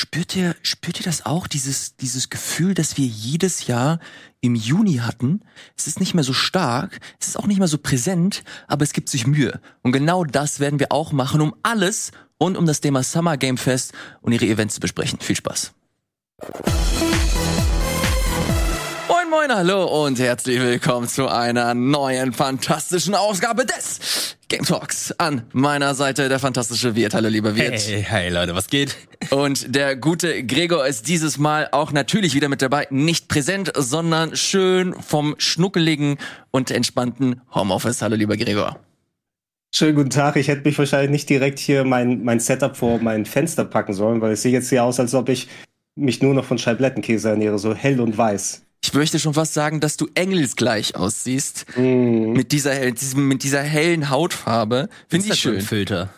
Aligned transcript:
spürt 0.00 0.34
ihr, 0.34 0.56
spürt 0.62 0.98
ihr 0.98 1.04
das 1.04 1.26
auch, 1.26 1.46
dieses, 1.46 1.96
dieses 1.96 2.30
Gefühl, 2.30 2.74
dass 2.74 2.96
wir 2.96 3.06
jedes 3.06 3.66
Jahr 3.66 4.00
im 4.40 4.54
Juni 4.54 4.96
hatten? 4.96 5.42
Es 5.76 5.86
ist 5.86 6.00
nicht 6.00 6.14
mehr 6.14 6.24
so 6.24 6.32
stark, 6.32 7.00
es 7.20 7.28
ist 7.28 7.36
auch 7.36 7.46
nicht 7.46 7.58
mehr 7.58 7.68
so 7.68 7.78
präsent, 7.78 8.42
aber 8.66 8.82
es 8.82 8.94
gibt 8.94 9.10
sich 9.10 9.26
Mühe. 9.26 9.60
Und 9.82 9.92
genau 9.92 10.24
das 10.24 10.58
werden 10.58 10.80
wir 10.80 10.90
auch 10.90 11.12
machen, 11.12 11.42
um 11.42 11.54
alles 11.62 12.12
und 12.38 12.56
um 12.56 12.64
das 12.64 12.80
Thema 12.80 13.02
Summer 13.02 13.36
Game 13.36 13.58
Fest 13.58 13.92
und 14.22 14.32
ihre 14.32 14.46
Events 14.46 14.76
zu 14.76 14.80
besprechen. 14.80 15.20
Viel 15.20 15.36
Spaß. 15.36 15.72
Moin, 19.30 19.54
hallo 19.54 19.84
und 20.04 20.18
herzlich 20.18 20.60
willkommen 20.60 21.06
zu 21.06 21.28
einer 21.28 21.72
neuen 21.72 22.32
fantastischen 22.32 23.14
Ausgabe 23.14 23.64
des 23.64 24.36
Game 24.48 24.64
Talks. 24.64 25.14
An 25.18 25.42
meiner 25.52 25.94
Seite 25.94 26.28
der 26.28 26.40
fantastische 26.40 26.96
Wirt. 26.96 27.14
Hallo, 27.14 27.28
lieber 27.28 27.54
Wirt. 27.54 27.80
Hey, 27.80 28.02
hey, 28.02 28.28
Leute, 28.28 28.56
was 28.56 28.66
geht? 28.66 28.96
Und 29.30 29.72
der 29.72 29.94
gute 29.94 30.44
Gregor 30.44 30.84
ist 30.84 31.06
dieses 31.06 31.38
Mal 31.38 31.68
auch 31.70 31.92
natürlich 31.92 32.34
wieder 32.34 32.48
mit 32.48 32.60
dabei. 32.60 32.88
Nicht 32.90 33.28
präsent, 33.28 33.70
sondern 33.76 34.34
schön 34.34 34.94
vom 34.94 35.36
schnuckeligen 35.38 36.18
und 36.50 36.72
entspannten 36.72 37.40
Homeoffice. 37.54 38.02
Hallo, 38.02 38.16
lieber 38.16 38.36
Gregor. 38.36 38.80
Schönen 39.72 39.94
guten 39.94 40.10
Tag. 40.10 40.34
Ich 40.34 40.48
hätte 40.48 40.62
mich 40.64 40.76
wahrscheinlich 40.76 41.10
nicht 41.10 41.30
direkt 41.30 41.60
hier 41.60 41.84
mein, 41.84 42.24
mein 42.24 42.40
Setup 42.40 42.76
vor 42.76 42.98
mein 42.98 43.26
Fenster 43.26 43.64
packen 43.64 43.92
sollen, 43.92 44.20
weil 44.20 44.32
es 44.32 44.42
sieht 44.42 44.54
jetzt 44.54 44.70
hier 44.70 44.82
aus, 44.82 44.98
als 44.98 45.14
ob 45.14 45.28
ich 45.28 45.46
mich 45.94 46.20
nur 46.20 46.34
noch 46.34 46.44
von 46.44 46.58
Scheiblettenkäse 46.58 47.30
ernähre, 47.30 47.60
so 47.60 47.74
hell 47.74 48.00
und 48.00 48.18
weiß. 48.18 48.62
Ich 48.90 48.94
möchte 48.94 49.20
schon 49.20 49.34
fast 49.34 49.54
sagen, 49.54 49.78
dass 49.78 49.96
du 49.96 50.08
engelsgleich 50.16 50.96
aussiehst. 50.96 51.64
Mm. 51.76 52.32
Mit, 52.32 52.50
dieser, 52.50 52.72
mit 53.14 53.44
dieser 53.44 53.62
hellen 53.62 54.10
Hautfarbe. 54.10 54.88
Finde 55.08 55.28
ich 55.28 55.38
schön. 55.38 55.60
Filter. 55.60 56.08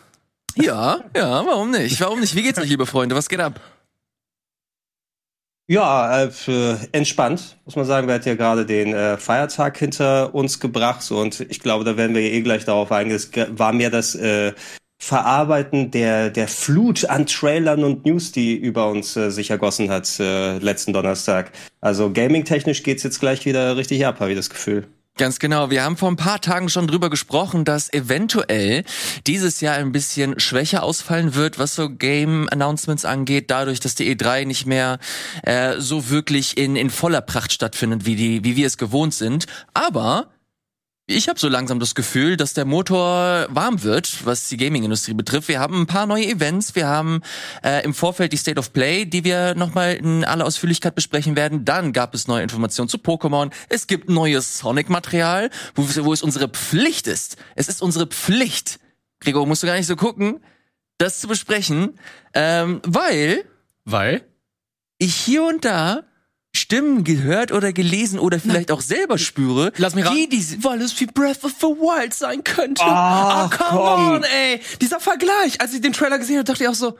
Ja, 0.55 1.03
ja, 1.15 1.45
warum 1.45 1.69
nicht? 1.69 2.01
Warum 2.01 2.19
nicht? 2.19 2.35
Wie 2.35 2.41
geht's 2.41 2.57
euch, 2.57 2.69
liebe 2.69 2.87
Freunde? 2.87 3.15
Was 3.15 3.29
geht 3.29 3.41
ab? 3.41 3.61
Ja, 5.67 6.23
äh, 6.23 6.75
entspannt, 6.93 7.57
muss 7.65 7.75
man 7.75 7.85
sagen. 7.85 8.07
Wir 8.07 8.15
hatten 8.15 8.27
ja 8.27 8.35
gerade 8.35 8.65
den 8.65 8.91
äh, 8.93 9.17
Feiertag 9.17 9.77
hinter 9.77 10.33
uns 10.33 10.59
gebracht 10.59 11.09
und 11.11 11.41
ich 11.41 11.59
glaube, 11.59 11.85
da 11.85 11.95
werden 11.95 12.15
wir 12.15 12.23
ja 12.27 12.33
eh 12.33 12.41
gleich 12.41 12.65
darauf 12.65 12.91
eingehen. 12.91 13.15
Es 13.15 13.29
war 13.57 13.71
mehr 13.71 13.91
das 13.91 14.15
äh, 14.15 14.53
Verarbeiten 15.03 15.91
der, 15.91 16.29
der 16.29 16.47
Flut 16.47 17.03
an 17.09 17.25
Trailern 17.25 17.83
und 17.83 18.05
News, 18.05 18.31
die 18.31 18.55
über 18.55 18.87
uns 18.87 19.17
äh, 19.17 19.31
sich 19.31 19.49
ergossen 19.49 19.89
hat 19.89 20.09
äh, 20.21 20.59
letzten 20.59 20.93
Donnerstag. 20.93 21.51
Also 21.81 22.13
gaming-technisch 22.13 22.83
geht's 22.83 23.03
jetzt 23.03 23.19
gleich 23.19 23.45
wieder 23.45 23.75
richtig 23.75 24.05
ab, 24.05 24.21
habe 24.21 24.31
ich 24.31 24.37
das 24.37 24.49
Gefühl. 24.49 24.87
Ganz 25.17 25.39
genau. 25.39 25.69
Wir 25.69 25.83
haben 25.83 25.97
vor 25.97 26.09
ein 26.09 26.15
paar 26.15 26.39
Tagen 26.39 26.69
schon 26.69 26.87
drüber 26.87 27.09
gesprochen, 27.09 27.65
dass 27.65 27.91
eventuell 27.91 28.85
dieses 29.27 29.59
Jahr 29.59 29.75
ein 29.75 29.91
bisschen 29.91 30.39
schwächer 30.39 30.83
ausfallen 30.83 31.35
wird, 31.35 31.59
was 31.59 31.75
so 31.75 31.89
Game-Announcements 31.89 33.03
angeht, 33.03 33.51
dadurch, 33.51 33.81
dass 33.81 33.95
die 33.95 34.15
E3 34.15 34.45
nicht 34.45 34.65
mehr 34.65 34.99
äh, 35.43 35.79
so 35.79 36.09
wirklich 36.09 36.57
in, 36.57 36.77
in 36.77 36.89
voller 36.89 37.21
Pracht 37.21 37.51
stattfindet, 37.51 38.05
wie, 38.05 38.15
die, 38.15 38.45
wie 38.45 38.55
wir 38.55 38.67
es 38.67 38.77
gewohnt 38.77 39.13
sind. 39.13 39.47
Aber 39.73 40.29
ich 41.05 41.27
habe 41.27 41.37
so 41.37 41.49
langsam 41.49 41.79
das 41.79 41.95
Gefühl, 41.95 42.37
dass 42.37 42.53
der 42.53 42.63
Motor 42.63 43.47
warm 43.49 43.83
wird, 43.83 44.25
was 44.25 44.47
die 44.47 44.55
Gaming-Industrie 44.55 45.13
betrifft. 45.13 45.49
Wir 45.49 45.59
haben 45.59 45.81
ein 45.81 45.85
paar 45.85 46.05
neue 46.05 46.25
Events, 46.25 46.75
wir 46.75 46.87
haben 46.87 47.21
äh, 47.61 47.83
im 47.83 47.93
Vorfeld 47.93 48.31
die 48.31 48.37
State 48.37 48.57
of 48.57 48.71
Play, 48.71 49.05
die 49.05 49.25
wir 49.25 49.53
nochmal 49.55 49.95
in 49.95 50.23
aller 50.23 50.45
Ausführlichkeit 50.45 50.95
besprechen 50.95 51.35
werden. 51.35 51.65
Dann 51.65 51.91
gab 51.91 52.13
es 52.13 52.27
neue 52.27 52.41
Informationen 52.43 52.87
zu 52.87 52.97
Pokémon. 52.97 53.51
Es 53.67 53.87
gibt 53.87 54.09
neues 54.09 54.59
Sonic-Material, 54.59 55.49
wo, 55.75 55.83
wo 56.05 56.13
es 56.13 56.23
unsere 56.23 56.47
Pflicht 56.47 57.07
ist. 57.07 57.35
Es 57.55 57.67
ist 57.67 57.81
unsere 57.81 58.07
Pflicht, 58.07 58.79
Gregor, 59.19 59.45
musst 59.45 59.63
du 59.63 59.67
gar 59.67 59.75
nicht 59.75 59.87
so 59.87 59.97
gucken, 59.97 60.39
das 60.99 61.19
zu 61.19 61.27
besprechen, 61.27 61.99
ähm, 62.33 62.81
weil... 62.85 63.43
Weil? 63.83 64.25
Ich 64.99 65.15
hier 65.15 65.43
und 65.43 65.65
da 65.65 66.03
Stimmen 66.55 67.03
gehört 67.03 67.51
oder 67.51 67.73
gelesen 67.73 68.19
oder 68.19 68.39
vielleicht 68.39 68.71
auch 68.71 68.81
selber 68.81 69.17
spüre, 69.17 69.71
Lass 69.77 69.95
mich 69.95 70.07
die, 70.09 70.29
die 70.29 70.63
weil 70.63 70.81
es 70.81 70.99
wie 70.99 71.07
Breath 71.07 71.43
of 71.43 71.53
the 71.59 71.67
Wild 71.67 72.13
sein 72.13 72.43
könnte. 72.43 72.83
Ah, 72.83 73.45
oh, 73.45 73.49
come 73.49 73.69
komm. 73.69 74.11
on, 74.11 74.23
ey. 74.23 74.61
Dieser 74.79 74.99
Vergleich. 74.99 75.59
Als 75.59 75.73
ich 75.73 75.81
den 75.81 75.93
Trailer 75.93 76.19
gesehen 76.19 76.37
habe, 76.37 76.45
dachte 76.45 76.63
ich 76.63 76.69
auch 76.69 76.75
so, 76.75 76.97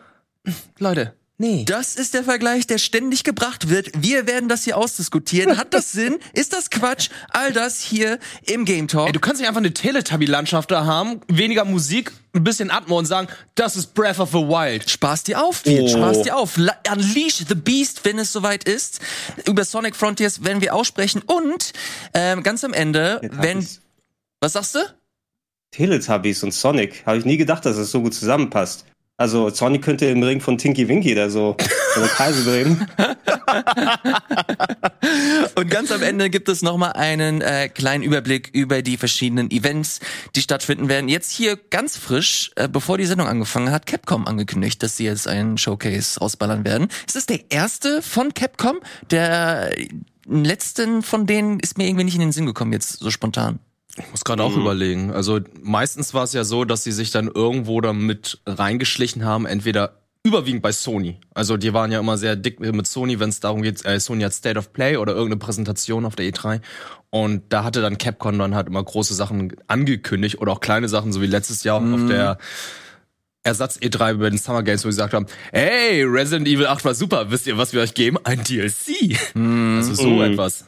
Leute, 0.79 1.13
Nee. 1.39 1.65
Das 1.65 1.95
ist 1.95 2.13
der 2.13 2.23
Vergleich, 2.23 2.67
der 2.67 2.77
ständig 2.77 3.23
gebracht 3.23 3.69
wird. 3.69 3.89
Wir 3.97 4.27
werden 4.27 4.47
das 4.49 4.63
hier 4.63 4.77
ausdiskutieren. 4.77 5.57
Hat 5.57 5.73
das 5.73 5.91
Sinn? 5.91 6.19
Ist 6.33 6.53
das 6.53 6.69
Quatsch? 6.69 7.09
All 7.29 7.51
das 7.51 7.81
hier 7.81 8.19
im 8.45 8.65
Game 8.65 8.87
Talk. 8.87 9.07
Ey, 9.07 9.13
du 9.13 9.19
kannst 9.19 9.41
nicht 9.41 9.47
einfach 9.47 9.61
eine 9.61 9.73
Teletubby-Landschaft 9.73 10.69
da 10.69 10.85
haben, 10.85 11.21
weniger 11.27 11.65
Musik, 11.65 12.11
ein 12.33 12.43
bisschen 12.43 12.69
Atmo 12.69 12.99
und 12.99 13.05
sagen, 13.05 13.27
das 13.55 13.75
ist 13.75 13.93
Breath 13.95 14.19
of 14.19 14.29
the 14.29 14.37
Wild. 14.37 14.89
Spaß 14.89 15.23
dir 15.23 15.43
auf, 15.43 15.63
oh. 15.65 15.87
Spaß 15.87 16.21
dir 16.21 16.37
auf. 16.37 16.57
Unleash 16.57 17.43
the 17.47 17.55
Beast, 17.55 18.05
wenn 18.05 18.19
es 18.19 18.31
soweit 18.31 18.63
ist. 18.65 18.99
Über 19.47 19.65
Sonic 19.65 19.95
Frontiers 19.95 20.43
werden 20.43 20.61
wir 20.61 20.75
aussprechen. 20.75 21.23
Und 21.25 21.73
ähm, 22.13 22.43
ganz 22.43 22.63
am 22.63 22.73
Ende, 22.73 23.21
wenn... 23.31 23.67
Was 24.39 24.53
sagst 24.53 24.75
du? 24.75 24.79
Teletubbies 25.71 26.43
und 26.43 26.53
Sonic. 26.53 27.03
Habe 27.05 27.17
ich 27.17 27.25
nie 27.25 27.37
gedacht, 27.37 27.65
dass 27.65 27.77
es 27.77 27.91
so 27.91 28.01
gut 28.01 28.13
zusammenpasst. 28.13 28.85
Also 29.23 29.49
Sonic 29.49 29.83
könnte 29.83 30.07
im 30.07 30.21
Ring 30.21 30.41
von 30.41 30.57
Tinky 30.57 30.89
Winky 30.89 31.15
da 31.15 31.29
so 31.29 31.55
eine 31.95 32.07
Kreise 32.07 32.43
drehen. 32.43 32.85
Und 35.55 35.69
ganz 35.69 35.93
am 35.93 36.03
Ende 36.03 36.29
gibt 36.29 36.49
es 36.49 36.61
nochmal 36.61 36.91
einen 36.91 37.39
äh, 37.39 37.69
kleinen 37.69 38.03
Überblick 38.03 38.49
über 38.51 38.81
die 38.81 38.97
verschiedenen 38.97 39.49
Events, 39.49 40.01
die 40.35 40.41
stattfinden 40.41 40.89
werden. 40.89 41.07
Jetzt 41.07 41.31
hier 41.31 41.55
ganz 41.55 41.95
frisch, 41.95 42.51
äh, 42.57 42.67
bevor 42.67 42.97
die 42.97 43.05
Sendung 43.05 43.27
angefangen 43.27 43.71
hat, 43.71 43.85
Capcom 43.85 44.27
angekündigt, 44.27 44.83
dass 44.83 44.97
sie 44.97 45.05
jetzt 45.05 45.29
einen 45.29 45.57
Showcase 45.57 46.19
ausballern 46.19 46.65
werden. 46.65 46.89
Ist 47.07 47.15
das 47.15 47.25
der 47.25 47.49
erste 47.49 48.01
von 48.01 48.33
Capcom? 48.33 48.81
Der 49.09 49.73
letzten 50.25 51.01
von 51.01 51.27
denen 51.27 51.61
ist 51.61 51.77
mir 51.77 51.87
irgendwie 51.87 52.03
nicht 52.03 52.15
in 52.15 52.19
den 52.19 52.33
Sinn 52.33 52.45
gekommen 52.45 52.73
jetzt 52.73 52.99
so 52.99 53.09
spontan. 53.09 53.59
Ich 53.97 54.09
muss 54.09 54.23
gerade 54.23 54.43
auch 54.43 54.55
mhm. 54.55 54.61
überlegen. 54.61 55.11
Also 55.11 55.39
meistens 55.61 56.13
war 56.13 56.23
es 56.23 56.33
ja 56.33 56.43
so, 56.43 56.65
dass 56.65 56.83
sie 56.83 56.91
sich 56.91 57.11
dann 57.11 57.27
irgendwo 57.27 57.79
damit 57.79 58.39
reingeschlichen 58.45 59.23
haben, 59.23 59.45
entweder 59.45 59.99
überwiegend 60.23 60.61
bei 60.61 60.71
Sony. 60.71 61.17
Also 61.33 61.57
die 61.57 61.73
waren 61.73 61.91
ja 61.91 61.99
immer 61.99 62.17
sehr 62.17 62.35
dick 62.35 62.59
mit 62.59 62.87
Sony, 62.87 63.19
wenn 63.19 63.29
es 63.29 63.41
darum 63.41 63.61
geht, 63.61 63.85
äh, 63.85 63.99
Sony 63.99 64.23
hat 64.23 64.33
State 64.33 64.57
of 64.57 64.71
Play 64.71 64.97
oder 64.97 65.13
irgendeine 65.13 65.39
Präsentation 65.39 66.05
auf 66.05 66.15
der 66.15 66.25
E3. 66.27 66.61
Und 67.09 67.43
da 67.49 67.63
hatte 67.63 67.81
dann 67.81 67.97
Capcom 67.97 68.39
dann 68.39 68.55
halt 68.55 68.67
immer 68.67 68.83
große 68.83 69.13
Sachen 69.13 69.53
angekündigt 69.67 70.39
oder 70.39 70.53
auch 70.53 70.61
kleine 70.61 70.87
Sachen, 70.87 71.11
so 71.11 71.21
wie 71.21 71.27
letztes 71.27 71.63
Jahr 71.63 71.79
mhm. 71.81 71.93
auf 71.93 72.09
der 72.09 72.37
Ersatz 73.43 73.77
E3 73.77 74.15
bei 74.15 74.29
den 74.29 74.39
Summer 74.39 74.63
Games, 74.63 74.85
wo 74.85 74.89
sie 74.89 74.95
gesagt 74.95 75.13
haben, 75.13 75.27
hey, 75.51 76.03
Resident 76.03 76.47
Evil 76.47 76.67
8 76.67 76.85
war 76.85 76.95
super, 76.95 77.29
wisst 77.29 77.45
ihr, 77.45 77.57
was 77.57 77.73
wir 77.73 77.81
euch 77.81 77.93
geben? 77.93 78.17
Ein 78.23 78.43
DLC. 78.43 79.17
Mhm. 79.35 79.75
Also 79.77 79.93
so 79.93 80.09
mhm. 80.09 80.21
etwas. 80.21 80.65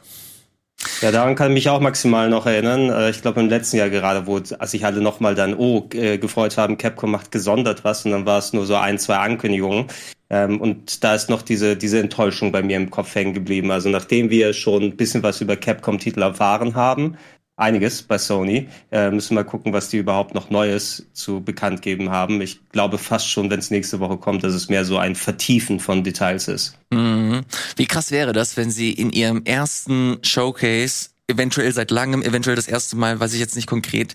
Ja, 1.02 1.12
daran 1.12 1.34
kann 1.34 1.50
ich 1.50 1.54
mich 1.54 1.68
auch 1.68 1.80
maximal 1.80 2.28
noch 2.30 2.46
erinnern. 2.46 2.90
Äh, 2.90 3.10
ich 3.10 3.22
glaube 3.22 3.40
im 3.40 3.48
letzten 3.48 3.76
Jahr 3.76 3.90
gerade, 3.90 4.26
wo 4.26 4.40
sich 4.42 4.84
alle 4.84 5.00
nochmal 5.00 5.34
dann, 5.34 5.54
oh, 5.54 5.88
äh, 5.92 6.18
gefreut 6.18 6.56
haben, 6.56 6.78
Capcom 6.78 7.10
macht 7.10 7.30
gesondert 7.30 7.84
was 7.84 8.04
und 8.04 8.12
dann 8.12 8.26
war 8.26 8.38
es 8.38 8.52
nur 8.52 8.66
so 8.66 8.76
ein, 8.76 8.98
zwei 8.98 9.16
Ankündigungen. 9.16 9.86
Ähm, 10.28 10.60
und 10.60 11.04
da 11.04 11.14
ist 11.14 11.30
noch 11.30 11.42
diese, 11.42 11.76
diese 11.76 12.00
Enttäuschung 12.00 12.50
bei 12.50 12.62
mir 12.62 12.76
im 12.76 12.90
Kopf 12.90 13.14
hängen 13.14 13.34
geblieben. 13.34 13.70
Also 13.70 13.88
nachdem 13.90 14.30
wir 14.30 14.52
schon 14.54 14.82
ein 14.82 14.96
bisschen 14.96 15.22
was 15.22 15.40
über 15.40 15.56
Capcom-Titel 15.56 16.22
erfahren 16.22 16.74
haben, 16.74 17.16
einiges 17.56 18.02
bei 18.02 18.18
Sony. 18.18 18.68
Äh, 18.90 19.10
müssen 19.10 19.30
wir 19.30 19.42
mal 19.42 19.48
gucken, 19.48 19.72
was 19.72 19.88
die 19.88 19.98
überhaupt 19.98 20.34
noch 20.34 20.50
Neues 20.50 21.06
zu 21.12 21.40
bekannt 21.40 21.82
geben 21.82 22.10
haben. 22.10 22.40
Ich 22.40 22.60
glaube 22.70 22.98
fast 22.98 23.28
schon, 23.28 23.50
wenn 23.50 23.58
es 23.58 23.70
nächste 23.70 23.98
Woche 24.00 24.18
kommt, 24.18 24.44
dass 24.44 24.54
es 24.54 24.68
mehr 24.68 24.84
so 24.84 24.98
ein 24.98 25.14
Vertiefen 25.14 25.80
von 25.80 26.04
Details 26.04 26.48
ist. 26.48 26.78
Mhm. 26.90 27.42
Wie 27.76 27.86
krass 27.86 28.10
wäre 28.10 28.32
das, 28.32 28.56
wenn 28.56 28.70
sie 28.70 28.92
in 28.92 29.10
ihrem 29.10 29.44
ersten 29.44 30.18
Showcase, 30.22 31.08
eventuell 31.28 31.72
seit 31.72 31.90
langem, 31.90 32.22
eventuell 32.22 32.56
das 32.56 32.68
erste 32.68 32.96
Mal, 32.96 33.18
weiß 33.18 33.32
ich 33.32 33.40
jetzt 33.40 33.56
nicht 33.56 33.66
konkret, 33.66 34.14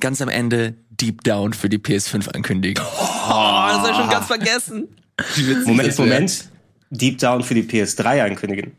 ganz 0.00 0.22
am 0.22 0.28
Ende 0.28 0.74
Deep 0.90 1.22
Down 1.22 1.52
für 1.52 1.68
die 1.68 1.78
PS5 1.78 2.28
ankündigen. 2.30 2.82
Oh, 3.32 3.68
das 3.68 3.78
habe 3.78 3.90
ich 3.90 3.96
schon 3.96 4.10
ganz 4.10 4.26
vergessen. 4.26 4.88
Moment, 5.64 5.98
Moment. 5.98 6.48
Deep 6.90 7.18
Down 7.18 7.44
für 7.44 7.54
die 7.54 7.62
PS3 7.62 8.24
ankündigen. 8.24 8.72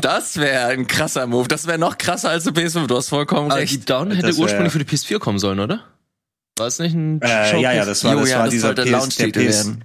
Das 0.00 0.38
wäre 0.38 0.68
ein 0.68 0.86
krasser 0.86 1.26
Move. 1.26 1.48
Das 1.48 1.66
wäre 1.66 1.78
noch 1.78 1.98
krasser 1.98 2.30
als 2.30 2.44
die 2.44 2.50
PS5. 2.50 2.86
Du 2.86 2.96
hast 2.96 3.08
vollkommen 3.08 3.50
Aber 3.50 3.60
recht. 3.60 3.72
Deep 3.74 3.86
Down 3.86 4.10
hätte 4.10 4.34
ursprünglich 4.34 4.72
für 4.72 4.78
die 4.78 4.86
PS4 4.86 5.18
kommen 5.18 5.38
sollen, 5.38 5.60
oder? 5.60 5.80
War 6.58 6.66
es 6.66 6.78
nicht 6.78 6.94
ein 6.94 7.20
äh, 7.22 7.60
Ja, 7.60 7.72
ja, 7.72 7.84
das 7.84 8.04
war, 8.04 8.14
das 8.14 8.28
jo, 8.28 8.32
ja, 8.32 8.38
war 8.38 8.44
das 8.44 8.52
dieser 8.52 8.74
Launch-Titel. 8.74 9.76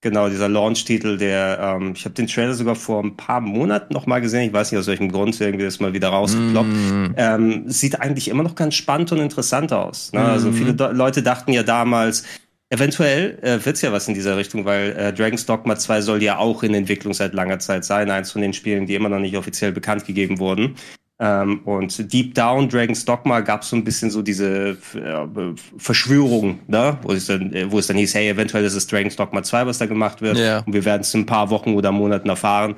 Genau, 0.00 0.28
dieser 0.28 0.48
Launch-Titel, 0.48 1.18
der, 1.18 1.58
ähm, 1.60 1.92
ich 1.96 2.04
habe 2.04 2.14
den 2.14 2.28
Trailer 2.28 2.54
sogar 2.54 2.76
vor 2.76 3.02
ein 3.02 3.16
paar 3.16 3.40
Monaten 3.40 3.92
noch 3.92 4.06
mal 4.06 4.20
gesehen. 4.20 4.42
Ich 4.42 4.52
weiß 4.52 4.70
nicht 4.70 4.78
aus 4.78 4.86
welchem 4.86 5.10
Grund, 5.10 5.40
irgendwie 5.40 5.64
ist 5.64 5.80
mal 5.80 5.92
wieder 5.92 6.10
rausgeploppt. 6.10 6.68
Mm. 6.68 7.06
Ähm, 7.16 7.64
sieht 7.66 8.00
eigentlich 8.00 8.28
immer 8.28 8.44
noch 8.44 8.54
ganz 8.54 8.76
spannend 8.76 9.10
und 9.10 9.18
interessant 9.18 9.72
aus. 9.72 10.12
Ne? 10.12 10.20
Mm. 10.20 10.26
Also 10.26 10.52
viele 10.52 10.72
Leute 10.92 11.24
dachten 11.24 11.52
ja 11.52 11.64
damals, 11.64 12.22
Eventuell 12.70 13.38
äh, 13.40 13.64
wird 13.64 13.80
ja 13.80 13.92
was 13.92 14.08
in 14.08 14.14
dieser 14.14 14.36
Richtung, 14.36 14.66
weil 14.66 14.92
äh, 14.92 15.12
Dragon's 15.12 15.46
Dogma 15.46 15.76
2 15.76 16.02
soll 16.02 16.22
ja 16.22 16.36
auch 16.36 16.62
in 16.62 16.74
Entwicklung 16.74 17.14
seit 17.14 17.32
langer 17.32 17.58
Zeit 17.58 17.84
sein, 17.84 18.10
eins 18.10 18.32
von 18.32 18.42
den 18.42 18.52
Spielen, 18.52 18.84
die 18.84 18.94
immer 18.94 19.08
noch 19.08 19.20
nicht 19.20 19.36
offiziell 19.36 19.72
bekannt 19.72 20.04
gegeben 20.04 20.38
wurden. 20.38 20.76
Ähm, 21.20 21.60
und 21.64 22.12
Deep 22.12 22.34
Down, 22.34 22.68
Dragon's 22.68 23.04
Dogma, 23.04 23.40
gab 23.40 23.62
es 23.62 23.70
so 23.70 23.76
ein 23.76 23.84
bisschen 23.84 24.10
so 24.10 24.20
diese 24.20 24.76
äh, 24.94 25.54
Verschwörung, 25.78 26.60
ne? 26.68 26.98
wo, 27.02 27.12
es 27.12 27.26
dann, 27.26 27.52
äh, 27.54 27.72
wo 27.72 27.78
es 27.78 27.86
dann 27.86 27.96
hieß, 27.96 28.14
hey, 28.14 28.28
eventuell 28.28 28.64
ist 28.64 28.74
es 28.74 28.86
Dragon's 28.86 29.16
Dogma 29.16 29.42
2, 29.42 29.66
was 29.66 29.78
da 29.78 29.86
gemacht 29.86 30.20
wird. 30.20 30.36
Ja. 30.36 30.58
Und 30.58 30.74
wir 30.74 30.84
werden 30.84 31.00
es 31.00 31.14
in 31.14 31.22
ein 31.22 31.26
paar 31.26 31.48
Wochen 31.50 31.74
oder 31.74 31.90
Monaten 31.90 32.28
erfahren. 32.28 32.76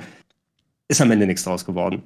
Ist 0.89 1.01
am 1.01 1.11
Ende 1.11 1.27
nichts 1.27 1.43
draus 1.43 1.67
geworden. 1.67 2.03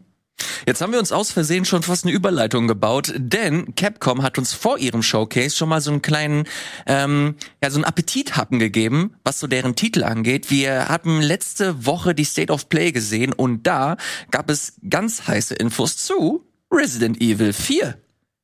Jetzt 0.67 0.81
haben 0.81 0.93
wir 0.93 0.99
uns 0.99 1.13
aus 1.13 1.31
Versehen 1.31 1.67
schon 1.67 1.83
fast 1.83 2.05
eine 2.05 2.15
Überleitung 2.15 2.67
gebaut, 2.69 3.13
denn 3.17 3.75
Capcom 3.75 4.23
hat 4.23 4.39
uns 4.39 4.55
vor 4.55 4.79
ihrem 4.79 5.03
Showcase 5.03 5.55
schon 5.55 5.69
mal 5.69 5.83
so 5.83 5.91
einen 5.91 6.01
kleinen, 6.01 6.45
ähm, 6.87 7.37
ja, 7.63 7.71
so 7.71 7.77
einen 7.77 7.85
Appetithappen 7.85 8.59
gegeben, 8.59 9.15
was 9.25 9.41
so 9.41 9.47
deren 9.47 9.77
Titel 9.77 10.05
angeht. 10.05 10.51
Wir 10.51 10.89
hatten 10.89 11.21
letzte 11.21 11.85
Woche 11.85 12.15
die 12.15 12.25
State 12.25 12.53
of 12.53 12.71
Play 12.71 12.93
gesehen 12.93 13.33
und 13.35 13.67
da 13.67 13.97
gab 14.31 14.49
es 14.49 14.75
ganz 14.89 15.27
heiße 15.27 15.55
Infos 15.55 15.99
zu 15.99 16.47
Resident 16.71 17.21
Evil 17.21 17.53
4. 17.53 17.99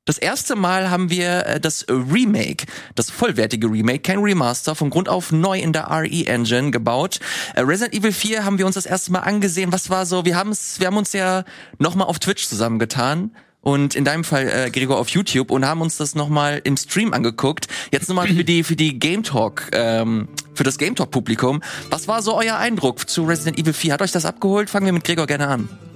Das 0.07 0.17
erste 0.17 0.57
Mal 0.57 0.91
haben 0.91 1.11
wir 1.11 1.47
äh, 1.47 1.61
das 1.61 1.85
Remake, 1.89 2.67
das 2.95 3.11
vollwertige 3.11 3.71
Remake, 3.71 4.01
kein 4.01 4.19
Remaster, 4.19 4.75
von 4.75 4.89
Grund 4.89 5.09
auf 5.11 5.31
neu 5.31 5.59
in 5.59 5.73
der 5.73 5.91
RE 5.91 6.27
Engine 6.27 6.71
gebaut. 6.71 7.21
Äh, 7.55 7.61
Resident 7.61 7.95
Evil 7.95 8.13
4 8.13 8.45
haben 8.45 8.59
wir 8.59 8.67
uns 8.67 8.77
das 8.77 8.87
erste 8.87 9.13
Mal 9.13 9.21
angesehen. 9.21 9.73
Was 9.73 9.91
war 9.91 10.07
so? 10.07 10.25
Wir 10.25 10.37
haben 10.37 10.51
es, 10.51 10.81
wir 10.81 10.87
haben 10.87 10.97
uns 10.97 11.13
ja 11.13 11.45
noch 11.79 11.95
mal 11.95 12.05
auf 12.05 12.19
Twitch 12.19 12.49
zusammengetan 12.49 13.33
und 13.61 13.95
in 13.95 14.07
deinem 14.07 14.25
Fall 14.25 14.49
äh, 14.49 14.71
Gregor 14.71 14.99
auf 14.99 15.11
YouTube 15.11 15.51
und 15.51 15.67
haben 15.67 15.83
uns 15.83 15.99
das 15.99 16.15
noch 16.15 16.31
mal 16.31 16.63
im 16.65 16.79
Stream 16.79 17.13
angeguckt. 17.13 17.67
Jetzt 17.93 18.09
nochmal 18.09 18.29
für 18.29 18.45
die 18.45 18.65
für 18.65 18.77
die 18.77 18.99
Game 18.99 19.23
Talk 19.23 19.69
ähm, 19.73 20.29
für 20.55 20.65
das 20.65 20.79
Game 20.79 20.97
Talk 20.97 21.11
Publikum. 21.11 21.63
Was 21.91 22.09
war 22.09 22.23
so 22.23 22.37
euer 22.37 22.57
Eindruck 22.57 23.07
zu 23.09 23.25
Resident 23.25 23.59
Evil 23.59 23.75
4? 23.75 23.93
Hat 23.93 24.03
euch 24.03 24.13
das 24.13 24.25
abgeholt? 24.25 24.71
Fangen 24.71 24.87
wir 24.87 24.95
mit 24.95 25.05
Gregor 25.05 25.27
gerne 25.27 25.49
an. 25.49 25.90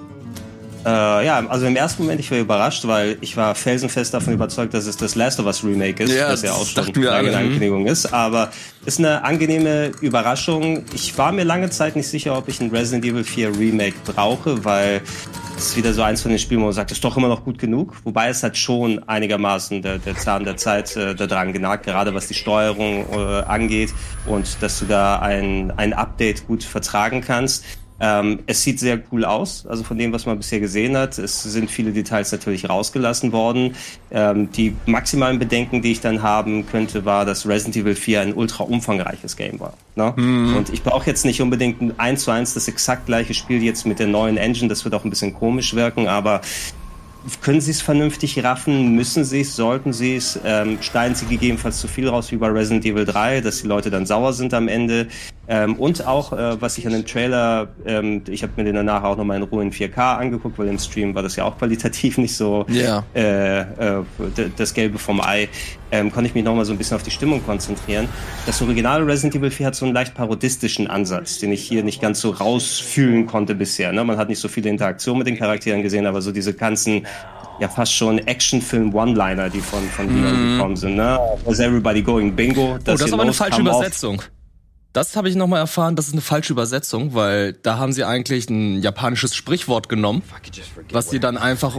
Äh, 0.84 1.26
ja, 1.26 1.42
also 1.48 1.66
im 1.66 1.76
ersten 1.76 2.02
Moment, 2.02 2.20
ich 2.20 2.30
war 2.30 2.38
überrascht, 2.38 2.86
weil 2.86 3.16
ich 3.20 3.36
war 3.36 3.54
felsenfest 3.54 4.12
davon 4.12 4.34
überzeugt, 4.34 4.74
dass 4.74 4.86
es 4.86 4.96
das 4.96 5.14
Last 5.14 5.40
of 5.40 5.46
Us 5.46 5.64
Remake 5.64 6.02
ist, 6.04 6.12
Ja, 6.12 6.28
was 6.28 6.42
ja 6.42 6.52
auch 6.52 6.66
das 6.74 6.86
schon 6.86 6.94
lange 7.02 7.10
alle. 7.10 7.28
eine 7.28 7.36
Ankündigung 7.38 7.86
ist. 7.86 8.12
Aber 8.12 8.50
ist 8.84 8.98
eine 8.98 9.24
angenehme 9.24 9.92
Überraschung. 10.02 10.84
Ich 10.94 11.16
war 11.16 11.32
mir 11.32 11.44
lange 11.44 11.70
Zeit 11.70 11.96
nicht 11.96 12.08
sicher, 12.08 12.36
ob 12.36 12.48
ich 12.48 12.60
ein 12.60 12.70
Resident 12.70 13.04
Evil 13.04 13.24
4 13.24 13.58
Remake 13.58 13.94
brauche, 14.04 14.64
weil 14.64 15.00
es 15.56 15.68
ist 15.68 15.76
wieder 15.76 15.94
so 15.94 16.02
eins 16.02 16.20
von 16.20 16.30
den 16.30 16.38
Spielen, 16.38 16.60
wo 16.60 16.64
man 16.64 16.74
sagt, 16.74 16.90
ist 16.90 17.02
doch 17.04 17.16
immer 17.16 17.28
noch 17.28 17.44
gut 17.44 17.58
genug. 17.58 17.94
Wobei 18.04 18.28
es 18.28 18.42
hat 18.42 18.56
schon 18.58 19.02
einigermaßen 19.08 19.80
der, 19.82 19.98
der 19.98 20.16
Zahn 20.16 20.44
der 20.44 20.56
Zeit 20.56 20.96
äh, 20.96 21.14
daran 21.14 21.52
genagt, 21.52 21.84
gerade 21.86 22.12
was 22.12 22.26
die 22.26 22.34
Steuerung 22.34 23.06
äh, 23.12 23.42
angeht 23.44 23.94
und 24.26 24.56
dass 24.60 24.80
du 24.80 24.84
da 24.86 25.20
ein, 25.20 25.72
ein 25.76 25.92
Update 25.92 26.46
gut 26.46 26.64
vertragen 26.64 27.20
kannst. 27.20 27.64
Ähm, 28.00 28.40
es 28.46 28.62
sieht 28.62 28.80
sehr 28.80 29.00
cool 29.12 29.24
aus, 29.24 29.66
also 29.66 29.84
von 29.84 29.96
dem, 29.96 30.12
was 30.12 30.26
man 30.26 30.36
bisher 30.36 30.58
gesehen 30.58 30.96
hat. 30.96 31.16
Es 31.18 31.42
sind 31.42 31.70
viele 31.70 31.92
Details 31.92 32.32
natürlich 32.32 32.68
rausgelassen 32.68 33.32
worden. 33.32 33.76
Ähm, 34.10 34.50
die 34.50 34.74
maximalen 34.86 35.38
Bedenken, 35.38 35.80
die 35.80 35.92
ich 35.92 36.00
dann 36.00 36.22
haben 36.22 36.66
könnte, 36.66 37.04
war, 37.04 37.24
dass 37.24 37.46
Resident 37.46 37.76
Evil 37.76 37.94
4 37.94 38.20
ein 38.20 38.34
ultra 38.34 38.64
umfangreiches 38.64 39.36
Game 39.36 39.60
war. 39.60 39.74
Ne? 39.94 40.12
Und 40.56 40.70
ich 40.70 40.82
brauche 40.82 41.06
jetzt 41.06 41.24
nicht 41.24 41.40
unbedingt 41.40 41.80
ein 41.80 41.98
1 41.98 42.24
zu 42.24 42.32
1 42.32 42.54
das 42.54 42.66
exakt 42.66 43.06
gleiche 43.06 43.32
Spiel 43.32 43.62
jetzt 43.62 43.86
mit 43.86 44.00
der 44.00 44.08
neuen 44.08 44.36
Engine. 44.36 44.68
Das 44.68 44.84
wird 44.84 44.94
auch 44.94 45.04
ein 45.04 45.10
bisschen 45.10 45.32
komisch 45.32 45.74
wirken, 45.74 46.08
aber 46.08 46.40
können 47.40 47.60
Sie 47.60 47.70
es 47.70 47.80
vernünftig 47.80 48.42
raffen? 48.44 48.94
Müssen 48.94 49.24
Sie 49.24 49.40
es? 49.40 49.56
Sollten 49.56 49.92
Sie 49.92 50.16
es? 50.16 50.38
Ähm, 50.44 50.78
schneiden 50.82 51.14
Sie 51.14 51.26
gegebenenfalls 51.26 51.80
zu 51.80 51.88
viel 51.88 52.08
raus 52.08 52.30
wie 52.32 52.36
bei 52.36 52.48
Resident 52.48 52.84
Evil 52.84 53.06
3, 53.06 53.40
dass 53.40 53.62
die 53.62 53.66
Leute 53.66 53.90
dann 53.90 54.04
sauer 54.04 54.32
sind 54.32 54.52
am 54.52 54.68
Ende? 54.68 55.08
Ähm, 55.46 55.74
und 55.76 56.06
auch, 56.06 56.32
äh, 56.32 56.60
was 56.60 56.78
ich 56.78 56.86
an 56.86 56.92
dem 56.94 57.04
Trailer, 57.04 57.68
ähm, 57.86 58.22
ich 58.28 58.42
habe 58.42 58.52
mir 58.56 58.64
den 58.64 58.74
danach 58.76 59.02
auch 59.02 59.16
nochmal 59.16 59.36
in 59.36 59.42
Ruhe 59.42 59.62
in 59.62 59.72
4K 59.72 60.16
angeguckt, 60.16 60.58
weil 60.58 60.68
im 60.68 60.78
Stream 60.78 61.14
war 61.14 61.22
das 61.22 61.36
ja 61.36 61.44
auch 61.44 61.58
qualitativ 61.58 62.16
nicht 62.18 62.34
so 62.36 62.64
Ja. 62.68 63.04
äh, 63.14 63.60
äh, 63.60 63.64
das 64.56 64.72
Gelbe 64.72 64.98
vom 64.98 65.20
Ei, 65.20 65.48
ähm, 65.92 66.10
konnte 66.10 66.28
ich 66.28 66.34
mich 66.34 66.44
nochmal 66.44 66.64
so 66.64 66.72
ein 66.72 66.78
bisschen 66.78 66.96
auf 66.96 67.02
die 67.02 67.10
Stimmung 67.10 67.44
konzentrieren. 67.44 68.08
Das 68.46 68.60
originale 68.62 69.06
Resident 69.06 69.34
Evil 69.36 69.50
4 69.50 69.66
hat 69.66 69.74
so 69.74 69.84
einen 69.84 69.94
leicht 69.94 70.14
parodistischen 70.14 70.86
Ansatz, 70.88 71.38
den 71.38 71.52
ich 71.52 71.62
hier 71.62 71.82
nicht 71.84 72.00
ganz 72.00 72.20
so 72.20 72.30
rausfühlen 72.30 73.26
konnte 73.26 73.54
bisher. 73.54 73.92
Ne? 73.92 74.02
Man 74.02 74.16
hat 74.16 74.28
nicht 74.30 74.40
so 74.40 74.48
viele 74.48 74.70
Interaktionen 74.70 75.18
mit 75.18 75.26
den 75.26 75.36
Charakteren 75.36 75.82
gesehen, 75.82 76.06
aber 76.06 76.22
so 76.22 76.32
diese 76.32 76.54
ganzen 76.54 77.06
ja 77.60 77.68
fast 77.68 77.92
schon 77.94 78.18
Actionfilm-One-Liner, 78.18 79.50
die 79.50 79.60
von, 79.60 79.82
von 79.90 80.06
Leon 80.08 80.52
gekommen 80.56 80.76
sind. 80.76 80.96
Ne? 80.96 81.18
Was 81.44 81.60
everybody 81.60 82.02
going 82.02 82.34
bingo? 82.34 82.72
Oh, 82.74 82.78
das 82.82 83.00
ist 83.00 83.12
aber 83.12 83.22
eine 83.22 83.32
falsche 83.32 83.58
kam 83.58 83.68
auf- 83.68 83.76
Übersetzung. 83.76 84.22
Das 84.94 85.16
habe 85.16 85.28
ich 85.28 85.34
nochmal 85.34 85.58
erfahren, 85.58 85.96
das 85.96 86.06
ist 86.06 86.12
eine 86.12 86.20
falsche 86.22 86.52
Übersetzung, 86.52 87.14
weil 87.14 87.52
da 87.52 87.78
haben 87.78 87.92
sie 87.92 88.04
eigentlich 88.04 88.48
ein 88.48 88.80
japanisches 88.80 89.34
Sprichwort 89.34 89.88
genommen, 89.88 90.22
was 90.92 91.10
sie 91.10 91.18
dann 91.18 91.36
einfach 91.36 91.76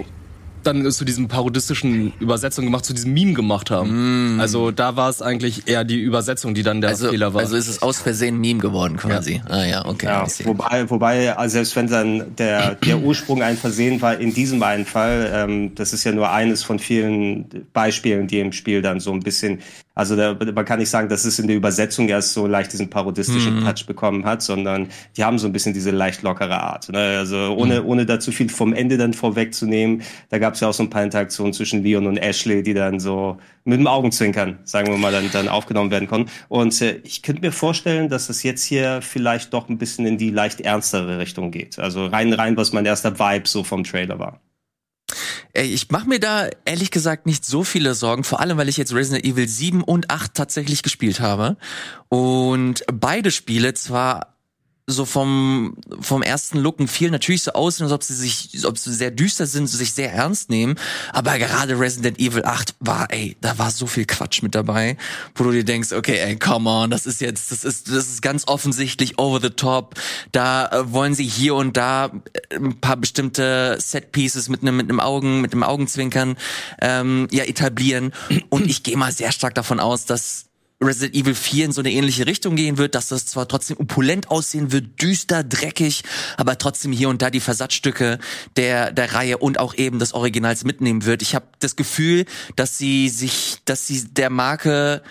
dann 0.63 0.91
zu 0.91 1.05
diesem 1.05 1.27
parodistischen 1.29 2.11
Übersetzung 2.19 2.65
gemacht, 2.65 2.83
zu 2.83 2.93
diesem 2.93 3.13
Meme 3.13 3.33
gemacht 3.33 3.71
haben. 3.71 4.37
Also 4.41 4.71
da 4.71 4.97
war 4.97 5.09
es 5.09 5.21
eigentlich 5.21 5.67
eher 5.67 5.85
die 5.85 6.01
Übersetzung, 6.01 6.55
die 6.55 6.63
dann 6.63 6.81
der 6.81 6.89
Also, 6.89 7.09
Fehler 7.09 7.33
war. 7.33 7.41
also 7.41 7.55
ist 7.55 7.69
es 7.69 7.81
aus 7.81 7.99
Versehen 8.01 8.37
Meme 8.41 8.59
geworden 8.59 8.97
quasi. 8.97 9.41
Ah 9.47 9.63
ja, 9.63 9.85
okay. 9.85 10.07
Ja, 10.07 10.25
wobei, 10.43 10.89
wobei, 10.89 11.37
also 11.37 11.53
selbst 11.53 11.75
wenn 11.77 11.87
dann 11.87 12.35
der, 12.35 12.75
der 12.75 12.97
Ursprung 12.97 13.43
ein 13.43 13.55
Versehen 13.55 14.01
war, 14.01 14.19
in 14.19 14.33
diesem 14.33 14.61
einen 14.61 14.85
Fall, 14.85 15.31
ähm, 15.33 15.73
das 15.75 15.93
ist 15.93 16.03
ja 16.03 16.11
nur 16.11 16.31
eines 16.31 16.63
von 16.63 16.79
vielen 16.79 17.67
Beispielen, 17.71 18.27
die 18.27 18.39
im 18.39 18.51
Spiel 18.51 18.81
dann 18.81 18.99
so 18.99 19.13
ein 19.13 19.21
bisschen, 19.21 19.59
also 19.95 20.17
da, 20.17 20.37
man 20.53 20.65
kann 20.65 20.79
nicht 20.79 20.89
sagen, 20.89 21.07
dass 21.07 21.23
es 21.23 21.39
in 21.39 21.47
der 21.47 21.55
Übersetzung 21.55 22.09
erst 22.09 22.33
so 22.33 22.47
leicht 22.47 22.73
diesen 22.73 22.89
parodistischen 22.89 23.61
Touch 23.63 23.85
bekommen 23.87 24.25
hat, 24.25 24.41
sondern 24.41 24.89
die 25.15 25.23
haben 25.23 25.39
so 25.39 25.47
ein 25.47 25.53
bisschen 25.53 25.73
diese 25.73 25.91
leicht 25.91 26.21
lockere 26.21 26.61
Art. 26.61 26.89
Ne? 26.89 27.17
Also 27.17 27.55
ohne, 27.57 27.83
ohne 27.85 28.05
da 28.05 28.19
zu 28.19 28.33
viel 28.33 28.49
vom 28.49 28.73
Ende 28.73 28.97
dann 28.97 29.13
vorwegzunehmen, 29.13 30.03
da 30.29 30.37
gab 30.37 30.55
es 30.55 30.59
ja 30.59 30.67
auch 30.67 30.73
so 30.73 30.83
ein 30.83 30.89
paar 30.89 31.03
Interaktionen 31.03 31.53
zwischen 31.53 31.81
Leon 31.81 32.07
und 32.07 32.17
Ashley, 32.17 32.61
die 32.61 32.73
dann 32.73 32.99
so 32.99 33.37
mit 33.63 33.79
dem 33.79 33.87
Augenzwinkern, 33.87 34.59
sagen 34.65 34.89
wir 34.89 34.97
mal, 34.97 35.13
dann, 35.13 35.31
dann 35.31 35.47
aufgenommen 35.47 35.91
werden 35.91 36.09
konnten. 36.09 36.29
Und 36.49 36.79
äh, 36.81 36.99
ich 37.03 37.21
könnte 37.21 37.41
mir 37.41 37.53
vorstellen, 37.53 38.09
dass 38.09 38.27
es 38.27 38.43
jetzt 38.43 38.63
hier 38.63 39.01
vielleicht 39.01 39.53
doch 39.53 39.69
ein 39.69 39.77
bisschen 39.77 40.05
in 40.05 40.17
die 40.17 40.29
leicht 40.29 40.59
ernstere 40.59 41.19
Richtung 41.19 41.51
geht. 41.51 41.79
Also 41.79 42.05
rein, 42.07 42.33
rein, 42.33 42.57
was 42.57 42.73
mein 42.73 42.85
erster 42.85 43.17
Vibe 43.17 43.47
so 43.47 43.63
vom 43.63 43.85
Trailer 43.85 44.19
war. 44.19 44.41
Ey, 45.55 45.67
ich 45.67 45.89
mache 45.89 46.09
mir 46.09 46.19
da 46.19 46.49
ehrlich 46.65 46.91
gesagt 46.91 47.25
nicht 47.25 47.45
so 47.45 47.63
viele 47.63 47.93
Sorgen, 47.93 48.25
vor 48.25 48.41
allem 48.41 48.57
weil 48.57 48.67
ich 48.67 48.75
jetzt 48.75 48.93
Resident 48.93 49.23
Evil 49.23 49.47
7 49.47 49.83
und 49.83 50.11
8 50.11 50.33
tatsächlich 50.33 50.83
gespielt 50.83 51.21
habe. 51.21 51.55
Und 52.09 52.83
beide 52.93 53.31
Spiele 53.31 53.73
zwar 53.73 54.34
so 54.87 55.05
vom, 55.05 55.75
vom 55.99 56.21
ersten 56.21 56.59
Looken 56.59 56.87
viel 56.87 57.09
natürlich 57.09 57.41
so 57.41 57.53
aussehen, 57.53 57.85
als 57.85 57.93
ob 57.93 58.03
sie 58.03 58.13
sich, 58.13 58.51
als 58.53 58.65
ob 58.65 58.77
sie 58.77 58.93
sehr 58.93 59.09
düster 59.09 59.47
sind, 59.47 59.65
sich 59.65 59.93
sehr 59.93 60.13
ernst 60.13 60.51
nehmen. 60.51 60.75
Aber 61.11 61.39
gerade 61.39 61.79
Resident 61.79 62.19
Evil 62.19 62.45
8 62.45 62.75
war, 62.81 63.11
ey, 63.11 63.35
da 63.41 63.57
war 63.57 63.71
so 63.71 63.87
viel 63.87 64.05
Quatsch 64.05 64.43
mit 64.43 64.53
dabei, 64.53 64.95
wo 65.33 65.43
du 65.45 65.51
dir 65.51 65.63
denkst, 65.63 65.91
okay, 65.91 66.19
ey, 66.19 66.37
come 66.37 66.69
on, 66.69 66.91
das 66.91 67.07
ist 67.07 67.19
jetzt, 67.19 67.51
das 67.51 67.63
ist, 67.63 67.89
das 67.89 68.09
ist 68.09 68.21
ganz 68.21 68.47
offensichtlich 68.47 69.17
over 69.17 69.41
the 69.41 69.49
top. 69.49 69.95
Da 70.31 70.67
äh, 70.67 70.91
wollen 70.91 71.15
sie 71.15 71.25
hier 71.25 71.55
und 71.55 71.77
da 71.77 72.11
äh, 72.51 72.55
ein 72.57 72.79
paar 72.79 72.97
bestimmte 72.97 73.77
Set 73.79 74.11
Pieces 74.11 74.49
mit 74.49 74.61
einem, 74.61 74.77
mit 74.77 74.87
einem 74.89 74.99
Augen, 74.99 75.41
mit 75.41 75.53
einem 75.53 75.63
Augenzwinkern, 75.63 76.37
ähm, 76.79 77.27
ja, 77.31 77.43
etablieren. 77.45 78.13
Und 78.49 78.67
ich 78.67 78.83
gehe 78.83 78.97
mal 78.97 79.11
sehr 79.11 79.31
stark 79.31 79.55
davon 79.55 79.79
aus, 79.79 80.05
dass 80.05 80.45
Resident 80.81 81.15
Evil 81.15 81.35
4 81.35 81.65
in 81.65 81.71
so 81.71 81.81
eine 81.81 81.91
ähnliche 81.91 82.27
Richtung 82.27 82.55
gehen 82.55 82.77
wird, 82.77 82.95
dass 82.95 83.07
das 83.07 83.25
zwar 83.25 83.47
trotzdem 83.47 83.77
opulent 83.77 84.29
aussehen 84.29 84.71
wird, 84.71 85.01
düster, 85.01 85.43
dreckig, 85.43 86.03
aber 86.37 86.57
trotzdem 86.57 86.91
hier 86.91 87.09
und 87.09 87.21
da 87.21 87.29
die 87.29 87.39
Versatzstücke 87.39 88.19
der 88.57 88.91
der 88.91 89.13
Reihe 89.13 89.37
und 89.37 89.59
auch 89.59 89.73
eben 89.75 89.99
des 89.99 90.13
Originals 90.13 90.63
mitnehmen 90.65 91.05
wird. 91.05 91.21
Ich 91.21 91.33
habe 91.33 91.45
das 91.59 91.75
Gefühl, 91.75 92.25
dass 92.55 92.77
sie 92.77 93.09
sich, 93.09 93.57
dass 93.65 93.87
sie 93.87 94.03
der 94.13 94.29
Marke 94.29 95.01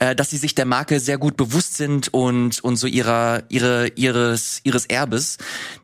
äh, 0.00 0.14
dass 0.14 0.30
sie 0.30 0.36
sich 0.38 0.54
der 0.54 0.64
Marke 0.66 1.00
sehr 1.00 1.18
gut 1.18 1.36
bewusst 1.36 1.76
sind 1.76 2.12
und 2.12 2.62
und 2.62 2.76
so 2.76 2.86
ihrer 2.86 3.42
ihre 3.48 3.88
ihres 3.96 4.60
ihres 4.64 4.84
Erbes. 4.86 5.38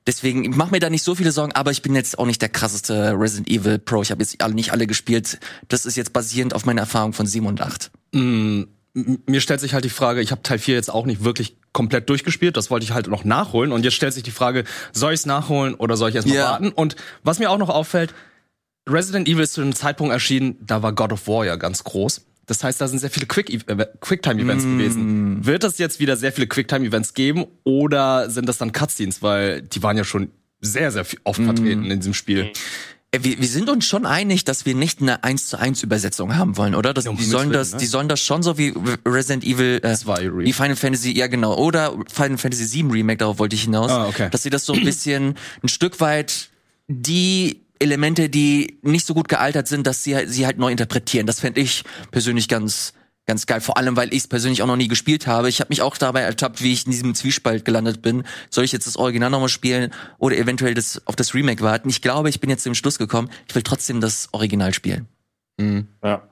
Deswegen 0.07 0.45
ich 0.45 0.57
mache 0.57 0.71
mir 0.73 0.81
da 0.81 0.91
nicht 0.91 1.05
so 1.05 1.15
viele 1.15 1.33
Sorgen, 1.33 1.53
aber 1.53 1.71
ich 1.71 1.83
bin 1.83 1.95
jetzt 1.95 2.19
auch 2.19 2.27
nicht 2.27 2.43
der 2.43 2.49
krasseste 2.51 3.13
Resident 3.19 3.49
Evil 3.49 3.79
Pro. 3.79 4.03
Ich 4.03 4.11
habe 4.11 4.23
jetzt 4.23 4.41
alle 4.43 4.55
nicht 4.55 4.73
alle 4.73 4.87
gespielt. 4.87 5.39
Das 5.69 5.87
ist 5.87 5.97
jetzt 5.97 6.13
basierend 6.13 6.55
auf 6.55 6.67
meiner 6.67 6.83
Erfahrung 6.83 7.13
von 7.15 7.27
7 7.27 7.47
und 7.47 7.61
8. 7.61 7.91
M- 8.13 8.69
mir 9.27 9.41
stellt 9.41 9.61
sich 9.61 9.75
halt 9.75 9.85
die 9.85 9.91
Frage, 9.91 10.21
ich 10.23 10.31
habe 10.31 10.43
Teil 10.43 10.59
4 10.59 10.75
jetzt 10.75 10.91
auch 10.91 11.05
nicht 11.07 11.23
wirklich 11.23 11.57
komplett 11.73 12.09
durchgespielt, 12.09 12.57
das 12.57 12.71
wollte 12.71 12.85
ich 12.85 12.93
halt 12.93 13.09
noch 13.09 13.25
nachholen 13.25 13.71
und 13.73 13.85
jetzt 13.85 13.95
stellt 13.95 14.15
sich 14.15 14.23
die 14.23 14.31
Frage, 14.31 14.65
soll 14.93 15.13
ich 15.13 15.21
es 15.21 15.27
nachholen 15.27 15.75
oder 15.75 15.97
soll 15.97 16.09
ich 16.09 16.15
erst 16.15 16.27
mal 16.29 16.35
Ja. 16.35 16.45
warten? 16.53 16.71
Und 16.71 16.97
was 17.23 17.39
mir 17.39 17.51
auch 17.51 17.59
noch 17.59 17.69
auffällt, 17.69 18.15
Resident 18.89 19.29
Evil 19.29 19.43
ist 19.43 19.53
zu 19.55 19.61
einem 19.61 19.75
Zeitpunkt 19.75 20.13
erschienen, 20.13 20.57
da 20.61 20.83
war 20.83 20.93
God 20.93 21.13
of 21.13 21.27
War 21.29 21.45
ja 21.45 21.57
ganz 21.57 21.85
groß. 21.85 22.25
Das 22.47 22.63
heißt, 22.63 22.81
da 22.81 22.87
sind 22.87 23.01
sehr 23.01 23.11
viele 23.11 23.27
Quick 23.27 23.51
äh, 23.51 23.87
Quicktime-Events 24.01 24.65
gewesen. 24.65 25.45
Wird 25.45 25.65
es 25.65 25.79
jetzt 25.79 25.99
wieder 25.99 26.17
sehr 26.17 26.33
viele 26.33 26.47
Quicktime-Events 26.47 27.13
geben 27.15 27.47
oder 27.65 28.31
sind 28.31 28.49
das 28.49 28.57
dann 28.59 28.71
Cutscenes? 28.73 29.21
Weil 29.21 29.63
die 29.63 29.83
waren 29.83 29.97
ja 29.97 30.05
schon 30.05 30.31
sehr, 30.61 30.93
sehr 30.93 31.05
oft 31.25 31.43
vertreten 31.43 31.91
in 31.91 31.99
diesem 31.99 32.15
Spiel. 32.15 32.53
Äh, 33.17 33.25
Wir, 33.25 33.39
wir 33.41 33.49
sind 33.49 33.69
uns 33.69 33.85
schon 33.87 34.07
einig, 34.07 34.45
dass 34.45 34.67
wir 34.67 34.75
nicht 34.75 35.01
eine 35.01 35.25
1 35.25 35.49
zu 35.49 35.59
1 35.59 35.83
Übersetzung 35.83 36.37
haben 36.37 36.57
wollen, 36.57 36.75
oder? 36.75 36.95
Das, 36.95 37.07
um 37.07 37.17
die, 37.17 37.25
sollen 37.25 37.51
das, 37.53 37.73
ne? 37.73 37.79
die 37.79 37.87
sollen 37.87 38.09
das 38.09 38.21
schon 38.21 38.43
so 38.43 38.59
wie 38.59 38.75
Resident 39.07 39.45
Evil 39.45 39.81
äh, 39.83 39.95
Zwei 39.95 40.21
Remake. 40.29 40.45
wie 40.47 40.53
Final 40.53 40.77
Fantasy, 40.77 41.13
ja 41.17 41.27
genau, 41.27 41.57
oder 41.57 41.93
Final 42.13 42.39
Fantasy 42.39 42.65
7 42.65 42.91
Remake, 42.91 43.19
darauf 43.19 43.39
wollte 43.39 43.57
ich 43.57 43.63
hinaus, 43.63 43.91
Ah, 43.91 44.07
okay. 44.09 44.29
dass 44.31 44.43
sie 44.43 44.51
das 44.51 44.65
so 44.65 44.73
ein 44.73 44.85
bisschen 44.85 45.35
ein 45.63 45.69
Stück 45.69 46.01
weit 46.01 46.49
die 46.89 47.63
Elemente, 47.79 48.29
die 48.31 48.79
nicht 48.83 49.05
so 49.07 49.13
gut 49.13 49.29
gealtert 49.29 49.69
sind, 49.69 49.87
dass 49.87 50.03
sie 50.03 50.17
sie 50.27 50.47
halt 50.47 50.59
neu 50.59 50.71
interpretieren. 50.71 51.27
Das 51.27 51.41
fände 51.41 51.61
ich 51.61 51.85
persönlich 52.11 52.49
ganz 52.49 52.95
ganz 53.27 53.47
geil. 53.47 53.61
Vor 53.61 53.77
allem, 53.77 53.97
weil 53.97 54.13
ich 54.13 54.21
es 54.21 54.29
persönlich 54.29 54.63
auch 54.63 54.67
noch 54.67 54.77
nie 54.77 54.89
gespielt 54.89 55.27
habe. 55.27 55.49
Ich 55.49 55.61
habe 55.61 55.69
mich 55.69 55.83
auch 55.83 55.97
dabei 55.97 56.23
ertappt, 56.23 56.63
wie 56.63 56.73
ich 56.73 56.87
in 56.87 56.93
diesem 56.93 57.15
Zwiespalt 57.15 57.65
gelandet 57.65 58.03
bin. 58.03 58.25
Soll 58.51 58.65
ich 58.65 58.73
jetzt 58.73 58.87
das 58.87 58.97
Original 58.97 59.31
nochmal 59.31 59.49
spielen 59.49 59.93
oder 60.19 60.37
eventuell 60.37 60.75
das 60.75 61.03
auf 61.07 61.17
das 61.17 61.35
Remake 61.35 61.63
warten? 61.63 61.89
Ich 61.89 62.03
glaube, 62.03 62.29
ich 62.29 62.41
bin 62.41 62.51
jetzt 62.51 62.63
zum 62.63 62.75
Schluss 62.75 62.99
gekommen. 62.99 63.29
Ich 63.49 63.55
will 63.55 63.63
trotzdem 63.63 64.01
das 64.01 64.29
Original 64.33 64.73
spielen. 64.73 65.09
Mhm. 65.59 65.89
Ja. 66.03 66.23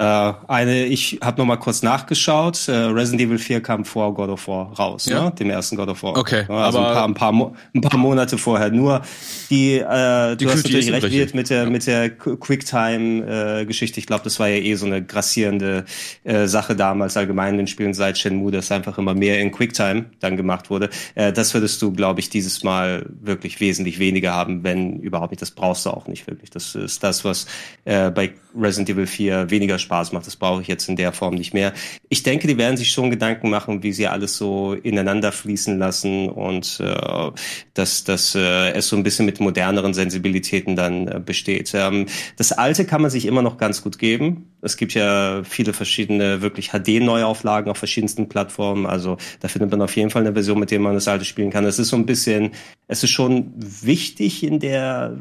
Äh, 0.00 0.32
eine, 0.48 0.86
ich 0.86 1.18
habe 1.22 1.38
noch 1.38 1.44
mal 1.44 1.58
kurz 1.58 1.82
nachgeschaut. 1.82 2.68
Äh, 2.68 2.72
Resident 2.72 3.20
Evil 3.20 3.36
4 3.36 3.60
kam 3.60 3.84
vor 3.84 4.14
God 4.14 4.30
of 4.30 4.48
War 4.48 4.72
raus, 4.72 5.04
ja? 5.04 5.24
ne? 5.24 5.32
dem 5.32 5.50
ersten 5.50 5.76
God 5.76 5.90
of 5.90 6.02
War. 6.02 6.16
Okay, 6.16 6.46
also 6.48 6.78
aber 6.78 7.04
ein 7.04 7.12
paar, 7.12 7.32
ein 7.32 7.38
paar, 7.38 7.52
ein 7.74 7.80
paar 7.82 7.98
Monate 7.98 8.38
vorher. 8.38 8.70
Nur 8.70 9.02
die, 9.50 9.74
äh, 9.74 10.36
die 10.36 10.46
du 10.46 10.50
hast 10.50 10.64
natürlich 10.64 10.90
recht 10.90 11.34
mit 11.34 11.50
der 11.50 11.64
ja. 11.64 11.70
mit 11.70 11.86
der 11.86 12.08
Quicktime-Geschichte. 12.08 14.00
ich 14.00 14.06
glaube, 14.06 14.24
das 14.24 14.40
war 14.40 14.48
ja 14.48 14.56
eh 14.56 14.74
so 14.76 14.86
eine 14.86 15.04
grassierende 15.04 15.84
äh, 16.24 16.46
Sache 16.46 16.74
damals 16.76 17.18
allgemein 17.18 17.50
in 17.50 17.58
den 17.58 17.66
Spielen 17.66 17.92
seit 17.92 18.16
Shenmue, 18.16 18.52
dass 18.52 18.72
einfach 18.72 18.96
immer 18.96 19.12
mehr 19.12 19.38
in 19.38 19.52
Quicktime 19.52 20.06
dann 20.20 20.38
gemacht 20.38 20.70
wurde. 20.70 20.88
Äh, 21.14 21.34
das 21.34 21.52
würdest 21.52 21.82
du, 21.82 21.92
glaube 21.92 22.20
ich, 22.20 22.30
dieses 22.30 22.64
Mal 22.64 23.04
wirklich 23.20 23.60
wesentlich 23.60 23.98
weniger 23.98 24.32
haben, 24.32 24.64
wenn 24.64 24.98
überhaupt 25.00 25.32
nicht. 25.32 25.42
Das 25.42 25.50
brauchst 25.50 25.84
du 25.84 25.90
auch 25.90 26.06
nicht 26.06 26.26
wirklich. 26.26 26.48
Das 26.48 26.74
ist 26.74 27.04
das, 27.04 27.22
was 27.22 27.44
äh, 27.84 28.10
bei 28.10 28.32
Resident 28.58 28.88
Evil 28.88 29.06
4 29.06 29.50
weniger 29.50 29.78
Spaß 29.90 30.12
macht. 30.12 30.26
Das 30.26 30.36
brauche 30.36 30.62
ich 30.62 30.68
jetzt 30.68 30.88
in 30.88 30.94
der 30.94 31.12
Form 31.12 31.34
nicht 31.34 31.52
mehr. 31.52 31.72
Ich 32.08 32.22
denke, 32.22 32.46
die 32.46 32.56
werden 32.56 32.76
sich 32.76 32.90
schon 32.90 33.10
Gedanken 33.10 33.50
machen, 33.50 33.82
wie 33.82 33.92
sie 33.92 34.06
alles 34.06 34.36
so 34.36 34.74
ineinander 34.74 35.32
fließen 35.32 35.78
lassen 35.78 36.28
und 36.28 36.78
äh, 36.80 37.30
dass, 37.74 38.04
dass 38.04 38.36
äh, 38.36 38.70
es 38.70 38.86
so 38.88 38.96
ein 38.96 39.02
bisschen 39.02 39.26
mit 39.26 39.40
moderneren 39.40 39.92
Sensibilitäten 39.92 40.76
dann 40.76 41.08
äh, 41.08 41.20
besteht. 41.24 41.72
Ähm, 41.74 42.06
das 42.36 42.52
alte 42.52 42.84
kann 42.84 43.02
man 43.02 43.10
sich 43.10 43.26
immer 43.26 43.42
noch 43.42 43.56
ganz 43.56 43.82
gut 43.82 43.98
geben. 43.98 44.52
Es 44.62 44.76
gibt 44.76 44.94
ja 44.94 45.42
viele 45.42 45.72
verschiedene 45.72 46.40
wirklich 46.40 46.70
HD-Neuauflagen 46.70 47.68
auf 47.68 47.78
verschiedensten 47.78 48.28
Plattformen. 48.28 48.86
Also 48.86 49.16
da 49.40 49.48
findet 49.48 49.72
man 49.72 49.82
auf 49.82 49.96
jeden 49.96 50.10
Fall 50.10 50.22
eine 50.22 50.34
Version, 50.34 50.60
mit 50.60 50.70
der 50.70 50.78
man 50.78 50.94
das 50.94 51.08
alte 51.08 51.24
spielen 51.24 51.50
kann. 51.50 51.64
Es 51.64 51.80
ist 51.80 51.88
so 51.88 51.96
ein 51.96 52.06
bisschen, 52.06 52.52
es 52.86 53.02
ist 53.02 53.10
schon 53.10 53.52
wichtig 53.56 54.44
in 54.44 54.60
der 54.60 55.16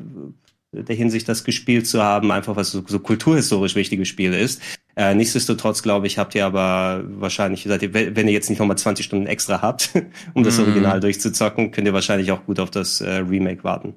der 0.72 0.96
Hinsicht, 0.96 1.28
das 1.28 1.44
gespielt 1.44 1.88
zu 1.88 2.02
haben, 2.04 2.32
einfach 2.32 2.56
was 2.56 2.72
so, 2.72 2.84
so 2.86 3.00
kulturhistorisch 3.00 3.76
wichtiges 3.76 4.08
Spiel 4.08 4.34
ist. 4.34 4.62
Äh, 4.96 5.16
nichtsdestotrotz, 5.16 5.82
glaube 5.82 6.08
ich, 6.08 6.18
habt 6.18 6.36
ihr 6.36 6.46
aber 6.46 7.04
wahrscheinlich, 7.06 7.64
seid 7.64 7.82
ihr, 7.82 7.94
wenn 7.94 8.28
ihr 8.28 8.34
jetzt 8.34 8.50
nicht 8.50 8.60
nochmal 8.60 8.78
20 8.78 9.06
Stunden 9.06 9.28
extra 9.28 9.62
habt, 9.62 9.92
um 10.34 10.44
das 10.44 10.58
mhm. 10.58 10.66
Original 10.66 11.00
durchzuzocken, 11.00 11.72
könnt 11.72 11.88
ihr 11.88 11.94
wahrscheinlich 11.94 12.32
auch 12.32 12.46
gut 12.46 12.60
auf 12.60 12.70
das 12.70 13.02
äh, 13.02 13.10
Remake 13.10 13.64
warten. 13.64 13.96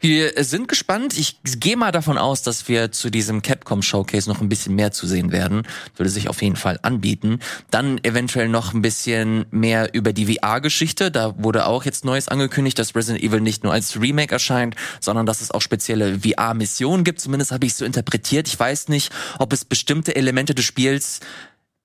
Wir 0.00 0.32
sind 0.44 0.68
gespannt. 0.68 1.18
Ich 1.18 1.38
gehe 1.42 1.76
mal 1.76 1.92
davon 1.92 2.18
aus, 2.18 2.42
dass 2.42 2.68
wir 2.68 2.92
zu 2.92 3.10
diesem 3.10 3.42
Capcom 3.42 3.82
Showcase 3.82 4.28
noch 4.28 4.40
ein 4.40 4.48
bisschen 4.48 4.74
mehr 4.74 4.92
zu 4.92 5.06
sehen 5.06 5.32
werden. 5.32 5.62
Würde 5.96 6.10
sich 6.10 6.28
auf 6.28 6.42
jeden 6.42 6.56
Fall 6.56 6.78
anbieten. 6.82 7.40
Dann 7.70 7.98
eventuell 8.04 8.48
noch 8.48 8.74
ein 8.74 8.82
bisschen 8.82 9.46
mehr 9.50 9.94
über 9.94 10.12
die 10.12 10.34
VR-Geschichte. 10.34 11.10
Da 11.10 11.34
wurde 11.38 11.66
auch 11.66 11.84
jetzt 11.84 12.04
Neues 12.04 12.28
angekündigt, 12.28 12.78
dass 12.78 12.94
Resident 12.94 13.24
Evil 13.24 13.40
nicht 13.40 13.64
nur 13.64 13.72
als 13.72 14.00
Remake 14.00 14.32
erscheint, 14.32 14.76
sondern 15.00 15.26
dass 15.26 15.40
es 15.40 15.50
auch 15.50 15.60
spezielle 15.62 16.20
VR-Missionen 16.20 17.04
gibt. 17.04 17.20
Zumindest 17.20 17.52
habe 17.52 17.66
ich 17.66 17.72
es 17.72 17.78
so 17.78 17.84
interpretiert. 17.84 18.48
Ich 18.48 18.58
weiß 18.58 18.88
nicht, 18.88 19.12
ob 19.38 19.52
es 19.52 19.64
bestimmte 19.64 20.14
Elemente 20.14 20.54
des 20.54 20.64
Spiels 20.64 21.20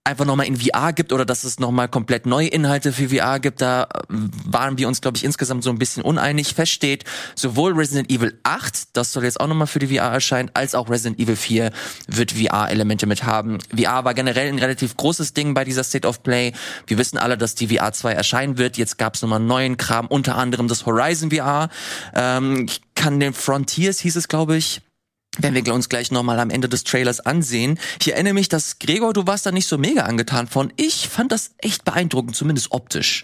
einfach 0.04 0.26
nochmal 0.26 0.48
in 0.48 0.58
VR 0.58 0.94
gibt 0.94 1.14
oder 1.14 1.26
dass 1.26 1.44
es 1.44 1.60
nochmal 1.60 1.88
komplett 1.88 2.26
neue 2.26 2.48
Inhalte 2.48 2.92
für 2.92 3.10
VR 3.10 3.40
gibt, 3.40 3.62
da 3.62 3.84
äh, 3.84 3.88
waren 4.10 4.78
wir 4.78 4.88
uns, 4.88 5.02
glaube 5.02 5.18
ich, 5.18 5.24
insgesamt 5.24 5.64
so 5.64 5.70
ein 5.70 5.78
bisschen 5.78 6.02
uneinig. 6.04 6.56
Feststeht, 6.56 7.04
sowohl 7.36 7.74
Resident 7.74 8.10
Evil 8.10 8.40
8, 8.44 8.90
das 8.94 9.14
soll 9.14 9.26
jetzt 9.26 9.40
auch 9.40 9.48
nochmal 9.48 9.68
für 9.68 9.80
die 9.80 9.96
VR 9.96 10.12
erscheinen, 10.12 10.50
als 10.54 10.74
auch 10.74 10.90
Resident 10.90 11.20
Evil 11.20 11.36
4 11.36 11.72
wird 12.08 12.32
VR-Elemente 12.32 13.06
mit 13.06 13.24
haben. 13.24 13.60
VR 13.76 14.04
war 14.04 14.14
generell 14.16 14.48
ein 14.50 14.60
relativ 14.60 14.98
großes 14.98 15.34
Ding 15.34 15.54
bei 15.54 15.64
dieser 15.64 15.84
State 15.84 16.08
of 16.08 16.24
Play. 16.24 16.54
Wir 16.88 16.98
wissen 16.98 17.18
alle, 17.18 17.38
dass 17.38 17.54
die 17.54 17.68
VR 17.68 17.94
2 17.94 18.14
erscheinen 18.14 18.58
wird. 18.58 18.78
Jetzt 18.78 18.98
gab 18.98 19.14
es 19.16 19.22
nochmal 19.22 19.40
neuen 19.40 19.78
Kram, 19.78 20.08
unter 20.08 20.36
anderem 20.36 20.68
das 20.68 20.88
Horizon 20.88 21.30
VR. 21.30 21.70
Ähm, 22.16 22.66
ich 22.68 22.82
kann 22.96 23.20
den 23.20 23.34
Frontiers, 23.34 24.00
hieß 24.00 24.16
es, 24.16 24.28
glaube 24.28 24.58
ich, 24.58 24.82
wenn 25.40 25.56
wir 25.56 25.74
uns 25.74 25.90
gleich 25.90 26.12
nochmal 26.12 26.40
am 26.40 26.50
Ende 26.50 26.68
des 26.68 26.84
Trailers 26.84 27.20
ansehen. 27.22 27.80
Ich 28.00 28.12
erinnere 28.12 28.34
mich, 28.34 28.50
dass 28.50 28.80
Gregor, 28.80 29.14
du 29.14 29.28
warst 29.28 29.46
da 29.46 29.52
nicht 29.52 29.68
so 29.68 29.78
mega 29.78 30.04
angetan 30.04 30.48
von. 30.48 30.74
Ich 30.76 31.08
fand 31.08 31.32
das 31.32 31.52
echt 31.58 31.86
beeindruckend, 31.86 32.36
zumindest 32.36 32.72
optisch. 32.72 33.24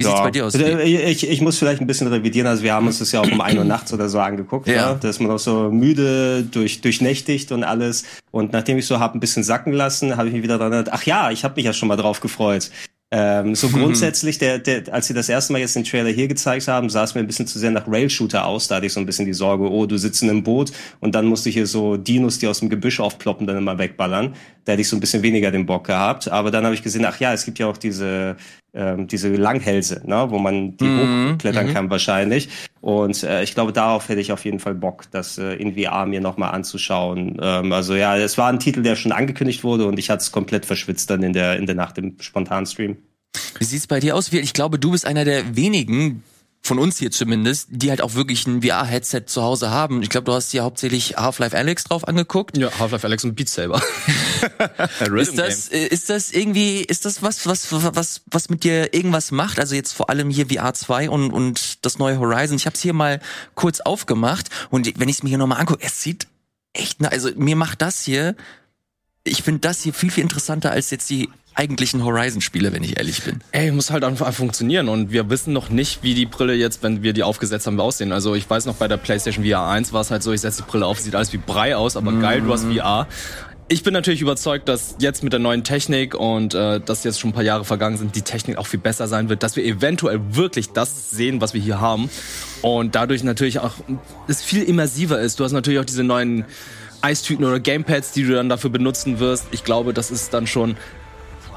Wie 0.00 0.04
ja. 0.04 0.10
sieht's 0.10 0.22
bei 0.22 0.30
dir 0.30 0.46
aus? 0.46 0.54
Also, 0.54 0.78
ich, 0.78 1.28
ich 1.28 1.40
muss 1.40 1.58
vielleicht 1.58 1.80
ein 1.80 1.88
bisschen 1.88 2.06
revidieren. 2.06 2.46
Also 2.46 2.62
wir 2.62 2.72
haben 2.72 2.86
uns 2.86 3.00
das 3.00 3.10
ja 3.10 3.20
auch 3.20 3.30
um 3.30 3.40
ein 3.40 3.58
Uhr 3.58 3.64
nachts 3.64 3.92
oder 3.92 4.08
so 4.08 4.20
angeguckt. 4.20 4.68
Ja. 4.68 4.94
Da 4.94 5.08
ist 5.08 5.20
man 5.20 5.30
auch 5.32 5.40
so 5.40 5.70
müde, 5.72 6.44
durch, 6.44 6.80
durchnächtigt 6.80 7.50
und 7.50 7.64
alles. 7.64 8.04
Und 8.30 8.52
nachdem 8.52 8.78
ich 8.78 8.86
so 8.86 9.00
hab 9.00 9.14
ein 9.14 9.20
bisschen 9.20 9.42
sacken 9.42 9.72
lassen, 9.72 10.16
habe 10.16 10.28
ich 10.28 10.34
mich 10.34 10.44
wieder 10.44 10.58
daran 10.58 10.72
erinnert, 10.72 10.94
ach 10.94 11.02
ja, 11.02 11.32
ich 11.32 11.42
habe 11.42 11.56
mich 11.56 11.64
ja 11.64 11.72
schon 11.72 11.88
mal 11.88 11.96
drauf 11.96 12.20
gefreut. 12.20 12.70
Ähm, 13.10 13.54
so 13.54 13.68
grundsätzlich, 13.72 14.38
der, 14.38 14.58
der, 14.58 14.92
als 14.92 15.06
sie 15.06 15.14
das 15.14 15.28
erste 15.28 15.52
Mal 15.52 15.60
jetzt 15.60 15.76
den 15.76 15.84
Trailer 15.84 16.10
hier 16.10 16.28
gezeigt 16.28 16.68
haben, 16.68 16.90
sah 16.90 17.04
es 17.04 17.14
mir 17.14 17.20
ein 17.20 17.26
bisschen 17.26 17.46
zu 17.46 17.58
sehr 17.58 17.70
nach 17.70 17.88
Rail-Shooter 17.88 18.44
aus. 18.44 18.68
Da 18.68 18.76
hatte 18.76 18.86
ich 18.86 18.92
so 18.92 19.00
ein 19.00 19.06
bisschen 19.06 19.26
die 19.26 19.32
Sorge, 19.32 19.70
oh, 19.70 19.86
du 19.86 19.96
sitzt 19.96 20.22
in 20.22 20.30
einem 20.30 20.42
Boot 20.42 20.72
und 21.00 21.14
dann 21.14 21.26
musst 21.26 21.46
du 21.46 21.50
hier 21.50 21.66
so 21.66 21.96
Dinos, 21.96 22.38
die 22.38 22.46
aus 22.46 22.60
dem 22.60 22.68
Gebüsch 22.68 23.00
aufploppen, 23.00 23.46
dann 23.46 23.56
immer 23.56 23.78
wegballern. 23.78 24.34
Da 24.68 24.72
hätte 24.72 24.82
ich 24.82 24.88
so 24.90 24.96
ein 24.96 25.00
bisschen 25.00 25.22
weniger 25.22 25.50
den 25.50 25.64
Bock 25.64 25.86
gehabt. 25.86 26.28
Aber 26.28 26.50
dann 26.50 26.62
habe 26.66 26.74
ich 26.74 26.82
gesehen, 26.82 27.06
ach 27.06 27.18
ja, 27.20 27.32
es 27.32 27.46
gibt 27.46 27.58
ja 27.58 27.66
auch 27.66 27.78
diese 27.78 28.36
ähm, 28.74 29.06
diese 29.06 29.34
Langhälse, 29.34 30.02
ne, 30.04 30.26
wo 30.28 30.38
man 30.38 30.76
die 30.76 30.84
mhm. 30.84 31.32
hochklettern 31.32 31.68
mhm. 31.68 31.72
kann 31.72 31.88
wahrscheinlich. 31.88 32.50
Und 32.82 33.22
äh, 33.22 33.42
ich 33.42 33.54
glaube, 33.54 33.72
darauf 33.72 34.10
hätte 34.10 34.20
ich 34.20 34.30
auf 34.30 34.44
jeden 34.44 34.60
Fall 34.60 34.74
Bock, 34.74 35.04
das 35.10 35.38
äh, 35.38 35.54
in 35.54 35.74
VR 35.74 36.04
mir 36.04 36.20
nochmal 36.20 36.52
anzuschauen. 36.52 37.38
Ähm, 37.40 37.72
also 37.72 37.94
ja, 37.94 38.18
es 38.18 38.36
war 38.36 38.50
ein 38.50 38.58
Titel, 38.58 38.82
der 38.82 38.94
schon 38.94 39.12
angekündigt 39.12 39.64
wurde 39.64 39.86
und 39.86 39.98
ich 39.98 40.10
hatte 40.10 40.20
es 40.20 40.32
komplett 40.32 40.66
verschwitzt 40.66 41.08
dann 41.08 41.22
in 41.22 41.32
der 41.32 41.56
in 41.56 41.64
der 41.64 41.74
Nacht 41.74 41.96
im 41.96 42.16
Spontanstream. 42.20 42.98
Wie 43.58 43.64
sieht's 43.64 43.86
bei 43.86 44.00
dir 44.00 44.14
aus? 44.14 44.30
Ich 44.34 44.52
glaube, 44.52 44.78
du 44.78 44.90
bist 44.90 45.06
einer 45.06 45.24
der 45.24 45.56
wenigen, 45.56 46.22
von 46.68 46.78
uns 46.78 46.98
hier 46.98 47.10
zumindest, 47.10 47.68
die 47.70 47.90
halt 47.90 48.02
auch 48.02 48.14
wirklich 48.14 48.46
ein 48.46 48.62
VR-Headset 48.62 49.22
zu 49.26 49.42
Hause 49.42 49.70
haben. 49.70 50.02
Ich 50.02 50.10
glaube, 50.10 50.26
du 50.26 50.32
hast 50.34 50.52
hier 50.52 50.62
hauptsächlich 50.62 51.16
Half-Life 51.16 51.56
Alex 51.56 51.84
drauf 51.84 52.06
angeguckt. 52.06 52.56
Ja, 52.56 52.70
Half-Life 52.78 53.06
Alex 53.06 53.24
und 53.24 53.34
Beat 53.34 53.48
Saber. 53.48 53.82
ist 55.16 55.38
das, 55.38 55.68
äh, 55.68 55.86
ist 55.86 56.10
das 56.10 56.30
irgendwie, 56.30 56.82
ist 56.82 57.06
das 57.06 57.22
was, 57.22 57.46
was, 57.46 57.72
was, 57.72 58.20
was 58.26 58.48
mit 58.50 58.64
dir 58.64 58.94
irgendwas 58.94 59.30
macht? 59.32 59.58
Also 59.58 59.74
jetzt 59.74 59.94
vor 59.94 60.10
allem 60.10 60.30
hier 60.30 60.46
VR 60.46 60.74
2 60.74 61.10
und, 61.10 61.32
und 61.32 61.84
das 61.84 61.98
neue 61.98 62.18
Horizon. 62.18 62.56
Ich 62.56 62.66
habe 62.66 62.74
es 62.74 62.82
hier 62.82 62.92
mal 62.92 63.20
kurz 63.54 63.80
aufgemacht 63.80 64.50
und 64.70 65.00
wenn 65.00 65.08
ich 65.08 65.16
es 65.16 65.22
mir 65.22 65.30
hier 65.30 65.38
nochmal 65.38 65.60
angucke, 65.60 65.84
es 65.84 66.02
sieht 66.02 66.28
echt, 66.74 67.02
also 67.04 67.30
mir 67.34 67.56
macht 67.56 67.80
das 67.80 68.04
hier, 68.04 68.36
ich 69.24 69.42
finde 69.42 69.60
das 69.60 69.82
hier 69.82 69.94
viel, 69.94 70.10
viel 70.10 70.22
interessanter 70.22 70.70
als 70.70 70.90
jetzt 70.90 71.08
die 71.08 71.30
eigentlichen 71.58 72.04
Horizon-Spiele, 72.04 72.72
wenn 72.72 72.84
ich 72.84 72.98
ehrlich 72.98 73.22
bin. 73.24 73.40
Ey, 73.50 73.72
muss 73.72 73.90
halt 73.90 74.04
einfach 74.04 74.32
funktionieren 74.32 74.88
und 74.88 75.10
wir 75.10 75.28
wissen 75.28 75.52
noch 75.52 75.70
nicht, 75.70 76.04
wie 76.04 76.14
die 76.14 76.24
Brille 76.24 76.54
jetzt, 76.54 76.84
wenn 76.84 77.02
wir 77.02 77.12
die 77.12 77.24
aufgesetzt 77.24 77.66
haben, 77.66 77.80
aussehen. 77.80 78.12
Also 78.12 78.36
ich 78.36 78.48
weiß 78.48 78.66
noch, 78.66 78.76
bei 78.76 78.86
der 78.86 78.96
PlayStation 78.96 79.44
VR 79.44 79.68
1 79.68 79.92
war 79.92 80.00
es 80.00 80.10
halt 80.12 80.22
so, 80.22 80.32
ich 80.32 80.40
setze 80.40 80.62
die 80.62 80.70
Brille 80.70 80.86
auf, 80.86 81.00
sieht 81.00 81.16
alles 81.16 81.32
wie 81.32 81.38
Brei 81.38 81.76
aus, 81.76 81.96
aber 81.96 82.12
mm. 82.12 82.20
geil, 82.20 82.40
du 82.42 82.52
hast 82.52 82.64
VR. 82.64 83.08
Ich 83.70 83.82
bin 83.82 83.92
natürlich 83.92 84.22
überzeugt, 84.22 84.68
dass 84.68 84.96
jetzt 85.00 85.22
mit 85.24 85.32
der 85.32 85.40
neuen 85.40 85.64
Technik 85.64 86.14
und 86.14 86.54
äh, 86.54 86.80
dass 86.80 87.04
jetzt 87.04 87.20
schon 87.20 87.30
ein 87.30 87.34
paar 87.34 87.42
Jahre 87.42 87.64
vergangen 87.64 87.98
sind, 87.98 88.14
die 88.14 88.22
Technik 88.22 88.56
auch 88.56 88.66
viel 88.66 88.80
besser 88.80 89.08
sein 89.08 89.28
wird, 89.28 89.42
dass 89.42 89.56
wir 89.56 89.64
eventuell 89.64 90.20
wirklich 90.30 90.70
das 90.70 91.10
sehen, 91.10 91.40
was 91.40 91.54
wir 91.54 91.60
hier 91.60 91.80
haben 91.80 92.08
und 92.62 92.94
dadurch 92.94 93.24
natürlich 93.24 93.58
auch 93.58 93.72
es 94.28 94.42
viel 94.42 94.62
immersiver 94.62 95.20
ist. 95.20 95.40
Du 95.40 95.44
hast 95.44 95.52
natürlich 95.52 95.80
auch 95.80 95.84
diese 95.84 96.04
neuen 96.04 96.44
Eistüten 97.02 97.44
oder 97.44 97.60
Gamepads, 97.60 98.12
die 98.12 98.24
du 98.24 98.32
dann 98.32 98.48
dafür 98.48 98.70
benutzen 98.70 99.18
wirst. 99.18 99.46
Ich 99.50 99.64
glaube, 99.64 99.92
das 99.92 100.10
ist 100.10 100.32
dann 100.32 100.46
schon 100.46 100.76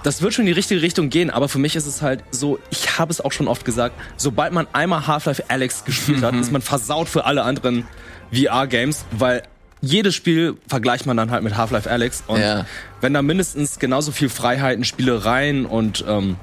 das 0.04 0.22
wird 0.22 0.34
schon 0.34 0.44
in 0.44 0.48
die 0.48 0.54
richtige 0.54 0.82
Richtung 0.82 1.10
gehen, 1.10 1.30
aber 1.30 1.50
für 1.50 1.60
mich 1.60 1.76
ist 1.76 1.86
es 1.86 2.02
halt 2.02 2.24
so, 2.32 2.60
ich 2.70 2.98
habe 2.98 3.12
es 3.12 3.22
auch 3.22 3.32
schon 3.32 3.48
oft 3.48 3.66
gesagt, 3.66 3.96
sobald 4.18 4.54
man 4.54 4.68
einmal 4.74 5.08
Half-Life 5.08 5.44
Alex 5.48 5.86
gespielt 5.86 6.24
hat, 6.24 6.36
ist 6.36 6.52
man 6.52 6.62
versaut 6.62 7.10
für 7.10 7.26
alle 7.26 7.44
anderen 7.44 7.86
VR-Games, 8.32 9.06
weil 9.12 9.44
jedes 9.82 10.14
Spiel 10.14 10.58
vergleicht 10.68 11.06
man 11.06 11.18
dann 11.18 11.32
halt 11.32 11.44
mit 11.44 11.58
Half-Life 11.58 11.90
Alex 11.90 12.24
und 12.28 12.40
ja. 12.40 12.66
wenn 13.02 13.14
da 13.14 13.22
mindestens 13.22 13.80
genauso 13.80 14.12
viel 14.12 14.30
Freiheiten, 14.30 14.84
Spielereien 14.84 15.66
und 15.66 16.06
ähm, 16.08 16.38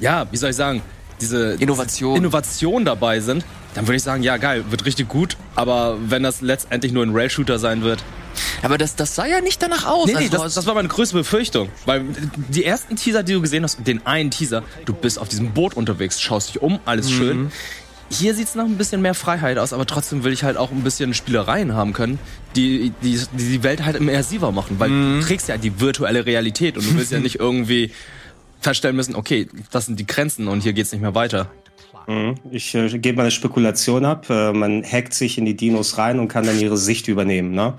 ja, 0.00 0.26
wie 0.30 0.36
soll 0.36 0.50
ich 0.50 0.56
sagen, 0.56 0.82
diese 1.20 1.54
Innovation. 1.54 2.16
Innovation 2.16 2.84
dabei 2.84 3.20
sind, 3.20 3.44
dann 3.74 3.86
würde 3.86 3.96
ich 3.96 4.02
sagen, 4.02 4.22
ja 4.22 4.36
geil, 4.36 4.64
wird 4.70 4.84
richtig 4.84 5.08
gut, 5.08 5.36
aber 5.54 5.96
wenn 6.06 6.22
das 6.22 6.40
letztendlich 6.40 6.92
nur 6.92 7.04
ein 7.04 7.14
Rail-Shooter 7.14 7.58
sein 7.58 7.82
wird, 7.82 8.02
aber 8.62 8.78
das, 8.78 8.96
das 8.96 9.14
sah 9.14 9.26
ja 9.26 9.40
nicht 9.40 9.62
danach 9.62 9.86
aus. 9.86 10.06
Nee, 10.06 10.14
nee, 10.14 10.24
also, 10.24 10.44
das, 10.44 10.54
das 10.54 10.66
war 10.66 10.74
meine 10.74 10.88
größte 10.88 11.16
Befürchtung. 11.16 11.68
Weil 11.86 12.04
die 12.48 12.64
ersten 12.64 12.96
Teaser, 12.96 13.22
die 13.22 13.32
du 13.32 13.40
gesehen 13.40 13.64
hast, 13.64 13.86
den 13.86 14.06
einen 14.06 14.30
Teaser, 14.30 14.62
du 14.84 14.92
bist 14.92 15.18
auf 15.18 15.28
diesem 15.28 15.52
Boot 15.52 15.74
unterwegs, 15.74 16.20
schaust 16.20 16.50
dich 16.50 16.62
um, 16.62 16.78
alles 16.84 17.10
mhm. 17.10 17.14
schön. 17.14 17.52
Hier 18.12 18.34
sieht 18.34 18.48
es 18.48 18.54
noch 18.56 18.64
ein 18.64 18.76
bisschen 18.76 19.02
mehr 19.02 19.14
Freiheit 19.14 19.56
aus, 19.58 19.72
aber 19.72 19.86
trotzdem 19.86 20.24
will 20.24 20.32
ich 20.32 20.42
halt 20.42 20.56
auch 20.56 20.72
ein 20.72 20.82
bisschen 20.82 21.14
Spielereien 21.14 21.74
haben 21.74 21.92
können, 21.92 22.18
die 22.56 22.92
die, 23.02 23.18
die, 23.32 23.36
die 23.36 23.62
Welt 23.62 23.84
halt 23.84 23.96
immersiver 23.96 24.50
machen, 24.50 24.80
weil 24.80 24.90
mhm. 24.90 25.20
du 25.20 25.26
trägst 25.26 25.48
ja 25.48 25.56
die 25.56 25.80
virtuelle 25.80 26.26
Realität 26.26 26.76
und 26.76 26.84
du 26.84 26.96
willst 26.96 27.12
ja 27.12 27.20
nicht 27.20 27.38
irgendwie 27.38 27.92
feststellen 28.60 28.96
müssen, 28.96 29.14
okay, 29.14 29.48
das 29.70 29.86
sind 29.86 29.98
die 29.98 30.06
Grenzen 30.06 30.48
und 30.48 30.62
hier 30.62 30.72
geht's 30.72 30.90
nicht 30.90 31.00
mehr 31.00 31.14
weiter. 31.14 31.50
Mhm. 32.10 32.34
Ich 32.50 32.74
äh, 32.74 32.98
gebe 32.98 33.16
mal 33.16 33.22
eine 33.22 33.30
Spekulation 33.30 34.04
ab. 34.04 34.28
Äh, 34.28 34.52
man 34.52 34.82
hackt 34.82 35.14
sich 35.14 35.38
in 35.38 35.44
die 35.44 35.56
Dinos 35.56 35.96
rein 35.96 36.18
und 36.18 36.28
kann 36.28 36.44
dann 36.44 36.58
ihre 36.58 36.76
Sicht 36.76 37.06
übernehmen. 37.08 37.52
Ne? 37.52 37.74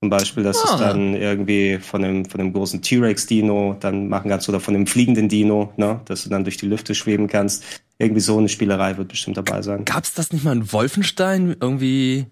Zum 0.00 0.10
Beispiel, 0.10 0.42
dass 0.42 0.58
Ah. 0.64 0.74
es 0.74 0.80
dann 0.80 1.14
irgendwie 1.14 1.78
von 1.78 2.02
dem, 2.02 2.24
von 2.24 2.38
dem 2.38 2.52
großen 2.52 2.82
T-Rex-Dino 2.82 3.76
dann 3.78 4.08
machen 4.08 4.28
kannst 4.30 4.48
oder 4.48 4.60
von 4.60 4.74
dem 4.74 4.86
fliegenden 4.86 5.28
Dino, 5.28 5.72
ne? 5.76 6.00
dass 6.06 6.24
du 6.24 6.30
dann 6.30 6.42
durch 6.44 6.56
die 6.56 6.66
Lüfte 6.66 6.94
schweben 6.94 7.28
kannst. 7.28 7.64
Irgendwie 7.98 8.20
so 8.20 8.36
eine 8.36 8.48
Spielerei 8.48 8.96
wird 8.98 9.08
bestimmt 9.08 9.36
dabei 9.36 9.62
sein. 9.62 9.84
Gab's 9.84 10.12
das 10.14 10.32
nicht 10.32 10.44
mal 10.44 10.52
in 10.56 10.70
Wolfenstein? 10.72 11.56
Irgendwie, 11.60 12.26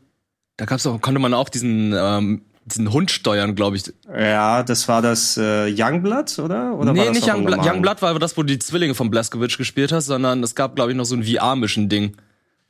da 0.56 0.64
gab's 0.66 0.86
auch, 0.86 1.00
konnte 1.00 1.20
man 1.20 1.32
auch 1.34 1.48
diesen, 1.48 1.94
ähm, 1.96 2.42
diesen 2.66 2.92
Hund 2.92 3.10
steuern, 3.10 3.54
glaube 3.54 3.76
ich. 3.76 3.92
Ja, 4.16 4.62
das 4.62 4.88
war 4.88 5.02
das 5.02 5.36
äh, 5.36 5.68
Youngblood, 5.70 6.38
oder? 6.38 6.74
oder 6.74 6.86
war 6.86 6.92
nee, 6.94 7.04
das 7.06 7.14
nicht 7.16 7.28
Youngblood. 7.28 7.64
Youngblood 7.64 8.02
war 8.02 8.18
das, 8.18 8.36
wo 8.36 8.42
du 8.42 8.46
die 8.48 8.58
Zwillinge 8.58 8.94
von 8.94 9.10
Blaskovic 9.10 9.56
gespielt 9.58 9.92
hast, 9.92 10.06
sondern 10.06 10.42
es 10.42 10.54
gab, 10.54 10.74
glaube 10.76 10.90
ich, 10.92 10.96
noch 10.96 11.04
so 11.04 11.14
ein 11.16 11.24
VR-Mission-Ding, 11.24 12.16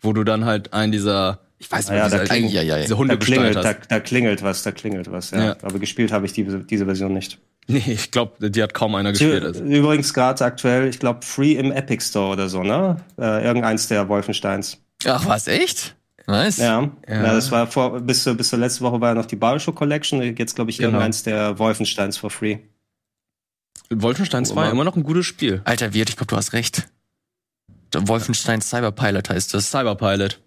wo 0.00 0.12
du 0.12 0.24
dann 0.24 0.44
halt 0.44 0.72
einen 0.72 0.92
dieser, 0.92 1.40
ich 1.58 1.70
weiß 1.70 1.88
ja, 1.88 1.94
nicht, 1.94 2.14
da 2.14 2.18
diese, 2.24 2.32
klingelt- 2.32 2.82
diese 2.82 2.88
Da 2.88 2.96
Hunde 2.96 3.18
klingelt, 3.18 3.48
gesteuert 3.54 3.64
da, 3.64 3.80
hast. 3.80 3.90
da 3.90 4.00
klingelt 4.00 4.42
was, 4.42 4.62
da 4.64 4.72
klingelt 4.72 5.10
was, 5.12 5.30
ja. 5.30 5.44
Ja. 5.44 5.56
Aber 5.62 5.78
gespielt 5.78 6.12
habe 6.12 6.26
ich 6.26 6.32
diese, 6.32 6.58
diese 6.58 6.84
Version 6.86 7.12
nicht. 7.12 7.38
Nee, 7.66 7.82
ich 7.86 8.10
glaube, 8.10 8.50
die 8.50 8.62
hat 8.62 8.74
kaum 8.74 8.94
einer 8.94 9.12
gespielt. 9.12 9.42
Also. 9.42 9.62
Übrigens 9.64 10.12
gerade 10.12 10.44
aktuell, 10.44 10.86
ich 10.88 10.98
glaube, 10.98 11.20
free 11.24 11.52
im 11.52 11.72
Epic 11.72 12.04
Store 12.04 12.32
oder 12.32 12.48
so, 12.50 12.62
ne? 12.62 12.96
Äh, 13.18 13.42
irgendeins 13.44 13.88
der 13.88 14.06
Wolfensteins. 14.08 14.78
Ach, 15.06 15.26
was, 15.26 15.46
echt? 15.46 15.94
Nice. 16.26 16.56
Ja, 16.58 16.90
Ja. 17.08 17.14
ja. 17.14 17.34
das 17.34 17.50
war 17.50 17.66
vor, 17.66 18.00
bis, 18.00 18.22
zur- 18.24 18.34
bis 18.34 18.48
zur 18.48 18.58
letzte 18.58 18.80
Woche 18.82 19.00
war 19.00 19.10
ja 19.10 19.14
noch 19.14 19.26
die 19.26 19.36
Bioshock 19.36 19.74
Collection. 19.76 20.22
Jetzt, 20.22 20.54
glaube 20.54 20.70
ich, 20.70 20.78
Genau. 20.78 20.88
irgendeins 20.90 21.22
der 21.22 21.58
Wolfensteins 21.58 22.16
for 22.16 22.30
free. 22.30 22.58
Wolfenstein 23.90 24.44
2 24.44 24.70
immer 24.70 24.84
noch 24.84 24.96
ein 24.96 25.02
gutes 25.02 25.26
Spiel. 25.26 25.60
Alter, 25.64 25.92
Wirt, 25.92 26.08
ich 26.08 26.16
glaube, 26.16 26.28
du 26.30 26.36
hast 26.36 26.52
recht. 26.54 26.88
Wolfenstein 27.94 28.60
Cyberpilot 28.60 29.28
heißt 29.30 29.54
das. 29.54 29.70
Cyberpilot. 29.70 30.40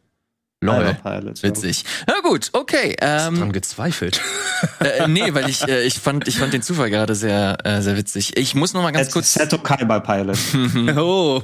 Lol. 0.59 0.97
Ja. 1.03 1.21
Witzig. 1.43 1.85
Na 2.07 2.15
gut, 2.23 2.49
okay. 2.53 2.95
Ähm, 2.99 3.35
Dran 3.35 3.51
gezweifelt. 3.51 4.19
äh, 4.79 5.07
nee, 5.07 5.31
weil 5.35 5.47
ich, 5.47 5.61
äh, 5.67 5.83
ich 5.83 5.99
fand, 5.99 6.27
ich 6.27 6.39
fand 6.39 6.51
den 6.51 6.63
Zufall 6.63 6.89
gerade 6.89 7.13
sehr, 7.13 7.59
äh, 7.63 7.79
sehr 7.83 7.95
witzig. 7.95 8.35
Ich 8.37 8.55
muss 8.55 8.73
noch 8.73 8.81
mal 8.81 8.89
ganz 8.89 9.11
kurz, 9.11 9.35
Seto 9.35 9.59
Kaiba 9.59 9.99
Pilot. 9.99 10.39
oh. 10.97 11.43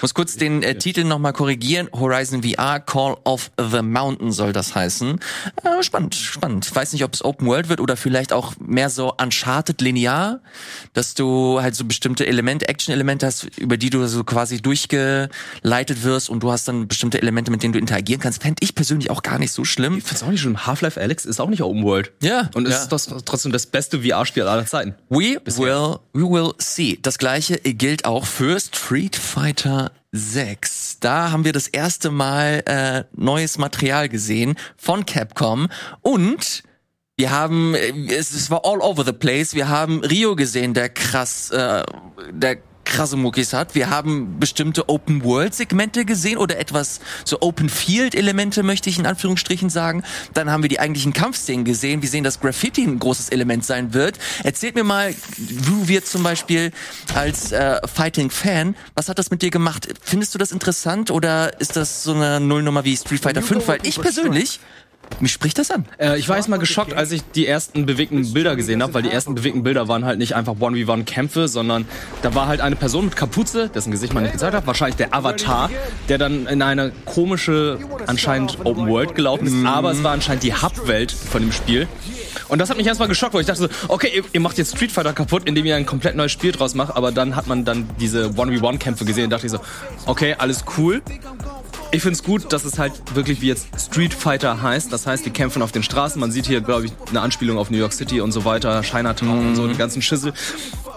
muss 0.00 0.14
kurz 0.14 0.38
den 0.38 0.62
äh, 0.62 0.76
Titel 0.76 1.04
noch 1.04 1.18
mal 1.18 1.32
korrigieren. 1.32 1.90
Horizon 1.92 2.42
VR 2.42 2.80
Call 2.80 3.18
of 3.24 3.50
the 3.58 3.82
Mountain 3.82 4.32
soll 4.32 4.54
das 4.54 4.74
heißen. 4.74 5.20
Äh, 5.62 5.82
spannend, 5.82 6.14
spannend. 6.14 6.74
Weiß 6.74 6.94
nicht, 6.94 7.04
ob 7.04 7.12
es 7.12 7.22
Open 7.22 7.46
World 7.46 7.68
wird 7.68 7.80
oder 7.80 7.98
vielleicht 7.98 8.32
auch 8.32 8.54
mehr 8.58 8.88
so 8.88 9.12
Uncharted 9.20 9.82
linear, 9.82 10.40
dass 10.94 11.12
du 11.12 11.60
halt 11.60 11.74
so 11.74 11.84
bestimmte 11.84 12.26
Elemente, 12.26 12.66
Action-Elemente 12.66 13.26
hast, 13.26 13.44
über 13.58 13.76
die 13.76 13.90
du 13.90 14.06
so 14.06 14.24
quasi 14.24 14.62
durchgeleitet 14.62 16.02
wirst 16.02 16.30
und 16.30 16.42
du 16.42 16.50
hast 16.50 16.66
dann 16.66 16.88
bestimmte 16.88 17.20
Elemente, 17.20 17.50
mit 17.50 17.62
denen 17.62 17.74
du 17.74 17.78
interagieren 17.78 18.22
kannst. 18.22 18.40
Fände 18.54 18.64
ich 18.64 18.74
persönlich 18.76 19.10
auch 19.10 19.22
gar 19.22 19.38
nicht 19.38 19.52
so 19.52 19.64
schlimm. 19.64 19.98
Ich 19.98 20.04
find's 20.04 20.22
auch 20.22 20.28
nicht 20.28 20.40
schlimm. 20.40 20.64
Half-Life 20.66 21.00
Alex 21.00 21.24
ist 21.24 21.40
auch 21.40 21.48
nicht 21.48 21.62
Open 21.62 21.82
World. 21.82 22.12
Ja, 22.22 22.50
Und 22.54 22.68
ja. 22.68 22.76
ist 22.76 22.88
das, 22.88 23.08
trotzdem 23.24 23.50
das 23.50 23.66
beste 23.66 24.02
VR-Spiel 24.02 24.44
aller 24.44 24.64
Zeiten. 24.64 24.94
We 25.08 25.40
will, 25.44 25.98
we 26.12 26.22
will 26.22 26.52
see. 26.58 26.98
Das 27.02 27.18
gleiche 27.18 27.56
gilt 27.56 28.04
auch 28.04 28.26
für 28.26 28.60
Street 28.60 29.16
Fighter 29.16 29.90
6. 30.12 31.00
Da 31.00 31.32
haben 31.32 31.44
wir 31.44 31.52
das 31.52 31.66
erste 31.66 32.10
Mal 32.10 32.62
äh, 32.66 33.04
neues 33.16 33.58
Material 33.58 34.08
gesehen 34.08 34.54
von 34.76 35.04
Capcom 35.04 35.68
und 36.00 36.62
wir 37.16 37.30
haben, 37.30 37.74
äh, 37.74 37.92
es, 38.14 38.32
es 38.32 38.50
war 38.50 38.62
all 38.64 38.80
over 38.80 39.04
the 39.04 39.12
place. 39.12 39.54
Wir 39.54 39.68
haben 39.68 40.04
Rio 40.04 40.36
gesehen, 40.36 40.74
der 40.74 40.88
krass, 40.90 41.50
äh, 41.50 41.82
der 42.30 42.58
krasse 42.84 43.16
Muckis 43.16 43.52
hat. 43.52 43.74
Wir 43.74 43.90
haben 43.90 44.38
bestimmte 44.38 44.88
Open 44.88 45.24
World 45.24 45.54
Segmente 45.54 46.04
gesehen 46.04 46.38
oder 46.38 46.58
etwas 46.58 47.00
so 47.24 47.40
Open 47.40 47.68
Field 47.68 48.14
Elemente 48.14 48.62
möchte 48.62 48.90
ich 48.90 48.98
in 48.98 49.06
Anführungsstrichen 49.06 49.70
sagen. 49.70 50.02
Dann 50.32 50.50
haben 50.50 50.62
wir 50.62 50.68
die 50.68 50.80
eigentlichen 50.80 51.12
Kampfszenen 51.12 51.64
gesehen. 51.64 52.02
Wir 52.02 52.08
sehen, 52.08 52.24
dass 52.24 52.40
Graffiti 52.40 52.84
ein 52.84 52.98
großes 52.98 53.30
Element 53.30 53.64
sein 53.64 53.94
wird. 53.94 54.18
Erzählt 54.42 54.74
mir 54.74 54.84
mal, 54.84 55.14
du 55.36 55.88
wir 55.88 56.04
zum 56.04 56.22
Beispiel 56.22 56.72
als 57.14 57.52
äh, 57.52 57.80
Fighting 57.86 58.30
Fan, 58.30 58.76
was 58.94 59.08
hat 59.08 59.18
das 59.18 59.30
mit 59.30 59.42
dir 59.42 59.50
gemacht? 59.50 59.88
Findest 60.02 60.34
du 60.34 60.38
das 60.38 60.52
interessant 60.52 61.10
oder 61.10 61.60
ist 61.60 61.76
das 61.76 62.02
so 62.02 62.12
eine 62.12 62.40
Nullnummer 62.40 62.84
wie 62.84 62.96
Street 62.96 63.20
Fighter 63.20 63.42
5? 63.42 63.66
Weil 63.68 63.78
ich 63.82 64.00
persönlich, 64.00 64.60
mich 65.20 65.32
spricht 65.32 65.58
das 65.58 65.70
an. 65.70 65.86
Äh, 65.98 66.18
ich 66.18 66.28
war 66.28 66.36
erst 66.36 66.48
mal 66.48 66.58
geschockt, 66.58 66.94
als 66.94 67.12
ich 67.12 67.22
die 67.34 67.46
ersten 67.46 67.86
bewegten 67.86 68.32
Bilder 68.32 68.56
gesehen 68.56 68.82
habe, 68.82 68.94
weil 68.94 69.02
die 69.02 69.10
ersten 69.10 69.34
bewegten 69.34 69.62
Bilder 69.62 69.88
waren 69.88 70.04
halt 70.04 70.18
nicht 70.18 70.34
einfach 70.34 70.54
1v1-Kämpfe, 70.54 71.48
sondern 71.48 71.86
da 72.22 72.34
war 72.34 72.46
halt 72.46 72.60
eine 72.60 72.76
Person 72.76 73.06
mit 73.06 73.16
Kapuze, 73.16 73.68
dessen 73.68 73.90
Gesicht 73.90 74.12
man 74.12 74.22
nicht 74.22 74.32
gezeigt 74.32 74.54
hat, 74.54 74.66
wahrscheinlich 74.66 74.96
der 74.96 75.14
Avatar, 75.14 75.70
der 76.08 76.18
dann 76.18 76.46
in 76.46 76.62
eine 76.62 76.92
komische, 77.04 77.78
anscheinend 78.06 78.58
Open 78.64 78.88
World 78.88 79.14
gelaufen 79.14 79.46
ist, 79.46 79.66
aber 79.66 79.92
es 79.92 80.02
war 80.02 80.12
anscheinend 80.12 80.42
die 80.42 80.54
Hub-Welt 80.54 81.12
von 81.12 81.42
dem 81.42 81.52
Spiel. 81.52 81.88
Und 82.48 82.58
das 82.58 82.70
hat 82.70 82.76
mich 82.76 82.86
erstmal 82.86 83.08
geschockt, 83.08 83.34
weil 83.34 83.40
ich 83.40 83.46
dachte 83.46 83.62
so, 83.62 83.68
okay, 83.88 84.10
ihr, 84.14 84.24
ihr 84.32 84.40
macht 84.40 84.58
jetzt 84.58 84.76
Street 84.76 84.92
Fighter 84.92 85.12
kaputt, 85.12 85.42
indem 85.46 85.64
ihr 85.64 85.76
ein 85.76 85.86
komplett 85.86 86.16
neues 86.16 86.32
Spiel 86.32 86.52
draus 86.52 86.74
macht, 86.74 86.96
aber 86.96 87.12
dann 87.12 87.36
hat 87.36 87.46
man 87.46 87.64
dann 87.64 87.88
diese 87.98 88.26
1v1-Kämpfe 88.26 89.04
gesehen 89.04 89.24
und 89.24 89.30
dachte 89.30 89.46
ich 89.46 89.52
so, 89.52 89.60
okay, 90.06 90.34
alles 90.38 90.64
cool. 90.76 91.02
Ich 91.94 92.02
find's 92.02 92.24
gut, 92.24 92.52
dass 92.52 92.64
es 92.64 92.76
halt 92.76 93.14
wirklich 93.14 93.40
wie 93.40 93.46
jetzt 93.46 93.68
Street 93.78 94.12
Fighter 94.12 94.60
heißt. 94.60 94.92
Das 94.92 95.06
heißt, 95.06 95.24
die 95.24 95.30
kämpfen 95.30 95.62
auf 95.62 95.70
den 95.70 95.84
Straßen. 95.84 96.18
Man 96.18 96.32
sieht 96.32 96.44
hier, 96.44 96.60
glaube 96.60 96.86
ich, 96.86 96.92
eine 97.08 97.20
Anspielung 97.20 97.56
auf 97.56 97.70
New 97.70 97.76
York 97.76 97.92
City 97.92 98.20
und 98.20 98.32
so 98.32 98.44
weiter, 98.44 98.82
Chinatown 98.82 99.46
und 99.46 99.54
so, 99.54 99.68
den 99.68 99.78
ganzen 99.78 100.02
Schüssel. 100.02 100.32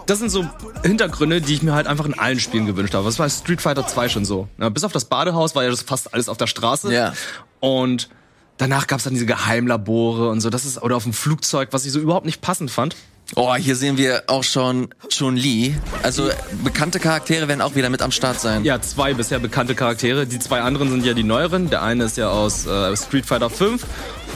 Das 0.08 0.18
sind 0.18 0.32
so 0.32 0.50
Hintergründe, 0.82 1.40
die 1.40 1.54
ich 1.54 1.62
mir 1.62 1.76
halt 1.76 1.86
einfach 1.86 2.06
in 2.06 2.18
allen 2.18 2.40
Spielen 2.40 2.66
gewünscht 2.66 2.96
habe. 2.96 3.06
Das 3.06 3.20
war 3.20 3.30
Street 3.30 3.62
Fighter 3.62 3.86
2 3.86 4.10
schon 4.10 4.26
so. 4.26 4.48
Ja, 4.60 4.70
bis 4.70 4.84
auf 4.84 4.92
das 4.92 5.06
Badehaus 5.06 5.54
war 5.54 5.64
ja 5.64 5.70
das 5.70 5.84
fast 5.84 6.16
alles 6.16 6.30
auf 6.30 6.38
der 6.38 6.48
Straße. 6.48 6.92
Ja. 6.92 7.14
Und 7.60 8.10
danach 8.58 8.88
gab's 8.88 9.04
dann 9.04 9.14
diese 9.14 9.28
Geheimlabore 9.28 10.30
und 10.30 10.42
so. 10.42 10.50
Das 10.50 10.66
ist, 10.66 10.82
oder 10.82 10.96
auf 10.96 11.04
dem 11.04 11.14
Flugzeug, 11.14 11.70
was 11.74 11.86
ich 11.86 11.92
so 11.92 12.00
überhaupt 12.00 12.26
nicht 12.26 12.42
passend 12.42 12.72
fand. 12.72 12.96
Oh, 13.36 13.54
hier 13.56 13.76
sehen 13.76 13.98
wir 13.98 14.24
auch 14.28 14.44
schon 14.44 14.90
Chun-Li. 15.10 15.76
Also 16.02 16.30
bekannte 16.64 17.00
Charaktere 17.00 17.48
werden 17.48 17.62
auch 17.62 17.76
wieder 17.76 17.90
mit 17.90 18.02
am 18.02 18.12
Start 18.12 18.40
sein. 18.40 18.64
Ja, 18.64 18.82
zwei 18.82 19.14
bisher 19.14 19.40
bekannte 19.40 19.76
Charaktere. 19.76 20.26
Die 20.26 20.40
zwei 20.40 20.62
anderen 20.62 20.90
sind 20.90 21.06
ja 21.06 21.14
die 21.14 21.24
neueren. 21.24 21.70
Der 21.70 21.84
eine 21.84 22.06
ist 22.06 22.18
ja 22.18 22.30
aus 22.30 22.66
äh, 22.66 22.96
Street 22.96 23.26
Fighter 23.26 23.50
5 23.50 23.86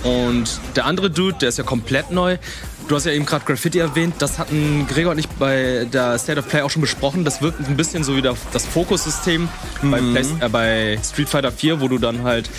und 0.03 0.59
der 0.75 0.85
andere 0.85 1.09
Dude, 1.09 1.37
der 1.39 1.49
ist 1.49 1.57
ja 1.57 1.63
komplett 1.63 2.11
neu. 2.11 2.37
Du 2.87 2.95
hast 2.95 3.05
ja 3.05 3.13
eben 3.13 3.25
gerade 3.25 3.45
Graffiti 3.45 3.79
erwähnt. 3.79 4.15
Das 4.19 4.37
hatten 4.37 4.85
Gregor 4.87 5.13
und 5.13 5.19
ich 5.19 5.29
bei 5.29 5.87
der 5.91 6.19
State 6.19 6.39
of 6.39 6.47
Play 6.49 6.61
auch 6.61 6.69
schon 6.69 6.81
besprochen. 6.81 7.23
Das 7.23 7.41
wirkt 7.41 7.65
ein 7.65 7.77
bisschen 7.77 8.03
so 8.03 8.17
wie 8.17 8.21
das 8.21 8.65
Fokussystem 8.65 9.47
bei, 9.81 9.99
Play, 9.99 10.25
äh, 10.41 10.49
bei 10.49 10.99
Street 11.01 11.29
Fighter 11.29 11.51
4, 11.51 11.79
wo 11.79 11.87
du 11.87 11.97
dann 11.97 12.23
halt 12.23 12.49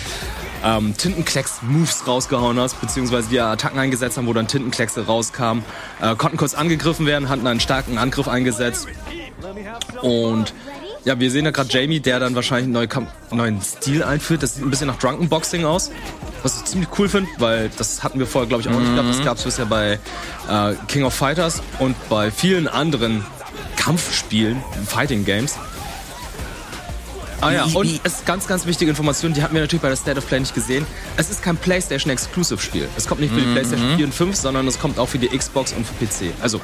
ähm, 0.63 0.95
Tintenklecks-Moves 0.97 2.07
rausgehauen 2.07 2.59
hast, 2.59 2.79
beziehungsweise 2.79 3.29
die 3.29 3.39
Attacken 3.39 3.79
eingesetzt 3.79 4.17
haben, 4.17 4.27
wo 4.27 4.33
dann 4.33 4.47
Tintenkleckse 4.47 5.05
rauskamen, 5.05 5.63
äh, 6.01 6.15
konnten 6.15 6.37
kurz 6.37 6.53
angegriffen 6.53 7.05
werden, 7.05 7.29
hatten 7.29 7.45
einen 7.45 7.59
starken 7.59 7.97
Angriff 7.97 8.27
eingesetzt. 8.27 8.87
Und 10.01 10.53
ja, 11.05 11.19
wir 11.19 11.31
sehen 11.31 11.45
ja 11.45 11.51
gerade 11.51 11.69
Jamie, 11.69 11.99
der 11.99 12.19
dann 12.19 12.33
wahrscheinlich 12.35 12.65
einen 12.65 12.73
neuen, 12.73 12.89
Kamp 12.89 13.09
neuen 13.31 13.61
Stil 13.61 14.03
einführt. 14.03 14.41
Das 14.41 14.55
sieht 14.55 14.63
ein 14.63 14.69
bisschen 14.69 14.87
nach 14.87 14.97
Drunken 14.97 15.27
Boxing 15.27 15.65
aus. 15.65 15.91
Was 16.43 16.59
ich 16.59 16.65
ziemlich 16.65 16.89
cool 16.97 17.09
finde, 17.09 17.29
weil 17.39 17.69
das 17.77 18.03
hatten 18.03 18.19
wir 18.19 18.27
vorher, 18.27 18.47
glaube 18.47 18.61
ich, 18.61 18.69
auch 18.69 18.79
nicht 18.79 18.91
gehabt. 18.91 19.09
Das 19.09 19.23
gab 19.23 19.37
es 19.37 19.43
bisher 19.43 19.65
bei 19.65 19.99
äh, 20.49 20.75
King 20.87 21.03
of 21.03 21.13
Fighters 21.13 21.61
und 21.79 21.95
bei 22.09 22.31
vielen 22.31 22.67
anderen 22.67 23.25
Kampfspielen, 23.75 24.63
Fighting 24.87 25.25
Games. 25.25 25.57
Ah 27.43 27.51
ja, 27.51 27.65
und 27.73 27.99
es 28.03 28.13
ist 28.13 28.25
ganz, 28.25 28.47
ganz 28.47 28.65
wichtige 28.65 28.89
Information, 28.89 29.33
die 29.33 29.43
hatten 29.43 29.53
wir 29.53 29.61
natürlich 29.61 29.81
bei 29.81 29.89
der 29.89 29.97
State 29.97 30.17
of 30.17 30.27
Play 30.27 30.39
nicht 30.39 30.55
gesehen. 30.55 30.85
Es 31.17 31.29
ist 31.29 31.43
kein 31.43 31.57
PlayStation 31.57 32.11
Exclusive 32.11 32.61
Spiel. 32.61 32.87
Es 32.95 33.07
kommt 33.07 33.21
nicht 33.21 33.33
für 33.33 33.41
die 33.41 33.51
PlayStation 33.51 33.95
4 33.97 34.05
und 34.05 34.13
5, 34.13 34.35
sondern 34.35 34.67
es 34.67 34.79
kommt 34.79 34.97
auch 34.99 35.09
für 35.09 35.17
die 35.19 35.27
Xbox 35.27 35.73
und 35.73 35.85
für 35.85 35.93
PC. 36.05 36.33
Also 36.41 36.61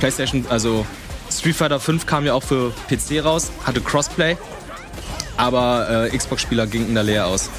PlayStation, 0.00 0.46
also 0.48 0.86
Street 1.30 1.56
Fighter 1.56 1.80
5 1.80 2.06
kam 2.06 2.24
ja 2.24 2.34
auch 2.34 2.42
für 2.42 2.72
PC 2.88 3.24
raus, 3.24 3.50
hatte 3.64 3.80
Crossplay, 3.80 4.36
aber 5.36 6.08
äh, 6.12 6.16
Xbox-Spieler 6.16 6.66
gingen 6.66 6.94
da 6.94 7.00
leer 7.00 7.26
aus. 7.26 7.50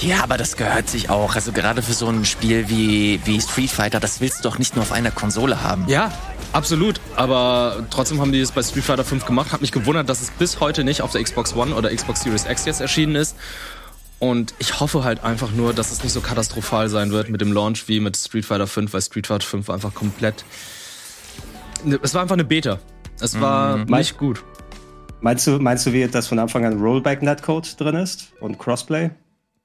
Ja, 0.00 0.22
aber 0.22 0.38
das 0.38 0.56
gehört 0.56 0.88
sich 0.88 1.10
auch. 1.10 1.34
Also 1.34 1.52
gerade 1.52 1.82
für 1.82 1.92
so 1.92 2.08
ein 2.08 2.24
Spiel 2.24 2.68
wie, 2.68 3.20
wie 3.24 3.40
Street 3.40 3.70
Fighter, 3.70 4.00
das 4.00 4.20
willst 4.20 4.38
du 4.38 4.48
doch 4.48 4.58
nicht 4.58 4.74
nur 4.74 4.82
auf 4.82 4.92
einer 4.92 5.10
Konsole 5.10 5.62
haben. 5.62 5.84
Ja, 5.88 6.10
absolut. 6.52 7.00
Aber 7.16 7.86
trotzdem 7.90 8.20
haben 8.20 8.32
die 8.32 8.40
es 8.40 8.52
bei 8.52 8.62
Street 8.62 8.84
Fighter 8.84 9.04
5 9.04 9.24
gemacht. 9.26 9.52
Hat 9.52 9.60
mich 9.60 9.72
gewundert, 9.72 10.08
dass 10.08 10.20
es 10.20 10.30
bis 10.30 10.60
heute 10.60 10.84
nicht 10.84 11.02
auf 11.02 11.12
der 11.12 11.22
Xbox 11.22 11.54
One 11.54 11.74
oder 11.74 11.94
Xbox 11.94 12.22
Series 12.22 12.46
X 12.46 12.64
jetzt 12.66 12.80
erschienen 12.80 13.16
ist. 13.16 13.36
Und 14.18 14.54
ich 14.58 14.80
hoffe 14.80 15.02
halt 15.02 15.24
einfach 15.24 15.50
nur, 15.50 15.72
dass 15.72 15.90
es 15.90 16.02
nicht 16.02 16.12
so 16.12 16.20
katastrophal 16.20 16.90
sein 16.90 17.10
wird 17.10 17.30
mit 17.30 17.40
dem 17.40 17.52
Launch 17.52 17.88
wie 17.88 18.00
mit 18.00 18.16
Street 18.16 18.44
Fighter 18.44 18.66
5, 18.66 18.92
weil 18.92 19.00
Street 19.00 19.26
Fighter 19.26 19.46
5 19.46 19.70
einfach 19.70 19.94
komplett. 19.94 20.44
Ne, 21.84 21.98
Es 22.02 22.12
war 22.12 22.22
einfach 22.22 22.34
eine 22.34 22.44
Beta. 22.44 22.78
Es 23.20 23.40
war 23.40 23.78
nicht 23.78 24.18
gut. 24.18 24.42
Meinst 25.22 25.46
du, 25.46 25.58
meinst 25.58 25.86
du, 25.86 25.92
wie 25.92 26.06
dass 26.06 26.28
von 26.28 26.38
Anfang 26.38 26.64
an 26.64 26.80
Rollback-Netcode 26.80 27.78
drin 27.80 27.96
ist 27.96 28.32
und 28.40 28.58
Crossplay 28.58 29.10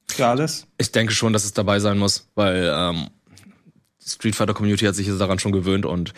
für 0.07 0.27
alles? 0.27 0.67
Ich 0.77 0.91
denke 0.91 1.13
schon, 1.13 1.33
dass 1.33 1.45
es 1.45 1.53
dabei 1.53 1.79
sein 1.79 1.97
muss, 1.97 2.29
weil 2.35 2.71
ähm, 2.73 3.07
die 4.03 4.09
Street 4.09 4.35
Fighter 4.35 4.53
Community 4.53 4.85
hat 4.85 4.95
sich 4.95 5.07
jetzt 5.07 5.19
daran 5.19 5.39
schon 5.39 5.53
gewöhnt 5.53 5.85
und 5.85 6.13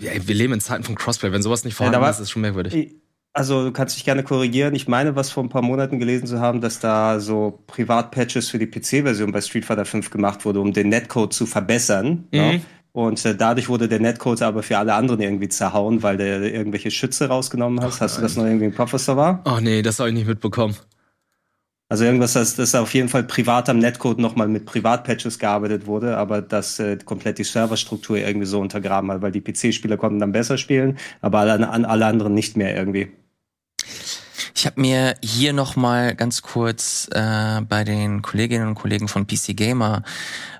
ja, 0.00 0.10
wir 0.26 0.34
leben 0.34 0.52
in 0.54 0.60
Zeiten 0.60 0.84
von 0.84 0.94
Crossplay. 0.94 1.32
Wenn 1.32 1.42
sowas 1.42 1.64
nicht 1.64 1.74
vorhanden 1.74 1.94
da 1.94 2.00
war- 2.00 2.10
ist, 2.10 2.16
ist 2.16 2.22
es 2.22 2.30
schon 2.30 2.42
merkwürdig. 2.42 2.94
Also 3.34 3.64
du 3.64 3.72
kannst 3.72 3.96
dich 3.96 4.04
gerne 4.04 4.22
korrigieren. 4.24 4.74
Ich 4.74 4.88
meine, 4.88 5.16
was 5.16 5.30
vor 5.30 5.42
ein 5.42 5.48
paar 5.48 5.62
Monaten 5.62 5.98
gelesen 5.98 6.26
zu 6.26 6.38
haben, 6.40 6.60
dass 6.60 6.80
da 6.80 7.18
so 7.18 7.62
Privatpatches 7.66 8.50
für 8.50 8.58
die 8.58 8.66
PC-Version 8.66 9.32
bei 9.32 9.40
Street 9.40 9.64
Fighter 9.64 9.86
5 9.86 10.10
gemacht 10.10 10.44
wurde, 10.44 10.60
um 10.60 10.74
den 10.74 10.90
Netcode 10.90 11.32
zu 11.32 11.46
verbessern. 11.46 12.28
Mhm. 12.30 12.38
Ja? 12.38 12.52
Und 12.92 13.24
äh, 13.24 13.34
dadurch 13.34 13.70
wurde 13.70 13.88
der 13.88 14.00
Netcode 14.00 14.42
aber 14.42 14.62
für 14.62 14.76
alle 14.76 14.92
anderen 14.92 15.20
irgendwie 15.22 15.48
zerhauen, 15.48 16.02
weil 16.02 16.18
der 16.18 16.42
irgendwelche 16.42 16.90
Schütze 16.90 17.28
rausgenommen 17.28 17.80
hat. 17.80 17.98
Hast 18.02 18.18
du 18.18 18.20
das 18.20 18.36
noch 18.36 18.44
irgendwie 18.44 18.66
im 18.66 18.74
Kopf, 18.74 18.92
was 18.92 19.06
da 19.06 19.16
war? 19.16 19.42
Oh 19.46 19.60
nee, 19.62 19.80
das 19.80 19.98
habe 19.98 20.10
ich 20.10 20.14
nicht 20.14 20.26
mitbekommen. 20.26 20.76
Also 21.92 22.04
irgendwas, 22.04 22.32
dass, 22.32 22.54
dass 22.54 22.74
auf 22.74 22.94
jeden 22.94 23.10
Fall 23.10 23.22
privat 23.22 23.68
am 23.68 23.78
Netcode 23.78 24.18
nochmal 24.18 24.48
mit 24.48 24.64
Privatpatches 24.64 25.38
gearbeitet 25.38 25.84
wurde, 25.84 26.16
aber 26.16 26.40
dass 26.40 26.78
äh, 26.78 26.96
komplett 27.04 27.36
die 27.36 27.44
Serverstruktur 27.44 28.16
irgendwie 28.16 28.46
so 28.46 28.60
untergraben 28.60 29.10
hat, 29.10 29.20
weil 29.20 29.30
die 29.30 29.42
PC-Spieler 29.42 29.98
konnten 29.98 30.18
dann 30.18 30.32
besser 30.32 30.56
spielen, 30.56 30.96
aber 31.20 31.40
alle, 31.40 31.68
alle 31.68 32.06
anderen 32.06 32.32
nicht 32.32 32.56
mehr 32.56 32.74
irgendwie. 32.74 33.12
Ich 34.54 34.64
habe 34.64 34.80
mir 34.80 35.16
hier 35.22 35.52
noch 35.52 35.76
mal 35.76 36.14
ganz 36.14 36.40
kurz 36.40 37.10
äh, 37.12 37.60
bei 37.60 37.84
den 37.84 38.22
Kolleginnen 38.22 38.68
und 38.68 38.74
Kollegen 38.74 39.06
von 39.06 39.26
PC 39.26 39.54
Gamer 39.54 40.02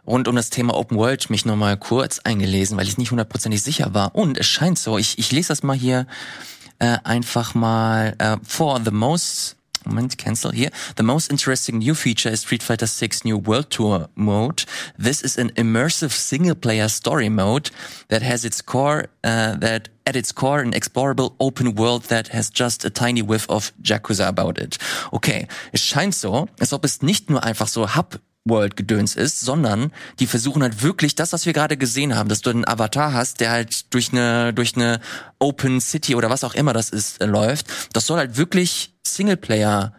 rund 0.07 0.29
um 0.29 0.37
das 0.37 0.51
Thema 0.51 0.77
Open 0.77 0.99
World 0.99 1.31
mich 1.31 1.47
noch 1.47 1.57
mal 1.57 1.79
kurz 1.79 2.19
eingelesen, 2.19 2.77
weil 2.77 2.87
ich 2.87 2.99
nicht 2.99 3.11
hundertprozentig 3.11 3.63
sicher 3.63 3.95
war. 3.95 4.15
Und 4.15 4.37
es 4.37 4.49
scheint 4.49 4.79
so, 4.79 4.99
ich, 4.99 5.19
ich 5.19 5.33
lese 5.33 5.49
das 5.49 5.63
mal 5.63 5.79
hier 5.79 6.07
äh, 6.79 6.99
einfach 7.05 7.55
mal 7.55 8.17
äh, 8.19 8.37
vor. 8.43 8.83
The 8.85 8.91
most 8.91 9.57
Moment, 9.87 10.17
cancel 10.17 10.51
here. 10.53 10.71
The 10.97 11.03
most 11.03 11.31
interesting 11.31 11.79
new 11.79 11.95
feature 11.95 12.29
is 12.29 12.41
Street 12.41 12.63
Fighter 12.63 12.87
6 12.87 13.25
new 13.25 13.37
World 13.37 13.71
Tour 13.71 14.09
mode. 14.15 14.65
This 14.97 15.23
is 15.23 15.37
an 15.39 15.51
immersive 15.51 16.13
single-player 16.13 16.89
story 16.89 17.29
mode 17.29 17.71
that 18.09 18.23
has 18.23 18.45
its 18.45 18.63
core, 18.63 19.07
uh, 19.25 19.57
that 19.57 19.89
at 20.07 20.17
its 20.17 20.33
core 20.33 20.61
an 20.61 20.73
explorable 20.73 21.35
open 21.41 21.75
world 21.75 22.05
that 22.05 22.29
has 22.29 22.51
just 22.51 22.85
a 22.85 22.91
tiny 22.91 23.23
whiff 23.23 23.49
of 23.49 23.73
Yakuza 23.83 24.29
about 24.29 24.59
it. 24.59 24.79
Okay, 25.13 25.47
es 25.73 25.81
scheint 25.81 26.15
so, 26.15 26.49
als 26.61 26.73
ob 26.73 26.85
es 26.85 27.03
nicht 27.03 27.29
nur 27.29 27.43
einfach 27.43 27.69
so 27.69 27.87
Hub 27.87 28.21
World-Gedöns 28.45 29.15
ist, 29.15 29.41
sondern 29.41 29.93
die 30.19 30.27
versuchen 30.27 30.63
halt 30.63 30.83
wirklich 30.83 31.15
das, 31.15 31.33
was 31.33 31.47
wir 31.47 31.53
gerade 31.53 31.77
gesehen 31.77 32.17
haben, 32.17 32.29
dass 32.29 32.41
du 32.41 32.51
einen 32.51 32.67
Avatar 32.67 33.13
hast, 33.13 33.41
der 33.41 33.51
halt 33.51 33.93
durch 33.95 34.13
eine 34.13 34.53
durch 34.53 34.75
eine 34.75 35.01
Open 35.39 35.81
City 35.81 36.15
oder 36.15 36.31
was 36.31 36.45
auch 36.45 36.55
immer 36.55 36.73
das 36.73 36.91
ist 36.91 37.21
äh, 37.21 37.27
läuft. 37.27 37.67
Das 37.93 38.07
soll 38.07 38.19
halt 38.19 38.37
wirklich 38.37 38.95
Singleplayer 39.07 39.95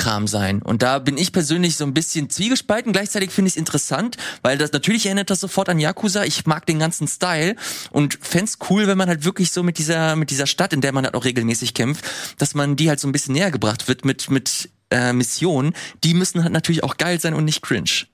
Kram 0.00 0.26
sein. 0.26 0.62
Und 0.62 0.82
da 0.82 0.98
bin 0.98 1.18
ich 1.18 1.30
persönlich 1.30 1.76
so 1.76 1.84
ein 1.84 1.92
bisschen 1.92 2.30
zwiegespalten. 2.30 2.92
Gleichzeitig 2.92 3.32
finde 3.32 3.48
ich 3.48 3.54
es 3.54 3.58
interessant, 3.58 4.16
weil 4.40 4.56
das 4.56 4.72
natürlich 4.72 5.04
erinnert 5.04 5.28
das 5.28 5.40
sofort 5.40 5.68
an 5.68 5.78
Yakuza. 5.78 6.24
Ich 6.24 6.46
mag 6.46 6.64
den 6.64 6.78
ganzen 6.78 7.06
Style 7.06 7.54
und 7.90 8.18
fänd's 8.22 8.56
cool, 8.70 8.86
wenn 8.86 8.96
man 8.96 9.10
halt 9.10 9.26
wirklich 9.26 9.52
so 9.52 9.62
mit 9.62 9.76
dieser, 9.76 10.16
mit 10.16 10.30
dieser 10.30 10.46
Stadt, 10.46 10.72
in 10.72 10.80
der 10.80 10.92
man 10.92 11.04
halt 11.04 11.14
auch 11.14 11.26
regelmäßig 11.26 11.74
kämpft, 11.74 12.02
dass 12.38 12.54
man 12.54 12.76
die 12.76 12.88
halt 12.88 12.98
so 12.98 13.08
ein 13.08 13.12
bisschen 13.12 13.34
näher 13.34 13.50
gebracht 13.50 13.88
wird 13.88 14.06
mit, 14.06 14.30
mit 14.30 14.70
äh, 14.90 15.12
Missionen. 15.12 15.72
Die 16.04 16.14
müssen 16.14 16.42
halt 16.42 16.52
natürlich 16.52 16.84
auch 16.84 16.96
geil 16.96 17.20
sein 17.20 17.34
und 17.34 17.44
nicht 17.44 17.62
cringe. 17.62 18.06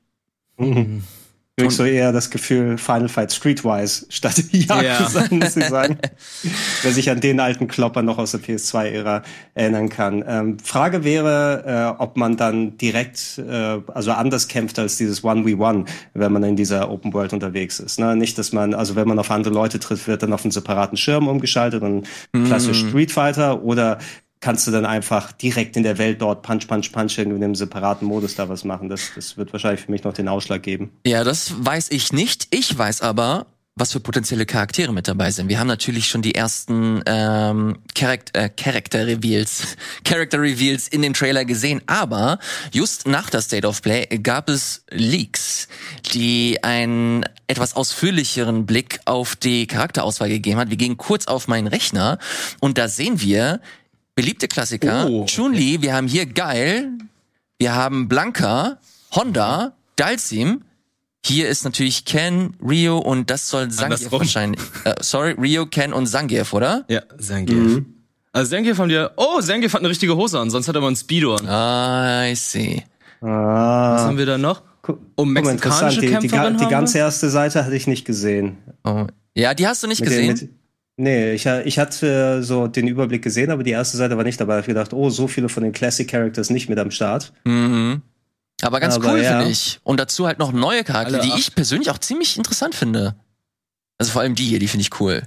Mhm. 0.58 1.02
Ich 1.58 1.70
so 1.70 1.84
eher 1.84 2.12
das 2.12 2.28
Gefühl 2.28 2.76
Final 2.76 3.08
Fight 3.08 3.32
Streetwise 3.32 4.04
statt 4.10 4.36
Yakuza, 4.52 5.22
ja. 5.22 5.26
muss 5.30 5.56
ich 5.56 5.64
sagen. 5.64 5.96
Wer 6.82 6.92
sich 6.92 7.08
an 7.08 7.20
den 7.20 7.40
alten 7.40 7.66
Klopper 7.66 8.02
noch 8.02 8.18
aus 8.18 8.32
der 8.32 8.40
PS2-Ära 8.40 9.22
erinnern 9.54 9.88
kann. 9.88 10.22
Ähm, 10.28 10.58
Frage 10.58 11.02
wäre, 11.02 11.96
äh, 11.98 12.02
ob 12.02 12.18
man 12.18 12.36
dann 12.36 12.76
direkt, 12.76 13.38
äh, 13.38 13.78
also 13.94 14.12
anders 14.12 14.48
kämpft 14.48 14.78
als 14.78 14.98
dieses 14.98 15.24
1v1, 15.24 15.86
wenn 16.12 16.30
man 16.30 16.42
in 16.42 16.56
dieser 16.56 16.90
Open 16.90 17.14
World 17.14 17.32
unterwegs 17.32 17.80
ist. 17.80 17.98
Ne? 17.98 18.14
Nicht, 18.16 18.36
dass 18.36 18.52
man, 18.52 18.74
also 18.74 18.94
wenn 18.94 19.08
man 19.08 19.18
auf 19.18 19.30
andere 19.30 19.54
Leute 19.54 19.80
trifft, 19.80 20.08
wird 20.08 20.22
dann 20.22 20.34
auf 20.34 20.44
einen 20.44 20.52
separaten 20.52 20.98
Schirm 20.98 21.26
umgeschaltet 21.26 21.82
und 21.82 22.06
klassisch 22.32 22.84
mm. 22.84 22.88
Street 22.88 23.12
Fighter 23.12 23.62
oder 23.62 23.96
kannst 24.46 24.64
du 24.64 24.70
dann 24.70 24.86
einfach 24.86 25.32
direkt 25.32 25.76
in 25.76 25.82
der 25.82 25.98
Welt 25.98 26.22
dort 26.22 26.42
Punch, 26.42 26.68
Punch, 26.68 26.92
Punch 26.92 27.18
in 27.18 27.34
einem 27.34 27.56
separaten 27.56 28.06
Modus 28.06 28.36
da 28.36 28.48
was 28.48 28.62
machen. 28.62 28.88
Das, 28.88 29.10
das 29.16 29.36
wird 29.36 29.52
wahrscheinlich 29.52 29.80
für 29.80 29.90
mich 29.90 30.04
noch 30.04 30.12
den 30.12 30.28
Ausschlag 30.28 30.62
geben. 30.62 30.92
Ja, 31.04 31.24
das 31.24 31.52
weiß 31.58 31.90
ich 31.90 32.12
nicht. 32.12 32.46
Ich 32.50 32.78
weiß 32.78 33.02
aber, 33.02 33.46
was 33.74 33.90
für 33.90 33.98
potenzielle 33.98 34.46
Charaktere 34.46 34.92
mit 34.92 35.08
dabei 35.08 35.32
sind. 35.32 35.48
Wir 35.48 35.58
haben 35.58 35.66
natürlich 35.66 36.08
schon 36.08 36.22
die 36.22 36.36
ersten 36.36 37.02
ähm, 37.06 37.78
Character, 37.96 38.44
äh, 38.44 38.48
Character 38.48 39.08
Reveals, 39.08 39.76
Character 40.04 40.40
Reveals 40.40 40.86
in 40.86 41.02
dem 41.02 41.12
Trailer 41.12 41.44
gesehen, 41.44 41.82
aber 41.88 42.38
just 42.72 43.08
nach 43.08 43.28
der 43.30 43.40
State 43.40 43.66
of 43.66 43.82
Play 43.82 44.06
gab 44.22 44.48
es 44.48 44.84
Leaks, 44.90 45.66
die 46.14 46.62
einen 46.62 47.24
etwas 47.48 47.74
ausführlicheren 47.74 48.64
Blick 48.64 49.00
auf 49.06 49.34
die 49.34 49.66
Charakterauswahl 49.66 50.28
gegeben 50.28 50.60
hat. 50.60 50.70
Wir 50.70 50.76
gehen 50.76 50.96
kurz 50.96 51.26
auf 51.26 51.48
meinen 51.48 51.66
Rechner 51.66 52.20
und 52.60 52.78
da 52.78 52.86
sehen 52.86 53.20
wir 53.20 53.60
beliebte 54.16 54.48
Klassiker. 54.48 55.06
Oh. 55.08 55.26
Chun-Li, 55.26 55.82
wir 55.82 55.94
haben 55.94 56.08
hier 56.08 56.26
Geil, 56.26 56.90
wir 57.58 57.74
haben 57.76 58.08
Blanca, 58.08 58.78
Honda, 59.12 59.74
Dalsim. 59.94 60.62
Hier 61.24 61.48
ist 61.48 61.64
natürlich 61.64 62.04
Ken, 62.04 62.54
Rio 62.60 62.98
und 62.98 63.30
das 63.30 63.48
soll 63.48 63.70
Zangief 63.70 64.10
wahrscheinlich. 64.12 64.60
Äh, 64.84 64.94
sorry, 65.00 65.32
Rio, 65.32 65.66
Ken 65.66 65.92
und 65.92 66.06
Zangief, 66.06 66.52
oder? 66.52 66.84
Ja, 66.88 67.02
Zangief. 67.18 67.56
Mhm. 67.56 67.86
Also 68.32 68.50
Zangief 68.50 68.78
haben 68.78 68.90
wir. 68.90 69.12
Oh, 69.16 69.40
Zangief 69.40 69.72
hat 69.74 69.80
eine 69.80 69.88
richtige 69.88 70.16
Hose 70.16 70.38
an, 70.38 70.50
sonst 70.50 70.68
hat 70.68 70.74
er 70.74 70.80
mal 70.80 70.88
ein 70.88 70.96
Speedo 70.96 71.34
an. 71.34 71.48
Ah, 71.48 72.28
I 72.28 72.34
see. 72.36 72.84
Ah. 73.20 73.94
Was 73.94 74.02
haben 74.02 74.18
wir 74.18 74.26
da 74.26 74.38
noch? 74.38 74.62
Oh, 75.16 75.24
mexikanische 75.24 76.00
die, 76.00 76.08
Kämpferin 76.08 76.52
die, 76.52 76.58
die, 76.58 76.64
die 76.64 76.70
ganze 76.70 76.98
erste 76.98 77.28
Seite 77.28 77.64
hatte 77.64 77.74
ich 77.74 77.88
nicht 77.88 78.04
gesehen. 78.04 78.58
Oh. 78.84 79.06
Ja, 79.34 79.52
die 79.52 79.66
hast 79.66 79.82
du 79.82 79.88
nicht 79.88 80.00
mit 80.00 80.08
gesehen? 80.08 80.36
Den, 80.36 80.48
mit, 80.48 80.54
Nee, 80.98 81.34
ich, 81.34 81.44
ich 81.46 81.78
hatte 81.78 82.42
so 82.42 82.68
den 82.68 82.88
Überblick 82.88 83.22
gesehen, 83.22 83.50
aber 83.50 83.62
die 83.62 83.72
erste 83.72 83.98
Seite 83.98 84.16
war 84.16 84.24
nicht 84.24 84.40
dabei. 84.40 84.54
Ich 84.54 84.62
habe 84.62 84.68
gedacht, 84.68 84.92
oh, 84.94 85.10
so 85.10 85.28
viele 85.28 85.48
von 85.48 85.62
den 85.62 85.72
Classic 85.72 86.08
Characters 86.08 86.48
nicht 86.48 86.68
mit 86.70 86.78
am 86.78 86.90
Start. 86.90 87.32
Mhm. 87.44 88.00
Aber 88.62 88.80
ganz 88.80 88.94
aber 88.94 89.12
cool, 89.12 89.22
ja. 89.22 89.38
finde 89.38 89.52
ich. 89.52 89.78
Und 89.84 90.00
dazu 90.00 90.26
halt 90.26 90.38
noch 90.38 90.52
neue 90.52 90.84
Charaktere, 90.84 91.20
die 91.20 91.32
ich 91.38 91.54
persönlich 91.54 91.90
auch 91.90 91.98
ziemlich 91.98 92.38
interessant 92.38 92.74
finde. 92.74 93.14
Also 93.98 94.12
vor 94.12 94.22
allem 94.22 94.34
die 94.34 94.44
hier, 94.44 94.58
die 94.58 94.68
finde 94.68 94.82
ich 94.82 95.00
cool. 95.00 95.22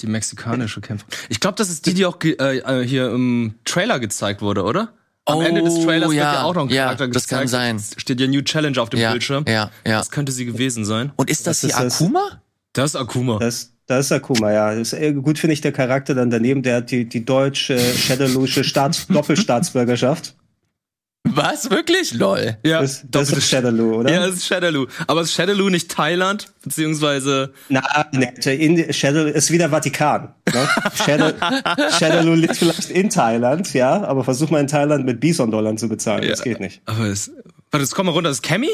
Die 0.00 0.06
mexikanische 0.06 0.80
Kämpfer. 0.80 1.06
Ich 1.28 1.40
glaube, 1.40 1.56
das 1.56 1.70
ist 1.70 1.86
die, 1.86 1.94
die 1.94 2.06
auch 2.06 2.18
äh, 2.22 2.58
äh, 2.58 2.86
hier 2.86 3.10
im 3.10 3.54
Trailer 3.64 3.98
gezeigt 3.98 4.40
wurde, 4.40 4.62
oder? 4.62 4.92
Am 5.24 5.38
oh, 5.38 5.42
Ende 5.42 5.62
des 5.62 5.74
Trailers 5.74 6.12
ja, 6.14 6.24
wird 6.24 6.34
ja 6.34 6.42
auch 6.44 6.54
noch 6.54 6.62
ein 6.62 6.68
Charakter 6.68 7.04
ja, 7.04 7.10
das 7.10 7.24
gezeigt. 7.24 7.40
kann 7.40 7.48
sein. 7.48 7.82
Steht 7.96 8.20
ja 8.20 8.28
New 8.28 8.42
Challenge 8.42 8.80
auf 8.80 8.90
dem 8.90 9.00
ja, 9.00 9.10
Bildschirm. 9.10 9.44
Ja, 9.46 9.70
ja. 9.84 9.98
Das 9.98 10.10
könnte 10.10 10.30
sie 10.30 10.46
gewesen 10.46 10.84
sein. 10.84 11.12
Und 11.16 11.28
ist 11.28 11.46
das, 11.48 11.60
das 11.60 11.74
hier 11.76 11.86
ist 11.86 12.00
Akuma? 12.00 12.22
Das? 12.30 12.38
Das 12.78 12.94
ist 12.94 12.96
Akuma. 12.96 13.38
Das, 13.38 13.72
das 13.86 14.06
ist 14.06 14.12
Akuma, 14.12 14.52
ja. 14.52 14.74
Das 14.74 14.92
ist, 14.92 15.22
gut 15.22 15.38
finde 15.38 15.54
ich 15.54 15.60
der 15.60 15.72
Charakter 15.72 16.14
dann 16.14 16.30
daneben, 16.30 16.62
der 16.62 16.76
hat 16.76 16.90
die, 16.90 17.08
die 17.08 17.24
deutsche 17.24 17.78
Shadowlusche 17.96 18.62
Staats 18.62 19.06
Doppelstaatsbürgerschaft. 19.08 20.36
Was? 21.24 21.70
Wirklich? 21.70 22.14
Lol. 22.14 22.56
Ja, 22.64 22.80
das, 22.80 23.04
das 23.10 23.32
ist 23.32 23.50
Shadowloo, 23.50 23.96
oder? 23.96 24.12
Ja, 24.12 24.26
das 24.26 24.36
ist 24.36 24.46
Shadowloo. 24.46 24.86
Aber 25.08 25.22
ist 25.22 25.34
Shadowloo 25.34 25.68
nicht 25.68 25.90
Thailand? 25.90 26.52
Beziehungsweise. 26.62 27.52
Na, 27.68 27.82
ne, 28.12 28.32
in 28.54 28.92
Shadow 28.92 29.26
ist 29.26 29.50
wieder 29.50 29.68
Vatikan. 29.68 30.34
Ne? 30.52 30.68
Shadow, 30.94 31.32
Shadowloo 31.98 32.34
liegt 32.34 32.56
vielleicht 32.56 32.90
in 32.90 33.10
Thailand, 33.10 33.74
ja, 33.74 34.04
aber 34.04 34.24
versuch 34.24 34.50
mal 34.50 34.60
in 34.60 34.68
Thailand 34.68 35.04
mit 35.04 35.20
Bison-Dollar 35.20 35.76
zu 35.76 35.88
bezahlen. 35.88 36.22
Ja, 36.22 36.30
das 36.30 36.42
geht 36.42 36.60
nicht. 36.60 36.80
Aber 36.86 37.06
es. 37.06 37.30
Warte, 37.70 37.82
das 37.82 37.94
kommt 37.94 38.06
mal 38.06 38.12
runter. 38.12 38.30
Das 38.30 38.38
ist 38.38 38.42
Cammy? 38.42 38.70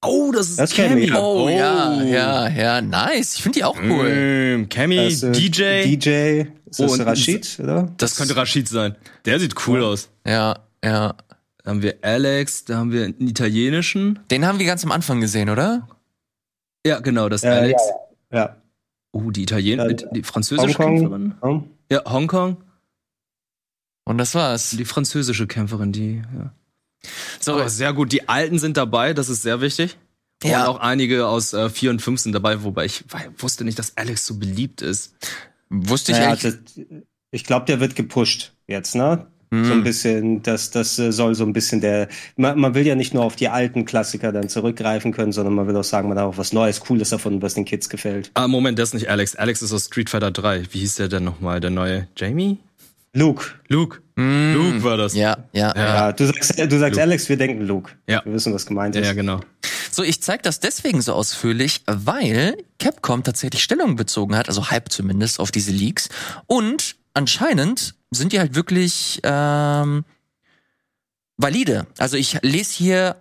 Oh, 0.00 0.30
das 0.32 0.50
ist 0.50 0.58
das 0.60 0.74
Cammy. 0.74 1.10
Oh, 1.12 1.44
oh, 1.44 1.48
ja, 1.48 2.02
ja, 2.02 2.48
ja, 2.48 2.80
nice. 2.80 3.34
Ich 3.34 3.42
finde 3.42 3.58
die 3.58 3.64
auch 3.64 3.76
cool. 3.82 4.58
Mm, 4.58 4.68
Cammy, 4.68 4.96
äh, 4.96 5.32
DJ. 5.32 5.96
DJ. 5.96 6.44
Ist 6.66 6.80
das 6.80 7.00
oh, 7.00 7.02
Rashid, 7.02 7.58
oder? 7.60 7.92
Das 7.96 8.16
könnte 8.16 8.36
Rashid 8.36 8.68
sein. 8.68 8.94
Der 9.24 9.40
sieht 9.40 9.54
cool 9.66 9.80
ja. 9.80 9.86
aus. 9.86 10.10
Ja, 10.24 10.58
ja. 10.84 11.14
Da 11.64 11.70
haben 11.70 11.82
wir 11.82 11.96
Alex, 12.02 12.64
da 12.64 12.76
haben 12.76 12.92
wir 12.92 13.06
einen 13.06 13.28
italienischen. 13.28 14.20
Den 14.30 14.46
haben 14.46 14.58
wir 14.58 14.66
ganz 14.66 14.84
am 14.84 14.92
Anfang 14.92 15.20
gesehen, 15.20 15.50
oder? 15.50 15.88
Ja, 16.86 17.00
genau, 17.00 17.28
das 17.28 17.42
äh, 17.42 17.48
Alex. 17.48 17.82
Ja, 18.30 18.38
ja. 18.38 18.56
Oh, 19.10 19.30
die 19.30 19.42
Italiener, 19.42 19.90
ja, 19.90 19.94
die 19.94 20.22
französische 20.22 20.78
Hongkong. 20.78 20.98
Kämpferin. 20.98 21.34
Oh. 21.42 21.62
Ja, 21.90 22.04
Hongkong. 22.04 22.58
Und 24.04 24.18
das 24.18 24.34
war's. 24.34 24.70
Die 24.70 24.84
französische 24.84 25.46
Kämpferin, 25.46 25.92
die, 25.92 26.22
ja. 26.38 26.52
So, 27.40 27.54
Aber 27.54 27.68
sehr 27.68 27.92
gut. 27.92 28.12
Die 28.12 28.28
Alten 28.28 28.58
sind 28.58 28.76
dabei, 28.76 29.14
das 29.14 29.28
ist 29.28 29.42
sehr 29.42 29.60
wichtig. 29.60 29.96
Ja. 30.44 30.62
Und 30.62 30.68
auch 30.68 30.80
einige 30.80 31.26
aus 31.26 31.52
äh, 31.52 31.68
4 31.68 31.90
und 31.90 32.02
5 32.02 32.20
sind 32.20 32.32
dabei, 32.32 32.62
wobei 32.62 32.84
ich 32.84 33.04
wusste 33.38 33.64
nicht, 33.64 33.78
dass 33.78 33.96
Alex 33.96 34.26
so 34.26 34.38
beliebt 34.38 34.82
ist. 34.82 35.14
Wusste 35.68 36.12
ich 36.12 36.18
naja, 36.18 36.34
echt. 36.34 36.44
das, 36.44 36.58
ich 37.30 37.44
glaube, 37.44 37.66
der 37.66 37.80
wird 37.80 37.96
gepusht 37.96 38.52
jetzt, 38.66 38.94
ne? 38.94 39.26
Mhm. 39.50 39.64
So 39.64 39.72
ein 39.72 39.82
bisschen, 39.82 40.42
das, 40.42 40.70
das 40.70 40.98
äh, 40.98 41.10
soll 41.10 41.34
so 41.34 41.44
ein 41.44 41.54
bisschen 41.54 41.80
der, 41.80 42.08
man, 42.36 42.58
man 42.58 42.74
will 42.74 42.86
ja 42.86 42.94
nicht 42.94 43.14
nur 43.14 43.24
auf 43.24 43.34
die 43.34 43.48
alten 43.48 43.86
Klassiker 43.86 44.30
dann 44.30 44.48
zurückgreifen 44.48 45.12
können, 45.12 45.32
sondern 45.32 45.54
man 45.54 45.66
will 45.66 45.76
auch 45.76 45.84
sagen, 45.84 46.08
man 46.08 46.18
hat 46.18 46.26
auch 46.26 46.38
was 46.38 46.52
Neues, 46.52 46.80
Cooles 46.80 47.08
davon, 47.08 47.40
was 47.40 47.54
den 47.54 47.64
Kids 47.64 47.88
gefällt. 47.88 48.30
Ah, 48.34 48.46
Moment, 48.46 48.78
das 48.78 48.90
ist 48.90 48.94
nicht 48.94 49.10
Alex. 49.10 49.36
Alex 49.36 49.62
ist 49.62 49.72
aus 49.72 49.86
Street 49.86 50.10
Fighter 50.10 50.30
3. 50.30 50.72
Wie 50.72 50.80
hieß 50.80 50.96
der 50.96 51.08
denn 51.08 51.24
nochmal? 51.24 51.60
Der 51.60 51.70
neue 51.70 52.08
Jamie? 52.16 52.58
Luke. 53.14 53.46
Luke. 53.68 54.00
Mm. 54.18 54.54
Luke 54.54 54.82
war 54.82 54.96
das. 54.96 55.14
Ja, 55.14 55.44
ja. 55.52 55.72
Ja, 55.76 55.84
ja. 55.84 56.12
du 56.12 56.26
sagst, 56.26 56.58
du 56.58 56.78
sagst. 56.78 56.98
Alex, 56.98 57.28
wir 57.28 57.36
denken 57.36 57.64
Luke. 57.64 57.92
Ja. 58.08 58.20
Wir 58.24 58.32
wissen, 58.32 58.52
was 58.52 58.66
gemeint 58.66 58.96
ist. 58.96 59.06
ja, 59.06 59.12
genau. 59.12 59.40
So, 59.92 60.02
ich 60.02 60.20
zeige 60.22 60.42
das 60.42 60.58
deswegen 60.58 61.00
so 61.02 61.12
ausführlich, 61.12 61.82
weil 61.86 62.56
Capcom 62.80 63.22
tatsächlich 63.22 63.62
Stellung 63.62 63.94
bezogen 63.94 64.36
hat, 64.36 64.48
also 64.48 64.70
Hype 64.70 64.90
zumindest, 64.90 65.38
auf 65.38 65.52
diese 65.52 65.70
Leaks. 65.70 66.08
Und 66.46 66.96
anscheinend 67.14 67.94
sind 68.10 68.32
die 68.32 68.40
halt 68.40 68.56
wirklich 68.56 69.20
ähm, 69.22 70.04
valide. 71.36 71.86
Also 71.98 72.16
ich 72.16 72.38
lese 72.42 72.74
hier 72.74 73.16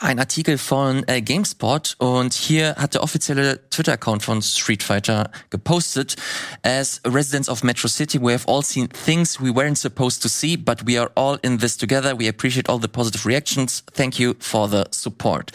ein 0.00 0.18
Artikel 0.18 0.58
von 0.58 1.06
äh, 1.06 1.22
GameSpot 1.22 1.96
und 1.98 2.34
hier 2.34 2.76
hat 2.76 2.94
der 2.94 3.02
offizielle 3.02 3.68
Twitter-Account 3.70 4.22
von 4.22 4.42
Street 4.42 4.82
Fighter 4.82 5.30
gepostet. 5.50 6.16
As 6.62 7.00
residents 7.06 7.48
of 7.48 7.62
Metro 7.62 7.88
City, 7.88 8.20
we 8.20 8.32
have 8.32 8.46
all 8.46 8.62
seen 8.62 8.88
things 8.88 9.40
we 9.40 9.50
weren't 9.50 9.76
supposed 9.76 10.22
to 10.22 10.28
see, 10.28 10.56
but 10.56 10.86
we 10.86 11.00
are 11.00 11.10
all 11.14 11.38
in 11.42 11.58
this 11.58 11.76
together. 11.76 12.18
We 12.18 12.28
appreciate 12.28 12.68
all 12.68 12.80
the 12.80 12.88
positive 12.88 13.26
reactions. 13.26 13.84
Thank 13.94 14.18
you 14.18 14.34
for 14.38 14.68
the 14.68 14.84
support. 14.90 15.52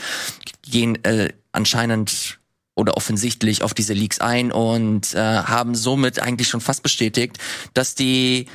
Gehen 0.64 1.04
äh, 1.04 1.30
anscheinend 1.52 2.40
oder 2.76 2.96
offensichtlich 2.96 3.64
auf 3.64 3.74
diese 3.74 3.94
Leaks 3.94 4.20
ein 4.20 4.52
und 4.52 5.14
äh, 5.14 5.18
haben 5.20 5.76
somit 5.76 6.20
eigentlich 6.20 6.48
schon 6.48 6.62
fast 6.62 6.84
bestätigt, 6.84 7.38
dass 7.74 7.96
die, 7.96 8.48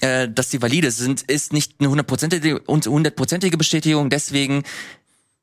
äh, 0.00 0.28
dass 0.28 0.48
die 0.48 0.62
valide 0.62 0.90
sind, 0.90 1.22
ist 1.22 1.52
nicht 1.52 1.74
eine 1.80 1.90
hundertprozentige 1.90 2.62
hundertprozentige 2.66 3.58
Bestätigung. 3.58 4.10
Deswegen 4.10 4.62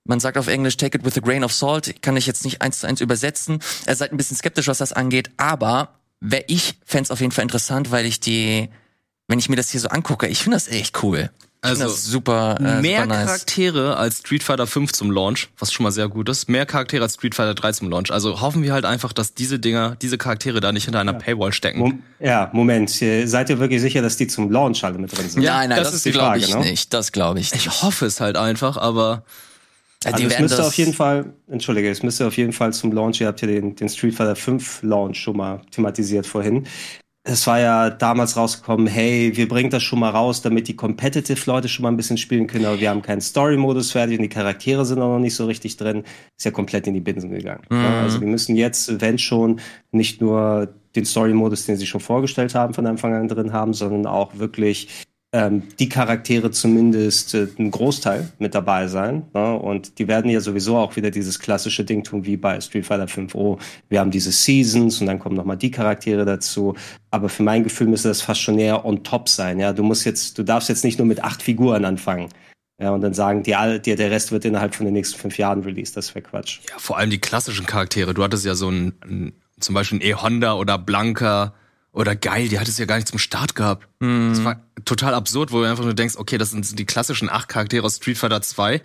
man 0.03 0.19
sagt 0.19 0.37
auf 0.37 0.47
Englisch, 0.47 0.77
take 0.77 0.97
it 0.97 1.05
with 1.05 1.17
a 1.17 1.21
grain 1.21 1.43
of 1.43 1.53
salt. 1.53 2.01
Kann 2.01 2.17
ich 2.17 2.25
jetzt 2.25 2.43
nicht 2.43 2.61
eins 2.61 2.79
zu 2.79 2.87
eins 2.87 3.01
übersetzen. 3.01 3.59
Er 3.85 3.95
seid 3.95 4.11
ein 4.11 4.17
bisschen 4.17 4.37
skeptisch, 4.37 4.67
was 4.67 4.79
das 4.79 4.93
angeht. 4.93 5.29
Aber 5.37 5.89
wer 6.19 6.49
ich 6.49 6.79
fände 6.85 7.11
auf 7.11 7.19
jeden 7.19 7.31
Fall 7.31 7.43
interessant, 7.43 7.91
weil 7.91 8.05
ich 8.05 8.19
die, 8.19 8.69
wenn 9.27 9.39
ich 9.39 9.49
mir 9.49 9.55
das 9.55 9.69
hier 9.69 9.79
so 9.79 9.89
angucke, 9.89 10.27
ich 10.27 10.39
finde 10.39 10.55
das 10.55 10.67
echt 10.67 11.03
cool. 11.03 11.29
Ich 11.63 11.69
Also, 11.69 11.89
super, 11.89 12.57
äh, 12.59 12.81
mehr 12.81 13.01
super 13.01 13.05
nice. 13.13 13.25
Charaktere 13.27 13.95
als 13.95 14.17
Street 14.17 14.41
Fighter 14.41 14.65
5 14.65 14.93
zum 14.93 15.11
Launch, 15.11 15.49
was 15.59 15.71
schon 15.71 15.83
mal 15.83 15.91
sehr 15.91 16.07
gut 16.07 16.27
ist. 16.27 16.49
Mehr 16.49 16.65
Charaktere 16.65 17.03
als 17.03 17.13
Street 17.13 17.35
Fighter 17.35 17.53
3 17.53 17.73
zum 17.73 17.89
Launch. 17.91 18.09
Also 18.09 18.41
hoffen 18.41 18.63
wir 18.63 18.73
halt 18.73 18.83
einfach, 18.83 19.13
dass 19.13 19.35
diese 19.35 19.59
Dinger, 19.59 19.95
diese 20.01 20.17
Charaktere 20.17 20.59
da 20.59 20.71
nicht 20.71 20.85
hinter 20.85 21.01
einer 21.01 21.13
Paywall 21.13 21.53
stecken. 21.53 21.77
Mom 21.77 22.03
ja, 22.19 22.49
Moment. 22.51 22.89
Seid 22.89 23.51
ihr 23.51 23.59
wirklich 23.59 23.79
sicher, 23.79 24.01
dass 24.01 24.17
die 24.17 24.25
zum 24.25 24.49
Launch 24.49 24.83
alle 24.83 24.97
mit 24.97 25.15
drin 25.15 25.29
sind? 25.29 25.43
Ja, 25.43 25.57
nein, 25.57 25.69
nein, 25.69 25.77
das 25.77 25.89
das, 25.89 25.95
ist 25.97 26.05
die 26.05 26.13
Frage, 26.13 26.39
ich 26.39 26.51
ne? 26.51 26.61
nicht. 26.61 26.91
Das 26.95 27.11
glaube 27.11 27.39
ich 27.39 27.51
nicht. 27.51 27.67
Ich 27.67 27.83
hoffe 27.83 28.07
es 28.07 28.19
halt 28.19 28.37
einfach, 28.37 28.77
aber 28.77 29.23
Also 30.05 30.17
die 30.17 30.33
es 30.33 30.39
müsste 30.39 30.65
auf 30.65 30.73
jeden 30.75 30.93
Fall, 30.93 31.33
entschuldige, 31.47 31.89
es 31.89 32.01
müsste 32.01 32.25
auf 32.25 32.35
jeden 32.35 32.53
Fall 32.53 32.73
zum 32.73 32.91
Launch, 32.91 33.21
ihr 33.21 33.27
habt 33.27 33.41
ja 33.41 33.47
den, 33.47 33.75
den 33.75 33.87
Street 33.87 34.15
Fighter 34.15 34.35
5 34.35 34.81
Launch 34.83 35.19
schon 35.19 35.37
mal 35.37 35.61
thematisiert 35.69 36.25
vorhin. 36.25 36.65
Es 37.23 37.45
war 37.45 37.59
ja 37.59 37.91
damals 37.91 38.35
rausgekommen, 38.35 38.87
hey, 38.87 39.31
wir 39.35 39.47
bringen 39.47 39.69
das 39.69 39.83
schon 39.83 39.99
mal 39.99 40.09
raus, 40.09 40.41
damit 40.41 40.67
die 40.67 40.75
Competitive-Leute 40.75 41.69
schon 41.69 41.83
mal 41.83 41.89
ein 41.89 41.97
bisschen 41.97 42.17
spielen 42.17 42.47
können, 42.47 42.65
aber 42.65 42.79
wir 42.79 42.89
haben 42.89 43.03
keinen 43.03 43.21
Story-Modus 43.21 43.91
fertig 43.91 44.17
und 44.17 44.23
die 44.23 44.29
Charaktere 44.29 44.85
sind 44.85 44.99
auch 44.99 45.13
noch 45.13 45.19
nicht 45.19 45.35
so 45.35 45.45
richtig 45.45 45.77
drin. 45.77 46.03
Ist 46.35 46.45
ja 46.45 46.49
komplett 46.49 46.87
in 46.87 46.95
die 46.95 46.99
Binsen 46.99 47.29
gegangen. 47.29 47.61
Ja, 47.71 48.01
also 48.01 48.17
die 48.17 48.25
müssen 48.25 48.55
jetzt, 48.55 49.01
wenn 49.01 49.19
schon, 49.19 49.59
nicht 49.91 50.19
nur 50.19 50.73
den 50.95 51.05
Story-Modus, 51.05 51.67
den 51.67 51.77
sie 51.77 51.85
schon 51.85 52.01
vorgestellt 52.01 52.55
haben, 52.55 52.73
von 52.73 52.87
Anfang 52.87 53.13
an 53.13 53.27
drin 53.27 53.53
haben, 53.53 53.75
sondern 53.75 54.07
auch 54.07 54.39
wirklich 54.39 55.05
ähm, 55.33 55.63
die 55.79 55.87
Charaktere 55.87 56.51
zumindest 56.51 57.33
äh, 57.35 57.47
ein 57.57 57.71
Großteil 57.71 58.29
mit 58.39 58.53
dabei 58.53 58.87
sein. 58.87 59.23
Ne? 59.33 59.55
Und 59.55 59.97
die 59.97 60.07
werden 60.07 60.29
ja 60.29 60.41
sowieso 60.41 60.77
auch 60.77 60.95
wieder 60.97 61.09
dieses 61.09 61.39
klassische 61.39 61.85
Ding 61.85 62.03
tun 62.03 62.25
wie 62.25 62.35
bei 62.35 62.59
Street 62.59 62.85
Fighter 62.85 63.07
5. 63.07 63.33
Oh, 63.35 63.57
wir 63.87 64.01
haben 64.01 64.11
diese 64.11 64.31
Seasons 64.31 64.99
und 64.99 65.07
dann 65.07 65.19
kommen 65.19 65.35
nochmal 65.35 65.57
die 65.57 65.71
Charaktere 65.71 66.25
dazu. 66.25 66.75
Aber 67.11 67.29
für 67.29 67.43
mein 67.43 67.63
Gefühl 67.63 67.87
müsste 67.87 68.09
das 68.09 68.21
fast 68.21 68.41
schon 68.41 68.59
eher 68.59 68.85
on 68.85 69.03
top 69.03 69.29
sein. 69.29 69.59
Ja, 69.59 69.71
du 69.71 69.83
musst 69.83 70.05
jetzt, 70.05 70.37
du 70.37 70.43
darfst 70.43 70.67
jetzt 70.67 70.83
nicht 70.83 70.97
nur 70.99 71.07
mit 71.07 71.23
acht 71.23 71.41
Figuren 71.41 71.85
anfangen. 71.85 72.27
Ja, 72.81 72.89
und 72.89 73.01
dann 73.01 73.13
sagen, 73.13 73.43
die, 73.43 73.55
die, 73.85 73.95
der 73.95 74.11
Rest 74.11 74.31
wird 74.31 74.43
innerhalb 74.43 74.75
von 74.75 74.85
den 74.85 74.93
nächsten 74.93 75.17
fünf 75.17 75.37
Jahren 75.37 75.61
released. 75.61 75.95
Das 75.95 76.13
wäre 76.13 76.23
Quatsch. 76.23 76.59
ja, 76.67 76.77
vor 76.77 76.97
allem 76.97 77.11
die 77.11 77.19
klassischen 77.19 77.67
Charaktere. 77.67 78.13
Du 78.13 78.23
hattest 78.23 78.43
ja 78.43 78.55
so 78.55 78.69
ein, 78.69 78.93
ein 79.05 79.33
zum 79.59 79.75
Beispiel 79.75 79.99
ein 79.99 80.01
E-Honda 80.01 80.53
oder 80.55 80.77
Blanca 80.77 81.53
oder 81.93 82.15
Geil, 82.15 82.47
die 82.47 82.59
hattest 82.59 82.77
du 82.77 82.83
ja 82.83 82.87
gar 82.87 82.95
nicht 82.95 83.07
zum 83.07 83.19
Start 83.19 83.55
gehabt. 83.55 83.87
Das 83.99 84.43
war 84.43 84.61
total 84.85 85.13
absurd, 85.13 85.51
wo 85.51 85.59
du 85.61 85.65
einfach 85.69 85.83
nur 85.83 85.93
denkst, 85.93 86.15
okay, 86.17 86.37
das 86.37 86.51
sind 86.51 86.77
die 86.79 86.85
klassischen 86.85 87.29
acht 87.29 87.49
Charaktere 87.49 87.85
aus 87.85 87.97
Street 87.97 88.17
Fighter 88.17 88.41
2. 88.41 88.81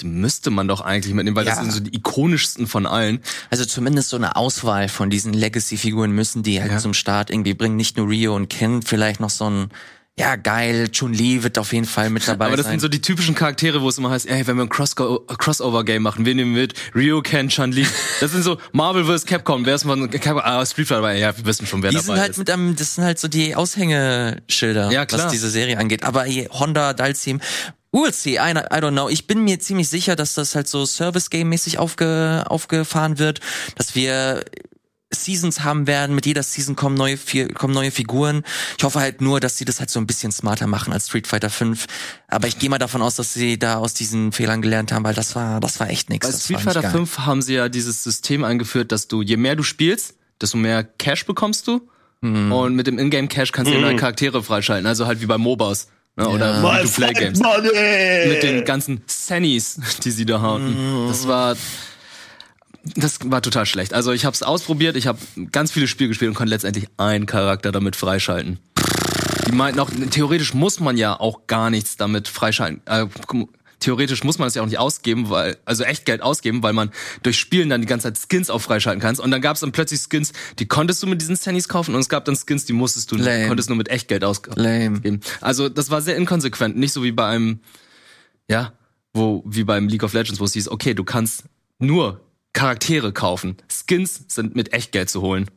Die 0.00 0.06
müsste 0.06 0.50
man 0.50 0.68
doch 0.68 0.80
eigentlich 0.80 1.12
mitnehmen, 1.14 1.34
weil 1.36 1.44
das 1.44 1.56
Ja. 1.56 1.62
sind 1.62 1.72
so 1.72 1.80
die 1.80 1.96
ikonischsten 1.96 2.66
von 2.68 2.86
allen. 2.86 3.20
Also 3.50 3.64
zumindest 3.64 4.10
so 4.10 4.16
eine 4.16 4.36
Auswahl 4.36 4.88
von 4.88 5.10
diesen 5.10 5.32
Legacy-Figuren 5.32 6.12
müssen 6.12 6.42
die 6.44 6.60
halt 6.60 6.70
Ja. 6.70 6.78
zum 6.78 6.94
Start 6.94 7.30
irgendwie 7.30 7.54
bringen. 7.54 7.74
Nicht 7.76 7.96
nur 7.96 8.08
Rio 8.08 8.34
und 8.36 8.48
Ken, 8.48 8.82
vielleicht 8.82 9.18
noch 9.18 9.30
so 9.30 9.50
ein, 9.50 9.70
ja 10.18 10.36
geil, 10.36 10.88
Chun-Li 10.90 11.42
wird 11.42 11.58
auf 11.58 11.72
jeden 11.72 11.86
Fall 11.86 12.10
mit 12.10 12.26
dabei 12.26 12.46
Aber 12.46 12.56
das 12.56 12.66
sein. 12.66 12.72
sind 12.72 12.80
so 12.80 12.88
die 12.88 13.00
typischen 13.00 13.34
Charaktere, 13.34 13.80
wo 13.82 13.88
es 13.88 13.98
immer 13.98 14.10
heißt, 14.10 14.26
ey, 14.28 14.46
wenn 14.46 14.56
wir 14.56 14.64
ein 14.64 14.68
Cross 14.68 14.96
Crossover-Game 14.96 16.02
machen, 16.02 16.26
wen 16.26 16.36
nehmen 16.36 16.54
wir 16.54 16.62
mit? 16.62 16.74
Ryu, 16.94 17.22
Ken, 17.22 17.48
Chun-Li. 17.48 17.86
Das 18.20 18.32
sind 18.32 18.42
so 18.42 18.58
Marvel 18.72 19.04
vs. 19.04 19.24
Capcom. 19.26 19.64
Wer 19.64 19.76
ist 19.76 19.84
mal 19.84 20.08
Capcom? 20.08 20.42
Ah, 20.44 20.64
Street 20.66 20.88
Fighter, 20.88 21.12
ja, 21.12 21.36
wir 21.36 21.46
wissen 21.46 21.66
schon, 21.66 21.82
wer 21.82 21.90
die 21.90 21.96
dabei 21.96 22.06
sind 22.06 22.18
halt 22.18 22.30
ist. 22.32 22.38
mit 22.38 22.50
einem, 22.50 22.74
das 22.76 22.96
sind 22.96 23.04
halt 23.04 23.18
so 23.18 23.28
die 23.28 23.54
Aushängeschilder, 23.54 24.90
Ja, 24.90 25.06
was 25.10 25.28
diese 25.28 25.50
Serie 25.50 25.78
angeht. 25.78 26.04
Aber 26.04 26.24
hier, 26.24 26.48
Honda, 26.50 26.92
Dalsim, 26.92 27.40
we'll 27.92 28.12
see, 28.12 28.34
I, 28.36 28.50
I 28.52 28.80
don't 28.80 28.90
know. 28.92 29.08
Ich 29.08 29.26
bin 29.26 29.44
mir 29.44 29.58
ziemlich 29.60 29.88
sicher, 29.88 30.16
dass 30.16 30.34
das 30.34 30.54
halt 30.54 30.68
so 30.68 30.84
Service-Game-mäßig 30.84 31.78
aufge, 31.78 32.44
aufgefahren 32.48 33.18
wird, 33.18 33.40
dass 33.76 33.94
wir 33.94 34.44
Seasons 35.10 35.64
haben 35.64 35.86
werden. 35.86 36.14
Mit 36.14 36.26
jeder 36.26 36.42
Season 36.42 36.76
kommen 36.76 36.94
neue, 36.94 37.16
kommen 37.54 37.72
neue 37.72 37.90
Figuren. 37.90 38.42
Ich 38.76 38.84
hoffe 38.84 39.00
halt 39.00 39.20
nur, 39.20 39.40
dass 39.40 39.56
sie 39.56 39.64
das 39.64 39.80
halt 39.80 39.90
so 39.90 39.98
ein 40.00 40.06
bisschen 40.06 40.32
smarter 40.32 40.66
machen 40.66 40.92
als 40.92 41.06
Street 41.06 41.26
Fighter 41.26 41.50
5. 41.50 41.86
Aber 42.28 42.46
ich 42.46 42.58
gehe 42.58 42.68
mal 42.68 42.78
davon 42.78 43.00
aus, 43.00 43.16
dass 43.16 43.32
sie 43.32 43.58
da 43.58 43.76
aus 43.76 43.94
diesen 43.94 44.32
Fehlern 44.32 44.60
gelernt 44.60 44.92
haben, 44.92 45.04
weil 45.04 45.14
das 45.14 45.34
war, 45.34 45.60
das 45.60 45.80
war 45.80 45.88
echt 45.88 46.10
nix. 46.10 46.26
Bei 46.26 46.32
Das 46.32 46.44
Street 46.44 46.60
Fighter 46.60 46.82
geil. 46.82 46.90
5 46.90 47.18
haben 47.20 47.40
sie 47.40 47.54
ja 47.54 47.68
dieses 47.68 48.04
System 48.04 48.44
eingeführt, 48.44 48.92
dass 48.92 49.08
du, 49.08 49.22
je 49.22 49.36
mehr 49.38 49.56
du 49.56 49.62
spielst, 49.62 50.14
desto 50.40 50.58
mehr 50.58 50.84
Cash 50.84 51.24
bekommst 51.24 51.66
du. 51.66 51.88
Mhm. 52.20 52.52
Und 52.52 52.74
mit 52.74 52.86
dem 52.86 52.98
Ingame 52.98 53.28
Cash 53.28 53.52
kannst 53.52 53.70
du 53.72 53.76
dir 53.76 53.80
neue 53.80 53.96
Charaktere 53.96 54.42
freischalten. 54.42 54.86
Also 54.86 55.06
halt 55.06 55.20
wie 55.22 55.26
bei 55.26 55.38
MOBAs. 55.38 55.88
Ne? 56.16 56.28
Oder 56.28 56.60
Free-to-Play-Games. 56.60 57.40
Mit 58.28 58.42
den 58.42 58.64
ganzen 58.64 59.02
Sannys, 59.06 59.80
die 60.04 60.10
sie 60.10 60.26
da 60.26 60.40
hatten. 60.40 61.04
Mhm. 61.04 61.08
Das 61.08 61.26
war. 61.28 61.56
Das 62.96 63.18
war 63.24 63.42
total 63.42 63.66
schlecht. 63.66 63.94
Also 63.94 64.12
ich 64.12 64.24
habe 64.24 64.34
es 64.34 64.42
ausprobiert, 64.42 64.96
ich 64.96 65.06
habe 65.06 65.18
ganz 65.52 65.72
viele 65.72 65.88
Spiele 65.88 66.08
gespielt 66.08 66.28
und 66.30 66.34
konnte 66.34 66.50
letztendlich 66.50 66.88
einen 66.96 67.26
Charakter 67.26 67.72
damit 67.72 67.96
freischalten. 67.96 68.58
Die 69.46 69.52
meinten 69.52 69.80
auch, 69.80 69.90
theoretisch 70.10 70.54
muss 70.54 70.80
man 70.80 70.96
ja 70.96 71.18
auch 71.18 71.46
gar 71.46 71.70
nichts 71.70 71.96
damit 71.96 72.28
freischalten. 72.28 72.82
Äh, 72.86 73.06
theoretisch 73.80 74.24
muss 74.24 74.38
man 74.38 74.48
es 74.48 74.54
ja 74.54 74.62
auch 74.62 74.66
nicht 74.66 74.78
ausgeben, 74.78 75.30
weil, 75.30 75.56
also 75.64 75.84
echt 75.84 76.04
Geld 76.04 76.22
ausgeben, 76.22 76.62
weil 76.62 76.72
man 76.72 76.90
durch 77.22 77.38
Spielen 77.38 77.68
dann 77.68 77.80
die 77.80 77.86
ganze 77.86 78.12
Zeit 78.12 78.18
Skins 78.18 78.50
auch 78.50 78.60
freischalten 78.60 79.00
kannst. 79.00 79.20
Und 79.20 79.30
dann 79.30 79.40
gab 79.40 79.54
es 79.54 79.60
dann 79.60 79.72
plötzlich 79.72 80.00
Skins, 80.00 80.32
die 80.58 80.66
konntest 80.66 81.02
du 81.02 81.06
mit 81.06 81.20
diesen 81.20 81.36
Sannys 81.36 81.68
kaufen 81.68 81.94
und 81.94 82.00
es 82.00 82.08
gab 82.08 82.24
dann 82.24 82.36
Skins, 82.36 82.64
die 82.64 82.72
musstest 82.72 83.10
du, 83.10 83.16
Lame. 83.16 83.48
konntest 83.48 83.68
nur 83.68 83.78
mit 83.78 83.88
Echtgeld 83.88 84.24
ausgeben. 84.24 84.60
Lame. 84.60 85.20
Also 85.40 85.68
das 85.68 85.90
war 85.90 86.02
sehr 86.02 86.16
inkonsequent, 86.16 86.76
nicht 86.76 86.92
so 86.92 87.02
wie 87.02 87.12
bei 87.12 87.26
einem, 87.26 87.60
ja, 88.48 88.72
wo, 89.14 89.42
wie 89.46 89.64
beim 89.64 89.88
League 89.88 90.02
of 90.02 90.12
Legends, 90.12 90.40
wo 90.40 90.44
es 90.44 90.52
hieß, 90.52 90.68
okay, 90.68 90.94
du 90.94 91.04
kannst 91.04 91.44
nur 91.78 92.20
Charaktere 92.52 93.12
kaufen. 93.12 93.56
Skins 93.68 94.24
sind 94.28 94.56
mit 94.56 94.72
Echtgeld 94.72 95.10
zu 95.10 95.22
holen. 95.22 95.50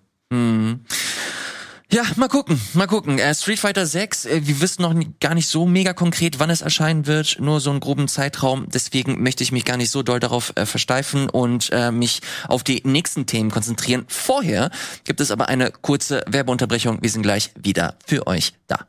Ja, 1.94 2.04
mal 2.16 2.30
gucken, 2.30 2.62
mal 2.74 2.88
gucken. 2.88 3.20
Äh, 3.20 3.36
Street 3.36 3.60
Fighter 3.60 3.86
6, 3.86 4.26
äh, 4.26 4.48
wir 4.48 4.62
wissen 4.62 4.82
noch 4.82 4.94
nie, 4.94 5.14
gar 5.20 5.36
nicht 5.36 5.48
so 5.48 5.66
mega 5.66 5.92
konkret, 5.92 6.40
wann 6.40 6.50
es 6.50 6.62
erscheinen 6.62 7.06
wird, 7.06 7.38
nur 7.42 7.60
so 7.60 7.70
einen 7.70 7.82
groben 7.82 8.08
Zeitraum. 8.08 8.68
Deswegen 8.74 9.22
möchte 9.22 9.44
ich 9.44 9.52
mich 9.52 9.66
gar 9.66 9.76
nicht 9.76 9.92
so 9.92 10.02
doll 10.02 10.22
darauf 10.22 10.54
äh, 10.56 10.66
versteifen 10.66 11.30
und 11.30 11.70
äh, 11.74 11.92
mich 11.92 12.22
auf 12.48 12.64
die 12.64 12.82
nächsten 12.86 13.26
Themen 13.26 13.52
konzentrieren. 13.52 14.06
Vorher 14.08 14.72
gibt 15.04 15.20
es 15.20 15.32
aber 15.32 15.50
eine 15.50 15.70
kurze 15.70 16.24
Werbeunterbrechung. 16.28 17.00
Wir 17.02 17.10
sind 17.10 17.24
gleich 17.24 17.52
wieder 17.62 17.98
für 18.06 18.26
euch 18.26 18.54
da. 18.68 18.88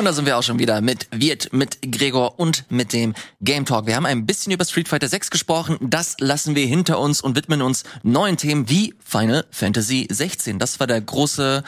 Und 0.00 0.06
da 0.06 0.14
sind 0.14 0.24
wir 0.24 0.38
auch 0.38 0.42
schon 0.42 0.58
wieder 0.58 0.80
mit 0.80 1.08
Wirt, 1.12 1.52
mit 1.52 1.82
Gregor 1.82 2.40
und 2.40 2.64
mit 2.70 2.94
dem 2.94 3.12
Game 3.42 3.66
Talk. 3.66 3.84
Wir 3.84 3.96
haben 3.96 4.06
ein 4.06 4.24
bisschen 4.24 4.50
über 4.50 4.64
Street 4.64 4.88
Fighter 4.88 5.06
6 5.06 5.30
gesprochen. 5.30 5.76
Das 5.78 6.16
lassen 6.20 6.54
wir 6.54 6.64
hinter 6.64 6.98
uns 6.98 7.20
und 7.20 7.36
widmen 7.36 7.60
uns 7.60 7.84
neuen 8.02 8.38
Themen 8.38 8.70
wie 8.70 8.94
Final 9.04 9.44
Fantasy 9.50 10.08
16. 10.10 10.58
Das 10.58 10.80
war 10.80 10.86
der 10.86 11.02
große, 11.02 11.62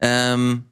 ähm, 0.00 0.64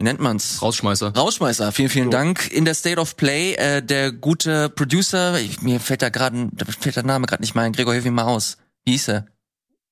wie 0.00 0.04
nennt 0.06 0.18
man's? 0.18 0.60
Rausschmeißer. 0.60 1.14
Rausschmeißer, 1.14 1.70
vielen, 1.70 1.88
vielen 1.88 2.10
Dank. 2.10 2.50
In 2.50 2.64
der 2.64 2.74
State 2.74 3.00
of 3.00 3.16
Play, 3.16 3.54
äh, 3.54 3.80
der 3.80 4.10
gute 4.10 4.70
Producer, 4.70 5.38
ich, 5.38 5.62
mir 5.62 5.78
fällt 5.78 6.02
da 6.02 6.08
gerade, 6.08 6.48
da 6.50 6.64
fällt 6.64 6.96
der 6.96 7.04
Name 7.04 7.28
gerade 7.28 7.44
nicht 7.44 7.54
mal 7.54 7.62
ein. 7.62 7.72
Gregor, 7.72 7.92
hilf 7.92 8.04
mir 8.04 8.10
mal 8.10 8.24
aus. 8.24 8.56
Wie 8.84 8.90
hieß 8.90 9.10
er? 9.10 9.26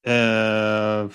Äh, 0.02 1.08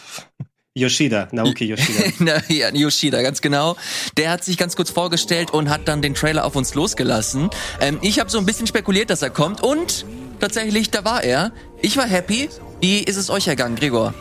Yoshida, 0.74 1.28
Naoki 1.32 1.66
Yoshida. 1.70 2.14
Na, 2.20 2.42
ja, 2.48 2.70
Yoshida, 2.74 3.22
ganz 3.22 3.42
genau. 3.42 3.76
Der 4.16 4.32
hat 4.32 4.44
sich 4.44 4.58
ganz 4.58 4.76
kurz 4.76 4.90
vorgestellt 4.90 5.52
und 5.52 5.70
hat 5.70 5.88
dann 5.88 6.02
den 6.02 6.16
Trailer 6.16 6.46
auf 6.46 6.56
uns 6.56 6.76
losgelassen. 6.76 7.50
Ähm, 7.82 8.00
ich 8.02 8.20
habe 8.20 8.30
so 8.30 8.38
ein 8.38 8.46
bisschen 8.46 8.68
spekuliert, 8.68 9.10
dass 9.10 9.22
er 9.22 9.32
kommt 9.32 9.62
und 9.62 10.06
tatsächlich, 10.40 10.90
da 10.90 11.04
war 11.04 11.24
er. 11.24 11.52
Ich 11.82 11.98
war 11.98 12.08
happy. 12.08 12.50
Wie 12.80 13.00
ist 13.00 13.18
es 13.18 13.30
euch 13.30 13.48
ergangen, 13.48 13.76
Gregor? 13.76 14.14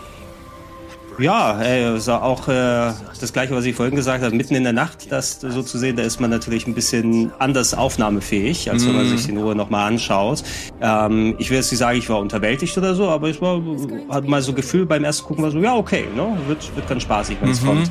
Ja, 1.18 1.61
ey, 1.61 1.85
also 1.85 2.12
auch 2.14 2.49
äh, 2.49 2.92
das 3.20 3.33
gleiche, 3.33 3.55
was 3.55 3.64
ich 3.64 3.75
vorhin 3.75 3.94
gesagt 3.94 4.25
habe, 4.25 4.35
mitten 4.35 4.55
in 4.55 4.64
der 4.64 4.73
Nacht, 4.73 5.11
das 5.11 5.40
so 5.40 5.62
zu 5.62 5.79
sehen, 5.79 5.96
da 5.96 6.03
ist 6.03 6.20
man 6.20 6.31
natürlich 6.31 6.66
ein 6.66 6.75
bisschen 6.75 7.33
anders 7.38 7.75
aufnahmefähig, 7.75 8.70
als 8.70 8.87
wenn 8.87 8.96
man 8.96 9.09
sich 9.09 9.27
die 9.27 9.37
Ruhe 9.37 9.55
nochmal 9.55 9.88
anschaut. 9.88 10.42
Ähm, 10.81 11.35
ich 11.38 11.51
will 11.51 11.57
jetzt 11.57 11.70
nicht 11.70 11.79
sagen, 11.81 11.99
ich 11.99 12.09
war 12.09 12.18
unterwältigt 12.20 12.77
oder 12.79 12.94
so, 12.94 13.09
aber 13.09 13.29
ich 13.29 13.40
war, 13.40 13.61
hatte 14.09 14.29
mal 14.29 14.40
so 14.42 14.53
Gefühl 14.53 14.87
beim 14.87 15.05
ersten 15.05 15.27
Gucken 15.27 15.44
war 15.44 15.51
so, 15.51 15.59
ja, 15.59 15.77
okay, 15.77 16.05
ne? 16.14 16.37
wird, 16.46 16.75
wird 16.75 16.88
ganz 16.88 17.03
spaßig, 17.03 17.37
wenn 17.40 17.51
es 17.51 17.64
kommt. 17.64 17.90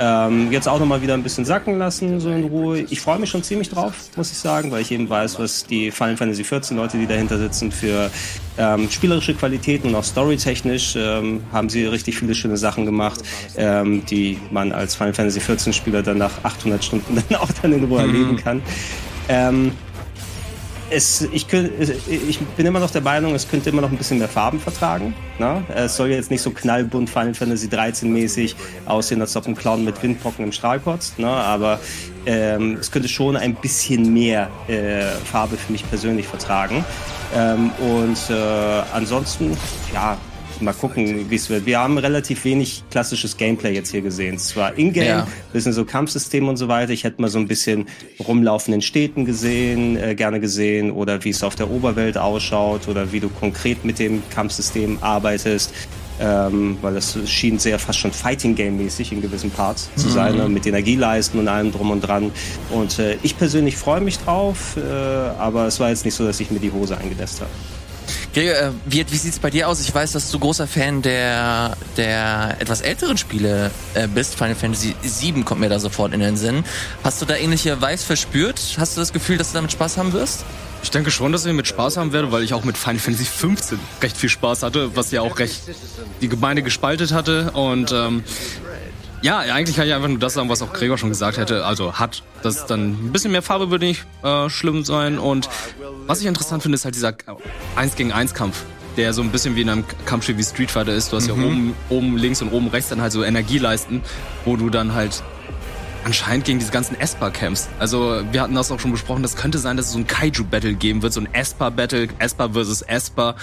Ähm, 0.00 0.52
jetzt 0.52 0.68
auch 0.68 0.78
nochmal 0.78 1.02
wieder 1.02 1.14
ein 1.14 1.22
bisschen 1.22 1.44
sacken 1.44 1.78
lassen, 1.78 2.20
so 2.20 2.30
in 2.30 2.44
Ruhe. 2.44 2.80
Ich 2.88 3.00
freue 3.00 3.18
mich 3.18 3.30
schon 3.30 3.42
ziemlich 3.42 3.68
drauf, 3.68 3.94
muss 4.16 4.30
ich 4.30 4.38
sagen, 4.38 4.70
weil 4.70 4.82
ich 4.82 4.92
eben 4.92 5.08
weiß, 5.08 5.38
was 5.38 5.66
die 5.66 5.90
Final 5.90 6.16
Fantasy 6.16 6.44
14 6.44 6.76
Leute, 6.76 6.98
die 6.98 7.06
dahinter 7.06 7.38
sitzen, 7.38 7.72
für 7.72 8.10
ähm, 8.58 8.88
spielerische 8.90 9.34
Qualitäten 9.34 9.88
und 9.88 9.94
auch 9.94 10.04
storytechnisch 10.04 10.96
ähm, 10.96 11.42
haben 11.52 11.68
sie 11.68 11.84
richtig 11.86 12.16
viele 12.18 12.34
schöne 12.34 12.56
Sachen 12.56 12.84
gemacht, 12.84 13.20
ähm, 13.56 14.04
die 14.06 14.38
man 14.50 14.72
als 14.72 14.94
Final 14.94 15.14
Fantasy 15.14 15.40
14 15.40 15.72
Spieler 15.72 16.02
dann 16.02 16.18
nach 16.18 16.44
800 16.44 16.84
Stunden 16.84 17.22
dann 17.28 17.40
auch 17.40 17.50
dann 17.60 17.72
in 17.72 17.84
Ruhe 17.84 18.02
mhm. 18.02 18.14
erleben 18.14 18.36
kann. 18.36 18.62
Ähm, 19.28 19.72
es, 20.90 21.22
ich, 21.32 21.46
ich, 21.52 22.38
bin 22.56 22.66
immer 22.66 22.80
noch 22.80 22.90
der 22.90 23.02
Meinung, 23.02 23.34
es 23.34 23.48
könnte 23.48 23.70
immer 23.70 23.82
noch 23.82 23.90
ein 23.90 23.96
bisschen 23.96 24.18
mehr 24.18 24.28
Farben 24.28 24.60
vertragen. 24.60 25.14
Ne? 25.38 25.62
Es 25.74 25.96
soll 25.96 26.08
jetzt 26.08 26.30
nicht 26.30 26.42
so 26.42 26.50
knallbunt 26.50 27.10
Final 27.10 27.34
Fantasy 27.34 27.68
13 27.68 28.12
mäßig 28.12 28.56
aussehen, 28.86 29.20
als 29.20 29.36
ob 29.36 29.46
ein 29.46 29.54
Clown 29.54 29.84
mit 29.84 30.02
Windpocken 30.02 30.44
im 30.44 30.52
Strahl 30.52 30.80
kotzt. 30.80 31.18
Ne? 31.18 31.28
Aber 31.28 31.80
ähm, 32.26 32.78
es 32.80 32.90
könnte 32.90 33.08
schon 33.08 33.36
ein 33.36 33.54
bisschen 33.54 34.12
mehr 34.12 34.50
äh, 34.68 35.02
Farbe 35.24 35.56
für 35.56 35.72
mich 35.72 35.88
persönlich 35.88 36.26
vertragen. 36.26 36.84
Ähm, 37.34 37.70
und 37.80 38.18
äh, 38.30 38.82
ansonsten, 38.92 39.56
ja, 39.92 40.16
mal 40.60 40.72
gucken, 40.72 41.30
wie 41.30 41.34
es 41.34 41.50
wird. 41.50 41.66
Wir 41.66 41.78
haben 41.80 41.98
relativ 41.98 42.44
wenig 42.44 42.82
klassisches 42.90 43.36
Gameplay 43.36 43.74
jetzt 43.74 43.90
hier 43.90 44.02
gesehen. 44.02 44.38
Zwar 44.38 44.76
Ingame, 44.78 45.06
ja. 45.06 45.26
bisschen 45.52 45.72
so 45.72 45.84
Kampfsystem 45.84 46.48
und 46.48 46.56
so 46.56 46.68
weiter. 46.68 46.92
Ich 46.92 47.04
hätte 47.04 47.20
mal 47.20 47.28
so 47.28 47.38
ein 47.38 47.48
bisschen 47.48 47.86
rumlaufenden 48.26 48.82
Städten 48.82 49.24
gesehen, 49.24 49.96
äh, 49.96 50.14
gerne 50.14 50.40
gesehen 50.40 50.90
oder 50.90 51.24
wie 51.24 51.30
es 51.30 51.42
auf 51.42 51.54
der 51.54 51.70
Oberwelt 51.70 52.18
ausschaut 52.18 52.88
oder 52.88 53.12
wie 53.12 53.20
du 53.20 53.28
konkret 53.28 53.84
mit 53.84 53.98
dem 53.98 54.22
Kampfsystem 54.30 54.98
arbeitest. 55.00 55.72
Ähm, 56.20 56.76
weil 56.82 56.94
das 56.94 57.16
schien 57.26 57.60
sehr 57.60 57.78
fast 57.78 58.00
schon 58.00 58.10
Fighting 58.10 58.56
Game 58.56 58.76
mäßig 58.76 59.12
in 59.12 59.22
gewissen 59.22 59.52
Parts 59.52 59.88
zu 59.94 60.08
sein, 60.08 60.32
mhm. 60.32 60.38
ne? 60.38 60.48
mit 60.48 60.66
Energieleisten 60.66 61.38
und 61.38 61.46
allem 61.46 61.70
drum 61.70 61.92
und 61.92 62.00
dran. 62.00 62.32
Und 62.70 62.98
äh, 62.98 63.18
ich 63.22 63.38
persönlich 63.38 63.76
freue 63.76 64.00
mich 64.00 64.18
drauf, 64.18 64.76
äh, 64.76 64.80
aber 64.80 65.68
es 65.68 65.78
war 65.78 65.90
jetzt 65.90 66.04
nicht 66.04 66.14
so, 66.14 66.26
dass 66.26 66.40
ich 66.40 66.50
mir 66.50 66.58
die 66.58 66.72
Hose 66.72 66.98
eingelässt 66.98 67.40
habe. 67.40 67.50
Gregor, 68.38 68.54
äh, 68.54 68.70
wie, 68.86 69.04
wie 69.10 69.16
sieht's 69.16 69.40
bei 69.40 69.50
dir 69.50 69.68
aus? 69.68 69.80
Ich 69.80 69.92
weiß, 69.92 70.12
dass 70.12 70.30
du 70.30 70.38
großer 70.38 70.68
Fan 70.68 71.02
der, 71.02 71.76
der 71.96 72.56
etwas 72.60 72.82
älteren 72.82 73.18
Spiele 73.18 73.72
äh, 73.94 74.06
bist. 74.06 74.36
Final 74.36 74.54
Fantasy 74.54 74.94
VII 75.02 75.42
kommt 75.42 75.60
mir 75.60 75.68
da 75.68 75.80
sofort 75.80 76.14
in 76.14 76.20
den 76.20 76.36
Sinn. 76.36 76.62
Hast 77.02 77.20
du 77.20 77.26
da 77.26 77.34
ähnliche 77.34 77.80
Weiß 77.80 78.04
verspürt? 78.04 78.60
Hast 78.78 78.96
du 78.96 79.00
das 79.00 79.12
Gefühl, 79.12 79.38
dass 79.38 79.48
du 79.48 79.54
damit 79.54 79.72
Spaß 79.72 79.98
haben 79.98 80.12
wirst? 80.12 80.44
Ich 80.84 80.92
denke 80.92 81.10
schon, 81.10 81.32
dass 81.32 81.44
ich 81.44 81.52
mit 81.52 81.66
Spaß 81.66 81.96
haben 81.96 82.12
werde, 82.12 82.30
weil 82.30 82.44
ich 82.44 82.54
auch 82.54 82.62
mit 82.62 82.78
Final 82.78 83.00
Fantasy 83.00 83.24
15 83.24 83.80
recht 84.00 84.16
viel 84.16 84.28
Spaß 84.28 84.62
hatte, 84.62 84.94
was 84.94 85.10
ja 85.10 85.22
auch 85.22 85.40
recht 85.40 85.62
die 86.20 86.28
Gemeinde 86.28 86.62
gespaltet 86.62 87.10
hatte. 87.10 87.50
Und 87.54 87.90
ähm, 87.90 88.22
ja, 89.22 89.38
eigentlich 89.38 89.76
kann 89.76 89.86
ich 89.86 89.94
einfach 89.94 90.08
nur 90.08 90.18
das 90.18 90.34
sagen, 90.34 90.48
was 90.48 90.62
auch 90.62 90.72
Gregor 90.72 90.98
schon 90.98 91.08
gesagt 91.08 91.38
hätte. 91.38 91.64
Also 91.64 91.94
hat, 91.94 92.22
dass 92.42 92.66
dann 92.66 92.90
ein 92.90 93.12
bisschen 93.12 93.32
mehr 93.32 93.42
Farbe 93.42 93.70
würde 93.70 93.86
nicht 93.86 94.04
äh, 94.22 94.48
schlimm 94.48 94.84
sein. 94.84 95.18
Und 95.18 95.48
was 96.06 96.20
ich 96.20 96.26
interessant 96.26 96.62
finde, 96.62 96.76
ist 96.76 96.84
halt 96.84 96.94
dieser 96.94 97.14
1 97.76 97.96
gegen 97.96 98.12
1 98.12 98.34
Kampf, 98.34 98.64
der 98.96 99.12
so 99.12 99.22
ein 99.22 99.30
bisschen 99.30 99.56
wie 99.56 99.62
in 99.62 99.70
einem 99.70 99.84
Kampfspiel 100.04 100.38
wie 100.38 100.44
Street 100.44 100.70
Fighter 100.70 100.92
ist. 100.92 101.12
Du 101.12 101.16
hast 101.16 101.28
mhm. 101.28 101.40
ja 101.40 101.46
oben, 101.46 101.74
oben 101.88 102.16
links 102.16 102.42
und 102.42 102.52
oben 102.52 102.68
rechts 102.68 102.90
dann 102.90 103.00
halt 103.00 103.12
so 103.12 103.24
Energieleisten, 103.24 104.02
wo 104.44 104.56
du 104.56 104.70
dann 104.70 104.94
halt 104.94 105.22
anscheinend 106.04 106.44
gegen 106.44 106.58
diese 106.58 106.72
ganzen 106.72 106.98
Esper-Camps. 106.98 107.68
Also 107.78 108.22
wir 108.30 108.40
hatten 108.40 108.54
das 108.54 108.70
auch 108.70 108.80
schon 108.80 108.92
besprochen, 108.92 109.22
das 109.22 109.36
könnte 109.36 109.58
sein, 109.58 109.76
dass 109.76 109.86
es 109.86 109.92
so 109.92 109.98
ein 109.98 110.06
Kaiju-Battle 110.06 110.74
geben 110.74 111.02
wird, 111.02 111.12
so 111.12 111.20
ein 111.20 111.28
Esper-Battle, 111.34 112.08
Esper 112.18 112.50
versus 112.50 112.82
Esper 112.82 113.34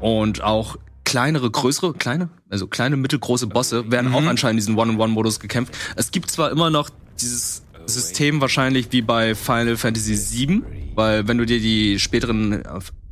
und 0.00 0.42
auch 0.42 0.76
kleinere, 1.04 1.50
größere, 1.50 1.94
kleine, 1.94 2.28
also 2.48 2.66
kleine, 2.66 2.96
mittelgroße 2.96 3.46
Bosse 3.46 3.90
werden 3.90 4.10
mhm. 4.10 4.16
auch 4.16 4.26
anscheinend 4.26 4.60
in 4.60 4.66
diesen 4.66 4.78
One-on-One-Modus 4.78 5.40
gekämpft. 5.40 5.76
Es 5.96 6.10
gibt 6.10 6.30
zwar 6.30 6.50
immer 6.50 6.70
noch 6.70 6.90
dieses 7.20 7.62
System 7.86 8.40
wahrscheinlich 8.40 8.88
wie 8.90 9.02
bei 9.02 9.34
Final 9.34 9.76
Fantasy 9.76 10.16
VII, 10.16 10.62
weil 10.94 11.28
wenn 11.28 11.38
du 11.38 11.46
dir 11.46 11.60
die 11.60 11.98
späteren 11.98 12.62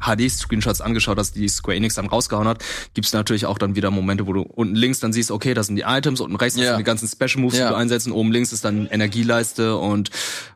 HD-Screenshots 0.01 0.81
äh, 0.81 0.83
angeschaut 0.83 1.18
hast, 1.18 1.37
die 1.37 1.49
Square 1.49 1.77
Enix 1.77 1.94
dann 1.94 2.07
rausgehauen 2.07 2.49
hat, 2.49 2.64
gibt's 2.92 3.12
natürlich 3.12 3.47
auch 3.47 3.59
dann 3.59 3.77
wieder 3.77 3.90
Momente, 3.90 4.27
wo 4.27 4.33
du 4.33 4.42
unten 4.42 4.75
links 4.75 5.01
dann 5.01 5.12
siehst, 5.12 5.31
okay, 5.31 5.55
das 5.55 5.68
sind 5.68 5.77
die 5.77 5.83
Items, 5.83 6.20
unten 6.20 6.37
rechts 6.37 6.59
ja. 6.59 6.70
sind 6.70 6.79
die 6.79 6.85
ganzen 6.85 7.09
Special 7.09 7.42
Moves, 7.42 7.59
ja. 7.59 7.66
die 7.66 7.73
du 7.73 7.79
einsetzt, 7.79 8.11
oben 8.11 8.33
links 8.33 8.53
ist 8.53 8.64
dann 8.64 8.87
Energieleiste 8.87 9.77
und 9.77 10.11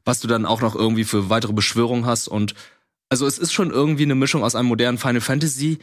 was 0.04 0.20
du 0.20 0.28
dann 0.28 0.46
auch 0.46 0.60
noch 0.60 0.74
irgendwie 0.74 1.04
für 1.04 1.30
weitere 1.30 1.52
Beschwörungen 1.52 2.06
hast 2.06 2.28
und 2.28 2.54
also 3.10 3.26
es 3.26 3.38
ist 3.38 3.52
schon 3.52 3.70
irgendwie 3.70 4.02
eine 4.02 4.14
Mischung 4.14 4.44
aus 4.44 4.54
einem 4.54 4.68
modernen 4.68 4.98
Final 4.98 5.22
Fantasy 5.22 5.78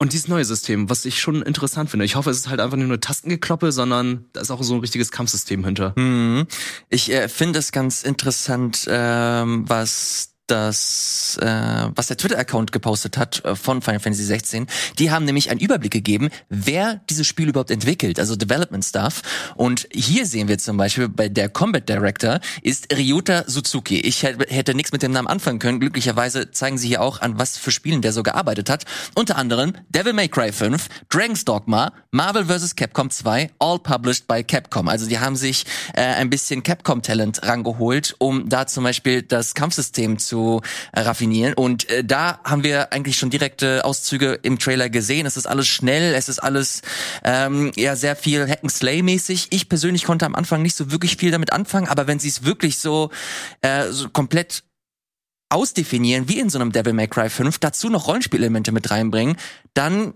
und 0.00 0.14
dieses 0.14 0.28
neue 0.28 0.44
System, 0.46 0.88
was 0.88 1.04
ich 1.04 1.20
schon 1.20 1.42
interessant 1.42 1.90
finde. 1.90 2.06
Ich 2.06 2.16
hoffe, 2.16 2.30
es 2.30 2.38
ist 2.38 2.48
halt 2.48 2.58
einfach 2.58 2.78
nicht 2.78 2.88
nur 2.88 3.00
Tastengekloppe, 3.00 3.70
sondern 3.70 4.24
da 4.32 4.40
ist 4.40 4.50
auch 4.50 4.62
so 4.62 4.74
ein 4.74 4.80
richtiges 4.80 5.12
Kampfsystem 5.12 5.62
hinter. 5.62 5.92
Mhm. 5.96 6.46
Ich 6.88 7.12
äh, 7.12 7.28
finde 7.28 7.58
es 7.58 7.70
ganz 7.70 8.02
interessant, 8.02 8.86
ähm, 8.88 9.64
was 9.68 10.32
das, 10.50 11.38
äh, 11.40 11.46
was 11.94 12.08
der 12.08 12.16
Twitter-Account 12.16 12.72
gepostet 12.72 13.16
hat 13.16 13.44
äh, 13.44 13.54
von 13.54 13.82
Final 13.82 14.00
Fantasy 14.00 14.24
16. 14.24 14.66
Die 14.98 15.10
haben 15.10 15.24
nämlich 15.24 15.50
einen 15.50 15.60
Überblick 15.60 15.92
gegeben, 15.92 16.30
wer 16.48 17.00
dieses 17.08 17.26
Spiel 17.26 17.48
überhaupt 17.48 17.70
entwickelt, 17.70 18.18
also 18.18 18.36
Development 18.36 18.84
Stuff. 18.84 19.22
Und 19.54 19.88
hier 19.92 20.26
sehen 20.26 20.48
wir 20.48 20.58
zum 20.58 20.76
Beispiel 20.76 21.08
bei 21.08 21.28
der 21.28 21.48
Combat 21.48 21.88
Director 21.88 22.40
ist 22.62 22.92
Ryuta 22.92 23.44
Suzuki. 23.46 24.00
Ich 24.00 24.22
hätte 24.22 24.74
nichts 24.74 24.92
mit 24.92 25.02
dem 25.02 25.12
Namen 25.12 25.28
anfangen 25.28 25.58
können. 25.58 25.80
Glücklicherweise 25.80 26.50
zeigen 26.50 26.78
sie 26.78 26.88
hier 26.88 27.02
auch 27.02 27.20
an, 27.20 27.38
was 27.38 27.56
für 27.56 27.70
Spielen 27.70 28.02
der 28.02 28.12
so 28.12 28.22
gearbeitet 28.22 28.70
hat. 28.70 28.84
Unter 29.14 29.36
anderem 29.36 29.74
Devil 29.90 30.12
May 30.12 30.28
Cry 30.28 30.52
5, 30.52 30.88
Dragon's 31.08 31.44
Dogma, 31.44 31.92
Marvel 32.10 32.46
vs. 32.46 32.76
Capcom 32.76 33.10
2, 33.10 33.50
all 33.58 33.78
published 33.78 34.26
by 34.26 34.42
Capcom. 34.42 34.88
Also 34.88 35.06
die 35.06 35.18
haben 35.18 35.36
sich 35.36 35.64
äh, 35.94 36.02
ein 36.02 36.30
bisschen 36.30 36.62
Capcom-Talent 36.62 37.42
rangeholt, 37.44 38.16
um 38.18 38.48
da 38.48 38.66
zum 38.66 38.84
Beispiel 38.84 39.22
das 39.22 39.54
Kampfsystem 39.54 40.18
zu 40.18 40.39
äh, 40.92 41.00
raffinieren. 41.00 41.54
Und 41.54 41.88
äh, 41.90 42.04
da 42.04 42.40
haben 42.44 42.64
wir 42.64 42.92
eigentlich 42.92 43.16
schon 43.18 43.30
direkte 43.30 43.84
Auszüge 43.84 44.38
im 44.42 44.58
Trailer 44.58 44.88
gesehen. 44.88 45.26
Es 45.26 45.36
ist 45.36 45.46
alles 45.46 45.68
schnell, 45.68 46.14
es 46.14 46.28
ist 46.28 46.38
alles 46.38 46.82
ähm, 47.24 47.72
ja 47.76 47.96
sehr 47.96 48.16
viel 48.16 48.48
Hack-and-Slay-mäßig. 48.48 49.48
Ich 49.50 49.68
persönlich 49.68 50.04
konnte 50.04 50.26
am 50.26 50.34
Anfang 50.34 50.62
nicht 50.62 50.74
so 50.74 50.90
wirklich 50.90 51.16
viel 51.16 51.30
damit 51.30 51.52
anfangen, 51.52 51.88
aber 51.88 52.06
wenn 52.06 52.18
sie 52.18 52.28
es 52.28 52.44
wirklich 52.44 52.78
so, 52.78 53.10
äh, 53.62 53.90
so 53.90 54.08
komplett 54.08 54.64
ausdefinieren, 55.50 56.28
wie 56.28 56.38
in 56.38 56.48
so 56.48 56.58
einem 56.58 56.72
Devil 56.72 56.92
May 56.92 57.08
Cry 57.08 57.28
5, 57.28 57.58
dazu 57.58 57.90
noch 57.90 58.06
Rollenspielelemente 58.06 58.72
mit 58.72 58.90
reinbringen, 58.90 59.36
dann 59.74 60.14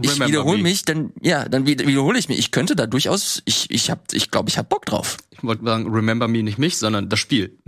ich 0.00 0.20
wiederhole 0.20 0.62
mich, 0.62 0.84
dann 0.84 1.12
ja, 1.20 1.48
dann 1.48 1.66
wiederhole 1.66 2.18
ich 2.18 2.28
mich. 2.28 2.38
Ich 2.38 2.52
könnte 2.52 2.76
da 2.76 2.86
durchaus, 2.86 3.42
ich 3.44 3.70
ich 3.70 3.90
hab, 3.90 4.12
ich 4.12 4.30
glaube, 4.30 4.48
ich 4.48 4.56
hab 4.56 4.68
Bock 4.68 4.86
drauf. 4.86 5.16
Ich 5.30 5.42
wollte 5.42 5.64
sagen, 5.64 5.92
remember 5.92 6.28
me 6.28 6.42
nicht 6.42 6.58
mich, 6.58 6.78
sondern 6.78 7.08
das 7.08 7.18
Spiel. 7.18 7.58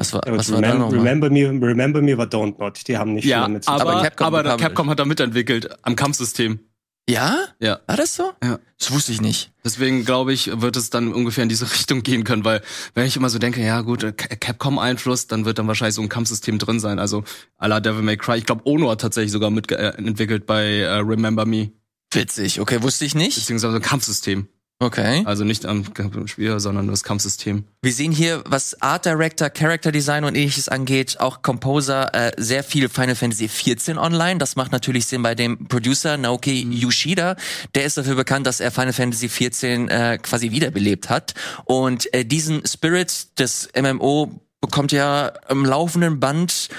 Was 0.00 0.14
war, 0.14 0.22
was 0.24 0.50
war 0.50 0.62
da 0.62 0.72
noch 0.72 0.90
Remember 0.90 1.28
Me, 1.28 1.50
Remember 1.50 2.00
Me 2.00 2.16
war 2.16 2.24
Don't 2.24 2.58
Not. 2.58 2.88
Die 2.88 2.96
haben 2.96 3.12
nicht 3.12 3.26
ja, 3.26 3.40
viel 3.40 3.42
damit 3.42 3.64
zu 3.64 3.70
tun. 3.70 3.80
Aber, 3.82 4.02
Capcom, 4.02 4.26
aber 4.26 4.56
Capcom 4.56 4.88
hat 4.88 4.98
da 4.98 5.04
mitentwickelt 5.04 5.68
am 5.82 5.94
Kampfsystem. 5.94 6.58
Ja? 7.06 7.36
Ja. 7.58 7.80
War 7.86 7.98
das 7.98 8.16
so? 8.16 8.32
Ja. 8.42 8.58
Das 8.78 8.92
wusste 8.92 9.12
ich 9.12 9.20
nicht. 9.20 9.52
Deswegen 9.62 10.06
glaube 10.06 10.32
ich, 10.32 10.62
wird 10.62 10.76
es 10.78 10.88
dann 10.88 11.12
ungefähr 11.12 11.42
in 11.42 11.50
diese 11.50 11.70
Richtung 11.70 12.02
gehen 12.02 12.24
können, 12.24 12.46
weil 12.46 12.62
wenn 12.94 13.04
ich 13.04 13.14
immer 13.14 13.28
so 13.28 13.38
denke, 13.38 13.62
ja 13.62 13.82
gut, 13.82 14.00
Capcom-Einfluss, 14.16 15.26
dann 15.26 15.44
wird 15.44 15.58
dann 15.58 15.66
wahrscheinlich 15.66 15.96
so 15.96 16.02
ein 16.02 16.08
Kampfsystem 16.08 16.58
drin 16.58 16.80
sein. 16.80 16.98
Also 16.98 17.22
à 17.58 17.68
la 17.68 17.80
Devil 17.80 18.00
May 18.00 18.16
Cry. 18.16 18.38
Ich 18.38 18.46
glaube, 18.46 18.62
Ono 18.64 18.90
hat 18.90 19.02
tatsächlich 19.02 19.32
sogar 19.32 19.50
mitentwickelt 19.50 20.46
bei 20.46 20.86
uh, 20.86 21.04
Remember 21.06 21.44
Me. 21.44 21.72
Witzig, 22.10 22.58
okay, 22.58 22.80
wusste 22.80 23.04
ich 23.04 23.14
nicht. 23.14 23.34
Beziehungsweise 23.34 23.76
ein 23.76 23.82
Kampfsystem. 23.82 24.48
Okay. 24.82 25.22
Also 25.26 25.44
nicht 25.44 25.66
am 25.66 25.84
Spiel, 26.24 26.58
sondern 26.58 26.88
das 26.88 27.04
Kampfsystem. 27.04 27.64
Wir 27.82 27.92
sehen 27.92 28.12
hier, 28.12 28.42
was 28.46 28.80
Art 28.80 29.04
Director, 29.04 29.50
Character 29.50 29.92
Design 29.92 30.24
und 30.24 30.34
ähnliches 30.34 30.70
angeht, 30.70 31.20
auch 31.20 31.42
Composer, 31.42 32.14
äh, 32.14 32.32
sehr 32.38 32.64
viel 32.64 32.88
Final 32.88 33.14
Fantasy 33.14 33.48
14 33.48 33.98
online. 33.98 34.38
Das 34.38 34.56
macht 34.56 34.72
natürlich 34.72 35.04
Sinn 35.04 35.22
bei 35.22 35.34
dem 35.34 35.68
Producer 35.68 36.16
Naoki 36.16 36.64
mhm. 36.64 36.72
Yoshida. 36.72 37.36
Der 37.74 37.84
ist 37.84 37.98
dafür 37.98 38.14
bekannt, 38.14 38.46
dass 38.46 38.60
er 38.60 38.70
Final 38.70 38.94
Fantasy 38.94 39.28
14 39.28 39.88
äh, 39.90 40.18
quasi 40.22 40.50
wiederbelebt 40.50 41.10
hat. 41.10 41.34
Und 41.66 42.12
äh, 42.14 42.24
diesen 42.24 42.66
Spirit 42.66 43.38
des 43.38 43.68
MMO 43.78 44.40
bekommt 44.62 44.92
ja 44.92 45.26
im 45.50 45.66
laufenden 45.66 46.20
Band 46.20 46.70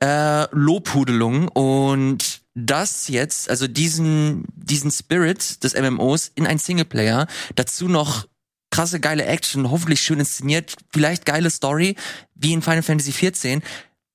äh, 0.00 0.46
Lobhudelung 0.54 1.48
und 1.48 2.37
das 2.66 3.08
jetzt, 3.08 3.48
also 3.50 3.66
diesen, 3.66 4.44
diesen 4.54 4.90
Spirit 4.90 5.62
des 5.62 5.74
MMOs 5.74 6.32
in 6.34 6.46
ein 6.46 6.58
Singleplayer, 6.58 7.26
dazu 7.54 7.88
noch 7.88 8.26
krasse 8.70 9.00
geile 9.00 9.24
Action, 9.24 9.70
hoffentlich 9.70 10.00
schön 10.00 10.18
inszeniert, 10.18 10.74
vielleicht 10.92 11.24
geile 11.24 11.50
Story, 11.50 11.96
wie 12.34 12.52
in 12.52 12.62
Final 12.62 12.82
Fantasy 12.82 13.12
XIV. 13.12 13.60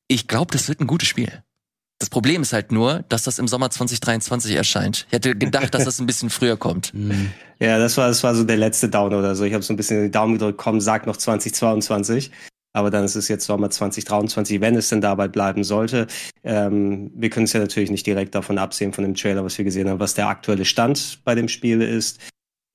Ich 0.08 0.28
glaube, 0.28 0.52
das 0.52 0.68
wird 0.68 0.80
ein 0.80 0.88
gutes 0.88 1.08
Spiel. 1.08 1.44
Das 2.00 2.10
Problem 2.10 2.42
ist 2.42 2.52
halt 2.52 2.72
nur, 2.72 3.06
dass 3.08 3.24
das 3.24 3.40
im 3.40 3.48
Sommer 3.48 3.70
2023 3.70 4.56
erscheint. 4.56 5.06
Ich 5.08 5.14
hätte 5.14 5.36
gedacht, 5.36 5.74
dass 5.74 5.86
das 5.86 6.00
ein 6.00 6.06
bisschen 6.06 6.30
früher 6.30 6.58
kommt. 6.58 6.94
Mhm. 7.04 7.32
Ja, 7.60 7.78
das 7.78 7.96
war, 7.96 8.10
das 8.10 8.24
war 8.24 8.36
so 8.36 8.44
der 8.44 8.58
letzte 8.58 8.90
Down 8.90 9.14
oder 9.14 9.36
so. 9.36 9.46
Ich 9.46 9.54
habe 9.54 9.64
so 9.64 9.72
ein 9.72 9.78
bisschen 9.78 10.02
den 10.02 10.12
Daumen 10.12 10.34
gedrückt, 10.34 10.58
komm, 10.58 10.82
sag 10.82 11.08
noch 11.08 11.16
2022 11.16 12.30
aber 12.74 12.90
dann 12.90 13.06
ist 13.06 13.16
es 13.16 13.28
jetzt 13.28 13.46
Sommer 13.46 13.70
2023, 13.70 14.60
wenn 14.60 14.76
es 14.76 14.90
denn 14.90 15.02
dabei 15.02 15.28
bleiben 15.28 15.64
sollte. 15.64 16.08
Ähm, 16.44 17.12
wir 17.16 17.30
können 17.30 17.46
es 17.46 17.54
ja 17.54 17.60
natürlich 17.60 17.92
nicht 17.92 18.06
direkt 18.06 18.36
davon 18.36 18.58
absehen, 18.58 18.94
von 18.94 19.04
dem 19.04 19.16
Trailer, 19.16 19.46
was 19.46 19.58
wir 19.58 19.66
gesehen 19.66 19.90
haben, 19.90 20.00
was 20.00 20.16
der 20.16 20.28
aktuelle 20.28 20.66
Stand 20.66 21.20
bei 21.24 21.36
dem 21.36 21.48
Spiel 21.48 21.82
ist. 21.82 22.20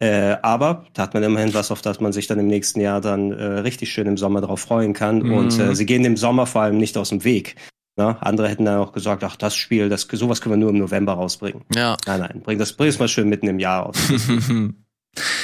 Äh, 0.01 0.37
aber 0.43 0.87
da 0.95 1.03
hat 1.03 1.15
man 1.15 1.25
immerhin 1.25 1.53
was, 1.55 1.73
auf 1.73 1.83
das 1.83 1.99
man 1.99 2.13
sich 2.13 2.29
dann 2.29 2.39
im 2.39 2.47
nächsten 2.47 2.81
Jahr 2.81 3.01
dann 3.01 3.33
äh, 3.33 3.43
richtig 3.43 3.93
schön 3.93 4.07
im 4.07 4.17
Sommer 4.17 4.41
drauf 4.41 4.61
freuen 4.61 4.93
kann. 4.93 5.19
Mhm. 5.19 5.35
Und 5.35 5.59
äh, 5.59 5.75
sie 5.75 5.87
gehen 5.87 6.05
im 6.05 6.17
Sommer 6.17 6.47
vor 6.47 6.63
allem 6.63 6.79
nicht 6.79 6.97
aus 6.97 7.09
dem 7.09 7.25
Weg. 7.25 7.57
Ne? 7.97 8.17
Andere 8.21 8.49
hätten 8.49 8.65
dann 8.65 8.79
auch 8.79 8.93
gesagt, 8.93 9.25
ach, 9.25 9.35
das 9.35 9.57
Spiel, 9.57 9.89
das, 9.89 10.03
sowas 10.03 10.41
können 10.41 10.53
wir 10.53 10.59
nur 10.59 10.71
im 10.71 10.79
November 10.79 11.15
rausbringen. 11.15 11.65
Ja. 11.75 11.97
Nein, 12.07 12.21
nein, 12.21 12.43
bring 12.45 12.59
das, 12.59 12.73
bring 12.73 12.89
es 12.89 13.01
mal 13.01 13.09
schön 13.09 13.29
mitten 13.29 13.49
im 13.49 13.59
Jahr 13.59 13.87
aus. 13.87 13.97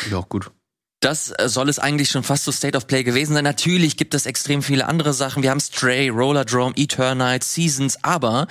Ja, 0.09 0.20
gut. 0.28 0.52
Das 1.05 1.34
äh, 1.38 1.50
soll 1.50 1.68
es 1.68 1.78
eigentlich 1.78 2.09
schon 2.09 2.22
fast 2.22 2.44
so 2.44 2.50
State 2.50 2.78
of 2.78 2.86
Play 2.86 3.05
gewesen 3.05 3.34
sein. 3.34 3.44
Natürlich 3.44 3.98
gibt 3.98 4.14
es 4.14 4.24
extrem 4.24 4.62
viele 4.62 4.86
andere 4.86 5.12
Sachen. 5.12 5.42
Wir 5.42 5.50
haben 5.50 5.61
Stray, 5.61 6.09
Rollerdrome, 6.09 6.72
Eternite, 6.78 7.44
Seasons, 7.44 7.98
aber 8.02 8.46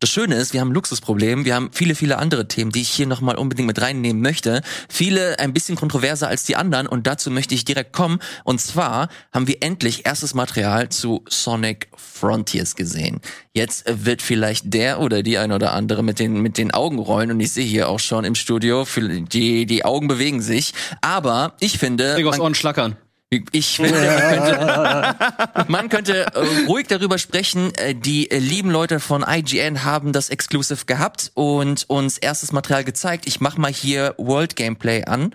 das 0.00 0.10
Schöne 0.10 0.34
ist, 0.36 0.52
wir 0.52 0.60
haben 0.60 0.70
ein 0.70 0.74
Luxusproblem. 0.74 1.44
Wir 1.44 1.54
haben 1.54 1.70
viele, 1.72 1.94
viele 1.94 2.18
andere 2.18 2.48
Themen, 2.48 2.70
die 2.70 2.82
ich 2.82 2.88
hier 2.90 3.06
nochmal 3.06 3.36
unbedingt 3.36 3.66
mit 3.66 3.80
reinnehmen 3.80 4.20
möchte. 4.22 4.62
Viele 4.88 5.38
ein 5.38 5.52
bisschen 5.52 5.76
kontroverser 5.76 6.28
als 6.28 6.44
die 6.44 6.56
anderen 6.56 6.86
und 6.86 7.06
dazu 7.06 7.30
möchte 7.30 7.54
ich 7.54 7.64
direkt 7.64 7.92
kommen. 7.92 8.18
Und 8.44 8.60
zwar 8.60 9.08
haben 9.32 9.46
wir 9.48 9.62
endlich 9.62 10.06
erstes 10.06 10.34
Material 10.34 10.88
zu 10.90 11.24
Sonic 11.28 11.88
Frontiers 11.96 12.76
gesehen. 12.76 13.20
Jetzt 13.52 13.84
wird 14.04 14.22
vielleicht 14.22 14.72
der 14.74 15.00
oder 15.00 15.22
die 15.22 15.38
ein 15.38 15.52
oder 15.52 15.72
andere 15.72 16.02
mit 16.02 16.18
den, 16.18 16.40
mit 16.42 16.58
den 16.58 16.72
Augen 16.72 16.98
rollen 16.98 17.30
und 17.30 17.40
ich 17.40 17.52
sehe 17.52 17.64
hier 17.66 17.88
auch 17.88 18.00
schon 18.00 18.24
im 18.24 18.34
Studio, 18.34 18.86
die, 19.32 19.66
die 19.66 19.84
Augen 19.84 20.08
bewegen 20.08 20.42
sich. 20.42 20.74
Aber 21.00 21.54
ich 21.60 21.78
finde, 21.78 22.16
man- 22.22 22.40
Ohren 22.40 22.54
schlackern. 22.54 22.96
Ich 23.30 23.76
finde, 23.76 23.98
man 24.00 24.28
könnte, 24.28 25.64
man 25.68 25.88
könnte 25.88 26.26
äh, 26.26 26.66
ruhig 26.66 26.86
darüber 26.86 27.18
sprechen. 27.18 27.74
Äh, 27.74 27.94
die 27.94 28.30
äh, 28.30 28.38
lieben 28.38 28.70
Leute 28.70 29.00
von 29.00 29.24
IGN 29.26 29.82
haben 29.84 30.12
das 30.12 30.30
Exclusive 30.30 30.84
gehabt 30.86 31.32
und 31.34 31.88
uns 31.90 32.18
erstes 32.18 32.52
Material 32.52 32.84
gezeigt. 32.84 33.26
Ich 33.26 33.40
mach 33.40 33.56
mal 33.56 33.72
hier 33.72 34.14
World 34.16 34.54
Gameplay 34.54 35.04
an, 35.04 35.34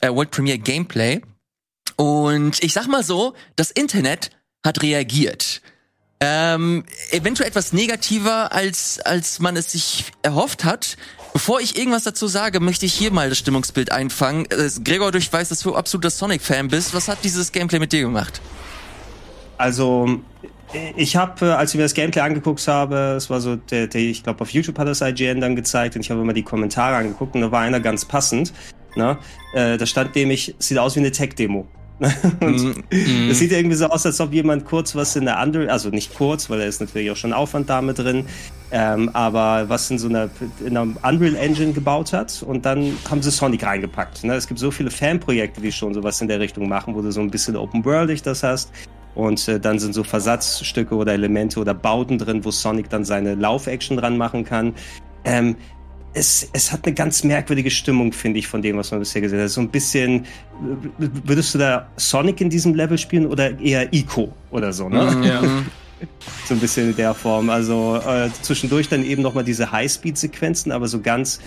äh, 0.00 0.10
World 0.10 0.30
Premiere 0.30 0.58
Gameplay. 0.58 1.20
Und 1.96 2.62
ich 2.62 2.72
sag 2.72 2.86
mal 2.86 3.02
so, 3.02 3.34
das 3.56 3.70
Internet 3.70 4.30
hat 4.64 4.82
reagiert. 4.82 5.62
Ähm, 6.20 6.84
eventuell 7.10 7.48
etwas 7.48 7.72
negativer, 7.72 8.52
als, 8.52 9.00
als 9.00 9.38
man 9.40 9.56
es 9.56 9.72
sich 9.72 10.04
erhofft 10.22 10.64
hat. 10.64 10.96
Bevor 11.36 11.60
ich 11.60 11.76
irgendwas 11.76 12.04
dazu 12.04 12.28
sage, 12.28 12.60
möchte 12.60 12.86
ich 12.86 12.94
hier 12.94 13.12
mal 13.12 13.28
das 13.28 13.36
Stimmungsbild 13.36 13.92
einfangen. 13.92 14.46
Äh, 14.46 14.70
Gregor, 14.82 15.12
du 15.12 15.18
ich 15.18 15.30
weiß, 15.30 15.50
dass 15.50 15.60
du 15.60 15.74
absoluter 15.74 16.08
Sonic-Fan 16.08 16.68
bist. 16.68 16.94
Was 16.94 17.08
hat 17.08 17.18
dieses 17.24 17.52
Gameplay 17.52 17.78
mit 17.78 17.92
dir 17.92 18.00
gemacht? 18.00 18.40
Also, 19.58 20.18
ich 20.96 21.14
habe, 21.14 21.58
als 21.58 21.72
ich 21.72 21.76
mir 21.76 21.82
das 21.82 21.92
Gameplay 21.92 22.22
angeguckt 22.22 22.66
habe, 22.66 23.16
es 23.18 23.28
war 23.28 23.42
so, 23.42 23.56
der, 23.56 23.86
der, 23.86 24.00
ich 24.00 24.22
glaube, 24.22 24.40
auf 24.40 24.48
YouTube 24.48 24.78
hat 24.78 24.88
das 24.88 25.02
IGN 25.02 25.42
dann 25.42 25.56
gezeigt 25.56 25.94
und 25.94 26.00
ich 26.00 26.10
habe 26.10 26.22
immer 26.22 26.32
die 26.32 26.42
Kommentare 26.42 26.96
angeguckt 26.96 27.34
und 27.34 27.42
da 27.42 27.52
war 27.52 27.60
einer 27.60 27.80
ganz 27.80 28.06
passend. 28.06 28.54
Ne? 28.94 29.18
Äh, 29.52 29.76
da 29.76 29.84
stand 29.84 30.14
nämlich, 30.14 30.54
sieht 30.58 30.78
aus 30.78 30.96
wie 30.96 31.00
eine 31.00 31.10
Tech-Demo. 31.10 31.68
und 32.40 32.84
es 32.90 33.38
sieht 33.38 33.52
irgendwie 33.52 33.76
so 33.76 33.86
aus, 33.86 34.04
als 34.04 34.20
ob 34.20 34.32
jemand 34.32 34.66
kurz 34.66 34.94
was 34.94 35.16
in 35.16 35.24
der 35.24 35.42
Unreal, 35.42 35.70
also 35.70 35.88
nicht 35.88 36.14
kurz, 36.14 36.50
weil 36.50 36.58
da 36.58 36.64
ist 36.64 36.80
natürlich 36.80 37.10
auch 37.10 37.16
schon 37.16 37.32
Aufwand 37.32 37.70
damit 37.70 37.98
drin, 37.98 38.26
ähm, 38.70 39.08
aber 39.14 39.68
was 39.68 39.90
in 39.90 39.98
so 39.98 40.08
einer, 40.08 40.28
in 40.60 40.76
einer 40.76 40.94
Unreal 41.02 41.34
Engine 41.36 41.72
gebaut 41.72 42.12
hat 42.12 42.42
und 42.42 42.66
dann 42.66 42.92
haben 43.10 43.22
sie 43.22 43.30
Sonic 43.30 43.64
reingepackt. 43.64 44.24
Ne? 44.24 44.34
Es 44.34 44.46
gibt 44.46 44.60
so 44.60 44.70
viele 44.70 44.90
Fanprojekte, 44.90 45.60
die 45.60 45.72
schon 45.72 45.94
sowas 45.94 46.20
in 46.20 46.28
der 46.28 46.40
Richtung 46.40 46.68
machen, 46.68 46.94
wo 46.94 47.00
du 47.00 47.10
so 47.10 47.20
ein 47.20 47.30
bisschen 47.30 47.56
Open 47.56 47.84
Worldig 47.84 48.22
das 48.22 48.42
hast. 48.42 48.72
Und 49.14 49.48
äh, 49.48 49.58
dann 49.58 49.78
sind 49.78 49.94
so 49.94 50.04
Versatzstücke 50.04 50.94
oder 50.94 51.14
Elemente 51.14 51.58
oder 51.58 51.72
Bauten 51.72 52.18
drin, 52.18 52.44
wo 52.44 52.50
Sonic 52.50 52.90
dann 52.90 53.02
seine 53.06 53.34
Lauf-Action 53.34 53.96
dran 53.96 54.18
machen 54.18 54.44
kann. 54.44 54.74
Ähm, 55.24 55.56
es, 56.16 56.48
es 56.54 56.72
hat 56.72 56.86
eine 56.86 56.94
ganz 56.94 57.22
merkwürdige 57.24 57.70
Stimmung, 57.70 58.12
finde 58.12 58.38
ich, 58.38 58.48
von 58.48 58.62
dem, 58.62 58.78
was 58.78 58.90
man 58.90 59.00
bisher 59.00 59.20
gesehen 59.20 59.40
hat. 59.40 59.50
So 59.50 59.60
ein 59.60 59.68
bisschen, 59.68 60.24
würdest 60.98 61.54
du 61.54 61.58
da 61.58 61.88
Sonic 61.96 62.40
in 62.40 62.48
diesem 62.48 62.74
Level 62.74 62.96
spielen 62.96 63.26
oder 63.26 63.58
eher 63.60 63.92
Ico 63.92 64.32
oder 64.50 64.72
so, 64.72 64.88
ne? 64.88 65.22
Ja. 65.24 65.42
So 66.44 66.52
ein 66.52 66.60
bisschen 66.60 66.90
in 66.90 66.96
der 66.96 67.14
Form. 67.14 67.48
Also 67.48 67.98
äh, 68.06 68.28
zwischendurch 68.42 68.90
dann 68.90 69.02
eben 69.02 69.22
nochmal 69.22 69.44
diese 69.44 69.72
Highspeed-Sequenzen, 69.72 70.70
aber 70.70 70.88
so 70.88 71.00
ganz, 71.00 71.40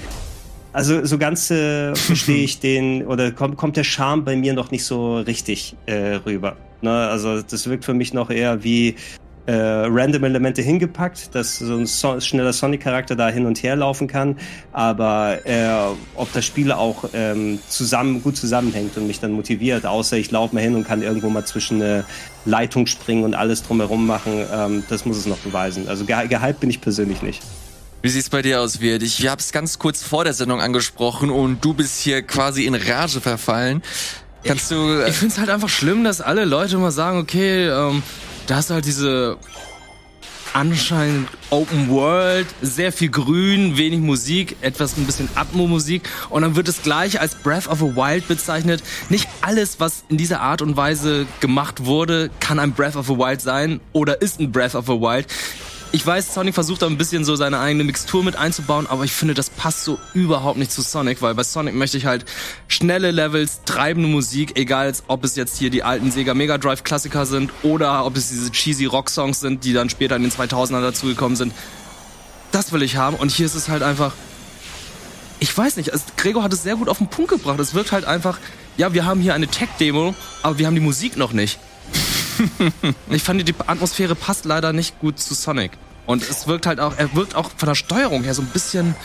also 0.74 1.06
so 1.06 1.20
ganz 1.20 1.52
äh, 1.52 1.94
verstehe 1.94 2.44
ich 2.44 2.60
den, 2.60 3.06
oder 3.06 3.32
kommt, 3.32 3.58
kommt 3.58 3.78
der 3.78 3.84
Charme 3.84 4.26
bei 4.26 4.36
mir 4.36 4.54
noch 4.54 4.72
nicht 4.72 4.86
so 4.86 5.20
richtig 5.20 5.76
äh, 5.86 6.16
rüber. 6.26 6.58
Ne? 6.82 6.92
Also 6.92 7.44
das 7.44 7.70
wirkt 7.70 7.86
für 7.86 7.94
mich 7.94 8.12
noch 8.12 8.32
eher 8.32 8.64
wie 8.64 8.96
äh, 9.50 9.88
random 9.88 10.26
Elemente 10.26 10.62
hingepackt, 10.62 11.34
dass 11.34 11.58
so 11.58 11.76
ein 11.76 11.88
so 11.88 12.20
schneller 12.20 12.54
Sonic-Charakter 12.54 13.16
da 13.16 13.30
hin 13.30 13.48
und 13.48 13.64
her 13.64 13.76
laufen 13.76 14.08
kann, 14.08 14.38
aber 14.74 15.40
äh, 15.44 15.68
ob 16.16 16.32
das 16.34 16.46
Spiel 16.46 16.72
auch 16.72 17.06
ähm, 17.14 17.58
zusammen 17.68 18.22
gut 18.22 18.38
zusammenhängt 18.38 18.96
und 18.96 19.08
mich 19.08 19.20
dann 19.20 19.32
motiviert, 19.32 19.88
außer 19.88 20.18
ich 20.18 20.30
laufe 20.30 20.54
mal 20.54 20.62
hin 20.62 20.76
und 20.76 20.84
kann 20.84 21.02
irgendwo 21.02 21.30
mal 21.30 21.46
zwischen 21.46 21.82
eine 21.82 22.06
Leitung 22.46 22.86
springen 22.86 23.24
und 23.24 23.34
alles 23.34 23.64
drumherum 23.64 24.06
machen, 24.06 24.46
ähm, 24.54 24.84
das 24.88 25.06
muss 25.06 25.18
es 25.18 25.26
noch 25.26 25.40
beweisen. 25.40 25.88
Also 25.88 26.06
ge 26.06 26.28
gehypt 26.28 26.60
bin 26.60 26.70
ich 26.70 26.80
persönlich 26.80 27.24
nicht. 27.24 27.42
Wie 28.04 28.10
sieht's 28.10 28.30
bei 28.30 28.44
dir 28.44 28.62
aus, 28.62 28.82
Wirt? 28.82 29.02
Ich 29.02 29.28
habe 29.28 29.42
es 29.42 29.52
ganz 29.52 29.80
kurz 29.80 30.04
vor 30.04 30.26
der 30.26 30.34
Sendung 30.34 30.62
angesprochen 30.62 31.32
und 31.32 31.66
du 31.66 31.74
bist 31.74 32.00
hier 32.00 32.22
quasi 32.22 32.66
in 32.66 32.76
Rage 32.76 33.20
verfallen. 33.20 33.82
Kannst 34.44 34.70
du... 34.72 35.04
Ich 35.08 35.16
finde 35.16 35.34
es 35.34 35.40
halt 35.40 35.50
einfach 35.50 35.68
schlimm, 35.70 36.04
dass 36.04 36.22
alle 36.22 36.46
Leute 36.46 36.76
immer 36.76 36.92
sagen, 36.92 37.18
okay, 37.18 37.68
ähm, 37.68 38.04
da 38.50 38.62
du 38.62 38.74
halt 38.74 38.86
diese 38.86 39.38
anscheinend 40.54 41.30
Open 41.52 41.90
World, 41.90 42.48
sehr 42.64 42.92
viel 42.92 43.10
Grün, 43.10 43.78
wenig 43.78 44.00
Musik, 44.00 44.58
etwas 44.62 44.98
ein 44.98 45.06
bisschen 45.06 45.30
Atmo-Musik 45.36 46.10
und 46.32 46.42
dann 46.42 46.56
wird 46.56 46.68
es 46.68 46.82
gleich 46.82 47.22
als 47.22 47.36
Breath 47.36 47.68
of 47.68 47.84
a 47.84 47.96
Wild 47.96 48.28
bezeichnet. 48.28 48.82
Nicht 49.10 49.28
alles, 49.42 49.80
was 49.80 50.04
in 50.10 50.18
dieser 50.18 50.42
Art 50.42 50.64
und 50.64 50.76
Weise 50.76 51.28
gemacht 51.40 51.86
wurde, 51.86 52.32
kann 52.40 52.58
ein 52.58 52.74
Breath 52.74 52.96
of 52.96 53.12
a 53.12 53.14
Wild 53.14 53.42
sein 53.42 53.80
oder 53.94 54.22
ist 54.24 54.40
ein 54.40 54.52
Breath 54.52 54.74
of 54.74 54.90
a 54.90 54.94
Wild. 54.94 55.28
Ich 55.92 56.06
weiß, 56.06 56.36
Sonic 56.36 56.54
versucht 56.54 56.84
da 56.84 56.86
ein 56.86 57.00
bisschen 57.00 57.26
so 57.26 57.36
seine 57.36 57.60
eigene 57.60 57.84
Mixtur 57.84 58.24
mit 58.24 58.36
einzubauen, 58.36 58.86
aber 58.86 59.06
ich 59.06 59.12
finde, 59.12 59.34
das 59.34 59.50
passt 59.50 59.84
so 59.84 59.98
überhaupt 60.14 60.60
nicht 60.60 60.72
zu 60.72 60.84
Sonic, 60.84 61.24
weil 61.24 61.34
bei 61.34 61.42
Sonic 61.44 61.74
möchte 61.74 61.98
ich 61.98 62.06
halt 62.06 62.26
schnelle 62.68 63.10
Levels, 63.10 63.62
treibende 63.66 64.08
Musik, 64.08 64.56
egal 64.56 64.94
ob 65.08 65.24
es 65.24 65.36
jetzt 65.36 65.58
hier 65.58 65.72
die 65.72 65.82
alten 65.82 66.12
Sega 66.12 66.36
Mega 66.36 66.60
Drive 66.60 66.84
Klassiker 66.84 67.26
sind 67.26 67.52
oder 67.64 68.06
ob 68.06 68.18
es 68.18 68.30
diese 68.30 68.52
cheesy 68.52 68.86
Rock 68.86 69.10
Songs 69.10 69.40
sind, 69.40 69.64
die 69.64 69.74
dann 69.74 69.90
später 69.90 70.16
in 70.16 70.22
den 70.22 70.32
2000er 70.32 70.82
dazugekommen 70.82 71.36
sind. 71.36 71.54
Das 72.52 72.72
will 72.72 72.84
ich 72.84 72.98
haben 72.98 73.16
und 73.16 73.32
hier 73.32 73.48
ist 73.48 73.56
es 73.56 73.68
halt 73.68 73.82
einfach 73.82 74.14
ich 75.40 75.58
weiß 75.58 75.78
nicht, 75.78 75.94
also 75.94 76.06
Gregor 76.18 76.44
hat 76.44 76.54
es 76.54 76.64
sehr 76.64 76.76
gut 76.76 76.90
auf 76.90 76.98
den 76.98 77.08
Punkt 77.08 77.32
gebracht. 77.32 77.60
Es 77.60 77.74
wirkt 77.74 77.92
halt 77.92 78.06
einfach, 78.06 78.38
ja, 78.78 78.94
wir 78.94 79.06
haben 79.06 79.22
hier 79.22 79.34
eine 79.34 79.48
Tech-Demo, 79.48 80.14
aber 80.44 80.58
wir 80.58 80.68
haben 80.68 80.76
die 80.76 80.82
Musik 80.82 81.18
noch 81.18 81.32
nicht. 81.32 81.60
ich 83.10 83.24
fand, 83.24 83.48
die 83.48 83.56
Atmosphäre 83.68 84.16
passt 84.16 84.46
leider 84.46 84.74
nicht 84.74 85.00
gut 85.00 85.20
zu 85.20 85.34
Sonic. 85.34 85.72
Und 86.06 86.28
es 86.28 86.48
wirkt 86.48 86.66
halt 86.66 86.80
auch, 86.80 86.98
er 86.98 87.14
wirkt 87.16 87.36
auch 87.36 87.52
von 87.56 87.68
der 87.68 87.76
Steuerung 87.76 88.24
her 88.24 88.34
so 88.34 88.42
ein 88.42 88.48
bisschen 88.48 88.96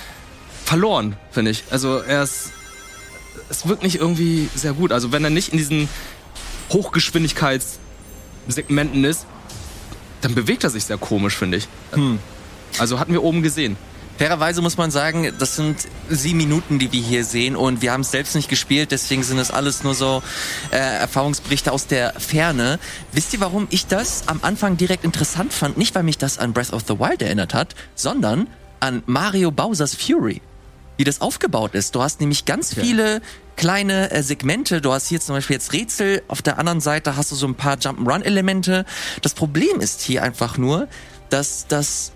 verloren, 0.64 1.16
finde 1.30 1.51
ich. 1.51 1.64
Also 1.70 1.99
er 1.99 2.22
ist, 2.22 2.51
es 3.51 3.68
wirkt 3.68 3.82
nicht 3.82 3.97
irgendwie 3.97 4.49
sehr 4.55 4.72
gut. 4.72 4.93
Also 4.93 5.12
wenn 5.12 5.22
er 5.22 5.30
nicht 5.30 5.51
in 5.51 5.59
diesen 5.59 5.89
Hochgeschwindigkeitssegmenten 6.72 9.05
ist, 9.05 9.26
dann 10.22 10.35
bewegt 10.35 10.64
er 10.64 10.70
sich 10.70 10.87
sehr 10.87 10.97
komisch, 10.97 11.37
finde 11.37 11.59
ich. 11.59 11.68
Also 12.78 12.99
hatten 12.99 13.12
wir 13.12 13.22
oben 13.22 13.43
gesehen. 13.43 13.76
Fairerweise 14.16 14.62
muss 14.62 14.76
man 14.76 14.92
sagen, 14.92 15.32
das 15.40 15.56
sind 15.56 15.88
sieben 16.08 16.38
Minuten, 16.38 16.78
die 16.78 16.92
wir 16.92 17.00
hier 17.02 17.24
sehen 17.24 17.56
und 17.56 17.82
wir 17.82 17.92
haben 17.92 18.02
es 18.02 18.12
selbst 18.12 18.36
nicht 18.36 18.48
gespielt, 18.48 18.92
deswegen 18.92 19.24
sind 19.24 19.38
es 19.38 19.50
alles 19.50 19.82
nur 19.82 19.94
so 19.94 20.22
äh, 20.70 20.76
Erfahrungsberichte 20.76 21.72
aus 21.72 21.88
der 21.88 22.12
Ferne. 22.20 22.78
Wisst 23.10 23.32
ihr, 23.32 23.40
warum 23.40 23.66
ich 23.70 23.86
das 23.86 24.28
am 24.28 24.38
Anfang 24.42 24.76
direkt 24.76 25.04
interessant 25.04 25.52
fand? 25.52 25.76
Nicht, 25.78 25.96
weil 25.96 26.04
mich 26.04 26.16
das 26.16 26.38
an 26.38 26.52
Breath 26.52 26.72
of 26.72 26.84
the 26.86 27.00
Wild 27.00 27.22
erinnert 27.22 27.54
hat, 27.54 27.74
sondern 27.96 28.46
an 28.78 29.02
Mario 29.06 29.50
Bowser's 29.50 29.96
Fury, 29.96 30.40
wie 30.96 31.04
das 31.04 31.20
aufgebaut 31.20 31.74
ist. 31.74 31.96
Du 31.96 32.02
hast 32.02 32.20
nämlich 32.20 32.44
ganz 32.44 32.72
viele 32.72 33.20
kleine 33.56 34.12
äh, 34.12 34.22
Segmente. 34.22 34.80
Du 34.80 34.92
hast 34.92 35.08
hier 35.08 35.20
zum 35.20 35.34
Beispiel 35.34 35.54
jetzt 35.54 35.72
Rätsel, 35.72 36.22
auf 36.28 36.40
der 36.40 36.58
anderen 36.58 36.80
Seite 36.80 37.16
hast 37.16 37.32
du 37.32 37.34
so 37.34 37.48
ein 37.48 37.56
paar 37.56 37.78
Jump'n'Run-Elemente. 37.78 38.84
Das 39.22 39.34
Problem 39.34 39.80
ist 39.80 40.02
hier 40.02 40.22
einfach 40.22 40.56
nur, 40.56 40.86
dass 41.30 41.66
das 41.66 42.12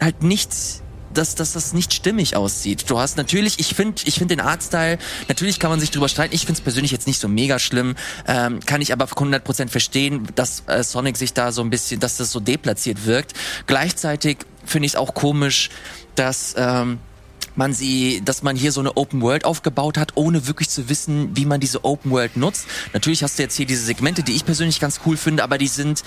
halt 0.00 0.22
nichts 0.22 0.82
dass, 1.14 1.34
dass 1.34 1.52
das 1.52 1.72
nicht 1.72 1.92
stimmig 1.92 2.36
aussieht. 2.36 2.88
Du 2.88 2.98
hast 2.98 3.16
natürlich, 3.16 3.58
ich 3.58 3.74
finde 3.74 4.02
ich 4.04 4.14
finde 4.14 4.36
den 4.36 4.44
Artstyle, 4.44 4.98
natürlich 5.28 5.58
kann 5.58 5.70
man 5.70 5.80
sich 5.80 5.90
drüber 5.90 6.08
streiten. 6.08 6.34
Ich 6.34 6.42
finde 6.42 6.58
es 6.58 6.60
persönlich 6.60 6.90
jetzt 6.90 7.06
nicht 7.06 7.20
so 7.20 7.28
mega 7.28 7.58
schlimm, 7.58 7.94
ähm, 8.26 8.60
kann 8.60 8.80
ich 8.80 8.92
aber 8.92 9.04
100% 9.04 9.68
verstehen, 9.68 10.28
dass 10.34 10.64
äh, 10.66 10.82
Sonic 10.82 11.16
sich 11.16 11.32
da 11.32 11.52
so 11.52 11.62
ein 11.62 11.70
bisschen, 11.70 12.00
dass 12.00 12.16
das 12.16 12.32
so 12.32 12.40
deplatziert 12.40 13.06
wirkt. 13.06 13.34
Gleichzeitig 13.66 14.38
finde 14.64 14.86
ich 14.86 14.92
es 14.92 14.96
auch 14.96 15.14
komisch, 15.14 15.70
dass 16.14 16.54
ähm, 16.56 16.98
man 17.54 17.72
sie, 17.72 18.22
dass 18.24 18.42
man 18.42 18.56
hier 18.56 18.72
so 18.72 18.80
eine 18.80 18.96
Open 18.96 19.20
World 19.20 19.44
aufgebaut 19.44 19.98
hat, 19.98 20.12
ohne 20.14 20.46
wirklich 20.46 20.70
zu 20.70 20.88
wissen, 20.88 21.36
wie 21.36 21.44
man 21.44 21.60
diese 21.60 21.84
Open 21.84 22.10
World 22.10 22.36
nutzt. 22.36 22.66
Natürlich 22.92 23.22
hast 23.22 23.38
du 23.38 23.42
jetzt 23.42 23.56
hier 23.56 23.66
diese 23.66 23.84
Segmente, 23.84 24.22
die 24.22 24.32
ich 24.32 24.44
persönlich 24.44 24.80
ganz 24.80 25.00
cool 25.06 25.16
finde, 25.16 25.42
aber 25.42 25.58
die 25.58 25.68
sind 25.68 26.02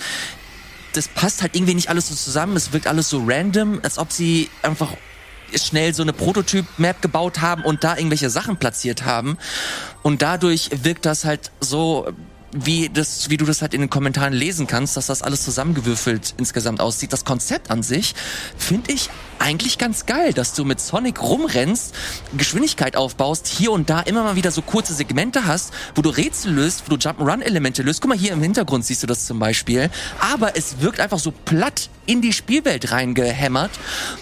das 0.96 1.08
passt 1.08 1.42
halt 1.42 1.54
irgendwie 1.54 1.74
nicht 1.74 1.88
alles 1.88 2.08
so 2.08 2.14
zusammen. 2.14 2.56
Es 2.56 2.72
wirkt 2.72 2.86
alles 2.86 3.10
so 3.10 3.22
random, 3.26 3.80
als 3.82 3.98
ob 3.98 4.12
sie 4.12 4.48
einfach 4.62 4.92
schnell 5.54 5.94
so 5.94 6.02
eine 6.02 6.12
Prototyp-Map 6.12 7.02
gebaut 7.02 7.40
haben 7.40 7.62
und 7.64 7.84
da 7.84 7.96
irgendwelche 7.96 8.30
Sachen 8.30 8.56
platziert 8.56 9.04
haben. 9.04 9.38
Und 10.02 10.22
dadurch 10.22 10.70
wirkt 10.82 11.06
das 11.06 11.24
halt 11.24 11.50
so 11.60 12.08
wie 12.64 12.88
das, 12.88 13.28
wie 13.30 13.36
du 13.36 13.44
das 13.44 13.62
halt 13.62 13.74
in 13.74 13.80
den 13.80 13.90
Kommentaren 13.90 14.32
lesen 14.32 14.66
kannst, 14.66 14.96
dass 14.96 15.06
das 15.06 15.22
alles 15.22 15.44
zusammengewürfelt 15.44 16.34
insgesamt 16.38 16.80
aussieht. 16.80 17.12
Das 17.12 17.24
Konzept 17.24 17.70
an 17.70 17.82
sich 17.82 18.14
finde 18.56 18.92
ich 18.92 19.10
eigentlich 19.38 19.78
ganz 19.78 20.06
geil, 20.06 20.32
dass 20.32 20.54
du 20.54 20.64
mit 20.64 20.80
Sonic 20.80 21.20
rumrennst, 21.20 21.94
Geschwindigkeit 22.36 22.96
aufbaust, 22.96 23.46
hier 23.46 23.72
und 23.72 23.90
da 23.90 24.00
immer 24.00 24.22
mal 24.22 24.36
wieder 24.36 24.50
so 24.50 24.62
kurze 24.62 24.94
Segmente 24.94 25.44
hast, 25.44 25.72
wo 25.94 26.02
du 26.02 26.08
Rätsel 26.08 26.52
löst, 26.52 26.84
wo 26.86 26.96
du 26.96 26.96
Jump'n'Run-Elemente 26.96 27.82
löst. 27.82 28.00
Guck 28.00 28.10
mal, 28.10 28.18
hier 28.18 28.32
im 28.32 28.42
Hintergrund 28.42 28.84
siehst 28.84 29.02
du 29.02 29.06
das 29.06 29.26
zum 29.26 29.38
Beispiel. 29.38 29.90
Aber 30.32 30.56
es 30.56 30.80
wirkt 30.80 31.00
einfach 31.00 31.18
so 31.18 31.32
platt 31.32 31.90
in 32.06 32.22
die 32.22 32.32
Spielwelt 32.32 32.92
reingehämmert. 32.92 33.72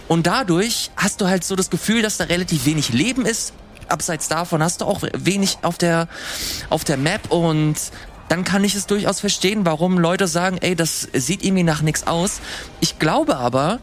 Und 0.08 0.26
dadurch 0.26 0.90
hast 0.96 1.20
du 1.20 1.28
halt 1.28 1.44
so 1.44 1.54
das 1.54 1.70
Gefühl, 1.70 2.02
dass 2.02 2.16
da 2.16 2.24
relativ 2.24 2.66
wenig 2.66 2.92
Leben 2.92 3.24
ist. 3.24 3.52
Abseits 3.88 4.28
davon 4.28 4.62
hast 4.62 4.80
du 4.80 4.86
auch 4.86 5.02
wenig 5.12 5.58
auf 5.62 5.78
der, 5.78 6.08
auf 6.70 6.84
der 6.84 6.96
Map 6.96 7.30
und 7.30 7.76
dann 8.28 8.44
kann 8.44 8.64
ich 8.64 8.74
es 8.74 8.86
durchaus 8.86 9.20
verstehen, 9.20 9.66
warum 9.66 9.98
Leute 9.98 10.26
sagen, 10.28 10.58
ey, 10.60 10.74
das 10.74 11.08
sieht 11.12 11.44
irgendwie 11.44 11.62
nach 11.62 11.82
nichts 11.82 12.06
aus. 12.06 12.40
Ich 12.80 12.98
glaube 12.98 13.36
aber, 13.36 13.80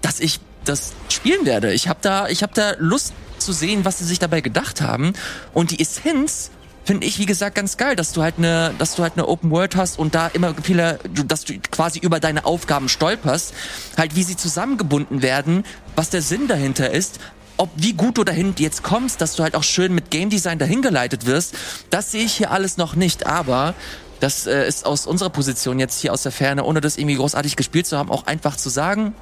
dass 0.00 0.20
ich 0.20 0.40
das 0.64 0.92
spielen 1.08 1.46
werde. 1.46 1.72
Ich 1.72 1.88
habe 1.88 1.98
da, 2.02 2.28
ich 2.28 2.42
habe 2.42 2.52
da 2.54 2.74
Lust 2.78 3.12
zu 3.38 3.52
sehen, 3.52 3.84
was 3.84 3.98
sie 3.98 4.04
sich 4.04 4.18
dabei 4.18 4.40
gedacht 4.40 4.80
haben. 4.80 5.12
Und 5.54 5.70
die 5.70 5.80
Essenz 5.80 6.50
finde 6.84 7.06
ich, 7.06 7.18
wie 7.18 7.26
gesagt, 7.26 7.56
ganz 7.56 7.76
geil, 7.76 7.96
dass 7.96 8.12
du 8.12 8.22
halt 8.22 8.36
eine, 8.38 8.72
dass 8.78 8.94
du 8.94 9.02
halt 9.02 9.14
eine 9.14 9.26
Open 9.26 9.50
World 9.50 9.74
hast 9.74 9.98
und 9.98 10.14
da 10.14 10.28
immer 10.28 10.54
viele, 10.62 10.98
dass 11.26 11.44
du 11.44 11.58
quasi 11.70 11.98
über 11.98 12.20
deine 12.20 12.44
Aufgaben 12.44 12.88
stolperst, 12.88 13.52
halt 13.96 14.14
wie 14.14 14.22
sie 14.22 14.36
zusammengebunden 14.36 15.20
werden, 15.20 15.64
was 15.96 16.10
der 16.10 16.22
Sinn 16.22 16.46
dahinter 16.46 16.90
ist, 16.90 17.18
ob 17.56 17.70
wie 17.76 17.92
gut 17.92 18.18
du 18.18 18.24
dahin 18.24 18.54
jetzt 18.58 18.82
kommst, 18.82 19.20
dass 19.20 19.34
du 19.36 19.42
halt 19.42 19.54
auch 19.54 19.62
schön 19.62 19.94
mit 19.94 20.10
Game 20.10 20.30
Design 20.30 20.58
dahin 20.58 20.82
geleitet 20.82 21.26
wirst, 21.26 21.54
das 21.90 22.12
sehe 22.12 22.24
ich 22.24 22.34
hier 22.34 22.50
alles 22.50 22.76
noch 22.76 22.94
nicht, 22.94 23.26
aber 23.26 23.74
das 24.20 24.46
äh, 24.46 24.66
ist 24.66 24.86
aus 24.86 25.06
unserer 25.06 25.30
Position 25.30 25.78
jetzt 25.78 26.00
hier 26.00 26.12
aus 26.12 26.22
der 26.22 26.32
Ferne, 26.32 26.64
ohne 26.64 26.80
das 26.80 26.96
irgendwie 26.96 27.16
großartig 27.16 27.56
gespielt 27.56 27.86
zu 27.86 27.98
haben, 27.98 28.10
auch 28.10 28.26
einfach 28.26 28.56
zu 28.56 28.68
sagen. 28.68 29.14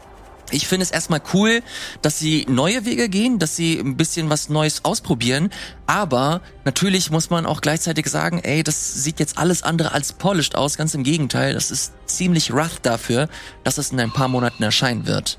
Ich 0.50 0.68
finde 0.68 0.84
es 0.84 0.90
erstmal 0.90 1.22
cool, 1.32 1.62
dass 2.02 2.18
sie 2.18 2.46
neue 2.48 2.84
Wege 2.84 3.08
gehen, 3.08 3.38
dass 3.38 3.56
sie 3.56 3.78
ein 3.78 3.96
bisschen 3.96 4.28
was 4.28 4.50
Neues 4.50 4.84
ausprobieren. 4.84 5.50
Aber 5.86 6.42
natürlich 6.64 7.10
muss 7.10 7.30
man 7.30 7.46
auch 7.46 7.62
gleichzeitig 7.62 8.06
sagen, 8.06 8.40
ey, 8.40 8.62
das 8.62 9.02
sieht 9.02 9.18
jetzt 9.20 9.38
alles 9.38 9.62
andere 9.62 9.92
als 9.92 10.12
polished 10.12 10.54
aus. 10.54 10.76
Ganz 10.76 10.94
im 10.94 11.02
Gegenteil, 11.02 11.54
das 11.54 11.70
ist 11.70 11.94
ziemlich 12.06 12.52
rough 12.52 12.78
dafür, 12.82 13.28
dass 13.64 13.78
es 13.78 13.90
in 13.90 13.98
ein 13.98 14.12
paar 14.12 14.28
Monaten 14.28 14.62
erscheinen 14.62 15.06
wird. 15.06 15.38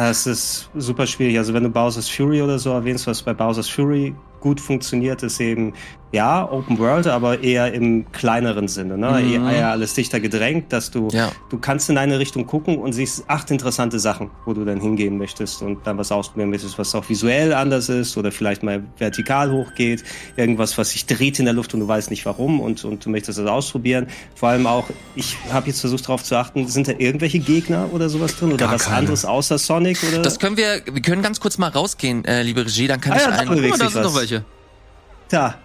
Es 0.00 0.28
ist 0.28 0.70
super 0.76 1.08
schwierig. 1.08 1.36
Also 1.38 1.52
wenn 1.54 1.64
du 1.64 1.70
Bowser's 1.70 2.08
Fury 2.08 2.40
oder 2.40 2.60
so 2.60 2.70
erwähnst, 2.70 3.08
was 3.08 3.20
bei 3.20 3.34
Bowser's 3.34 3.68
Fury 3.68 4.14
gut 4.38 4.60
funktioniert, 4.60 5.24
ist 5.24 5.40
eben, 5.40 5.72
ja, 6.10 6.50
Open 6.50 6.78
World, 6.78 7.06
aber 7.06 7.42
eher 7.42 7.72
im 7.74 8.10
kleineren 8.12 8.66
Sinne, 8.66 8.96
ne? 8.96 9.20
Mhm. 9.22 9.46
Eher 9.46 9.70
alles 9.70 9.92
dichter 9.92 10.20
gedrängt, 10.20 10.72
dass 10.72 10.90
du, 10.90 11.08
ja. 11.12 11.30
du 11.50 11.58
kannst 11.58 11.90
in 11.90 11.98
eine 11.98 12.18
Richtung 12.18 12.46
gucken 12.46 12.78
und 12.78 12.94
siehst 12.94 13.24
acht 13.28 13.50
interessante 13.50 13.98
Sachen, 13.98 14.30
wo 14.46 14.54
du 14.54 14.64
dann 14.64 14.80
hingehen 14.80 15.18
möchtest 15.18 15.60
und 15.60 15.86
dann 15.86 15.98
was 15.98 16.10
ausprobieren 16.10 16.48
möchtest, 16.48 16.78
was 16.78 16.94
auch 16.94 17.08
visuell 17.08 17.52
anders 17.52 17.90
ist 17.90 18.16
oder 18.16 18.32
vielleicht 18.32 18.62
mal 18.62 18.84
vertikal 18.96 19.52
hochgeht, 19.52 20.02
irgendwas, 20.36 20.78
was 20.78 20.90
sich 20.90 21.04
dreht 21.04 21.38
in 21.38 21.44
der 21.44 21.54
Luft 21.54 21.74
und 21.74 21.80
du 21.80 21.88
weißt 21.88 22.10
nicht 22.10 22.24
warum 22.24 22.60
und, 22.60 22.84
und 22.84 23.04
du 23.04 23.10
möchtest 23.10 23.38
das 23.38 23.46
ausprobieren. 23.46 24.06
Vor 24.34 24.48
allem 24.48 24.66
auch, 24.66 24.88
ich 25.14 25.36
habe 25.52 25.66
jetzt 25.66 25.80
versucht 25.80 26.04
darauf 26.04 26.24
zu 26.24 26.36
achten, 26.36 26.66
sind 26.68 26.88
da 26.88 26.92
irgendwelche 26.92 27.38
Gegner 27.38 27.90
oder 27.92 28.08
sowas 28.08 28.34
drin 28.36 28.52
oder 28.52 28.64
Gar 28.66 28.74
was 28.74 28.84
keine. 28.84 28.96
anderes 28.96 29.26
außer 29.26 29.58
Sonic 29.58 29.98
oder? 30.10 30.22
Das 30.22 30.38
können 30.38 30.56
wir, 30.56 30.82
wir 30.90 31.02
können 31.02 31.20
ganz 31.20 31.38
kurz 31.38 31.58
mal 31.58 31.68
rausgehen, 31.68 32.24
äh, 32.24 32.42
liebe 32.42 32.64
Regie, 32.64 32.86
dann 32.86 33.00
kann 33.00 33.12
ah, 33.12 33.16
ich 33.16 33.22
ja, 33.22 33.30
einen. 33.30 33.62
Da, 33.62 33.76
da 33.76 33.90
sind 33.90 34.02
noch 34.02 34.16
welche. 34.16 34.44
Da. 35.28 35.58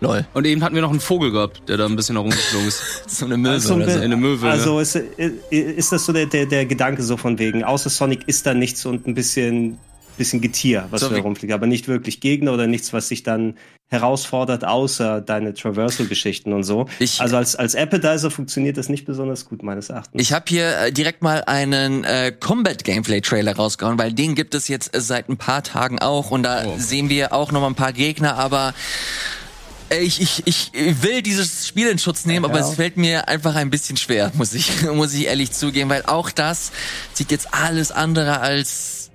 Lol. 0.00 0.26
Und 0.34 0.46
eben 0.46 0.62
hatten 0.62 0.74
wir 0.74 0.82
noch 0.82 0.90
einen 0.90 1.00
Vogel 1.00 1.30
gehabt, 1.30 1.68
der 1.68 1.78
da 1.78 1.86
ein 1.86 1.96
bisschen 1.96 2.16
herumgeflogen 2.16 2.68
ist. 2.68 2.82
so 3.06 3.24
eine 3.24 3.36
Möwe 3.36 3.54
also, 3.54 3.74
oder 3.74 3.90
so. 3.90 4.00
Eine 4.00 4.16
Möwe. 4.16 4.48
Also 4.48 4.78
ist, 4.78 4.96
ist 4.96 5.92
das 5.92 6.04
so 6.04 6.12
der, 6.12 6.26
der, 6.26 6.46
der 6.46 6.66
Gedanke 6.66 7.02
so 7.02 7.16
von 7.16 7.38
wegen, 7.38 7.64
außer 7.64 7.88
Sonic 7.88 8.26
ist 8.26 8.46
da 8.46 8.54
nichts 8.54 8.84
und 8.84 9.06
ein 9.06 9.14
bisschen 9.14 9.78
bisschen 10.16 10.40
Getier, 10.40 10.86
was 10.90 11.02
so 11.02 11.10
herumfliegt, 11.10 11.52
aber 11.52 11.66
nicht 11.66 11.88
wirklich 11.88 12.20
Gegner 12.20 12.52
oder 12.52 12.66
nichts, 12.66 12.92
was 12.92 13.08
sich 13.08 13.22
dann 13.22 13.56
herausfordert, 13.88 14.64
außer 14.64 15.20
deine 15.20 15.54
Traversal-Geschichten 15.54 16.52
und 16.52 16.64
so. 16.64 16.86
Ich, 16.98 17.20
also 17.20 17.36
als, 17.36 17.54
als 17.54 17.76
Appetizer 17.76 18.30
funktioniert 18.30 18.76
das 18.76 18.88
nicht 18.88 19.04
besonders 19.04 19.44
gut, 19.44 19.62
meines 19.62 19.90
Erachtens. 19.90 20.20
Ich 20.20 20.32
habe 20.32 20.46
hier 20.48 20.76
äh, 20.78 20.92
direkt 20.92 21.22
mal 21.22 21.44
einen 21.46 22.02
äh, 22.02 22.32
Combat-Gameplay-Trailer 22.32 23.54
rausgehauen, 23.54 23.98
weil 23.98 24.12
den 24.12 24.34
gibt 24.34 24.54
es 24.54 24.66
jetzt 24.66 24.90
seit 24.94 25.28
ein 25.28 25.36
paar 25.36 25.62
Tagen 25.62 26.00
auch 26.00 26.30
und 26.30 26.42
da 26.42 26.64
oh. 26.66 26.74
sehen 26.78 27.08
wir 27.10 27.32
auch 27.32 27.52
noch 27.52 27.60
mal 27.60 27.68
ein 27.68 27.74
paar 27.76 27.92
Gegner, 27.92 28.36
aber 28.36 28.74
ich, 29.90 30.20
ich, 30.20 30.42
ich 30.44 30.72
will 30.74 31.22
dieses 31.22 31.66
Spiel 31.66 31.88
in 31.88 31.98
Schutz 31.98 32.26
nehmen, 32.26 32.44
ja, 32.44 32.50
aber 32.50 32.60
es 32.60 32.74
fällt 32.74 32.96
mir 32.96 33.28
einfach 33.28 33.54
ein 33.54 33.70
bisschen 33.70 33.96
schwer, 33.96 34.32
muss 34.34 34.52
ich, 34.54 34.82
muss 34.82 35.14
ich 35.14 35.26
ehrlich 35.26 35.52
zugeben, 35.52 35.90
weil 35.90 36.04
auch 36.06 36.30
das 36.30 36.72
sieht 37.12 37.30
jetzt 37.30 37.54
alles 37.54 37.92
andere 37.92 38.40
als 38.40 39.10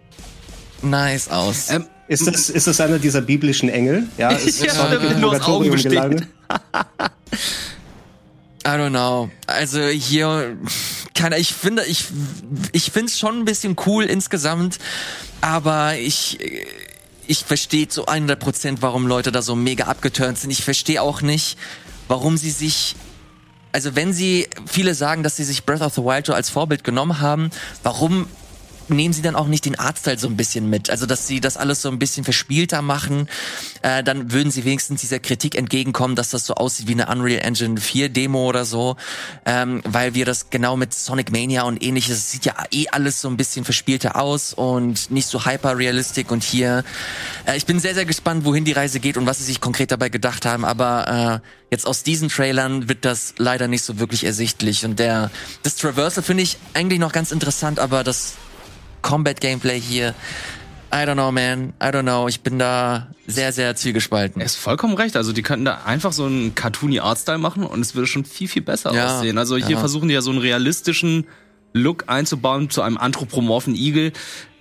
nice 0.82 1.30
aus. 1.30 1.70
Ähm, 1.70 1.88
ist, 2.08 2.28
das, 2.28 2.50
ist 2.50 2.68
das 2.68 2.82
einer 2.82 3.00
dieser 3.00 3.22
biblischen 3.22 3.70
Engel? 3.70 4.08
Ja, 4.18 4.30
ist 4.32 4.64
ja, 4.64 4.74
aus 4.74 5.42
Augen 5.42 5.72
besteht. 5.72 5.94
I 8.64 8.70
don't 8.70 8.90
know. 8.90 9.32
Also 9.48 9.88
hier 9.88 10.58
kann 11.16 11.34
ich 11.34 11.54
finde 11.54 11.84
ich 11.86 12.06
ich 12.74 12.92
finde 12.92 13.08
es 13.08 13.18
schon 13.18 13.40
ein 13.40 13.46
bisschen 13.46 13.76
cool 13.86 14.04
insgesamt, 14.04 14.78
aber 15.42 15.98
ich 15.98 16.38
ich 17.32 17.46
verstehe 17.46 17.88
zu 17.88 18.08
100 18.08 18.38
Prozent, 18.38 18.82
warum 18.82 19.08
Leute 19.08 19.32
da 19.32 19.42
so 19.42 19.56
mega 19.56 19.86
abgeturnt 19.86 20.38
sind. 20.38 20.52
Ich 20.52 20.66
verstehe 20.66 21.02
auch 21.02 21.22
nicht, 21.22 21.58
warum 22.10 22.36
sie 22.36 22.52
sich 22.52 22.96
also 23.74 23.96
wenn 23.96 24.12
sie 24.12 24.50
viele 24.66 24.94
sagen, 24.94 25.24
dass 25.24 25.38
sie 25.38 25.46
sich 25.46 25.64
Breath 25.64 25.82
of 25.82 25.94
the 25.94 26.02
Wild 26.02 26.26
so 26.26 26.34
als 26.34 26.50
Vorbild 26.50 26.84
genommen 26.84 27.22
haben, 27.22 27.52
warum 27.84 28.28
nehmen 28.90 29.14
sie 29.14 29.22
dann 29.22 29.36
auch 29.36 29.48
nicht 29.48 29.66
den 29.66 29.78
Artstyle 29.78 30.18
so 30.18 30.28
ein 30.28 30.38
bisschen 30.38 30.70
mit? 30.70 30.90
Also, 30.90 31.06
dass 31.06 31.28
sie 31.28 31.40
das 31.40 31.58
alles 31.58 31.82
so 31.82 31.90
ein 31.90 32.00
bisschen 32.00 32.24
verspielter 32.24 32.82
machen, 32.82 33.28
äh, 33.82 34.04
dann 34.04 34.32
würden 34.32 34.52
sie 34.52 34.66
wenigstens 34.66 35.02
dieser 35.02 35.20
Kritik 35.20 35.56
entgegenkommen, 35.56 36.16
dass 36.16 36.30
das 36.30 36.46
so 36.46 36.56
aussieht 36.56 36.88
wie 36.88 36.94
eine 36.94 37.08
Unreal 37.08 37.46
Engine 37.46 37.80
4 37.80 38.10
Demo 38.10 38.48
oder 38.48 38.66
so, 38.66 38.96
ähm, 39.46 39.82
weil 39.86 40.14
wir 40.14 40.26
das 40.26 40.50
genau 40.50 40.78
mit 40.78 40.94
Sonic 40.94 41.32
Mania 41.32 41.64
und 41.64 41.82
ähnliches, 41.84 42.32
sieht 42.32 42.46
ja 42.46 42.56
eh 42.72 42.88
alles 42.90 43.22
so 43.22 43.28
ein 43.28 43.38
bisschen 43.38 43.66
verspielter 43.66 44.16
aus 44.16 44.54
und 44.54 45.12
nicht 45.12 45.28
so 45.28 45.46
hyper 45.46 45.78
realistic 45.78 46.32
und 46.32 46.44
hier, 46.44 46.84
äh, 47.46 47.58
ich 47.58 47.66
bin 47.66 47.80
sehr, 47.80 47.94
sehr 47.94 48.06
gespannt, 48.06 48.46
wohin 48.46 48.66
die 48.66 48.74
Reise 48.74 49.00
geht 49.00 49.18
und 49.18 49.26
was 49.26 49.40
sie 49.40 49.46
sich 49.46 49.62
konkret 49.62 49.92
dabei 49.92 50.10
gedacht 50.10 50.46
haben, 50.46 50.66
aber 50.66 51.42
äh, 51.42 51.48
jetzt 51.72 51.88
aus 51.88 52.04
diesen 52.04 52.30
Trailern 52.30 52.90
wird 52.90 53.06
das 53.06 53.34
leider 53.38 53.68
nicht 53.68 53.84
so 53.84 53.98
wirklich 53.98 54.26
ersichtlich. 54.26 54.86
Und 54.86 55.00
der, 55.00 55.32
das 55.64 55.78
Traversal 55.78 56.24
finde 56.24 56.44
ich 56.44 56.58
eigentlich 56.74 57.00
noch 57.00 57.14
ganz 57.14 57.32
interessant, 57.32 57.80
aber 57.80 58.04
das 58.04 58.34
Combat-Gameplay 59.02 59.80
hier. 59.80 60.16
I 60.94 61.06
don't 61.06 61.14
know, 61.14 61.32
man. 61.32 61.74
I 61.82 61.86
don't 61.86 62.02
know. 62.02 62.28
Ich 62.28 62.42
bin 62.42 62.60
da 62.60 63.08
sehr, 63.26 63.54
sehr 63.54 63.76
zielgespalten. 63.76 64.42
Er 64.42 64.46
ist 64.46 64.58
vollkommen 64.58 64.94
recht. 64.96 65.16
Also 65.16 65.32
die 65.32 65.42
könnten 65.42 65.64
da 65.64 65.84
einfach 65.86 66.12
so 66.12 66.26
einen 66.26 66.54
cartoony 66.54 67.00
Artstyle 67.00 67.38
machen 67.38 67.64
und 67.64 67.80
es 67.80 67.96
würde 67.96 68.08
schon 68.08 68.26
viel, 68.26 68.50
viel 68.50 68.62
besser 68.62 68.94
ja, 68.94 69.18
aussehen. 69.18 69.38
Also 69.38 69.56
hier 69.56 69.70
ja. 69.70 69.80
versuchen 69.80 70.10
die 70.10 70.14
ja 70.14 70.22
so 70.22 70.32
einen 70.32 70.40
realistischen 70.40 71.28
Look 71.72 72.06
einzubauen 72.08 72.70
zu 72.70 72.82
einem 72.82 72.98
anthropomorphen 72.98 73.74
Igel. 73.74 74.12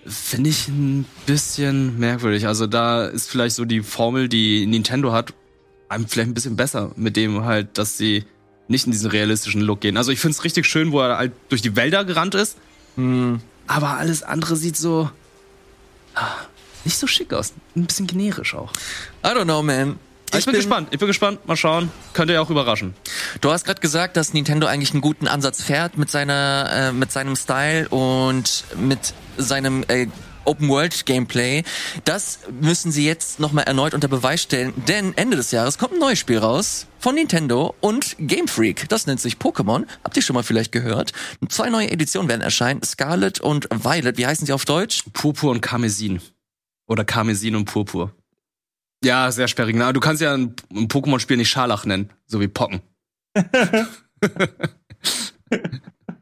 Finde 0.06 0.50
ich 0.50 0.68
ein 0.68 1.04
bisschen 1.26 1.98
merkwürdig. 1.98 2.46
Also 2.46 2.68
da 2.68 3.06
ist 3.06 3.28
vielleicht 3.28 3.56
so 3.56 3.64
die 3.64 3.82
Formel, 3.82 4.28
die 4.28 4.66
Nintendo 4.66 5.12
hat, 5.12 5.34
einem 5.88 6.06
vielleicht 6.06 6.30
ein 6.30 6.34
bisschen 6.34 6.54
besser 6.54 6.92
mit 6.94 7.16
dem 7.16 7.44
halt, 7.44 7.76
dass 7.76 7.98
sie 7.98 8.24
nicht 8.68 8.86
in 8.86 8.92
diesen 8.92 9.10
realistischen 9.10 9.60
Look 9.60 9.80
gehen. 9.80 9.96
Also 9.96 10.12
ich 10.12 10.20
finde 10.20 10.36
es 10.36 10.44
richtig 10.44 10.64
schön, 10.66 10.92
wo 10.92 11.00
er 11.00 11.18
halt 11.18 11.32
durch 11.48 11.60
die 11.60 11.74
Wälder 11.74 12.04
gerannt 12.04 12.36
ist. 12.36 12.56
Hm. 12.94 13.40
Aber 13.70 13.98
alles 13.98 14.24
andere 14.24 14.56
sieht 14.56 14.76
so 14.76 15.08
ah, 16.16 16.26
nicht 16.84 16.98
so 16.98 17.06
schick 17.06 17.32
aus. 17.32 17.52
Ein 17.76 17.86
bisschen 17.86 18.08
generisch 18.08 18.56
auch. 18.56 18.72
I 19.24 19.28
don't 19.28 19.44
know, 19.44 19.62
man. 19.62 19.96
Ich, 20.32 20.40
ich 20.40 20.44
bin, 20.44 20.52
bin, 20.52 20.60
gespannt. 20.60 20.88
Ich 20.90 20.98
bin 20.98 21.06
gespannt. 21.06 21.46
Mal 21.46 21.56
schauen. 21.56 21.88
Könnte 22.12 22.34
ja 22.34 22.40
auch 22.40 22.50
überraschen. 22.50 22.94
Du 23.40 23.52
hast 23.52 23.64
gerade 23.64 23.80
gesagt, 23.80 24.16
dass 24.16 24.34
Nintendo 24.34 24.66
eigentlich 24.66 24.90
einen 24.90 25.02
guten 25.02 25.28
Ansatz 25.28 25.62
fährt 25.62 25.96
mit 25.98 26.10
seiner, 26.10 26.68
äh, 26.72 26.92
mit 26.92 27.12
seinem 27.12 27.36
Style 27.36 27.88
und 27.90 28.64
mit 28.76 29.14
seinem 29.36 29.84
äh, 29.86 30.08
Open 30.44 30.68
World 30.68 31.06
Gameplay. 31.06 31.62
Das 32.04 32.40
müssen 32.60 32.92
sie 32.92 33.04
jetzt 33.04 33.40
nochmal 33.40 33.64
erneut 33.64 33.94
unter 33.94 34.08
Beweis 34.08 34.42
stellen, 34.42 34.72
denn 34.88 35.16
Ende 35.16 35.36
des 35.36 35.50
Jahres 35.50 35.78
kommt 35.78 35.94
ein 35.94 35.98
neues 35.98 36.18
Spiel 36.18 36.38
raus 36.38 36.86
von 36.98 37.14
Nintendo 37.14 37.74
und 37.80 38.16
Game 38.18 38.48
Freak. 38.48 38.88
Das 38.88 39.06
nennt 39.06 39.20
sich 39.20 39.36
Pokémon. 39.36 39.86
Habt 40.04 40.16
ihr 40.16 40.22
schon 40.22 40.34
mal 40.34 40.42
vielleicht 40.42 40.72
gehört? 40.72 41.12
Zwei 41.48 41.70
neue 41.70 41.90
Editionen 41.90 42.28
werden 42.28 42.42
erscheinen. 42.42 42.82
Scarlet 42.82 43.40
und 43.40 43.68
Violet. 43.70 44.18
Wie 44.18 44.26
heißen 44.26 44.46
sie 44.46 44.52
auf 44.52 44.64
Deutsch? 44.64 45.04
Purpur 45.12 45.50
und 45.50 45.60
Karmesin. 45.60 46.20
Oder 46.86 47.04
Karmesin 47.04 47.56
und 47.56 47.66
Purpur. 47.66 48.12
Ja, 49.02 49.32
sehr 49.32 49.48
sperrig. 49.48 49.76
Na, 49.76 49.92
du 49.92 50.00
kannst 50.00 50.20
ja 50.20 50.34
ein, 50.34 50.54
ein 50.74 50.88
Pokémon-Spiel 50.88 51.36
nicht 51.38 51.48
Scharlach 51.50 51.86
nennen, 51.86 52.10
so 52.26 52.40
wie 52.40 52.48
Pocken. 52.48 52.82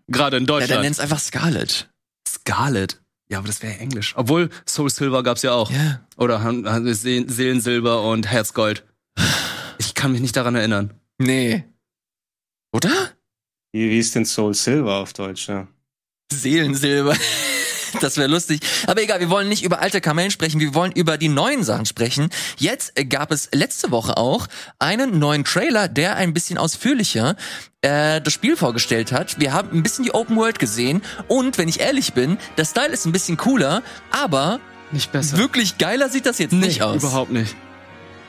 Gerade 0.06 0.36
in 0.36 0.46
Deutschland. 0.46 0.70
Ja, 0.70 0.76
dann 0.76 0.84
nenn's 0.84 1.00
einfach 1.00 1.18
Scarlet. 1.18 1.88
Scarlet. 2.26 3.00
Ja, 3.30 3.38
aber 3.38 3.46
das 3.46 3.62
wäre 3.62 3.78
Englisch. 3.78 4.14
Obwohl 4.16 4.48
Soul 4.66 4.90
Silver 4.90 5.22
gab's 5.22 5.42
ja 5.42 5.52
auch. 5.52 5.70
Ja. 5.70 6.00
Oder 6.16 6.40
Seelensilber 6.94 8.02
und 8.02 8.26
Herzgold. 8.26 8.84
Ich 9.78 9.94
kann 9.94 10.12
mich 10.12 10.20
nicht 10.20 10.36
daran 10.36 10.54
erinnern. 10.54 10.94
Nee. 11.18 11.64
Oder? 12.72 13.10
Wie, 13.72 13.90
wie 13.90 13.98
ist 13.98 14.14
denn 14.14 14.24
Soul 14.24 14.54
Silver 14.54 14.96
auf 14.96 15.12
Deutsch? 15.12 15.48
Ja? 15.48 15.68
Seelensilber. 16.32 17.14
Das 18.00 18.16
wäre 18.16 18.28
lustig. 18.28 18.60
Aber 18.86 19.02
egal, 19.02 19.20
wir 19.20 19.30
wollen 19.30 19.48
nicht 19.48 19.62
über 19.64 19.80
alte 19.80 20.00
Kamellen 20.00 20.30
sprechen, 20.30 20.60
wir 20.60 20.74
wollen 20.74 20.92
über 20.92 21.18
die 21.18 21.28
neuen 21.28 21.64
Sachen 21.64 21.86
sprechen. 21.86 22.30
Jetzt 22.58 22.92
äh, 22.98 23.04
gab 23.04 23.30
es 23.32 23.48
letzte 23.52 23.90
Woche 23.90 24.16
auch 24.16 24.46
einen 24.78 25.18
neuen 25.18 25.44
Trailer, 25.44 25.88
der 25.88 26.16
ein 26.16 26.32
bisschen 26.34 26.58
ausführlicher 26.58 27.36
äh, 27.82 28.20
das 28.20 28.32
Spiel 28.32 28.56
vorgestellt 28.56 29.12
hat. 29.12 29.38
Wir 29.40 29.52
haben 29.52 29.70
ein 29.72 29.82
bisschen 29.82 30.04
die 30.04 30.12
Open 30.14 30.36
World 30.36 30.58
gesehen 30.58 31.02
und, 31.28 31.58
wenn 31.58 31.68
ich 31.68 31.80
ehrlich 31.80 32.12
bin, 32.12 32.38
der 32.56 32.64
Style 32.64 32.88
ist 32.88 33.06
ein 33.06 33.12
bisschen 33.12 33.36
cooler, 33.36 33.82
aber 34.10 34.60
Nicht 34.90 35.12
besser. 35.12 35.36
wirklich 35.38 35.78
geiler 35.78 36.08
sieht 36.08 36.26
das 36.26 36.38
jetzt 36.38 36.52
nicht 36.52 36.82
aus. 36.82 36.96
Überhaupt 37.02 37.30
nicht. 37.30 37.54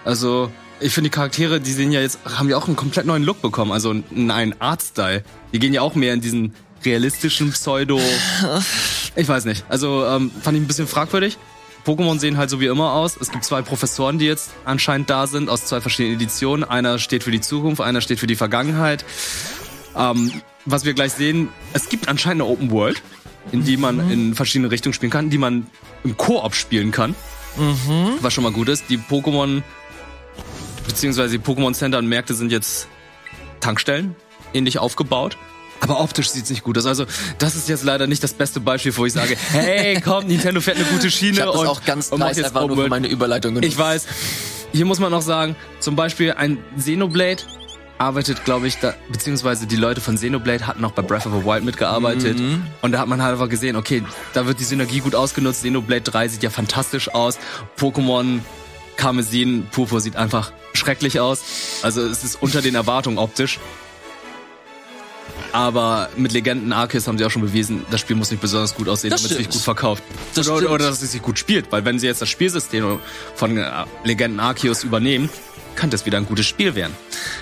Also, 0.05 0.51
ich 0.79 0.93
finde 0.93 1.09
die 1.09 1.15
Charaktere, 1.15 1.59
die 1.59 1.73
sehen 1.73 1.91
ja 1.91 1.99
jetzt, 1.99 2.19
haben 2.23 2.49
ja 2.49 2.57
auch 2.57 2.67
einen 2.67 2.75
komplett 2.77 3.05
neuen 3.05 3.23
Look 3.23 3.41
bekommen, 3.41 3.71
also 3.71 3.89
einen 3.89 4.31
einen 4.31 4.55
Artstyle. 4.61 5.23
Die 5.51 5.59
gehen 5.59 5.73
ja 5.73 5.81
auch 5.81 5.95
mehr 5.95 6.13
in 6.13 6.21
diesen 6.21 6.53
realistischen 6.85 7.51
Pseudo. 7.51 7.99
Ich 9.19 9.27
weiß 9.27 9.45
nicht. 9.45 9.65
Also, 9.69 10.05
ähm, 10.05 10.31
fand 10.41 10.57
ich 10.57 10.63
ein 10.63 10.67
bisschen 10.67 10.87
fragwürdig. 10.87 11.37
Pokémon 11.85 12.19
sehen 12.19 12.37
halt 12.37 12.49
so 12.49 12.59
wie 12.59 12.67
immer 12.67 12.93
aus. 12.93 13.17
Es 13.19 13.31
gibt 13.31 13.45
zwei 13.45 13.61
Professoren, 13.61 14.19
die 14.19 14.25
jetzt 14.25 14.51
anscheinend 14.65 15.09
da 15.09 15.27
sind, 15.27 15.49
aus 15.49 15.65
zwei 15.65 15.81
verschiedenen 15.81 16.15
Editionen. 16.15 16.63
Einer 16.63 16.99
steht 16.99 17.23
für 17.23 17.31
die 17.31 17.41
Zukunft, 17.41 17.81
einer 17.81 18.01
steht 18.01 18.19
für 18.19 18.27
die 18.27 18.35
Vergangenheit. 18.35 19.05
Ähm, 19.95 20.31
was 20.65 20.85
wir 20.85 20.93
gleich 20.93 21.13
sehen, 21.13 21.49
es 21.73 21.89
gibt 21.89 22.07
anscheinend 22.07 22.43
eine 22.43 22.51
Open 22.51 22.71
World, 22.71 23.01
in 23.51 23.63
die 23.63 23.77
man 23.77 24.11
in 24.11 24.35
verschiedene 24.35 24.71
Richtungen 24.71 24.93
spielen 24.93 25.11
kann, 25.11 25.29
die 25.29 25.37
man 25.37 25.67
im 26.03 26.17
Koop 26.17 26.53
spielen 26.55 26.91
kann 26.91 27.15
was 28.21 28.33
schon 28.33 28.43
mal 28.43 28.53
gut 28.53 28.69
ist. 28.69 28.89
Die 28.89 28.97
Pokémon, 28.97 29.61
beziehungsweise 30.87 31.37
die 31.37 31.43
Pokémon 31.43 31.73
Center 31.73 31.97
und 31.97 32.07
Märkte 32.07 32.33
sind 32.33 32.51
jetzt 32.51 32.87
Tankstellen, 33.59 34.15
ähnlich 34.53 34.79
aufgebaut. 34.79 35.37
Aber 35.81 36.01
optisch 36.01 36.29
sieht's 36.29 36.49
nicht 36.49 36.63
gut 36.63 36.77
aus. 36.77 36.85
Also, 36.85 37.05
das 37.37 37.55
ist 37.55 37.69
jetzt 37.69 37.83
leider 37.83 38.07
nicht 38.07 38.23
das 38.23 38.33
beste 38.33 38.59
Beispiel, 38.59 38.95
wo 38.95 39.05
ich 39.05 39.13
sage, 39.13 39.35
hey, 39.51 40.01
komm, 40.01 40.27
Nintendo 40.27 40.61
fährt 40.61 40.77
eine 40.77 40.85
gute 40.85 41.09
Schiene 41.09 41.31
Ich 41.31 41.39
das 41.39 41.55
und, 41.55 41.67
auch 41.67 41.83
ganz 41.83 42.09
und 42.09 42.21
jetzt 42.21 42.43
einfach 42.43 42.67
nur 42.67 42.75
für 42.75 42.89
meine 42.89 43.07
Überleitung 43.07 43.55
genutzt. 43.55 43.71
Ich 43.71 43.77
weiß. 43.77 44.07
Hier 44.71 44.85
muss 44.85 44.99
man 44.99 45.11
noch 45.11 45.21
sagen, 45.21 45.55
zum 45.79 45.95
Beispiel 45.95 46.33
ein 46.33 46.59
Xenoblade 46.77 47.43
arbeitet, 47.97 48.45
glaube 48.45 48.67
ich, 48.67 48.77
da, 48.77 48.93
beziehungsweise 49.11 49.67
die 49.67 49.75
Leute 49.75 49.99
von 49.99 50.15
Xenoblade 50.15 50.65
hatten 50.65 50.83
auch 50.85 50.91
bei 50.91 51.01
Breath 51.01 51.25
of 51.25 51.33
the 51.33 51.45
Wild 51.45 51.63
mitgearbeitet. 51.65 52.39
Mhm. 52.39 52.65
Und 52.81 52.93
da 52.93 52.99
hat 52.99 53.07
man 53.07 53.21
halt 53.21 53.33
einfach 53.33 53.49
gesehen, 53.49 53.75
okay, 53.75 54.03
da 54.33 54.47
wird 54.47 54.59
die 54.59 54.63
Synergie 54.63 54.99
gut 54.99 55.15
ausgenutzt. 55.15 55.61
Xenoblade 55.61 56.01
3 56.01 56.27
sieht 56.29 56.43
ja 56.43 56.49
fantastisch 56.49 57.13
aus. 57.13 57.37
Pokémon 57.77 58.39
Karmesin 58.95 59.67
Purpur 59.71 60.01
sieht 60.01 60.15
einfach 60.15 60.51
schrecklich 60.73 61.19
aus. 61.19 61.41
Also 61.83 62.01
es 62.01 62.23
ist 62.23 62.41
unter 62.41 62.61
den 62.61 62.75
Erwartungen 62.75 63.17
optisch. 63.17 63.59
Aber 65.51 66.09
mit 66.15 66.31
Legenden 66.31 66.73
Arceus 66.73 67.07
haben 67.07 67.17
sie 67.17 67.25
auch 67.25 67.31
schon 67.31 67.41
bewiesen, 67.41 67.85
das 67.91 68.01
Spiel 68.01 68.15
muss 68.15 68.31
nicht 68.31 68.41
besonders 68.41 68.75
gut 68.75 68.87
aussehen, 68.87 69.11
damit 69.11 69.25
es 69.25 69.37
sich 69.37 69.49
gut 69.49 69.61
verkauft. 69.61 70.03
Das 70.35 70.47
oder, 70.47 70.57
stimmt. 70.57 70.71
oder 70.71 70.85
dass 70.85 71.01
es 71.01 71.11
sich 71.11 71.21
gut 71.21 71.39
spielt. 71.39 71.71
Weil 71.71 71.85
wenn 71.85 71.99
sie 71.99 72.07
jetzt 72.07 72.21
das 72.21 72.29
Spielsystem 72.29 72.99
von 73.35 73.57
äh, 73.57 73.69
Legenden 74.03 74.39
Arceus 74.39 74.83
übernehmen, 74.83 75.29
könnte 75.75 75.95
es 75.95 76.05
wieder 76.05 76.17
ein 76.17 76.25
gutes 76.25 76.45
Spiel 76.45 76.75
werden. 76.75 76.95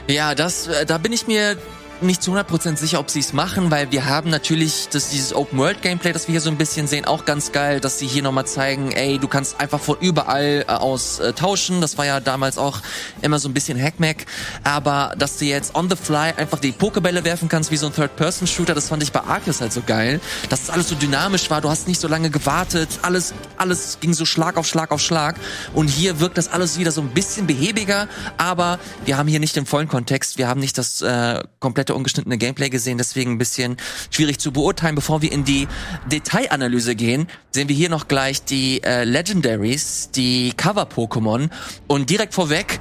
Ja, 0.08 0.36
das, 0.36 0.68
äh, 0.68 0.86
da 0.86 0.98
bin 0.98 1.12
ich 1.12 1.28
mir 1.28 1.58
nicht 2.02 2.22
zu 2.22 2.34
100% 2.34 2.78
sicher, 2.78 3.00
ob 3.00 3.10
sie 3.10 3.20
es 3.20 3.34
machen, 3.34 3.72
weil 3.72 3.92
wir 3.92 4.06
haben 4.06 4.30
natürlich 4.30 4.88
das, 4.92 5.10
dieses 5.10 5.34
Open-World-Gameplay, 5.34 6.14
das 6.14 6.28
wir 6.28 6.34
hier 6.34 6.42
so 6.42 6.50
ein 6.50 6.58
bisschen 6.58 6.88
sehen, 6.88 7.06
auch 7.06 7.26
ganz 7.26 7.52
geil, 7.52 7.80
dass 7.80 8.00
sie 8.00 8.08
hier 8.08 8.24
nochmal 8.24 8.46
zeigen, 8.46 8.92
ey, 8.92 9.18
du 9.20 9.28
kannst 9.28 9.60
einfach 9.60 9.80
von 9.80 9.98
überall 10.00 10.66
äh, 10.68 10.72
aus 10.72 11.20
äh, 11.20 11.34
tauschen. 11.34 11.82
Das 11.82 11.98
war 11.98 12.06
ja 12.06 12.20
damals 12.20 12.58
auch 12.58 12.82
immer 13.22 13.40
so 13.40 13.50
ein 13.50 13.54
bisschen 13.54 13.82
Hackmack. 13.82 14.26
Aber 14.64 15.14
dass 15.18 15.38
du 15.38 15.46
jetzt 15.46 15.76
on 15.76 15.90
the 15.90 15.96
fly 15.96 16.34
einfach 16.38 16.60
die 16.60 16.72
Pokebälle 16.72 17.24
werfen 17.24 17.50
kannst, 17.50 17.72
wie 17.72 17.78
so 17.78 17.88
ein 17.88 17.94
Third-Person-Shooter, 17.94 18.74
das 18.74 18.90
fand 18.90 19.04
ich 19.04 19.12
bei 19.12 19.22
Arceus 19.22 19.62
halt 19.62 19.74
so 19.74 19.82
geil. 19.86 20.20
Dass 20.50 20.64
es 20.64 20.70
alles 20.70 20.90
so 20.90 20.96
dynamisch 20.96 21.50
war, 21.50 21.62
du 21.62 21.70
hast 21.70 21.88
nicht 21.88 22.00
so 22.00 22.08
lange 22.08 22.30
gewartet, 22.30 22.90
alles, 23.02 23.34
alles 23.58 23.98
ging 24.00 24.14
so 24.14 24.26
Schlag 24.26 24.58
auf 24.58 24.68
Schlag 24.68 24.92
auf 24.92 25.02
Schlag. 25.02 25.36
Und 25.74 25.88
hier 25.88 26.20
wirkt 26.20 26.38
das 26.38 26.52
alles 26.52 26.78
wieder 26.78 26.92
so 26.92 27.02
ein 27.02 27.10
bisschen 27.10 27.48
behäbiger, 27.48 28.08
aber 28.38 28.80
wir 29.06 29.18
haben 29.18 29.28
hier 29.28 29.40
nicht 29.40 29.56
den 29.56 29.66
vollen 29.66 29.88
Kontext, 29.88 30.38
wir 30.38 30.48
haben 30.48 30.60
nicht 30.60 30.78
das 30.78 31.02
äh, 31.02 31.42
komplette 31.60 31.87
ungeschnittene 31.96 32.38
Gameplay 32.38 32.70
gesehen, 32.70 32.98
deswegen 32.98 33.34
ein 33.34 33.38
bisschen 33.38 33.78
schwierig 34.12 34.40
zu 34.40 34.52
beurteilen. 34.52 34.96
Bevor 34.96 35.22
wir 35.22 35.32
in 35.32 35.46
die 35.46 35.68
Detailanalyse 36.12 36.96
gehen, 36.96 37.28
sehen 37.52 37.70
wir 37.70 37.76
hier 37.76 37.90
noch 37.90 38.08
gleich 38.08 38.44
die 38.44 38.84
äh, 38.84 39.04
Legendaries, 39.04 40.10
die 40.12 40.54
Cover-Pokémon 40.56 41.50
und 41.88 42.10
direkt 42.10 42.34
vorweg, 42.34 42.80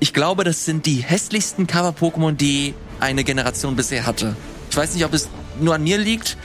ich 0.00 0.14
glaube, 0.14 0.44
das 0.44 0.64
sind 0.64 0.86
die 0.86 0.96
hässlichsten 0.96 1.66
Cover-Pokémon, 1.66 2.32
die 2.32 2.74
eine 3.00 3.22
Generation 3.22 3.76
bisher 3.76 4.06
hatte. 4.06 4.34
Ich 4.70 4.76
weiß 4.76 4.94
nicht, 4.94 5.04
ob 5.04 5.12
es 5.12 5.28
nur 5.60 5.74
an 5.74 5.82
mir 5.82 5.98
liegt, 5.98 6.38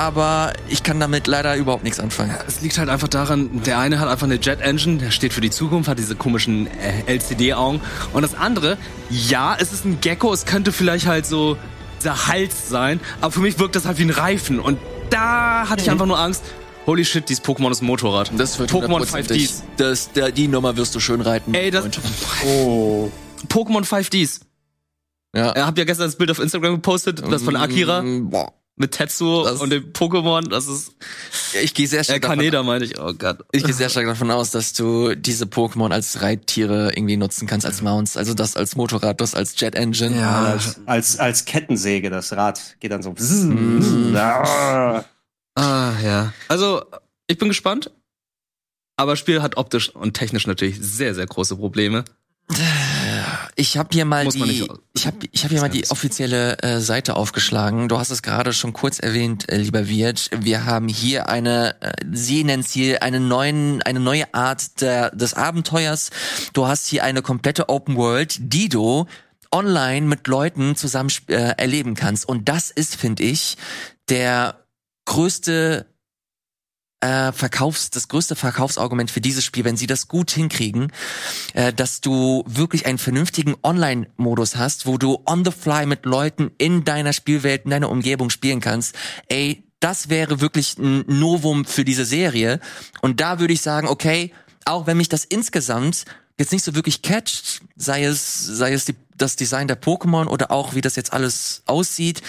aber 0.00 0.54
ich 0.68 0.82
kann 0.82 0.98
damit 0.98 1.26
leider 1.26 1.54
überhaupt 1.56 1.84
nichts 1.84 2.00
anfangen. 2.00 2.34
Es 2.48 2.62
liegt 2.62 2.78
halt 2.78 2.88
einfach 2.88 3.08
daran, 3.08 3.62
der 3.64 3.78
eine 3.78 4.00
hat 4.00 4.08
einfach 4.08 4.26
eine 4.26 4.36
Jet 4.36 4.60
Engine, 4.62 4.96
der 4.96 5.10
steht 5.10 5.34
für 5.34 5.42
die 5.42 5.50
Zukunft, 5.50 5.90
hat 5.90 5.98
diese 5.98 6.16
komischen 6.16 6.66
äh, 6.68 7.02
LCD-Augen. 7.06 7.82
Und 8.14 8.22
das 8.22 8.34
andere, 8.34 8.78
ja, 9.10 9.54
es 9.60 9.74
ist 9.74 9.84
ein 9.84 10.00
Gecko, 10.00 10.32
es 10.32 10.46
könnte 10.46 10.72
vielleicht 10.72 11.06
halt 11.06 11.26
so 11.26 11.58
dieser 11.98 12.28
Hals 12.28 12.70
sein, 12.70 12.98
aber 13.20 13.30
für 13.30 13.40
mich 13.40 13.58
wirkt 13.58 13.76
das 13.76 13.84
halt 13.84 13.98
wie 13.98 14.04
ein 14.04 14.10
Reifen. 14.10 14.58
Und 14.58 14.78
da 15.10 15.68
hatte 15.68 15.82
ich 15.82 15.90
einfach 15.90 16.06
nur 16.06 16.18
Angst. 16.18 16.42
Holy 16.86 17.04
shit, 17.04 17.28
dieses 17.28 17.44
Pokémon 17.44 17.70
ist 17.70 17.82
ein 17.82 17.86
Motorrad. 17.86 18.32
Das 18.38 18.58
wird 18.58 18.70
Pokémon 18.70 19.00
hundertprozentig- 19.02 19.48
5Ds. 19.50 19.62
Das, 19.76 20.12
der, 20.12 20.32
die 20.32 20.48
Nummer 20.48 20.76
wirst 20.78 20.94
du 20.94 21.00
schön 21.00 21.20
reiten. 21.20 21.52
Ey, 21.52 21.70
das. 21.70 21.84
Oh. 22.46 23.10
Pokémon 23.48 23.84
5Ds. 23.84 24.40
ja. 25.36 25.54
Ihr 25.54 25.66
habt 25.66 25.76
ja 25.76 25.84
gestern 25.84 26.06
das 26.06 26.16
Bild 26.16 26.30
auf 26.30 26.38
Instagram 26.38 26.76
gepostet, 26.76 27.22
das 27.30 27.42
von 27.42 27.54
Akira 27.56 28.00
Mm, 28.00 28.30
Boah. 28.30 28.54
Mit 28.80 28.92
Tetsuo 28.92 29.44
Das- 29.44 29.60
und 29.60 29.70
dem 29.70 29.92
Pokémon. 29.92 30.48
Das 30.48 30.66
ist 30.66 30.92
Ich 31.62 31.74
gehe 31.74 31.86
sehr 31.86 32.00
äh, 32.00 32.04
stark 32.04 32.22
davon, 32.22 32.38
Kaneda, 32.38 32.62
meine 32.62 32.84
ich. 32.84 32.98
Oh 32.98 33.12
Gott. 33.12 33.44
ich 33.52 33.62
gehe 33.62 33.74
sehr 33.74 33.88
stark 33.90 34.06
davon 34.06 34.30
aus, 34.30 34.50
dass 34.50 34.72
du 34.72 35.14
diese 35.14 35.44
Pokémon 35.44 35.92
als 35.92 36.22
Reittiere 36.22 36.90
irgendwie 36.96 37.16
nutzen 37.16 37.46
kannst, 37.46 37.66
als 37.66 37.82
Mounts. 37.82 38.16
Also 38.16 38.34
das 38.34 38.56
als 38.56 38.74
Motorrad, 38.74 39.20
das 39.20 39.34
als 39.34 39.60
Jet 39.60 39.74
Engine. 39.74 40.16
Ja. 40.16 40.44
Als, 40.44 40.80
als, 40.86 41.18
als 41.18 41.44
Kettensäge, 41.44 42.10
das 42.10 42.32
Rad 42.32 42.76
geht 42.80 42.90
dann 42.90 43.02
so. 43.02 43.14
Ah. 44.16 45.04
Ah, 45.54 45.92
ja. 46.02 46.32
Also, 46.48 46.82
ich 47.26 47.38
bin 47.38 47.48
gespannt. 47.48 47.90
Aber 48.96 49.12
das 49.12 49.18
Spiel 49.18 49.40
hat 49.42 49.56
optisch 49.56 49.88
und 49.94 50.14
technisch 50.14 50.46
natürlich 50.46 50.78
sehr, 50.80 51.14
sehr 51.14 51.26
große 51.26 51.56
Probleme. 51.56 52.04
Ich 53.60 53.76
habe 53.76 53.90
hier 53.92 54.06
mal 54.06 54.24
Muss 54.24 54.32
die, 54.32 54.66
ich 54.94 55.06
habe 55.06 55.18
ich 55.30 55.44
hab 55.44 55.50
hier 55.50 55.60
mal 55.60 55.68
die 55.68 55.90
offizielle 55.90 56.62
äh, 56.62 56.80
Seite 56.80 57.14
aufgeschlagen. 57.14 57.90
Du 57.90 57.98
hast 57.98 58.08
es 58.08 58.22
gerade 58.22 58.54
schon 58.54 58.72
kurz 58.72 58.98
erwähnt, 59.00 59.52
äh, 59.52 59.58
lieber 59.58 59.86
Wirt. 59.86 60.30
Wir 60.34 60.64
haben 60.64 60.88
hier 60.88 61.28
eine, 61.28 61.76
äh, 61.82 61.92
sie 62.10 62.42
nennen 62.42 62.62
es 62.62 62.72
hier 62.72 63.02
eine 63.02 63.20
neuen, 63.20 63.82
eine 63.82 64.00
neue 64.00 64.32
Art 64.32 64.80
der, 64.80 65.10
des 65.10 65.34
Abenteuers. 65.34 66.08
Du 66.54 66.68
hast 66.68 66.86
hier 66.86 67.04
eine 67.04 67.20
komplette 67.20 67.68
Open 67.68 67.96
World, 67.96 68.38
die 68.40 68.70
du 68.70 69.04
online 69.52 70.06
mit 70.06 70.26
Leuten 70.26 70.74
zusammen 70.74 71.10
äh, 71.26 71.52
erleben 71.58 71.94
kannst. 71.94 72.26
Und 72.26 72.48
das 72.48 72.70
ist, 72.70 72.96
finde 72.96 73.24
ich, 73.24 73.58
der 74.08 74.64
größte 75.04 75.84
äh, 77.00 77.32
Verkaufs, 77.32 77.90
das 77.90 78.08
größte 78.08 78.36
Verkaufsargument 78.36 79.10
für 79.10 79.20
dieses 79.20 79.44
Spiel, 79.44 79.64
wenn 79.64 79.76
sie 79.76 79.86
das 79.86 80.08
gut 80.08 80.30
hinkriegen, 80.30 80.92
äh, 81.54 81.72
dass 81.72 82.00
du 82.00 82.44
wirklich 82.46 82.86
einen 82.86 82.98
vernünftigen 82.98 83.56
Online-Modus 83.62 84.56
hast, 84.56 84.86
wo 84.86 84.98
du 84.98 85.22
on 85.26 85.44
the 85.44 85.50
fly 85.50 85.86
mit 85.86 86.04
Leuten 86.04 86.50
in 86.58 86.84
deiner 86.84 87.12
Spielwelt, 87.12 87.64
in 87.64 87.70
deiner 87.70 87.90
Umgebung 87.90 88.30
spielen 88.30 88.60
kannst. 88.60 88.94
Ey, 89.28 89.64
das 89.80 90.10
wäre 90.10 90.40
wirklich 90.40 90.76
ein 90.78 91.04
Novum 91.06 91.64
für 91.64 91.84
diese 91.84 92.04
Serie. 92.04 92.60
Und 93.00 93.20
da 93.20 93.40
würde 93.40 93.54
ich 93.54 93.62
sagen, 93.62 93.88
okay, 93.88 94.32
auch 94.66 94.86
wenn 94.86 94.98
mich 94.98 95.08
das 95.08 95.24
insgesamt 95.24 96.04
jetzt 96.38 96.52
nicht 96.52 96.64
so 96.64 96.74
wirklich 96.74 97.02
catcht, 97.02 97.62
sei 97.76 98.04
es, 98.04 98.44
sei 98.44 98.72
es 98.72 98.84
die, 98.84 98.94
das 99.16 99.36
Design 99.36 99.68
der 99.68 99.80
Pokémon 99.80 100.26
oder 100.26 100.50
auch 100.50 100.74
wie 100.74 100.80
das 100.80 100.96
jetzt 100.96 101.12
alles 101.12 101.62
aussieht, 101.66 102.22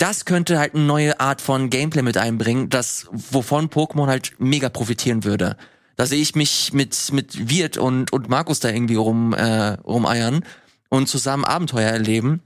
das 0.00 0.24
könnte 0.24 0.58
halt 0.58 0.74
eine 0.74 0.84
neue 0.84 1.20
Art 1.20 1.42
von 1.42 1.68
Gameplay 1.68 2.00
mit 2.00 2.16
einbringen, 2.16 2.70
das, 2.70 3.06
wovon 3.12 3.68
Pokémon 3.68 4.06
halt 4.06 4.32
mega 4.38 4.70
profitieren 4.70 5.24
würde. 5.24 5.56
Da 5.96 6.06
sehe 6.06 6.22
ich 6.22 6.34
mich 6.34 6.72
mit, 6.72 7.12
mit 7.12 7.50
Wirt 7.50 7.76
und, 7.76 8.10
und 8.10 8.30
Markus 8.30 8.60
da 8.60 8.70
irgendwie 8.70 8.94
rum, 8.94 9.34
äh, 9.34 9.72
rumeiern 9.84 10.42
und 10.88 11.08
zusammen 11.08 11.44
Abenteuer 11.44 11.90
erleben. 11.90 12.42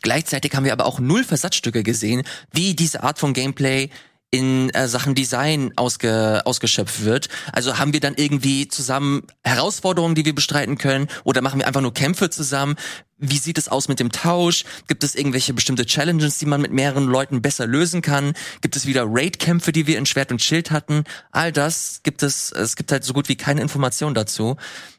Gleichzeitig 0.00 0.54
haben 0.54 0.64
wir 0.64 0.72
aber 0.72 0.86
auch 0.86 0.98
null 0.98 1.24
Versatzstücke 1.24 1.82
gesehen, 1.82 2.22
wie 2.52 2.74
diese 2.74 3.02
Art 3.02 3.18
von 3.18 3.34
Gameplay 3.34 3.90
in 4.30 4.70
äh, 4.70 4.88
Sachen 4.88 5.14
Design 5.14 5.72
ausge, 5.76 6.42
ausgeschöpft 6.44 7.04
wird. 7.04 7.28
Also 7.52 7.78
haben 7.78 7.92
wir 7.92 8.00
dann 8.00 8.14
irgendwie 8.16 8.66
zusammen 8.66 9.22
Herausforderungen, 9.44 10.16
die 10.16 10.24
wir 10.24 10.34
bestreiten 10.34 10.76
können 10.76 11.06
oder 11.22 11.40
machen 11.40 11.60
wir 11.60 11.68
einfach 11.68 11.80
nur 11.80 11.94
Kämpfe 11.94 12.30
zusammen? 12.30 12.74
Wie 13.16 13.38
sieht 13.38 13.58
es 13.58 13.68
aus 13.68 13.86
mit 13.86 14.00
dem 14.00 14.10
Tausch? 14.10 14.64
Gibt 14.88 15.04
es 15.04 15.14
irgendwelche 15.14 15.54
bestimmte 15.54 15.86
Challenges, 15.86 16.38
die 16.38 16.46
man 16.46 16.60
mit 16.60 16.72
mehreren 16.72 17.04
Leuten 17.04 17.42
besser 17.42 17.66
lösen 17.66 18.02
kann? 18.02 18.34
Gibt 18.60 18.74
es 18.74 18.86
wieder 18.86 19.04
Raid-Kämpfe, 19.06 19.70
die 19.70 19.86
wir 19.86 19.98
in 19.98 20.04
Schwert 20.04 20.32
und 20.32 20.42
Schild 20.42 20.72
hatten? 20.72 21.04
All 21.30 21.52
das 21.52 22.00
gibt 22.02 22.24
es, 22.24 22.50
es 22.50 22.74
gibt 22.74 22.90
halt 22.90 23.04
so 23.04 23.12
gut 23.12 23.28
wie 23.28 23.36
keine 23.36 23.62
Information 23.62 24.14
dazu. 24.14 24.56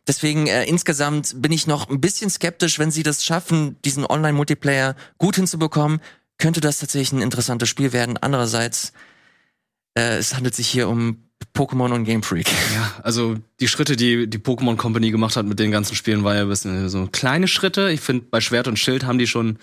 Deswegen 0.08 0.48
äh, 0.48 0.64
insgesamt 0.64 1.42
bin 1.42 1.52
ich 1.52 1.68
noch 1.68 1.90
ein 1.90 2.00
bisschen 2.00 2.30
skeptisch, 2.30 2.80
wenn 2.80 2.90
sie 2.90 3.04
das 3.04 3.26
schaffen, 3.26 3.76
diesen 3.84 4.06
Online-Multiplayer 4.06 4.96
gut 5.18 5.36
hinzubekommen, 5.36 6.00
könnte 6.38 6.62
das 6.62 6.80
tatsächlich 6.80 7.12
ein 7.12 7.22
interessantes 7.22 7.70
Spiel 7.70 7.94
werden. 7.94 8.18
Andererseits 8.18 8.94
äh, 9.98 10.18
es 10.18 10.36
handelt 10.36 10.56
sich 10.56 10.68
hier 10.68 10.88
um 10.90 11.26
Pokémon 11.54 11.92
und 11.94 12.04
Game 12.04 12.24
Freak. 12.24 12.48
Ja, 12.74 12.94
also 13.02 13.36
die 13.60 13.68
Schritte, 13.68 13.96
die 13.96 14.30
die 14.30 14.38
Pokémon 14.38 14.76
Company 14.76 15.12
gemacht 15.12 15.36
hat 15.36 15.46
mit 15.46 15.60
den 15.60 15.72
ganzen 15.72 15.96
Spielen, 15.96 16.24
war 16.24 16.36
ja 16.36 16.42
ein 16.42 16.50
bisschen 16.50 16.90
so 16.90 17.08
kleine 17.12 17.48
Schritte. 17.48 17.90
Ich 17.92 18.02
finde, 18.02 18.26
bei 18.30 18.42
Schwert 18.42 18.68
und 18.68 18.78
Schild 18.78 19.06
haben 19.06 19.18
die 19.18 19.28
schon 19.28 19.58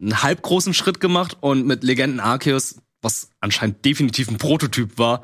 einen 0.00 0.22
halb 0.22 0.42
großen 0.42 0.74
Schritt 0.74 1.00
gemacht 1.00 1.36
und 1.40 1.66
mit 1.66 1.84
Legenden 1.84 2.20
Arceus, 2.20 2.76
was 3.02 3.30
anscheinend 3.40 3.84
definitiv 3.84 4.28
ein 4.28 4.38
Prototyp 4.38 4.98
war, 4.98 5.22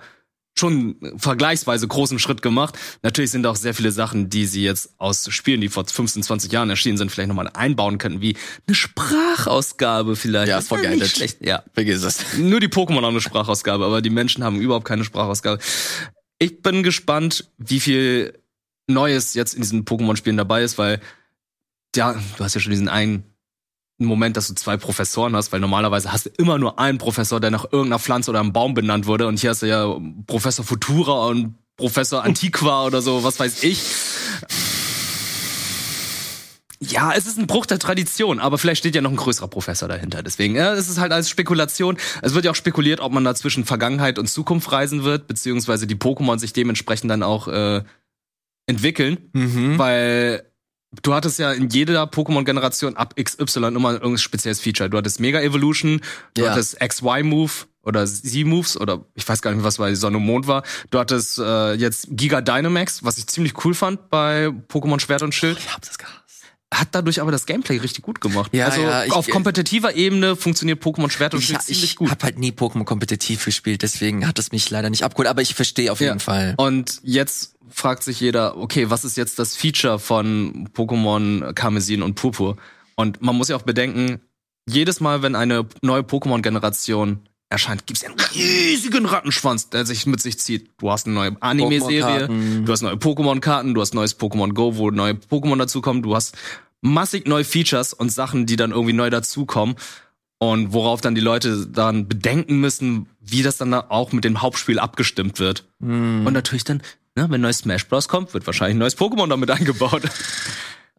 schon 0.58 0.96
vergleichsweise 1.16 1.88
großen 1.88 2.18
Schritt 2.18 2.42
gemacht. 2.42 2.78
Natürlich 3.02 3.30
sind 3.30 3.46
auch 3.46 3.56
sehr 3.56 3.74
viele 3.74 3.90
Sachen, 3.90 4.28
die 4.30 4.46
sie 4.46 4.62
jetzt 4.62 4.94
aus 4.98 5.32
Spielen, 5.32 5.60
die 5.60 5.68
vor 5.68 5.86
15, 5.86 6.22
20 6.22 6.52
Jahren 6.52 6.70
erschienen 6.70 6.98
sind, 6.98 7.10
vielleicht 7.10 7.28
nochmal 7.28 7.48
einbauen 7.54 7.98
könnten, 7.98 8.20
wie 8.20 8.36
eine 8.66 8.74
Sprachausgabe 8.74 10.14
vielleicht. 10.16 10.48
Ja, 10.48 10.60
forget 10.60 10.96
it. 10.96 11.08
Schlecht. 11.08 11.44
Ja. 11.44 11.62
Vergiss 11.72 12.02
es. 12.02 12.18
Nur 12.38 12.60
die 12.60 12.68
Pokémon 12.68 12.96
haben 12.96 13.06
eine 13.06 13.20
Sprachausgabe, 13.20 13.84
aber 13.84 14.02
die 14.02 14.10
Menschen 14.10 14.44
haben 14.44 14.60
überhaupt 14.60 14.86
keine 14.86 15.04
Sprachausgabe. 15.04 15.60
Ich 16.38 16.60
bin 16.60 16.82
gespannt, 16.82 17.50
wie 17.58 17.80
viel 17.80 18.38
Neues 18.86 19.34
jetzt 19.34 19.54
in 19.54 19.62
diesen 19.62 19.84
Pokémon-Spielen 19.84 20.36
dabei 20.36 20.62
ist, 20.62 20.76
weil 20.76 21.00
ja, 21.96 22.14
du 22.36 22.44
hast 22.44 22.54
ja 22.54 22.60
schon 22.60 22.70
diesen 22.70 22.88
einen 22.88 23.31
einen 24.02 24.08
Moment, 24.08 24.36
dass 24.36 24.48
du 24.48 24.54
zwei 24.54 24.76
Professoren 24.76 25.34
hast, 25.36 25.52
weil 25.52 25.60
normalerweise 25.60 26.12
hast 26.12 26.26
du 26.26 26.30
immer 26.36 26.58
nur 26.58 26.78
einen 26.78 26.98
Professor, 26.98 27.40
der 27.40 27.50
nach 27.50 27.64
irgendeiner 27.64 27.98
Pflanze 27.98 28.30
oder 28.30 28.40
einem 28.40 28.52
Baum 28.52 28.74
benannt 28.74 29.06
wurde. 29.06 29.26
Und 29.26 29.38
hier 29.40 29.50
hast 29.50 29.62
du 29.62 29.66
ja 29.66 29.96
Professor 30.26 30.64
Futura 30.64 31.26
und 31.28 31.54
Professor 31.76 32.22
Antiqua 32.22 32.84
oder 32.86 33.00
so, 33.02 33.24
was 33.24 33.40
weiß 33.40 33.62
ich. 33.64 33.82
Ja, 36.80 37.12
es 37.12 37.26
ist 37.26 37.38
ein 37.38 37.46
Bruch 37.46 37.66
der 37.66 37.78
Tradition, 37.78 38.40
aber 38.40 38.58
vielleicht 38.58 38.80
steht 38.80 38.96
ja 38.96 39.02
noch 39.02 39.10
ein 39.10 39.16
größerer 39.16 39.46
Professor 39.46 39.88
dahinter. 39.88 40.22
Deswegen, 40.24 40.56
ja, 40.56 40.74
es 40.74 40.88
ist 40.88 40.98
halt 40.98 41.12
als 41.12 41.30
Spekulation. 41.30 41.96
Es 42.22 42.34
wird 42.34 42.44
ja 42.44 42.50
auch 42.50 42.56
spekuliert, 42.56 42.98
ob 43.00 43.12
man 43.12 43.22
da 43.22 43.36
zwischen 43.36 43.64
Vergangenheit 43.64 44.18
und 44.18 44.26
Zukunft 44.26 44.72
reisen 44.72 45.04
wird, 45.04 45.28
beziehungsweise 45.28 45.86
die 45.86 45.94
Pokémon 45.94 46.38
sich 46.38 46.52
dementsprechend 46.52 47.08
dann 47.10 47.22
auch 47.22 47.46
äh, 47.46 47.82
entwickeln, 48.66 49.30
Mhm. 49.32 49.78
weil 49.78 50.42
du 51.02 51.14
hattest 51.14 51.38
ja 51.38 51.52
in 51.52 51.68
jeder 51.70 52.04
Pokémon-Generation 52.04 52.96
ab 52.96 53.14
XY 53.16 53.66
immer 53.68 53.92
irgendein 53.92 54.18
spezielles 54.18 54.60
Feature. 54.60 54.90
Du 54.90 54.98
hattest 54.98 55.20
Mega 55.20 55.40
Evolution, 55.40 56.00
du 56.34 56.42
Ja. 56.42 56.50
hattest 56.50 56.78
XY-Move 56.80 57.50
oder 57.84 58.06
Z-Moves 58.06 58.76
oder 58.80 59.04
ich 59.14 59.28
weiß 59.28 59.42
gar 59.42 59.52
nicht, 59.52 59.64
was 59.64 59.78
bei 59.78 59.94
Sonne 59.94 60.18
und 60.18 60.24
Mond 60.26 60.46
war. 60.46 60.62
Du 60.90 60.98
hattest 60.98 61.38
äh, 61.38 61.72
jetzt 61.74 62.06
Giga 62.10 62.40
Dynamax, 62.40 63.02
was 63.04 63.18
ich 63.18 63.26
ziemlich 63.26 63.64
cool 63.64 63.74
fand 63.74 64.08
bei 64.08 64.48
Pokémon 64.68 65.00
Schwert 65.00 65.22
und 65.22 65.34
Schild. 65.34 65.58
Ich 65.58 65.72
hab 65.72 65.80
das 65.82 65.98
gehasst. 65.98 66.21
Hat 66.72 66.88
dadurch 66.92 67.20
aber 67.20 67.30
das 67.30 67.44
Gameplay 67.46 67.76
richtig 67.76 68.02
gut 68.02 68.20
gemacht. 68.20 68.50
Ja, 68.54 68.66
also 68.66 68.80
ja, 68.80 69.04
ich- 69.04 69.12
auf 69.12 69.28
kompetitiver 69.28 69.94
Ebene 69.94 70.36
funktioniert 70.36 70.82
Pokémon 70.82 71.10
Schwert 71.10 71.34
und 71.34 71.40
Ich, 71.40 71.46
Schild 71.46 71.62
ziemlich 71.62 71.84
ich 71.84 71.96
gut. 71.96 72.10
habe 72.10 72.24
halt 72.24 72.38
nie 72.38 72.50
Pokémon 72.50 72.84
kompetitiv 72.84 73.44
gespielt, 73.44 73.82
deswegen 73.82 74.26
hat 74.26 74.38
es 74.38 74.52
mich 74.52 74.70
leider 74.70 74.88
nicht 74.88 75.04
abgeholt, 75.04 75.28
aber 75.28 75.42
ich 75.42 75.54
verstehe 75.54 75.92
auf 75.92 76.00
jeden 76.00 76.18
Fall. 76.20 76.54
Und 76.56 77.00
jetzt 77.02 77.54
fragt 77.68 78.02
sich 78.04 78.20
jeder, 78.20 78.56
okay, 78.56 78.88
was 78.90 79.04
ist 79.04 79.16
jetzt 79.16 79.38
das 79.38 79.54
Feature 79.54 79.98
von 79.98 80.68
Pokémon 80.74 81.52
Karmesin 81.52 82.02
und 82.02 82.14
Purpur? 82.14 82.56
Und 82.96 83.20
man 83.22 83.36
muss 83.36 83.48
ja 83.48 83.56
auch 83.56 83.62
bedenken, 83.62 84.20
jedes 84.68 85.00
Mal, 85.00 85.22
wenn 85.22 85.34
eine 85.34 85.66
neue 85.82 86.02
Pokémon-Generation 86.02 87.20
erscheint, 87.52 87.86
gibt 87.86 87.98
es 87.98 88.04
einen 88.04 88.16
riesigen 88.34 89.06
Rattenschwanz, 89.06 89.68
der 89.68 89.86
sich 89.86 90.06
mit 90.06 90.20
sich 90.20 90.38
zieht. 90.38 90.70
Du 90.78 90.90
hast 90.90 91.06
eine 91.06 91.14
neue 91.14 91.36
Anime-Serie, 91.40 92.28
du 92.28 92.72
hast 92.72 92.82
neue 92.82 92.94
Pokémon-Karten, 92.94 93.74
du 93.74 93.80
hast 93.80 93.94
neues 93.94 94.18
Pokémon 94.18 94.52
Go, 94.52 94.76
wo 94.76 94.90
neue 94.90 95.12
Pokémon 95.12 95.56
dazukommen, 95.58 96.02
du 96.02 96.14
hast 96.16 96.36
massig 96.80 97.28
neue 97.28 97.44
Features 97.44 97.92
und 97.92 98.10
Sachen, 98.10 98.46
die 98.46 98.56
dann 98.56 98.72
irgendwie 98.72 98.92
neu 98.92 99.10
dazukommen. 99.10 99.76
Und 100.38 100.72
worauf 100.72 101.00
dann 101.00 101.14
die 101.14 101.20
Leute 101.20 101.68
dann 101.68 102.08
bedenken 102.08 102.58
müssen, 102.58 103.06
wie 103.20 103.44
das 103.44 103.58
dann 103.58 103.72
auch 103.72 104.10
mit 104.10 104.24
dem 104.24 104.42
Hauptspiel 104.42 104.80
abgestimmt 104.80 105.38
wird. 105.38 105.64
Hm. 105.80 106.26
Und 106.26 106.32
natürlich 106.32 106.64
dann, 106.64 106.82
ne, 107.14 107.28
wenn 107.30 107.40
neues 107.40 107.58
Smash 107.58 107.86
Bros. 107.86 108.08
kommt, 108.08 108.34
wird 108.34 108.44
wahrscheinlich 108.44 108.74
ein 108.74 108.80
neues 108.80 108.98
Pokémon 108.98 109.28
damit 109.28 109.52
eingebaut. 109.52 110.02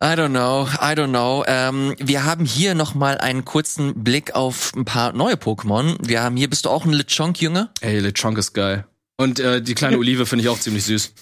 I 0.04 0.18
don't 0.18 0.32
know, 0.32 0.68
I 0.82 0.96
don't 0.96 1.12
know. 1.12 1.46
Ähm, 1.48 1.96
wir 1.98 2.26
haben 2.26 2.44
hier 2.44 2.76
noch 2.76 2.94
mal 2.94 3.20
einen 3.20 3.46
kurzen 3.46 4.04
Blick 4.04 4.36
auf 4.36 4.74
ein 4.76 4.84
paar 4.84 5.14
neue 5.14 5.36
Pokémon. 5.36 5.96
Wir 6.02 6.22
haben 6.22 6.36
hier, 6.36 6.50
bist 6.50 6.66
du 6.66 6.70
auch 6.72 6.84
ein 6.84 6.92
Lechonk-Junge? 6.92 7.70
Ey, 7.80 8.00
Lechonk 8.00 8.38
ist 8.38 8.52
geil. 8.52 8.86
Und 9.16 9.40
äh, 9.40 9.62
die 9.62 9.76
kleine 9.76 9.98
Olive 10.00 10.26
finde 10.26 10.44
ich 10.44 10.50
auch 10.50 10.60
ziemlich 10.60 10.84
süß. 10.84 11.14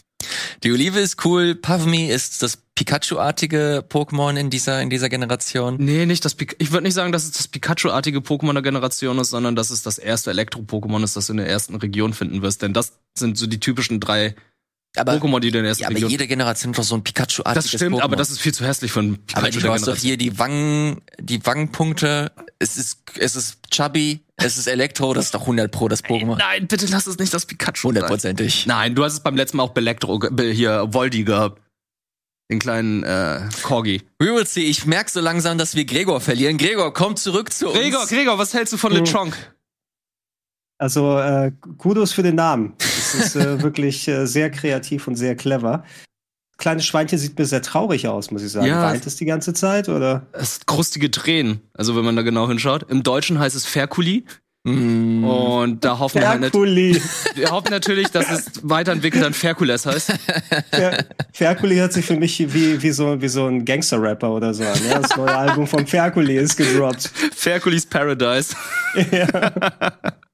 Die 0.63 0.71
Olive 0.71 0.99
ist 0.99 1.23
cool. 1.25 1.53
Pavmi 1.53 2.07
ist 2.07 2.41
das 2.41 2.57
Pikachu-artige 2.73 3.86
Pokémon 3.88 4.36
in 4.36 4.49
dieser, 4.49 4.82
in 4.82 4.89
dieser 4.89 5.09
Generation. 5.09 5.75
Nee, 5.77 6.07
nicht 6.07 6.25
das 6.25 6.34
Pik 6.34 6.55
Ich 6.57 6.71
würde 6.71 6.86
nicht 6.86 6.95
sagen, 6.95 7.11
dass 7.11 7.25
es 7.25 7.34
das 7.34 7.47
Pikachu-artige 7.49 8.21
Pokémon 8.21 8.53
der 8.53 8.63
Generation 8.63 9.19
ist, 9.19 9.29
sondern 9.29 9.55
dass 9.55 9.69
es 9.69 9.84
das 9.84 9.99
erste 9.99 10.32
Elektro-Pokémon 10.32 11.03
ist, 11.03 11.15
das 11.15 11.27
du 11.27 11.34
in 11.34 11.38
der 11.38 11.47
ersten 11.47 11.75
Region 11.75 12.13
finden 12.13 12.41
wirst. 12.41 12.63
Denn 12.63 12.73
das 12.73 12.93
sind 13.15 13.38
so 13.38 13.45
die 13.45 13.59
typischen 13.59 13.99
drei 13.99 14.34
Aber, 14.97 15.13
Pokémon, 15.13 15.39
die 15.39 15.51
du 15.51 15.57
in 15.59 15.63
der 15.63 15.69
ersten 15.69 15.83
ja, 15.83 15.87
aber 15.87 15.95
Region 15.95 16.11
jede 16.11 16.27
Generation 16.27 16.73
hat 16.73 16.79
doch 16.79 16.83
so 16.83 16.95
ein 16.95 17.03
Pikachu-artiges 17.03 17.71
Das 17.71 17.79
stimmt, 17.79 17.95
Pokémon. 17.95 18.01
aber 18.01 18.15
das 18.17 18.29
ist 18.29 18.41
viel 18.41 18.53
zu 18.53 18.65
hässlich 18.65 18.91
für 18.91 18.99
ein 18.99 19.17
Pikachu 19.25 19.47
Aber 19.47 19.49
du 19.61 19.71
hast 19.71 19.87
doch 19.87 19.95
hier 19.95 20.17
die 20.17 20.37
Wangen, 20.37 21.01
die 21.17 21.45
Wangenpunkte. 21.45 22.31
Es 22.59 22.75
ist, 22.75 22.99
es 23.17 23.37
ist 23.37 23.59
Chubby, 23.71 24.19
es 24.35 24.57
ist 24.57 24.67
Elektro, 24.67 25.13
das 25.13 25.25
ist 25.25 25.33
doch 25.33 25.41
100 25.41 25.71
pro 25.71 25.87
das 25.87 26.03
Pokémon. 26.03 26.37
Nein, 26.37 26.67
bitte 26.67 26.87
lass 26.87 27.07
es 27.07 27.17
nicht 27.17 27.33
das 27.33 27.45
Pikachu 27.45 27.73
sein. 27.87 27.87
Hundertprozentig. 27.95 28.65
Nein, 28.67 28.93
du 28.93 29.05
hast 29.05 29.13
es 29.13 29.19
beim 29.21 29.37
letzten 29.37 29.57
Mal 29.57 29.63
auch 29.63 29.69
Belektro, 29.73 30.19
hier 30.37 30.87
Voldi 30.91 31.23
gehabt. 31.23 31.61
Den 32.51 32.59
kleinen 32.59 33.03
äh, 33.03 33.47
Corgi. 33.63 34.01
We 34.19 34.25
will 34.35 34.45
see. 34.45 34.63
Ich 34.65 34.85
merke 34.85 35.09
so 35.09 35.21
langsam, 35.21 35.57
dass 35.57 35.73
wir 35.75 35.85
Gregor 35.85 36.19
verlieren. 36.19 36.57
Gregor, 36.57 36.93
komm 36.93 37.15
zurück 37.15 37.53
zu 37.53 37.69
uns. 37.69 37.79
Gregor, 37.79 38.05
Gregor, 38.07 38.37
was 38.37 38.53
hältst 38.53 38.73
du 38.73 38.77
von 38.77 38.91
Oh. 38.91 38.95
Lechonk? 38.95 39.37
Also 40.77 41.17
äh, 41.17 41.53
Kudos 41.77 42.11
für 42.11 42.23
den 42.23 42.35
Namen. 42.35 42.73
Das 43.02 43.16
ist 43.16 43.36
äh, 43.36 43.62
wirklich 43.64 44.08
äh, 44.08 44.26
sehr 44.26 44.49
kreativ 44.49 45.08
und 45.08 45.16
sehr 45.16 45.36
clever. 45.36 45.84
Kleines 46.58 46.86
Schweinchen 46.86 47.18
sieht 47.18 47.38
mir 47.39 47.45
sehr 47.45 47.64
traurig 47.64 48.08
aus, 48.08 48.30
muss 48.30 48.43
ich 48.43 48.52
sagen. 48.52 48.68
Ja. 48.68 48.84
Weint 48.84 49.08
es 49.08 49.16
die 49.16 49.26
ganze 49.26 49.54
Zeit 49.54 49.89
oder? 49.89 50.28
Es 50.32 50.60
krustige 50.68 51.10
Tränen. 51.10 51.62
Also 51.74 51.95
wenn 51.95 52.06
man 52.06 52.16
da 52.16 52.22
genau 52.22 52.47
hinschaut. 52.47 52.86
Im 52.89 53.02
Deutschen 53.02 53.39
heißt 53.39 53.56
es 53.56 53.66
Ferkuli. 53.66 54.26
Mm. 54.64 55.24
Und 55.24 55.84
da 55.84 55.97
hoffen 55.97 56.22
wir 56.22 56.30
halt 56.30 56.41
Ferkuli. 56.41 57.02
wir 57.36 57.49
hoffen 57.49 57.72
natürlich, 57.72 58.10
dass 58.10 58.30
es 58.30 58.52
weiterentwickelt 58.62 59.24
dann 59.24 59.34
Ferkules 59.34 59.88
heißt. 59.88 60.14
Fer 60.72 61.06
Ferkuli 61.34 61.78
hört 61.78 61.93
sich 61.93 62.06
für 62.06 62.16
mich 62.16 62.38
wie, 62.54 62.80
wie, 62.80 62.91
so, 62.91 63.20
wie 63.20 63.28
so 63.28 63.47
ein 63.47 63.66
Gangster-Rapper 63.66 64.30
oder 64.30 64.54
so 64.54 64.64
an. 64.64 64.80
Ja? 64.88 64.99
Das 64.99 65.18
neue 65.18 65.36
Album 65.36 65.66
von 65.66 65.88
Ferkuli 65.88 66.38
ist 66.38 66.58
gedroppt. 66.58 67.12
Ferkulis 67.36 67.88
Paradise. 67.88 68.56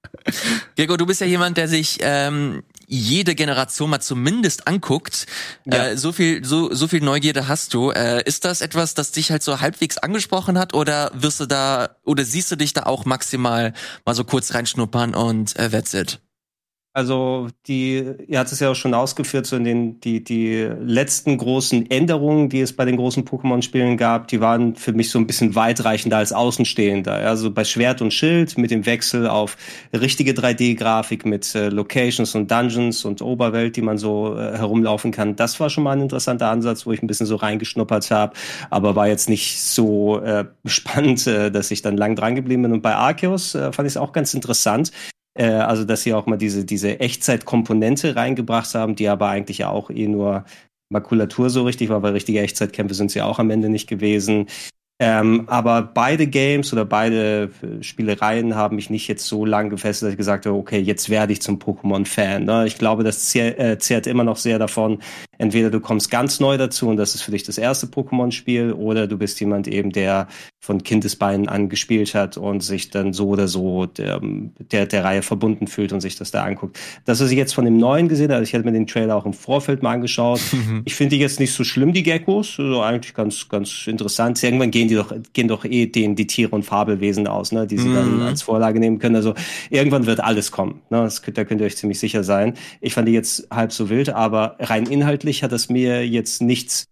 Gregor, 0.75 0.97
du 0.97 1.05
bist 1.05 1.21
ja 1.21 1.27
jemand, 1.27 1.57
der 1.57 1.67
sich 1.67 1.97
ähm, 2.01 2.63
jede 2.87 3.35
Generation 3.35 3.89
mal 3.89 3.99
zumindest 3.99 4.67
anguckt. 4.67 5.25
Ja. 5.65 5.87
Äh, 5.87 5.97
so 5.97 6.11
viel, 6.11 6.43
so, 6.45 6.73
so 6.73 6.87
viel 6.87 7.01
Neugierde 7.01 7.47
hast 7.47 7.73
du. 7.73 7.91
Äh, 7.91 8.23
ist 8.23 8.45
das 8.45 8.61
etwas, 8.61 8.93
das 8.93 9.11
dich 9.11 9.31
halt 9.31 9.43
so 9.43 9.59
halbwegs 9.59 9.97
angesprochen 9.97 10.57
hat, 10.57 10.73
oder 10.73 11.11
wirst 11.13 11.39
du 11.39 11.45
da, 11.45 11.97
oder 12.03 12.23
siehst 12.23 12.51
du 12.51 12.55
dich 12.55 12.73
da 12.73 12.83
auch 12.83 13.05
maximal 13.05 13.73
mal 14.05 14.15
so 14.15 14.23
kurz 14.23 14.53
reinschnuppern 14.53 15.13
und 15.13 15.55
äh, 15.57 15.69
that's 15.69 15.93
it? 15.93 16.19
Also 16.97 17.49
die, 17.67 18.03
ihr 18.27 18.39
hat 18.39 18.51
es 18.51 18.59
ja 18.59 18.71
auch 18.71 18.75
schon 18.75 18.95
ausgeführt, 18.95 19.45
so 19.45 19.55
in 19.55 19.65
den 19.65 19.99
die 19.99 20.23
die 20.23 20.67
letzten 20.81 21.37
großen 21.37 21.91
Änderungen, 21.91 22.49
die 22.49 22.61
es 22.61 22.73
bei 22.73 22.85
den 22.85 22.97
großen 22.97 23.23
Pokémon-Spielen 23.23 23.97
gab, 23.97 24.27
die 24.29 24.41
waren 24.41 24.75
für 24.75 24.93
mich 24.93 25.11
so 25.11 25.19
ein 25.19 25.27
bisschen 25.27 25.53
weitreichender 25.53 26.17
als 26.17 26.33
Außenstehender. 26.33 27.13
Also 27.13 27.51
bei 27.51 27.65
Schwert 27.65 28.01
und 28.01 28.15
Schild 28.15 28.57
mit 28.57 28.71
dem 28.71 28.87
Wechsel 28.87 29.27
auf 29.27 29.57
richtige 29.93 30.31
3D-Grafik 30.31 31.23
mit 31.23 31.53
äh, 31.53 31.69
Locations 31.69 32.33
und 32.33 32.49
Dungeons 32.49 33.05
und 33.05 33.21
Oberwelt, 33.21 33.75
die 33.75 33.83
man 33.83 33.99
so 33.99 34.35
äh, 34.35 34.57
herumlaufen 34.57 35.11
kann, 35.11 35.35
das 35.35 35.59
war 35.59 35.69
schon 35.69 35.83
mal 35.83 35.91
ein 35.91 36.01
interessanter 36.01 36.49
Ansatz, 36.49 36.87
wo 36.87 36.93
ich 36.93 37.03
ein 37.03 37.07
bisschen 37.07 37.27
so 37.27 37.35
reingeschnuppert 37.35 38.09
habe, 38.09 38.33
aber 38.71 38.95
war 38.95 39.07
jetzt 39.07 39.29
nicht 39.29 39.61
so 39.61 40.19
äh, 40.21 40.45
spannend, 40.65 41.27
äh, 41.27 41.51
dass 41.51 41.69
ich 41.69 41.83
dann 41.83 41.95
lang 41.95 42.15
dran 42.15 42.33
geblieben 42.33 42.63
bin. 42.63 42.73
Und 42.73 42.81
bei 42.81 42.95
Arceus 42.95 43.53
äh, 43.53 43.71
fand 43.71 43.85
ich 43.85 43.93
es 43.93 43.97
auch 43.97 44.13
ganz 44.13 44.33
interessant. 44.33 44.91
Äh, 45.37 45.45
also, 45.45 45.85
dass 45.85 46.03
sie 46.03 46.13
auch 46.13 46.25
mal 46.25 46.37
diese, 46.37 46.65
diese 46.65 46.99
Echtzeitkomponente 46.99 48.15
reingebracht 48.15 48.73
haben, 48.75 48.95
die 48.95 49.07
aber 49.07 49.29
eigentlich 49.29 49.59
ja 49.59 49.69
auch 49.69 49.89
eh 49.89 50.07
nur 50.07 50.45
Makulatur 50.89 51.49
so 51.49 51.63
richtig 51.63 51.89
war, 51.89 52.01
weil 52.01 52.13
richtige 52.13 52.41
Echtzeitkämpfe 52.41 52.95
sind 52.95 53.11
sie 53.11 53.21
auch 53.21 53.39
am 53.39 53.49
Ende 53.49 53.69
nicht 53.69 53.87
gewesen. 53.87 54.47
Ähm, 54.99 55.43
aber 55.47 55.83
beide 55.83 56.25
Games 56.25 56.73
oder 56.73 56.83
beide 56.83 57.51
äh, 57.61 57.83
Spielereien 57.83 58.55
haben 58.55 58.77
mich 58.77 58.89
nicht 58.89 59.07
jetzt 59.07 59.27
so 59.27 59.45
lang 59.45 59.69
gefesselt, 59.69 60.07
dass 60.07 60.13
ich 60.13 60.17
gesagt 60.17 60.47
habe, 60.47 60.57
okay, 60.57 60.79
jetzt 60.79 61.09
werde 61.09 61.33
ich 61.33 61.41
zum 61.41 61.59
Pokémon-Fan. 61.59 62.45
Ne? 62.45 62.65
Ich 62.65 62.79
glaube, 62.79 63.03
das 63.03 63.25
zehrt, 63.25 63.59
äh, 63.59 64.09
immer 64.09 64.23
noch 64.23 64.37
sehr 64.37 64.57
davon, 64.57 65.03
entweder 65.37 65.69
du 65.69 65.79
kommst 65.79 66.11
ganz 66.11 66.39
neu 66.39 66.57
dazu 66.57 66.87
und 66.87 66.97
das 66.97 67.15
ist 67.15 67.21
für 67.21 67.31
dich 67.31 67.43
das 67.43 67.57
erste 67.57 67.87
Pokémon-Spiel, 67.87 68.73
oder 68.73 69.07
du 69.07 69.17
bist 69.17 69.39
jemand 69.39 69.67
eben, 69.67 69.91
der 69.91 70.27
von 70.59 70.83
Kindesbeinen 70.83 71.47
an 71.47 71.69
gespielt 71.69 72.13
hat 72.13 72.35
und 72.35 72.61
sich 72.61 72.89
dann 72.89 73.13
so 73.13 73.29
oder 73.29 73.47
so 73.47 73.85
der, 73.85 74.19
der, 74.71 74.85
der 74.85 75.03
Reihe 75.03 75.21
verbunden 75.21 75.67
fühlt 75.67 75.93
und 75.93 76.01
sich 76.01 76.17
das 76.17 76.31
da 76.31 76.43
anguckt. 76.43 76.77
Das, 77.05 77.21
was 77.21 77.31
ich 77.31 77.37
jetzt 77.37 77.53
von 77.53 77.63
dem 77.63 77.77
neuen 77.77 78.09
gesehen 78.09 78.33
habe, 78.33 78.43
ich 78.43 78.53
hatte 78.53 78.65
mir 78.65 78.73
den 78.73 78.85
Trailer 78.85 79.15
auch 79.15 79.25
im 79.25 79.33
Vorfeld 79.33 79.81
mal 79.81 79.93
angeschaut. 79.93 80.41
Mhm. 80.57 80.81
Ich 80.85 80.95
finde 80.95 81.15
die 81.15 81.21
jetzt 81.21 81.39
nicht 81.39 81.53
so 81.53 81.63
schlimm, 81.63 81.93
die 81.93 82.03
Geckos. 82.03 82.55
Also 82.57 82.81
eigentlich 82.81 83.13
ganz, 83.13 83.47
ganz 83.47 83.85
interessant. 83.85 84.41
Irgendwann 84.41 84.71
gehen 84.71 84.87
die 84.87 84.95
doch, 84.95 85.13
gehen 85.33 85.47
doch 85.47 85.65
eh 85.65 85.85
denen 85.85 86.15
die 86.15 86.25
Tiere 86.25 86.49
und 86.55 86.63
Fabelwesen 86.63 87.27
aus, 87.27 87.51
ne, 87.51 87.67
die 87.67 87.77
sie 87.77 87.89
mhm. 87.89 87.95
dann 87.95 88.21
als 88.21 88.41
Vorlage 88.41 88.79
nehmen 88.79 88.97
können. 88.97 89.15
Also 89.15 89.35
irgendwann 89.69 90.07
wird 90.07 90.19
alles 90.19 90.51
kommen. 90.51 90.81
Ne? 90.89 91.01
Das, 91.03 91.21
da 91.21 91.43
könnt 91.43 91.61
ihr 91.61 91.67
euch 91.67 91.77
ziemlich 91.77 91.99
sicher 91.99 92.23
sein. 92.23 92.55
Ich 92.81 92.93
fand 92.93 93.07
die 93.07 93.11
jetzt 93.11 93.47
halb 93.51 93.71
so 93.71 93.89
wild, 93.89 94.09
aber 94.09 94.55
rein 94.59 94.87
inhaltlich 94.87 95.26
hat 95.43 95.51
es 95.51 95.69
mir 95.69 96.07
jetzt 96.07 96.41
nichts 96.41 96.87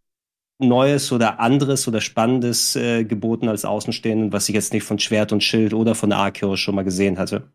Neues 0.57 1.11
oder 1.11 1.39
anderes 1.39 1.87
oder 1.87 1.99
Spannendes 1.99 2.75
äh, 2.75 3.03
geboten 3.03 3.49
als 3.49 3.65
Außenstehenden, 3.65 4.31
was 4.31 4.47
ich 4.47 4.55
jetzt 4.55 4.73
nicht 4.73 4.83
von 4.83 4.99
Schwert 4.99 5.33
und 5.33 5.43
Schild 5.43 5.73
oder 5.73 5.95
von 5.95 6.13
Arceus 6.13 6.59
schon 6.59 6.75
mal 6.75 6.83
gesehen 6.83 7.17
hatte. 7.17 7.51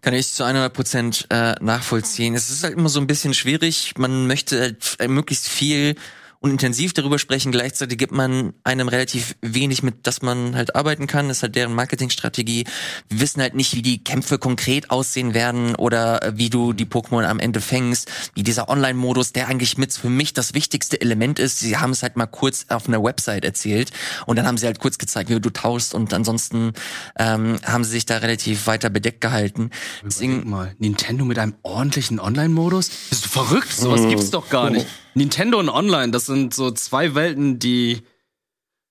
Kann 0.00 0.14
ich 0.14 0.28
zu 0.28 0.44
100 0.44 0.72
Prozent 0.72 1.26
äh, 1.30 1.54
nachvollziehen. 1.60 2.34
Es 2.34 2.50
ist 2.50 2.62
halt 2.62 2.74
immer 2.74 2.88
so 2.88 3.00
ein 3.00 3.06
bisschen 3.06 3.34
schwierig. 3.34 3.94
Man 3.98 4.26
möchte 4.26 4.60
halt 4.60 4.96
möglichst 5.08 5.48
viel 5.48 5.96
und 6.40 6.50
intensiv 6.50 6.92
darüber 6.92 7.18
sprechen. 7.18 7.50
Gleichzeitig 7.50 7.98
gibt 7.98 8.12
man 8.12 8.52
einem 8.62 8.88
relativ 8.88 9.34
wenig 9.42 9.82
mit, 9.82 10.06
dass 10.06 10.22
man 10.22 10.54
halt 10.54 10.76
arbeiten 10.76 11.06
kann. 11.06 11.28
Das 11.28 11.38
ist 11.38 11.42
halt 11.42 11.56
deren 11.56 11.74
Marketingstrategie. 11.74 12.64
Wir 13.08 13.20
wissen 13.20 13.42
halt 13.42 13.54
nicht, 13.54 13.74
wie 13.74 13.82
die 13.82 14.04
Kämpfe 14.04 14.38
konkret 14.38 14.90
aussehen 14.90 15.34
werden 15.34 15.74
oder 15.74 16.22
äh, 16.22 16.32
wie 16.36 16.50
du 16.50 16.72
die 16.72 16.86
Pokémon 16.86 17.24
am 17.24 17.40
Ende 17.40 17.60
fängst. 17.60 18.10
Wie 18.34 18.44
dieser 18.44 18.68
Online-Modus, 18.68 19.32
der 19.32 19.48
eigentlich 19.48 19.78
mit 19.78 19.92
für 19.92 20.10
mich 20.10 20.32
das 20.32 20.54
wichtigste 20.54 21.00
Element 21.00 21.38
ist. 21.38 21.58
Sie 21.58 21.76
haben 21.76 21.90
es 21.90 22.02
halt 22.02 22.16
mal 22.16 22.26
kurz 22.26 22.66
auf 22.68 22.86
einer 22.86 23.02
Website 23.02 23.44
erzählt 23.44 23.90
und 24.26 24.36
dann 24.36 24.46
haben 24.46 24.58
sie 24.58 24.66
halt 24.66 24.78
kurz 24.78 24.98
gezeigt, 24.98 25.30
wie 25.30 25.40
du 25.40 25.50
tauschst 25.50 25.94
und 25.94 26.12
ansonsten 26.12 26.72
ähm, 27.18 27.56
haben 27.64 27.84
sie 27.84 27.90
sich 27.90 28.06
da 28.06 28.18
relativ 28.18 28.66
weiter 28.66 28.90
bedeckt 28.90 29.20
gehalten. 29.20 29.70
Deswegen 30.04 30.48
mal, 30.48 30.74
Nintendo 30.78 31.24
mit 31.24 31.38
einem 31.38 31.54
ordentlichen 31.62 32.20
Online-Modus? 32.20 32.90
Bist 33.10 33.24
du 33.24 33.28
verrückt? 33.28 33.72
Sowas 33.72 34.02
mhm. 34.02 34.10
gibt's 34.10 34.30
doch 34.30 34.48
gar 34.48 34.70
nicht. 34.70 34.86
Nintendo 35.14 35.58
und 35.58 35.68
Online, 35.68 36.10
das 36.10 36.26
sind 36.26 36.54
so 36.54 36.70
zwei 36.70 37.14
Welten, 37.14 37.58
die. 37.58 38.02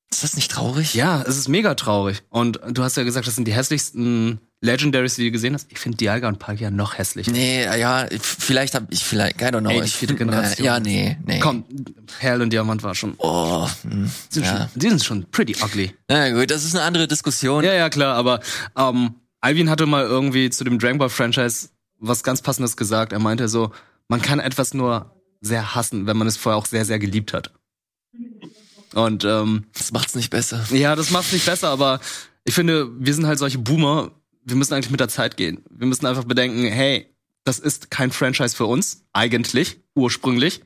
Ist 0.09 0.23
das 0.23 0.35
nicht 0.35 0.51
traurig? 0.51 0.93
Ja, 0.93 1.21
es 1.23 1.37
ist 1.37 1.49
mega 1.49 1.75
traurig. 1.75 2.23
Und 2.29 2.59
du 2.71 2.83
hast 2.83 2.95
ja 2.95 3.03
gesagt, 3.03 3.27
das 3.27 3.35
sind 3.35 3.45
die 3.45 3.53
hässlichsten 3.53 4.39
Legendaries, 4.61 5.15
die 5.15 5.25
du 5.25 5.31
gesehen 5.31 5.53
hast. 5.53 5.71
Ich 5.71 5.79
finde 5.79 5.97
Dialga 5.97 6.27
und 6.29 6.39
Palkia 6.39 6.71
noch 6.71 6.97
hässlicher. 6.97 7.31
Nee, 7.31 7.63
ja, 7.63 8.07
vielleicht 8.21 8.73
habe 8.73 8.87
ich 8.89 9.03
vielleicht, 9.03 9.41
I 9.41 9.45
don't 9.45 9.59
know. 9.59 9.69
Ey, 9.69 9.81
die 9.81 9.89
vierte 9.89 10.15
Generation. 10.15 10.65
ja, 10.65 10.79
nee, 10.79 11.17
nee. 11.25 11.39
Komm, 11.39 11.65
Perl 12.19 12.41
und 12.41 12.51
Diamant 12.51 12.81
war 12.83 12.95
schon. 12.95 13.15
Oh, 13.17 13.67
mh, 13.83 13.91
hm, 13.91 14.11
sind 14.29 14.45
ja. 14.45 14.57
schon, 14.57 14.67
die 14.75 14.89
sind 14.89 15.03
schon 15.03 15.25
pretty 15.29 15.55
ugly. 15.61 15.93
Na 16.07 16.31
gut, 16.31 16.49
das 16.49 16.63
ist 16.63 16.73
eine 16.73 16.85
andere 16.85 17.07
Diskussion. 17.07 17.63
Ja, 17.63 17.73
ja, 17.73 17.89
klar, 17.89 18.15
aber 18.15 18.39
ähm, 18.75 19.15
Alvin 19.41 19.69
hatte 19.69 19.85
mal 19.85 20.05
irgendwie 20.05 20.49
zu 20.49 20.63
dem 20.63 20.79
Dragon 20.79 20.97
Ball 20.97 21.09
Franchise 21.09 21.69
was 21.99 22.23
ganz 22.23 22.41
passendes 22.41 22.77
gesagt. 22.77 23.13
Er 23.13 23.19
meinte 23.19 23.47
so, 23.47 23.71
man 24.07 24.21
kann 24.21 24.39
etwas 24.39 24.73
nur 24.73 25.16
sehr 25.41 25.75
hassen, 25.75 26.05
wenn 26.07 26.17
man 26.17 26.27
es 26.27 26.37
vorher 26.37 26.57
auch 26.57 26.65
sehr, 26.65 26.85
sehr 26.85 26.99
geliebt 26.99 27.33
hat. 27.33 27.51
Und 28.93 29.23
ähm, 29.25 29.65
das 29.77 29.91
macht's 29.91 30.15
nicht 30.15 30.29
besser. 30.29 30.65
Ja, 30.71 30.95
das 30.95 31.11
macht's 31.11 31.33
nicht 31.33 31.45
besser, 31.45 31.69
aber 31.69 31.99
ich 32.45 32.53
finde, 32.53 32.89
wir 32.99 33.13
sind 33.13 33.27
halt 33.27 33.39
solche 33.39 33.59
Boomer, 33.59 34.11
wir 34.43 34.55
müssen 34.55 34.73
eigentlich 34.73 34.91
mit 34.91 34.99
der 34.99 35.09
Zeit 35.09 35.37
gehen. 35.37 35.63
Wir 35.69 35.87
müssen 35.87 36.05
einfach 36.05 36.23
bedenken, 36.23 36.65
hey, 36.65 37.13
das 37.43 37.59
ist 37.59 37.91
kein 37.91 38.11
Franchise 38.11 38.55
für 38.55 38.65
uns, 38.65 39.05
eigentlich, 39.13 39.79
ursprünglich. 39.95 40.61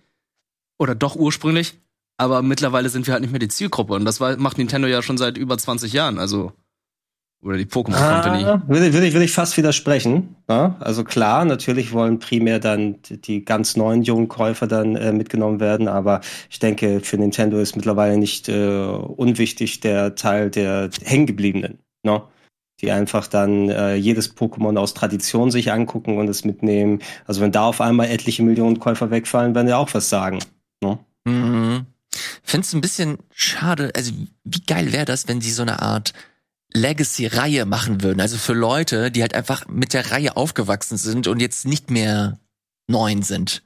Oder 0.78 0.96
doch 0.96 1.16
ursprünglich, 1.16 1.76
aber 2.18 2.42
mittlerweile 2.42 2.90
sind 2.90 3.08
wir 3.08 3.14
halt 3.14 3.22
nicht 3.22 3.32
mehr 3.32 3.40
die 3.40 3.48
Zielgruppe. 3.48 3.94
Und 3.94 4.06
das 4.06 4.20
macht 4.20 4.58
Nintendo 4.58 4.88
ja 4.88 5.02
schon 5.02 5.18
seit 5.18 5.38
über 5.38 5.58
20 5.58 5.94
Jahren. 5.94 6.20
Also 6.20 6.54
oder 7.44 7.58
die 7.58 7.66
Pokémon 7.66 7.96
Company. 7.96 8.44
Ah, 8.44 8.62
würde, 8.68 8.94
würde, 8.94 9.08
ich, 9.08 9.14
würde 9.14 9.26
ich 9.26 9.32
fast 9.32 9.58
widersprechen. 9.58 10.36
Ja, 10.48 10.76
also 10.80 11.04
klar, 11.04 11.44
natürlich 11.46 11.92
wollen 11.92 12.20
primär 12.20 12.60
dann 12.60 12.98
die 13.08 13.44
ganz 13.44 13.76
neuen 13.76 14.04
jungen 14.04 14.28
Käufer 14.28 14.68
dann 14.68 14.96
äh, 14.96 15.12
mitgenommen 15.12 15.60
werden, 15.60 15.88
aber 15.88 16.22
ich 16.50 16.60
denke, 16.60 17.00
für 17.00 17.18
Nintendo 17.18 17.60
ist 17.60 17.76
mittlerweile 17.76 18.18
nicht 18.18 18.48
äh, 18.48 18.78
unwichtig 18.78 19.80
der 19.80 20.16
Teil 20.16 20.52
der 20.52 20.90
Hängengebliebenen, 21.04 21.80
ne? 22.04 22.22
die 22.80 22.92
einfach 22.92 23.28
dann 23.28 23.70
äh, 23.70 23.96
jedes 23.96 24.36
Pokémon 24.36 24.78
aus 24.78 24.94
Tradition 24.94 25.52
sich 25.52 25.72
angucken 25.72 26.18
und 26.18 26.28
es 26.28 26.46
mitnehmen. 26.46 27.00
Also 27.26 27.42
wenn 27.42 27.52
da 27.52 27.66
auf 27.66 27.82
einmal 27.82 28.10
etliche 28.10 28.44
Millionen 28.44 28.80
Käufer 28.80 29.12
wegfallen, 29.12 29.56
werden 29.56 29.68
ja 29.68 29.78
auch 29.78 29.94
was 29.94 30.10
sagen. 30.10 30.40
Ne? 30.84 31.00
Mhm. 31.26 31.86
Find's 32.44 32.74
ein 32.74 32.82
bisschen 32.82 33.18
schade, 33.34 33.92
also 33.96 34.12
wie 34.44 34.62
geil 34.62 34.92
wäre 34.92 35.06
das, 35.06 35.28
wenn 35.28 35.42
sie 35.42 35.52
so 35.52 35.62
eine 35.62 35.82
Art 35.82 36.14
Legacy-Reihe 36.74 37.66
machen 37.66 38.02
würden. 38.02 38.22
Also 38.22 38.38
für 38.38 38.54
Leute, 38.54 39.12
die 39.12 39.22
halt 39.22 39.34
einfach 39.34 39.68
mit 39.68 39.94
der 39.94 40.12
Reihe 40.12 40.38
aufgewachsen 40.38 40.98
sind 40.98 41.28
und 41.28 41.42
jetzt 41.42 41.66
nicht 41.66 41.92
mehr 41.92 42.40
neun 42.88 43.24
sind. 43.24 43.64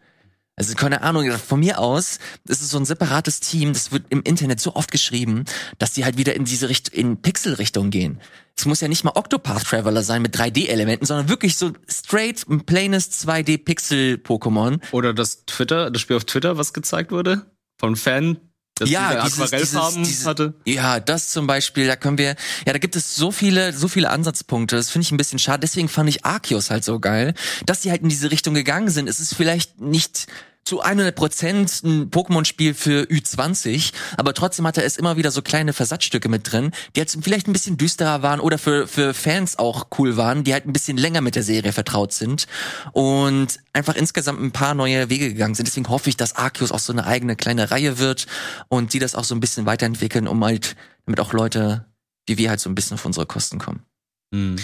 Also 0.57 0.73
keine 0.73 1.01
Ahnung, 1.01 1.29
von 1.31 1.59
mir 1.59 1.79
aus, 1.79 2.19
ist 2.47 2.69
so 2.69 2.77
ein 2.77 2.85
separates 2.85 3.41
Team, 3.41 3.73
das 3.73 3.91
wird 3.91 4.05
im 4.09 4.21
Internet 4.23 4.61
so 4.61 4.75
oft 4.75 4.89
geschrieben, 4.89 5.43
dass 5.79 5.91
die 5.91 6.05
halt 6.05 6.17
wieder 6.17 6.33
in 6.33 6.45
diese 6.45 6.69
Richtung, 6.69 6.93
in 6.97 7.21
Pixel-Richtung 7.21 7.89
gehen. 7.89 8.21
Es 8.55 8.65
muss 8.65 8.79
ja 8.79 8.87
nicht 8.87 9.03
mal 9.03 9.11
Octopath 9.15 9.65
Traveler 9.65 10.01
sein 10.01 10.21
mit 10.21 10.33
3D-Elementen, 10.37 11.05
sondern 11.05 11.27
wirklich 11.27 11.57
so 11.57 11.73
straight 11.89 12.47
ein 12.47 12.65
plaines 12.65 13.11
2D-Pixel-Pokémon. 13.27 14.79
Oder 14.93 15.13
das 15.13 15.45
Twitter, 15.45 15.91
das 15.91 16.01
Spiel 16.01 16.15
auf 16.15 16.23
Twitter, 16.23 16.57
was 16.57 16.71
gezeigt 16.71 17.11
wurde? 17.11 17.51
Von 17.77 17.97
Fan, 17.97 18.37
das 18.75 18.89
ja, 18.89 19.23
dieses, 19.23 19.39
Aquarellfarben 19.39 20.03
dieses, 20.03 20.25
hatte. 20.25 20.53
Ja, 20.65 20.99
das 20.99 21.29
zum 21.29 21.47
Beispiel, 21.47 21.87
da 21.87 21.95
können 21.95 22.17
wir, 22.17 22.35
ja, 22.65 22.73
da 22.73 22.77
gibt 22.77 22.95
es 22.95 23.15
so 23.15 23.31
viele, 23.31 23.71
so 23.71 23.87
viele 23.87 24.09
Ansatzpunkte. 24.09 24.75
Das 24.75 24.89
finde 24.89 25.05
ich 25.05 25.11
ein 25.11 25.17
bisschen 25.17 25.39
schade. 25.39 25.61
Deswegen 25.61 25.87
fand 25.87 26.09
ich 26.09 26.25
Arceus 26.25 26.69
halt 26.69 26.83
so 26.83 26.99
geil, 26.99 27.33
dass 27.65 27.81
sie 27.81 27.91
halt 27.91 28.01
in 28.01 28.09
diese 28.09 28.31
Richtung 28.31 28.53
gegangen 28.53 28.89
sind. 28.89 29.07
Es 29.07 29.19
ist 29.19 29.33
vielleicht 29.33 29.79
nicht 29.79 30.27
zu 30.65 30.81
100 30.81 31.15
Prozent 31.15 31.83
ein 31.83 32.09
Pokémon-Spiel 32.09 32.73
für 32.73 33.03
Ü20, 33.03 33.93
aber 34.17 34.33
trotzdem 34.33 34.65
hatte 34.67 34.83
es 34.83 34.97
immer 34.97 35.15
wieder 35.15 35.31
so 35.31 35.41
kleine 35.41 35.73
Versatzstücke 35.73 36.27
mit 36.27 36.51
drin, 36.51 36.71
die 36.95 37.01
halt 37.01 37.15
vielleicht 37.21 37.47
ein 37.47 37.53
bisschen 37.53 37.77
düsterer 37.77 38.21
waren 38.21 38.39
oder 38.39 38.57
für, 38.57 38.87
für 38.87 39.13
Fans 39.13 39.57
auch 39.57 39.87
cool 39.97 40.17
waren, 40.17 40.43
die 40.43 40.53
halt 40.53 40.65
ein 40.65 40.73
bisschen 40.73 40.97
länger 40.97 41.21
mit 41.21 41.35
der 41.35 41.43
Serie 41.43 41.71
vertraut 41.71 42.13
sind 42.13 42.47
und 42.91 43.59
einfach 43.73 43.95
insgesamt 43.95 44.41
ein 44.41 44.51
paar 44.51 44.73
neue 44.73 45.09
Wege 45.09 45.29
gegangen 45.29 45.55
sind. 45.55 45.67
Deswegen 45.67 45.89
hoffe 45.89 46.09
ich, 46.09 46.17
dass 46.17 46.35
Arceus 46.35 46.71
auch 46.71 46.79
so 46.79 46.91
eine 46.91 47.05
eigene 47.05 47.35
kleine 47.35 47.71
Reihe 47.71 47.99
wird 47.99 48.25
und 48.67 48.93
die 48.93 48.99
das 48.99 49.15
auch 49.15 49.23
so 49.23 49.35
ein 49.35 49.39
bisschen 49.39 49.65
weiterentwickeln, 49.65 50.27
um 50.27 50.43
halt, 50.43 50.75
damit 51.05 51.19
auch 51.19 51.31
Leute 51.31 51.85
wie 52.27 52.37
wir 52.37 52.49
halt 52.49 52.59
so 52.59 52.69
ein 52.69 52.75
bisschen 52.75 52.95
auf 52.95 53.05
unsere 53.05 53.25
Kosten 53.25 53.59
kommen. 53.59 53.83
Mhm. 54.31 54.55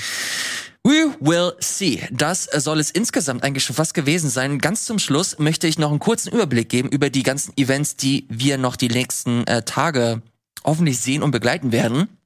We 0.83 1.15
will 1.19 1.53
see. 1.59 2.01
Das 2.11 2.45
soll 2.45 2.79
es 2.79 2.89
insgesamt 2.89 3.43
eigentlich 3.43 3.63
schon 3.63 3.75
fast 3.75 3.93
gewesen 3.93 4.29
sein. 4.29 4.57
Ganz 4.57 4.85
zum 4.85 4.97
Schluss 4.97 5.37
möchte 5.37 5.67
ich 5.67 5.77
noch 5.77 5.91
einen 5.91 5.99
kurzen 5.99 6.33
Überblick 6.33 6.69
geben 6.69 6.89
über 6.89 7.11
die 7.11 7.21
ganzen 7.21 7.55
Events, 7.55 7.97
die 7.97 8.25
wir 8.29 8.57
noch 8.57 8.75
die 8.75 8.87
nächsten 8.87 9.45
äh, 9.45 9.61
Tage 9.61 10.23
hoffentlich 10.63 10.99
sehen 10.99 11.21
und 11.21 11.31
begleiten 11.31 11.71
werden. 11.71 12.17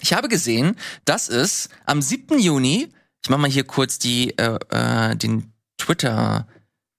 Ich 0.00 0.12
habe 0.12 0.28
gesehen, 0.28 0.76
dass 1.04 1.28
es 1.28 1.68
am 1.86 2.02
7. 2.02 2.38
Juni, 2.38 2.88
ich 3.22 3.30
mache 3.30 3.40
mal 3.40 3.50
hier 3.50 3.64
kurz 3.64 3.98
die, 3.98 4.36
äh, 4.38 4.58
äh, 4.70 5.16
den 5.16 5.52
Twitter, 5.78 6.46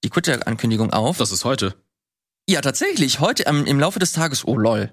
die 0.04 0.10
Twitter-Ankündigung 0.10 0.92
auf. 0.92 1.18
Das 1.18 1.32
ist 1.32 1.46
heute. 1.46 1.76
Ja, 2.50 2.62
tatsächlich. 2.62 3.22
Heute 3.22 3.44
ähm, 3.44 3.66
im 3.66 3.80
Laufe 3.80 4.00
des 4.00 4.12
Tages. 4.12 4.46
Oh 4.46 4.58
lol 4.58 4.92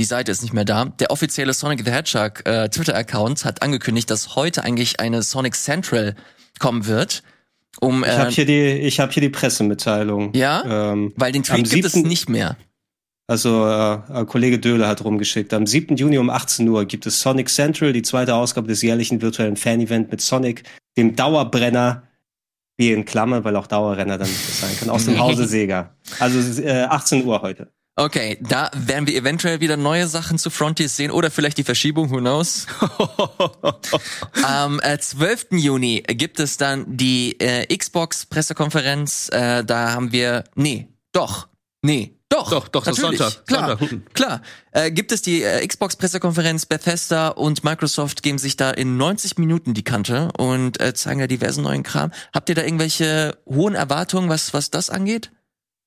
die 0.00 0.04
Seite 0.04 0.32
ist 0.32 0.42
nicht 0.42 0.54
mehr 0.54 0.64
da. 0.64 0.86
Der 0.86 1.10
offizielle 1.10 1.52
Sonic 1.52 1.82
the 1.84 1.90
Hedgehog 1.92 2.46
äh, 2.46 2.70
Twitter-Account 2.70 3.44
hat 3.44 3.62
angekündigt, 3.62 4.10
dass 4.10 4.34
heute 4.34 4.64
eigentlich 4.64 4.98
eine 4.98 5.22
Sonic 5.22 5.54
Central 5.54 6.16
kommen 6.58 6.86
wird. 6.86 7.22
Um, 7.80 8.02
äh, 8.02 8.08
ich 8.08 8.18
habe 8.18 8.30
hier 8.30 8.46
die, 8.46 8.62
ich 8.62 8.98
habe 8.98 9.12
hier 9.12 9.20
die 9.20 9.28
Pressemitteilung. 9.28 10.32
Ja, 10.34 10.92
ähm, 10.92 11.12
weil 11.16 11.32
den 11.32 11.42
Tweet 11.42 11.68
gibt 11.68 11.84
es 11.84 11.94
nicht 11.96 12.30
mehr. 12.30 12.56
Also 13.26 13.68
äh, 13.68 14.24
Kollege 14.24 14.58
Döhle 14.58 14.88
hat 14.88 15.04
rumgeschickt. 15.04 15.52
Am 15.52 15.66
7. 15.66 15.96
Juni 15.96 16.16
um 16.16 16.30
18 16.30 16.66
Uhr 16.66 16.86
gibt 16.86 17.04
es 17.06 17.20
Sonic 17.20 17.50
Central, 17.50 17.92
die 17.92 18.02
zweite 18.02 18.34
Ausgabe 18.34 18.68
des 18.68 18.80
jährlichen 18.80 19.20
virtuellen 19.20 19.56
Fan-Event 19.56 20.10
mit 20.10 20.22
Sonic, 20.22 20.64
dem 20.96 21.14
Dauerbrenner, 21.14 22.04
wie 22.78 22.90
in 22.90 23.04
Klammer, 23.04 23.44
weil 23.44 23.54
auch 23.54 23.66
Dauerrenner 23.66 24.16
dann 24.16 24.28
sein 24.28 24.74
kann, 24.80 24.88
aus 24.88 25.04
dem 25.04 25.18
Hause 25.20 25.46
Sega. 25.46 25.94
Also 26.18 26.62
äh, 26.62 26.84
18 26.84 27.26
Uhr 27.26 27.42
heute. 27.42 27.68
Okay, 27.96 28.38
da 28.40 28.70
werden 28.74 29.06
wir 29.06 29.14
eventuell 29.14 29.60
wieder 29.60 29.76
neue 29.76 30.06
Sachen 30.06 30.38
zu 30.38 30.48
Frontiers 30.48 30.96
sehen 30.96 31.10
oder 31.10 31.30
vielleicht 31.30 31.58
die 31.58 31.64
Verschiebung, 31.64 32.10
who 32.10 32.18
knows. 32.18 32.66
Am 34.42 34.80
äh, 34.80 34.98
12. 34.98 35.48
Juni 35.52 36.02
gibt 36.06 36.40
es 36.40 36.56
dann 36.56 36.96
die 36.96 37.38
äh, 37.40 37.66
Xbox-Pressekonferenz. 37.76 39.28
Äh, 39.32 39.64
da 39.64 39.92
haben 39.92 40.12
wir, 40.12 40.44
nee, 40.54 40.88
doch, 41.12 41.48
nee, 41.82 42.16
doch. 42.30 42.48
Doch, 42.48 42.50
Doch, 42.50 42.68
doch, 42.68 42.84
das 42.84 42.96
natürlich. 42.98 43.18
Sonntag. 43.18 43.46
Klar, 43.46 43.76
Sonntag. 43.76 44.14
klar. 44.14 44.42
Äh, 44.70 44.92
gibt 44.92 45.10
es 45.10 45.20
die 45.20 45.42
äh, 45.42 45.66
Xbox-Pressekonferenz, 45.66 46.64
Bethesda 46.64 47.28
und 47.28 47.64
Microsoft 47.64 48.22
geben 48.22 48.38
sich 48.38 48.56
da 48.56 48.70
in 48.70 48.96
90 48.96 49.36
Minuten 49.38 49.74
die 49.74 49.82
Kante 49.82 50.30
und 50.38 50.80
äh, 50.80 50.94
zeigen 50.94 51.18
da 51.18 51.26
diversen 51.26 51.64
neuen 51.64 51.82
Kram. 51.82 52.12
Habt 52.32 52.48
ihr 52.48 52.54
da 52.54 52.62
irgendwelche 52.62 53.36
hohen 53.46 53.74
Erwartungen, 53.74 54.28
was, 54.28 54.54
was 54.54 54.70
das 54.70 54.90
angeht? 54.90 55.32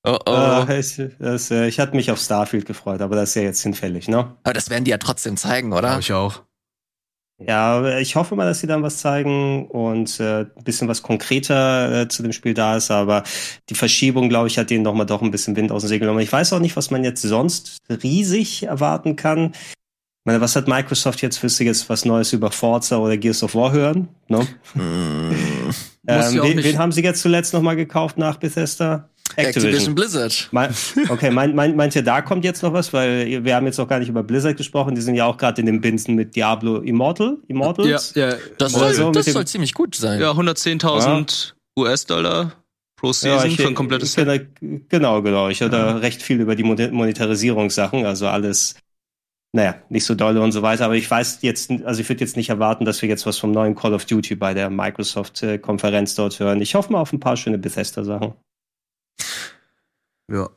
Oh, 0.05 0.17
oh. 0.25 0.65
Äh, 0.67 0.79
ich, 0.79 1.01
das, 1.19 1.49
äh, 1.49 1.67
ich 1.67 1.79
hatte 1.79 1.95
mich 1.95 2.11
auf 2.11 2.19
Starfield 2.19 2.65
gefreut, 2.65 3.01
aber 3.01 3.15
das 3.15 3.29
ist 3.29 3.35
ja 3.35 3.41
jetzt 3.43 3.61
hinfällig, 3.61 4.07
ne? 4.09 4.35
Aber 4.43 4.53
das 4.53 4.69
werden 4.69 4.83
die 4.83 4.91
ja 4.91 4.97
trotzdem 4.97 5.37
zeigen, 5.37 5.71
oder? 5.71 5.87
Glaube 5.89 6.01
ich 6.01 6.13
auch. 6.13 6.43
Ja, 7.39 7.97
ich 7.97 8.15
hoffe 8.15 8.35
mal, 8.35 8.45
dass 8.45 8.59
sie 8.59 8.67
dann 8.67 8.83
was 8.83 8.99
zeigen 8.99 9.67
und 9.67 10.19
äh, 10.19 10.41
ein 10.41 10.63
bisschen 10.63 10.87
was 10.87 11.01
konkreter 11.01 12.01
äh, 12.01 12.07
zu 12.07 12.21
dem 12.21 12.31
Spiel 12.31 12.53
da 12.53 12.77
ist, 12.77 12.91
aber 12.91 13.23
die 13.69 13.75
Verschiebung, 13.75 14.29
glaube 14.29 14.47
ich, 14.47 14.57
hat 14.57 14.69
denen 14.69 14.83
nochmal 14.83 15.05
doch 15.05 15.21
ein 15.21 15.31
bisschen 15.31 15.55
Wind 15.55 15.71
aus 15.71 15.81
dem 15.83 15.87
Segel 15.87 16.01
genommen. 16.01 16.19
Ich 16.21 16.31
weiß 16.31 16.53
auch 16.53 16.59
nicht, 16.59 16.75
was 16.75 16.91
man 16.91 17.03
jetzt 17.03 17.21
sonst 17.21 17.77
riesig 17.89 18.63
erwarten 18.63 19.15
kann. 19.15 19.51
Ich 19.53 20.25
meine, 20.25 20.41
was 20.41 20.55
hat 20.55 20.67
Microsoft 20.69 21.21
jetzt, 21.21 21.41
willst 21.43 21.59
du 21.59 21.65
jetzt 21.65 21.89
was 21.89 22.05
Neues 22.05 22.31
über 22.31 22.51
Forza 22.51 22.97
oder 22.97 23.17
Gears 23.17 23.43
of 23.43 23.55
War 23.55 23.71
hören? 23.73 24.07
Ne? 24.29 24.47
Mm, 24.73 25.29
Muss 25.65 25.97
Ähm, 26.07 26.35
ja 26.35 26.43
wen, 26.43 26.63
wen 26.63 26.77
haben 26.77 26.91
sie 26.93 27.03
jetzt 27.03 27.21
zuletzt 27.21 27.53
nochmal 27.53 27.75
gekauft 27.75 28.17
nach 28.17 28.37
Bethesda? 28.37 29.09
Activision 29.35 29.95
Blizzard. 29.95 30.49
Mein, 30.51 30.73
okay, 31.09 31.31
meint 31.31 31.55
mein, 31.55 31.75
meint 31.75 31.95
ihr, 31.95 32.03
da 32.03 32.21
kommt 32.21 32.43
jetzt 32.45 32.61
noch 32.63 32.73
was? 32.73 32.93
Weil 32.93 33.43
wir 33.43 33.55
haben 33.55 33.65
jetzt 33.65 33.77
noch 33.77 33.87
gar 33.87 33.99
nicht 33.99 34.09
über 34.09 34.23
Blizzard 34.23 34.57
gesprochen. 34.57 34.95
Die 34.95 35.01
sind 35.01 35.15
ja 35.15 35.25
auch 35.25 35.37
gerade 35.37 35.59
in 35.61 35.65
den 35.65 35.81
Binsen 35.81 36.15
mit 36.15 36.35
Diablo 36.35 36.77
Immortal. 36.77 37.37
Ja, 37.41 37.43
Immortals? 37.47 38.13
ja, 38.15 38.33
Das, 38.57 38.73
Oder 38.75 38.85
soll, 38.85 38.93
so 38.93 39.11
das 39.11 39.25
dem- 39.25 39.33
soll 39.33 39.45
ziemlich 39.47 39.73
gut 39.73 39.95
sein. 39.95 40.19
ja 40.19 40.31
110.000 40.31 41.53
US-Dollar 41.77 42.53
pro 42.95 43.11
Season 43.13 43.49
ich- 43.49 43.57
für 43.57 43.67
ein 43.67 43.75
komplettes 43.75 44.13
Set. 44.13 44.25
Genau, 44.59 44.87
genau. 44.89 45.21
genau. 45.21 45.49
Ich 45.49 45.61
hatte 45.61 46.01
recht 46.01 46.21
viel 46.21 46.39
über 46.39 46.55
die 46.55 46.63
Mon- 46.63 46.91
Monetarisierungssachen, 46.91 48.05
also 48.05 48.27
alles, 48.27 48.75
naja, 49.55 49.75
nicht 49.89 50.05
so 50.05 50.15
dolle 50.15 50.41
und 50.41 50.51
so 50.51 50.61
weiter. 50.61 50.85
Aber 50.85 50.95
ich 50.95 51.09
weiß 51.09 51.39
jetzt, 51.41 51.69
also 51.83 52.01
ich 52.01 52.07
würde 52.09 52.21
jetzt 52.21 52.37
nicht 52.37 52.49
erwarten, 52.49 52.85
dass 52.85 53.01
wir 53.01 53.09
jetzt 53.09 53.25
was 53.25 53.37
vom 53.37 53.51
neuen 53.51 53.75
Call 53.75 53.93
of 53.93 54.05
Duty 54.05 54.35
bei 54.35 54.53
der 54.53 54.69
Microsoft-Konferenz 54.69 56.15
dort 56.15 56.39
hören. 56.39 56.61
Ich 56.61 56.75
hoffe 56.75 56.91
mal 56.91 56.99
auf 57.01 57.11
ein 57.13 57.19
paar 57.19 57.37
schöne 57.37 57.57
Bethesda-Sachen. 57.57 58.33
Ja. 60.31 60.49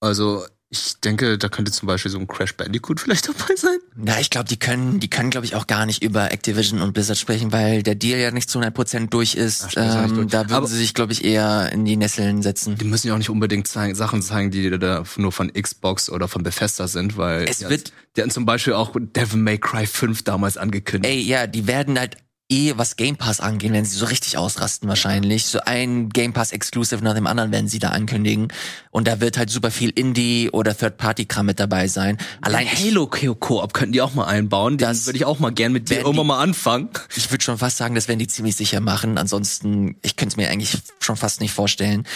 Also, 0.00 0.44
ich 0.68 1.00
denke, 1.00 1.38
da 1.38 1.48
könnte 1.48 1.70
zum 1.70 1.86
Beispiel 1.86 2.10
so 2.10 2.18
ein 2.18 2.26
Crash 2.26 2.54
Bandicoot 2.56 3.00
vielleicht 3.00 3.28
dabei 3.28 3.54
sein. 3.56 3.78
Ja, 4.04 4.18
ich 4.20 4.30
glaube, 4.30 4.48
die 4.48 4.58
können, 4.58 5.00
die 5.00 5.08
können, 5.08 5.30
glaube 5.30 5.46
ich, 5.46 5.54
auch 5.54 5.66
gar 5.66 5.86
nicht 5.86 6.02
über 6.02 6.32
Activision 6.32 6.82
und 6.82 6.92
Blizzard 6.92 7.16
sprechen, 7.16 7.52
weil 7.52 7.82
der 7.82 7.94
Deal 7.94 8.18
ja 8.18 8.30
nicht 8.30 8.50
zu 8.50 8.58
100% 8.60 9.08
durch 9.08 9.36
ist. 9.36 9.76
Ach, 9.76 10.06
ähm, 10.08 10.14
durch. 10.14 10.26
Da 10.28 10.40
würden 10.40 10.52
Aber- 10.52 10.66
sie 10.66 10.76
sich, 10.76 10.92
glaube 10.92 11.12
ich, 11.12 11.24
eher 11.24 11.70
in 11.72 11.84
die 11.84 11.96
Nesseln 11.96 12.42
setzen. 12.42 12.76
Die 12.76 12.84
müssen 12.84 13.06
ja 13.08 13.14
auch 13.14 13.18
nicht 13.18 13.30
unbedingt 13.30 13.68
zeigen, 13.68 13.94
Sachen 13.94 14.22
zeigen, 14.22 14.50
die 14.50 14.68
da 14.78 15.04
nur 15.16 15.32
von 15.32 15.52
Xbox 15.52 16.10
oder 16.10 16.28
von 16.28 16.42
Bethesda 16.42 16.88
sind, 16.88 17.16
weil 17.16 17.48
Es 17.48 17.58
die, 17.58 17.68
wird- 17.68 17.92
die 18.16 18.20
hatten 18.22 18.30
zum 18.32 18.44
Beispiel 18.44 18.74
auch 18.74 18.90
Devil 18.98 19.38
May 19.40 19.58
Cry 19.58 19.86
5 19.86 20.24
damals 20.24 20.56
angekündigt. 20.56 21.10
Ey, 21.12 21.20
ja, 21.22 21.46
die 21.46 21.66
werden 21.66 21.98
halt 21.98 22.16
eh, 22.50 22.74
was 22.76 22.96
Game 22.96 23.16
Pass 23.16 23.40
angehen, 23.40 23.72
werden 23.72 23.84
sie 23.84 23.96
so 23.96 24.06
richtig 24.06 24.38
ausrasten 24.38 24.88
wahrscheinlich. 24.88 25.46
So 25.46 25.60
ein 25.64 26.08
Game 26.10 26.32
Pass 26.32 26.52
Exclusive 26.52 27.02
nach 27.02 27.14
dem 27.14 27.26
anderen 27.26 27.50
werden 27.52 27.68
sie 27.68 27.78
da 27.78 27.88
ankündigen. 27.90 28.48
Und 28.90 29.08
da 29.08 29.20
wird 29.20 29.36
halt 29.36 29.50
super 29.50 29.70
viel 29.70 29.90
Indie 29.90 30.50
oder 30.52 30.76
Third-Party-Kram 30.76 31.46
mit 31.46 31.58
dabei 31.60 31.88
sein. 31.88 32.18
Allein 32.42 32.66
Halo 32.68 33.06
Koop 33.08 33.74
könnten 33.74 33.92
die 33.92 34.00
auch 34.00 34.14
mal 34.14 34.26
einbauen. 34.26 34.78
Den 34.78 34.86
Das 34.88 35.06
würde 35.06 35.16
ich 35.18 35.24
auch 35.24 35.38
mal 35.38 35.50
gern 35.50 35.72
mit 35.72 35.90
dir 35.90 35.96
irgendwann 35.98 36.14
die- 36.24 36.28
mal 36.28 36.40
anfangen. 36.42 36.88
ich 37.16 37.30
würde 37.30 37.42
schon 37.42 37.58
fast 37.58 37.76
sagen, 37.76 37.94
das 37.94 38.08
werden 38.08 38.18
die 38.20 38.28
ziemlich 38.28 38.56
sicher 38.56 38.80
machen. 38.80 39.18
Ansonsten, 39.18 39.96
ich 40.02 40.16
könnte 40.16 40.34
es 40.34 40.36
mir 40.36 40.48
eigentlich 40.50 40.78
schon 41.00 41.16
fast 41.16 41.40
nicht 41.40 41.52
vorstellen. 41.52 42.06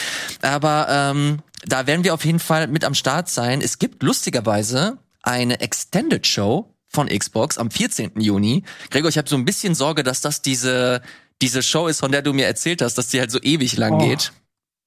Aber 0.43 0.87
ähm, 0.89 1.39
da 1.67 1.87
werden 1.87 2.05
wir 2.05 2.15
auf 2.15 2.25
jeden 2.25 2.39
Fall 2.41 2.69
mit 2.69 2.85
am 2.85 2.95
Start 2.95 3.29
sein. 3.29 3.61
Es 3.61 3.79
gibt 3.79 4.03
lustigerweise 4.03 4.99
eine 5.23 5.61
Extended 5.61 6.27
Show 6.27 6.75
von 6.91 7.09
Xbox 7.09 7.57
am 7.57 7.71
14. 7.71 8.13
Juni. 8.21 8.65
Gregor, 8.91 9.09
ich 9.09 9.19
habe 9.19 9.29
so 9.29 9.37
ein 9.37 9.45
bisschen 9.45 9.75
Sorge, 9.75 10.03
dass 10.03 10.21
das 10.21 10.43
diese 10.43 11.01
diese 11.43 11.63
Show 11.63 11.87
ist, 11.87 12.01
von 12.01 12.13
der 12.13 12.23
du 12.23 12.33
mir 12.33 12.47
erzählt 12.47 12.83
hast, 12.83 12.99
dass 12.99 13.09
die 13.09 13.19
halt 13.21 13.31
so 13.31 13.41
ewig 13.41 13.77
lang 13.77 13.95
Oh. 13.95 13.99
geht. 13.99 14.33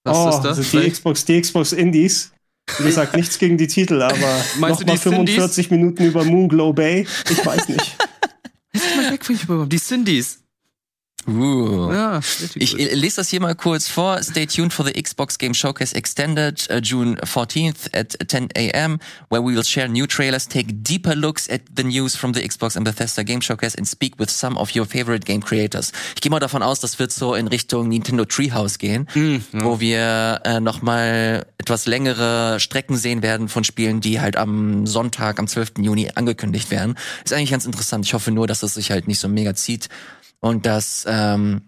Was 0.04 0.18
oh, 0.18 0.30
ist 0.30 0.41
das? 0.41 0.58
Sind 0.58 0.84
die 0.84 0.91
Xbox, 0.91 1.26
die 1.26 1.41
Xbox 1.41 1.72
Indies. 1.72 2.32
Wie 2.78 2.84
gesagt, 2.84 3.16
nichts 3.16 3.39
gegen 3.39 3.58
die 3.58 3.68
Titel, 3.68 4.01
aber 4.01 4.18
Meinst 4.60 4.82
du 4.82 4.86
nochmal 4.86 4.97
die 4.97 5.01
Cindy's? 5.01 5.36
45 5.36 5.72
Minuten 5.72 6.04
über 6.04 6.24
Moonglow 6.24 6.74
Bay? 6.74 7.08
Ich 7.30 7.45
weiß 7.45 7.70
nicht. 7.70 7.97
mal 8.95 9.12
weg 9.12 9.24
von 9.24 9.70
die 9.70 9.80
Cindy's. 9.80 10.43
Uh. 11.28 11.91
Ja, 11.91 12.19
Ich 12.55 12.74
lese 12.74 13.17
das 13.17 13.30
hier 13.30 13.39
mal 13.39 13.55
kurz 13.55 13.88
vor. 13.88 14.21
Stay 14.21 14.45
tuned 14.45 14.74
for 14.74 14.86
the 14.86 14.91
Xbox 15.01 15.38
Game 15.38 15.53
Showcase 15.53 15.95
Extended, 15.95 16.67
uh, 16.69 16.80
June 16.80 17.17
14th 17.17 17.93
at 17.93 18.17
10 18.28 18.49
a.m., 18.55 18.99
where 19.30 19.41
we 19.41 19.55
will 19.55 19.63
share 19.63 19.88
new 19.88 20.05
trailers, 20.05 20.47
take 20.47 20.84
deeper 20.84 21.15
looks 21.15 21.49
at 21.49 21.61
the 21.76 21.84
news 21.84 22.15
from 22.15 22.34
the 22.34 22.41
Xbox 22.41 22.76
and 22.76 22.84
Bethesda 22.84 23.24
Game 23.24 23.41
Showcase 23.41 23.76
and 23.78 23.88
speak 23.88 24.19
with 24.19 24.30
some 24.30 24.57
of 24.57 24.76
your 24.76 24.86
favorite 24.86 25.26
game 25.26 25.41
creators. 25.41 25.91
Ich 26.15 26.21
gehe 26.21 26.30
mal 26.30 26.39
davon 26.39 26.61
aus, 26.63 26.80
das 26.80 26.99
wird 26.99 27.11
so 27.11 27.36
in 27.36 27.47
Richtung 27.47 27.88
Nintendo 27.89 28.26
Treehouse 28.26 28.78
gehen, 28.78 29.07
wo 29.53 29.80
wir 29.80 30.41
äh, 30.43 30.59
nochmal 30.59 31.45
etwas 31.57 31.86
längere 31.86 32.59
Strecken 32.59 32.97
sehen 32.97 33.21
werden 33.21 33.47
von 33.47 33.63
Spielen, 33.63 34.01
die 34.01 34.19
halt 34.19 34.36
am 34.36 34.86
Sonntag, 34.86 35.39
am 35.39 35.47
12. 35.47 35.74
Juni 35.80 36.09
angekündigt 36.15 36.71
werden. 36.71 36.95
Ist 37.24 37.34
eigentlich 37.34 37.51
ganz 37.51 37.65
interessant. 37.65 38.05
Ich 38.05 38.13
hoffe 38.13 38.32
nur, 38.32 38.47
dass 38.47 38.63
es 38.63 38.74
sich 38.74 38.91
halt 38.91 39.07
nicht 39.07 39.19
so 39.19 39.30
mega 39.30 39.53
zieht 39.55 39.89
und 40.44 40.66
dass 40.66 41.06
ähm, 41.08 41.62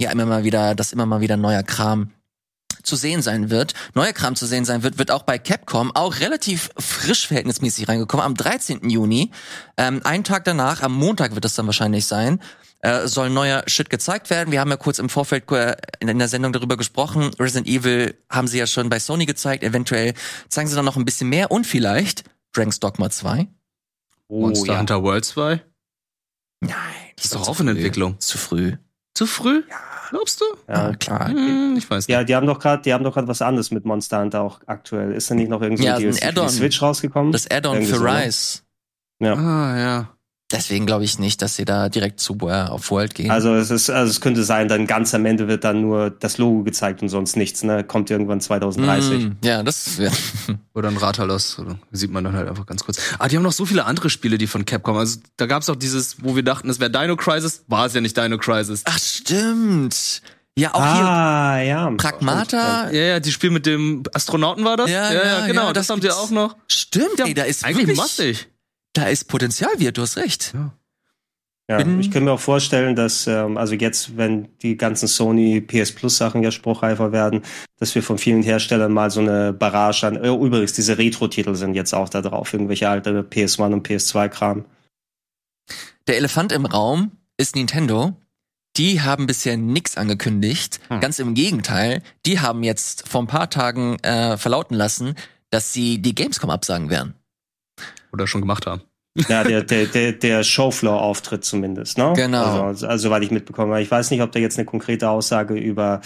ja 0.00 0.10
immer 0.10 0.24
mal 0.24 0.42
wieder, 0.42 0.74
dass 0.74 0.92
immer 0.92 1.04
mal 1.04 1.20
wieder 1.20 1.36
neuer 1.36 1.62
Kram 1.62 2.10
zu 2.82 2.96
sehen 2.96 3.20
sein 3.20 3.50
wird. 3.50 3.74
Neuer 3.94 4.14
Kram 4.14 4.34
zu 4.34 4.46
sehen 4.46 4.64
sein 4.64 4.82
wird, 4.82 4.98
wird 4.98 5.10
auch 5.10 5.22
bei 5.22 5.38
Capcom 5.38 5.94
auch 5.94 6.18
relativ 6.18 6.70
frisch 6.78 7.28
verhältnismäßig 7.28 7.88
reingekommen. 7.88 8.24
Am 8.24 8.34
13. 8.34 8.88
Juni, 8.88 9.30
ähm, 9.76 10.00
einen 10.04 10.24
Tag 10.24 10.44
danach, 10.44 10.82
am 10.82 10.94
Montag 10.94 11.34
wird 11.34 11.44
das 11.44 11.54
dann 11.54 11.66
wahrscheinlich 11.66 12.06
sein, 12.06 12.40
äh, 12.80 13.06
soll 13.06 13.28
neuer 13.28 13.64
Shit 13.66 13.90
gezeigt 13.90 14.30
werden. 14.30 14.50
Wir 14.50 14.60
haben 14.60 14.70
ja 14.70 14.78
kurz 14.78 14.98
im 14.98 15.10
Vorfeld 15.10 15.48
äh, 15.52 15.76
in 16.00 16.18
der 16.18 16.28
Sendung 16.28 16.54
darüber 16.54 16.78
gesprochen. 16.78 17.30
Resident 17.38 17.68
Evil 17.68 18.14
haben 18.30 18.48
sie 18.48 18.58
ja 18.58 18.66
schon 18.66 18.88
bei 18.88 18.98
Sony 18.98 19.26
gezeigt. 19.26 19.62
Eventuell 19.62 20.14
zeigen 20.48 20.70
sie 20.70 20.74
dann 20.74 20.86
noch 20.86 20.96
ein 20.96 21.04
bisschen 21.04 21.28
mehr 21.28 21.50
und 21.50 21.66
vielleicht 21.66 22.24
Dragon's 22.54 22.80
Dogma 22.80 23.10
2. 23.10 23.46
Monster 24.28 24.78
Hunter 24.78 25.02
World 25.02 25.26
2. 25.26 25.62
Nein, 26.60 27.01
Das 27.16 27.26
ist 27.26 27.34
doch 27.34 27.48
auch 27.48 27.60
in 27.60 27.68
Entwicklung. 27.68 28.18
Zu 28.20 28.38
früh. 28.38 28.76
Zu 29.14 29.26
früh? 29.26 29.62
Glaubst 30.10 30.40
du? 30.40 30.44
Ja, 30.68 30.88
Ah, 30.88 30.94
klar. 30.94 31.28
Hm, 31.28 31.74
ich 31.76 31.88
weiß 31.88 32.06
nicht. 32.06 32.14
Ja, 32.14 32.24
die 32.24 32.34
haben 32.34 32.46
doch 32.46 32.58
gerade, 32.58 32.82
die 32.82 32.92
haben 32.92 33.04
doch 33.04 33.14
gerade 33.14 33.28
was 33.28 33.40
anderes 33.42 33.70
mit 33.70 33.84
Monster 33.84 34.20
Hunter 34.20 34.42
auch 34.42 34.60
aktuell. 34.66 35.12
Ist 35.12 35.30
da 35.30 35.34
nicht 35.34 35.48
noch 35.48 35.62
irgendwie 35.62 35.84
Ja, 35.84 35.96
ein 35.96 36.04
ein 36.06 36.12
DLC 36.12 36.34
die 36.34 36.48
Switch 36.48 36.82
rausgekommen? 36.82 37.32
Das 37.32 37.50
Add-on 37.50 37.82
für 37.82 37.96
so? 37.96 38.04
Rise. 38.04 38.60
Ja. 39.20 39.34
Ah, 39.34 39.78
ja. 39.78 40.16
Deswegen 40.52 40.86
glaube 40.86 41.04
ich 41.04 41.18
nicht, 41.18 41.42
dass 41.42 41.56
sie 41.56 41.64
da 41.64 41.88
direkt 41.88 42.20
zu 42.20 42.36
äh, 42.42 42.52
auf 42.62 42.90
World 42.90 43.14
gehen. 43.14 43.30
Also 43.30 43.54
es 43.54 43.70
ist, 43.70 43.90
also 43.90 44.10
es 44.10 44.20
könnte 44.20 44.44
sein, 44.44 44.68
dann 44.68 44.86
ganz 44.86 45.14
am 45.14 45.24
Ende 45.26 45.48
wird 45.48 45.64
dann 45.64 45.80
nur 45.80 46.10
das 46.10 46.38
Logo 46.38 46.62
gezeigt 46.62 47.02
und 47.02 47.08
sonst 47.08 47.36
nichts, 47.36 47.62
ne? 47.62 47.82
Kommt 47.84 48.10
irgendwann 48.10 48.40
2030. 48.40 49.24
Mm, 49.24 49.30
ja, 49.44 49.62
das 49.62 49.98
wäre. 49.98 50.12
Oder 50.74 50.88
ein 50.88 50.96
Ratalos. 50.96 51.58
Oder 51.58 51.78
sieht 51.90 52.10
man 52.10 52.24
dann 52.24 52.34
halt 52.34 52.48
einfach 52.48 52.66
ganz 52.66 52.84
kurz. 52.84 52.98
Ah, 53.18 53.28
die 53.28 53.36
haben 53.36 53.42
noch 53.42 53.52
so 53.52 53.64
viele 53.66 53.84
andere 53.84 54.10
Spiele, 54.10 54.38
die 54.38 54.46
von 54.46 54.64
Capcom. 54.64 54.96
Also 54.96 55.18
da 55.36 55.46
gab's 55.46 55.68
auch 55.68 55.76
dieses, 55.76 56.22
wo 56.22 56.36
wir 56.36 56.42
dachten, 56.42 56.68
es 56.70 56.80
wäre 56.80 56.90
Dino 56.90 57.16
Crisis. 57.16 57.64
War 57.68 57.86
es 57.86 57.94
ja 57.94 58.00
nicht 58.00 58.16
Dino 58.16 58.38
Crisis. 58.38 58.82
Ach, 58.84 58.98
stimmt. 58.98 60.22
Ja, 60.54 60.74
auch 60.74 60.80
Ah, 60.80 61.60
ja. 61.62 61.88
hier 61.88 61.96
Pragmata. 61.96 62.90
Ja, 62.90 63.02
ja, 63.02 63.20
die 63.20 63.32
Spiel 63.32 63.50
mit 63.50 63.64
dem 63.64 64.02
Astronauten 64.12 64.64
war 64.64 64.76
das? 64.76 64.90
Ja, 64.90 65.10
ja, 65.12 65.46
genau. 65.46 65.68
ja, 65.68 65.72
das, 65.72 65.86
das 65.86 65.90
haben 65.90 66.00
die 66.02 66.10
auch 66.10 66.30
noch. 66.30 66.56
Stimmt, 66.68 67.18
Ja, 67.18 67.24
ey, 67.24 67.32
da 67.34 67.44
ist 67.44 67.64
Eigentlich 67.64 67.78
wirklich, 67.86 67.96
massig. 67.96 68.48
Da 68.92 69.06
ist 69.06 69.24
Potenzial, 69.28 69.70
wird, 69.78 69.98
du 69.98 70.02
hast 70.02 70.16
recht. 70.16 70.54
Ja, 71.68 71.76
bin- 71.78 72.00
ich 72.00 72.10
kann 72.10 72.24
mir 72.24 72.32
auch 72.32 72.40
vorstellen, 72.40 72.96
dass, 72.96 73.26
ähm, 73.26 73.56
also 73.56 73.74
jetzt, 73.74 74.16
wenn 74.16 74.48
die 74.58 74.76
ganzen 74.76 75.06
Sony 75.08 75.60
PS 75.60 75.92
Plus 75.92 76.16
Sachen 76.16 76.42
ja 76.42 76.50
spruchreifer 76.50 77.12
werden, 77.12 77.42
dass 77.78 77.94
wir 77.94 78.02
von 78.02 78.18
vielen 78.18 78.42
Herstellern 78.42 78.92
mal 78.92 79.10
so 79.10 79.20
eine 79.20 79.52
Barrage 79.52 80.06
an, 80.06 80.16
oh, 80.18 80.44
übrigens, 80.44 80.72
diese 80.72 80.98
Retro-Titel 80.98 81.54
sind 81.54 81.74
jetzt 81.74 81.94
auch 81.94 82.08
da 82.08 82.20
drauf, 82.20 82.52
irgendwelche 82.52 82.88
alte 82.88 83.22
PS1 83.22 83.72
und 83.72 83.86
PS2-Kram. 83.86 84.64
Der 86.08 86.16
Elefant 86.16 86.52
im 86.52 86.66
Raum 86.66 87.12
ist 87.36 87.54
Nintendo. 87.54 88.16
Die 88.76 89.00
haben 89.02 89.26
bisher 89.26 89.56
nix 89.56 89.96
angekündigt. 89.96 90.80
Hm. 90.88 91.00
Ganz 91.00 91.18
im 91.18 91.34
Gegenteil, 91.34 92.02
die 92.26 92.40
haben 92.40 92.62
jetzt 92.64 93.08
vor 93.08 93.22
ein 93.22 93.26
paar 93.26 93.50
Tagen 93.50 93.98
äh, 94.00 94.36
verlauten 94.36 94.74
lassen, 94.74 95.14
dass 95.50 95.72
sie 95.72 96.00
die 96.02 96.14
Gamescom 96.14 96.50
absagen 96.50 96.90
werden. 96.90 97.14
Oder 98.12 98.26
schon 98.26 98.40
gemacht 98.40 98.66
haben. 98.66 98.82
Ja, 99.28 99.44
der, 99.44 99.62
der, 99.62 99.86
der, 99.86 100.12
der 100.12 100.42
Showfloor-Auftritt 100.42 101.44
zumindest, 101.44 101.98
ne? 101.98 102.12
Genau. 102.16 102.66
Also, 102.66 102.86
also, 102.86 103.08
soweit 103.08 103.22
ich 103.22 103.30
mitbekommen 103.30 103.72
habe. 103.72 103.82
Ich 103.82 103.90
weiß 103.90 104.10
nicht, 104.10 104.22
ob 104.22 104.32
da 104.32 104.38
jetzt 104.38 104.58
eine 104.58 104.64
konkrete 104.64 105.10
Aussage 105.10 105.54
über 105.54 106.00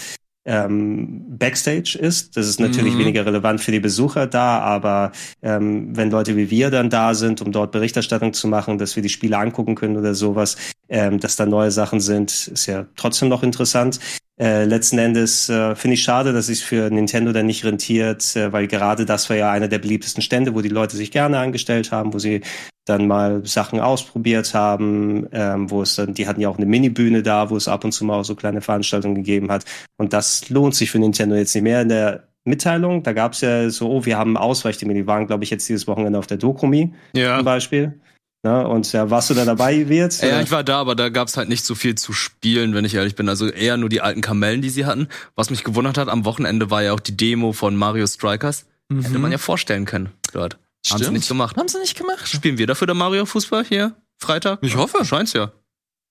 ähm, 0.47 1.25
Backstage 1.37 1.99
ist. 1.99 2.35
Das 2.37 2.47
ist 2.47 2.59
natürlich 2.59 2.95
Mhm. 2.95 2.99
weniger 2.99 3.25
relevant 3.25 3.61
für 3.61 3.71
die 3.71 3.79
Besucher 3.81 4.25
da, 4.27 4.59
aber 4.59 5.11
ähm, 5.43 5.95
wenn 5.95 6.09
Leute 6.09 6.35
wie 6.37 6.49
wir 6.49 6.71
dann 6.71 6.89
da 6.89 7.13
sind, 7.13 7.41
um 7.41 7.51
dort 7.51 7.71
Berichterstattung 7.73 8.33
zu 8.33 8.47
machen, 8.47 8.77
dass 8.77 8.95
wir 8.95 9.03
die 9.03 9.09
Spiele 9.09 9.37
angucken 9.37 9.75
können 9.75 9.97
oder 9.97 10.15
sowas, 10.15 10.55
ähm, 10.89 11.19
dass 11.19 11.35
da 11.35 11.45
neue 11.45 11.69
Sachen 11.71 11.99
sind, 11.99 12.47
ist 12.47 12.65
ja 12.65 12.87
trotzdem 12.95 13.27
noch 13.29 13.43
interessant. 13.43 13.99
Äh, 14.39 14.65
letzten 14.65 14.99
Endes 14.99 15.49
äh, 15.49 15.75
finde 15.75 15.95
ich 15.95 16.03
schade, 16.03 16.31
dass 16.31 16.47
es 16.47 16.61
für 16.61 16.89
Nintendo 16.91 17.33
dann 17.33 17.47
nicht 17.47 17.65
rentiert, 17.65 18.35
äh, 18.35 18.53
weil 18.53 18.67
gerade 18.67 19.05
das 19.05 19.29
war 19.29 19.35
ja 19.35 19.51
einer 19.51 19.67
der 19.67 19.79
beliebtesten 19.79 20.21
Stände, 20.21 20.55
wo 20.55 20.61
die 20.61 20.69
Leute 20.69 20.95
sich 20.95 21.11
gerne 21.11 21.39
angestellt 21.39 21.91
haben, 21.91 22.13
wo 22.13 22.19
sie 22.19 22.41
dann 22.87 23.07
mal 23.07 23.45
Sachen 23.45 23.79
ausprobiert 23.79 24.53
haben, 24.53 25.27
ähm, 25.31 25.69
wo 25.69 25.81
es 25.81 25.95
dann, 25.95 26.13
die 26.13 26.27
hatten 26.27 26.41
ja 26.41 26.49
auch 26.49 26.57
eine 26.57 26.65
Minibühne 26.65 27.21
da, 27.23 27.49
wo 27.49 27.57
es 27.57 27.67
ab 27.67 27.83
und 27.83 27.91
zu 27.91 28.05
mal 28.05 28.19
auch 28.19 28.25
so 28.25 28.35
kleine 28.35 28.61
Veranstaltungen 28.61 29.15
gegeben 29.15 29.51
hat. 29.51 29.65
Und 29.97 30.13
das 30.13 30.49
lohnt 30.49 30.75
sich 30.75 30.89
für 30.91 30.99
Nintendo 30.99 31.35
jetzt 31.35 31.53
nicht 31.53 31.63
mehr. 31.63 31.81
In 31.81 31.89
der 31.89 32.27
Mitteilung, 32.45 33.03
da 33.03 33.13
gab 33.13 33.33
es 33.33 33.41
ja 33.41 33.69
so, 33.69 33.89
oh, 33.89 34.05
wir 34.05 34.17
haben 34.17 34.37
Ausweichtermine, 34.37 35.01
die 35.01 35.07
waren, 35.07 35.27
glaube 35.27 35.43
ich, 35.43 35.49
jetzt 35.49 35.67
dieses 35.67 35.85
Wochenende 35.87 36.17
auf 36.17 36.27
der 36.27 36.37
Dokumi 36.37 36.93
Ja. 37.13 37.35
zum 37.37 37.45
Beispiel. 37.45 37.99
Ja, 38.45 38.61
und 38.61 38.89
ja, 38.93 39.09
warst 39.09 39.29
du 39.29 39.33
da 39.33 39.43
dabei, 39.43 39.89
wird? 39.89 40.21
Ja, 40.21 40.39
ich 40.39 40.51
war 40.51 40.63
da, 40.63 40.79
aber 40.79 40.95
da 40.95 41.09
gab's 41.09 41.35
halt 41.35 41.49
nicht 41.49 41.65
so 41.65 41.75
viel 41.75 41.95
zu 41.95 42.13
spielen, 42.13 42.73
wenn 42.73 42.85
ich 42.85 42.93
ehrlich 42.95 43.15
bin. 43.15 43.27
Also 43.27 43.49
eher 43.49 43.75
nur 43.75 43.89
die 43.89 43.99
alten 43.99 44.21
Kamellen, 44.21 44.61
die 44.61 44.69
sie 44.69 44.85
hatten. 44.85 45.09
Was 45.35 45.49
mich 45.49 45.65
gewundert 45.65 45.97
hat, 45.97 46.07
am 46.07 46.23
Wochenende 46.23 46.71
war 46.71 46.83
ja 46.83 46.93
auch 46.93 46.99
die 47.01 47.17
Demo 47.17 47.51
von 47.51 47.75
Mario 47.75 48.07
Strikers. 48.07 48.65
Hätte 48.89 49.19
man 49.19 49.33
ja 49.33 49.37
vorstellen 49.37 49.83
können 49.83 50.09
dort. 50.31 50.57
Haben 50.91 50.97
sie. 50.97 51.03
Stimmt. 51.03 51.17
nicht 51.17 51.27
gemacht. 51.27 51.57
Haben 51.57 51.67
sie 51.67 51.79
nicht 51.79 51.97
gemacht? 51.97 52.27
Spielen 52.27 52.57
wir 52.57 52.67
dafür 52.67 52.87
der 52.87 52.95
Mario 52.95 53.25
Fußball 53.25 53.65
hier? 53.65 53.95
Freitag? 54.17 54.59
Ich 54.61 54.75
hoffe. 54.75 55.05
Scheint's 55.05 55.33
ja. 55.33 55.51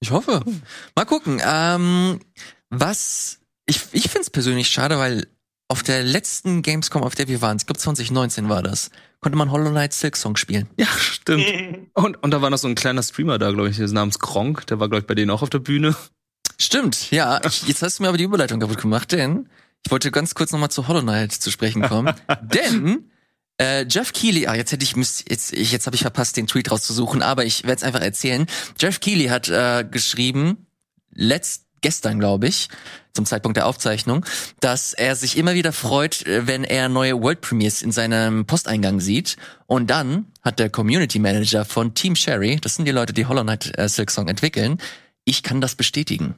Ich 0.00 0.10
hoffe. 0.10 0.42
Mal 0.94 1.04
gucken. 1.04 1.40
Ähm, 1.44 2.20
was 2.70 3.40
ich 3.66 3.80
ich 3.92 4.04
finde 4.04 4.20
es 4.20 4.30
persönlich 4.30 4.68
schade, 4.68 4.98
weil 4.98 5.26
auf 5.68 5.82
der 5.82 6.02
letzten 6.02 6.62
Gamescom, 6.62 7.02
auf 7.02 7.14
der 7.14 7.28
wir 7.28 7.42
waren, 7.42 7.56
ich 7.56 7.66
glaube 7.66 7.78
2019 7.78 8.48
war 8.48 8.62
das, 8.62 8.90
konnte 9.20 9.36
man 9.36 9.50
Hollow 9.50 9.70
Knight 9.70 9.92
Silk 9.92 10.16
Song 10.16 10.36
spielen. 10.36 10.68
Ja, 10.76 10.86
stimmt. 10.86 11.44
Und, 11.94 12.22
und 12.22 12.30
da 12.30 12.42
war 12.42 12.50
noch 12.50 12.58
so 12.58 12.68
ein 12.68 12.74
kleiner 12.74 13.02
Streamer 13.02 13.38
da, 13.38 13.50
glaube 13.50 13.70
ich, 13.70 13.78
namens 13.78 14.18
Gronk. 14.18 14.66
Der 14.66 14.78
war, 14.78 14.88
glaube 14.88 15.00
ich, 15.00 15.06
bei 15.06 15.14
denen 15.14 15.30
auch 15.30 15.42
auf 15.42 15.50
der 15.50 15.60
Bühne. 15.60 15.96
Stimmt, 16.58 17.10
ja. 17.10 17.40
Ich, 17.44 17.66
jetzt 17.66 17.82
hast 17.82 17.98
du 17.98 18.02
mir 18.02 18.10
aber 18.10 18.18
die 18.18 18.24
Überleitung 18.24 18.60
kaputt 18.60 18.80
gemacht, 18.80 19.12
denn 19.12 19.48
ich 19.84 19.90
wollte 19.90 20.10
ganz 20.10 20.34
kurz 20.34 20.52
nochmal 20.52 20.70
zu 20.70 20.88
Hollow 20.88 21.00
Knight 21.00 21.32
zu 21.32 21.50
sprechen 21.50 21.82
kommen. 21.82 22.14
denn 22.42 23.10
äh, 23.58 23.86
Jeff 23.88 24.12
Keighley, 24.12 24.46
ah, 24.46 24.54
jetzt 24.54 24.72
hätte 24.72 24.84
ich 24.84 24.94
jetzt, 25.28 25.52
jetzt 25.52 25.86
habe 25.86 25.96
ich 25.96 26.02
verpasst, 26.02 26.36
den 26.36 26.46
Tweet 26.46 26.70
rauszusuchen, 26.70 27.22
aber 27.22 27.44
ich 27.44 27.64
werde 27.64 27.76
es 27.76 27.82
einfach 27.82 28.00
erzählen. 28.00 28.46
Jeff 28.78 29.00
Keighley 29.00 29.26
hat 29.26 29.48
äh, 29.48 29.84
geschrieben, 29.90 30.66
letzt 31.12 31.66
gestern, 31.80 32.18
glaube 32.18 32.48
ich, 32.48 32.68
zum 33.12 33.26
Zeitpunkt 33.26 33.56
der 33.56 33.66
Aufzeichnung, 33.66 34.24
dass 34.60 34.92
er 34.92 35.16
sich 35.16 35.36
immer 35.36 35.54
wieder 35.54 35.72
freut, 35.72 36.26
äh, 36.26 36.46
wenn 36.46 36.64
er 36.64 36.88
neue 36.88 37.20
World 37.20 37.40
Premiers 37.40 37.82
in 37.82 37.92
seinem 37.92 38.46
Posteingang 38.46 39.00
sieht. 39.00 39.36
Und 39.66 39.88
dann 39.88 40.26
hat 40.42 40.58
der 40.58 40.70
Community 40.70 41.18
Manager 41.18 41.64
von 41.64 41.94
Team 41.94 42.16
Sherry, 42.16 42.56
das 42.60 42.76
sind 42.76 42.84
die 42.84 42.92
Leute, 42.92 43.12
die 43.12 43.26
Hollow 43.26 43.42
Knight 43.42 43.76
äh, 43.78 43.88
Silk 43.88 44.10
Song 44.10 44.28
entwickeln, 44.28 44.78
ich 45.24 45.42
kann 45.42 45.60
das 45.60 45.74
bestätigen. 45.74 46.36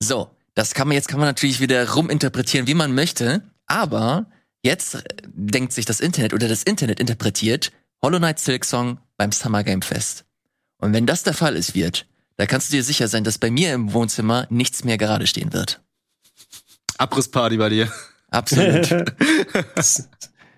So, 0.00 0.30
das 0.54 0.74
kann 0.74 0.88
man 0.88 0.96
jetzt 0.96 1.08
kann 1.08 1.20
man 1.20 1.28
natürlich 1.28 1.60
wieder 1.60 1.88
ruminterpretieren, 1.90 2.66
wie 2.66 2.74
man 2.74 2.94
möchte, 2.94 3.42
aber 3.66 4.26
jetzt 4.62 5.02
denkt 5.26 5.72
sich 5.72 5.84
das 5.84 6.00
Internet 6.00 6.34
oder 6.34 6.48
das 6.48 6.62
Internet 6.62 7.00
interpretiert 7.00 7.72
Hollow 8.02 8.18
Knight 8.18 8.38
Silk 8.38 8.64
Song 8.64 8.98
beim 9.16 9.32
Summer 9.32 9.64
Game 9.64 9.82
Fest. 9.82 10.24
Und 10.78 10.92
wenn 10.92 11.06
das 11.06 11.24
der 11.24 11.34
Fall 11.34 11.56
ist, 11.56 11.74
wird, 11.74 12.06
da 12.36 12.46
kannst 12.46 12.70
du 12.70 12.76
dir 12.76 12.84
sicher 12.84 13.08
sein, 13.08 13.24
dass 13.24 13.38
bei 13.38 13.50
mir 13.50 13.74
im 13.74 13.92
Wohnzimmer 13.92 14.46
nichts 14.50 14.84
mehr 14.84 14.96
gerade 14.96 15.26
stehen 15.26 15.52
wird. 15.52 15.80
Abrissparty 16.98 17.56
bei 17.56 17.68
dir. 17.68 17.92
Absolut. 18.30 18.88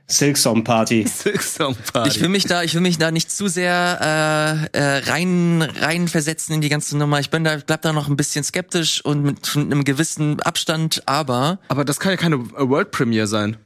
Silksong 0.06 0.64
Party. 0.64 1.06
Silksong 1.06 1.76
Party. 1.92 2.10
Ich 2.10 2.20
will 2.20 2.28
mich 2.28 2.44
da, 2.44 2.62
ich 2.62 2.74
will 2.74 2.80
mich 2.80 2.98
da 2.98 3.10
nicht 3.10 3.30
zu 3.30 3.48
sehr 3.48 4.68
äh, 4.74 4.78
äh, 4.78 4.98
rein 5.10 5.62
rein 5.62 6.08
versetzen 6.08 6.54
in 6.54 6.60
die 6.60 6.68
ganze 6.68 6.98
Nummer. 6.98 7.20
Ich 7.20 7.30
bin 7.30 7.44
da, 7.44 7.58
bleib 7.64 7.82
da 7.82 7.92
noch 7.92 8.08
ein 8.08 8.16
bisschen 8.16 8.42
skeptisch 8.44 9.04
und 9.04 9.22
mit 9.22 9.56
einem 9.56 9.84
gewissen 9.84 10.40
Abstand, 10.40 11.02
aber 11.06 11.60
aber 11.68 11.84
das 11.84 12.00
kann 12.00 12.10
ja 12.10 12.16
keine 12.16 12.50
World 12.50 12.90
Premiere 12.90 13.28
sein. 13.28 13.56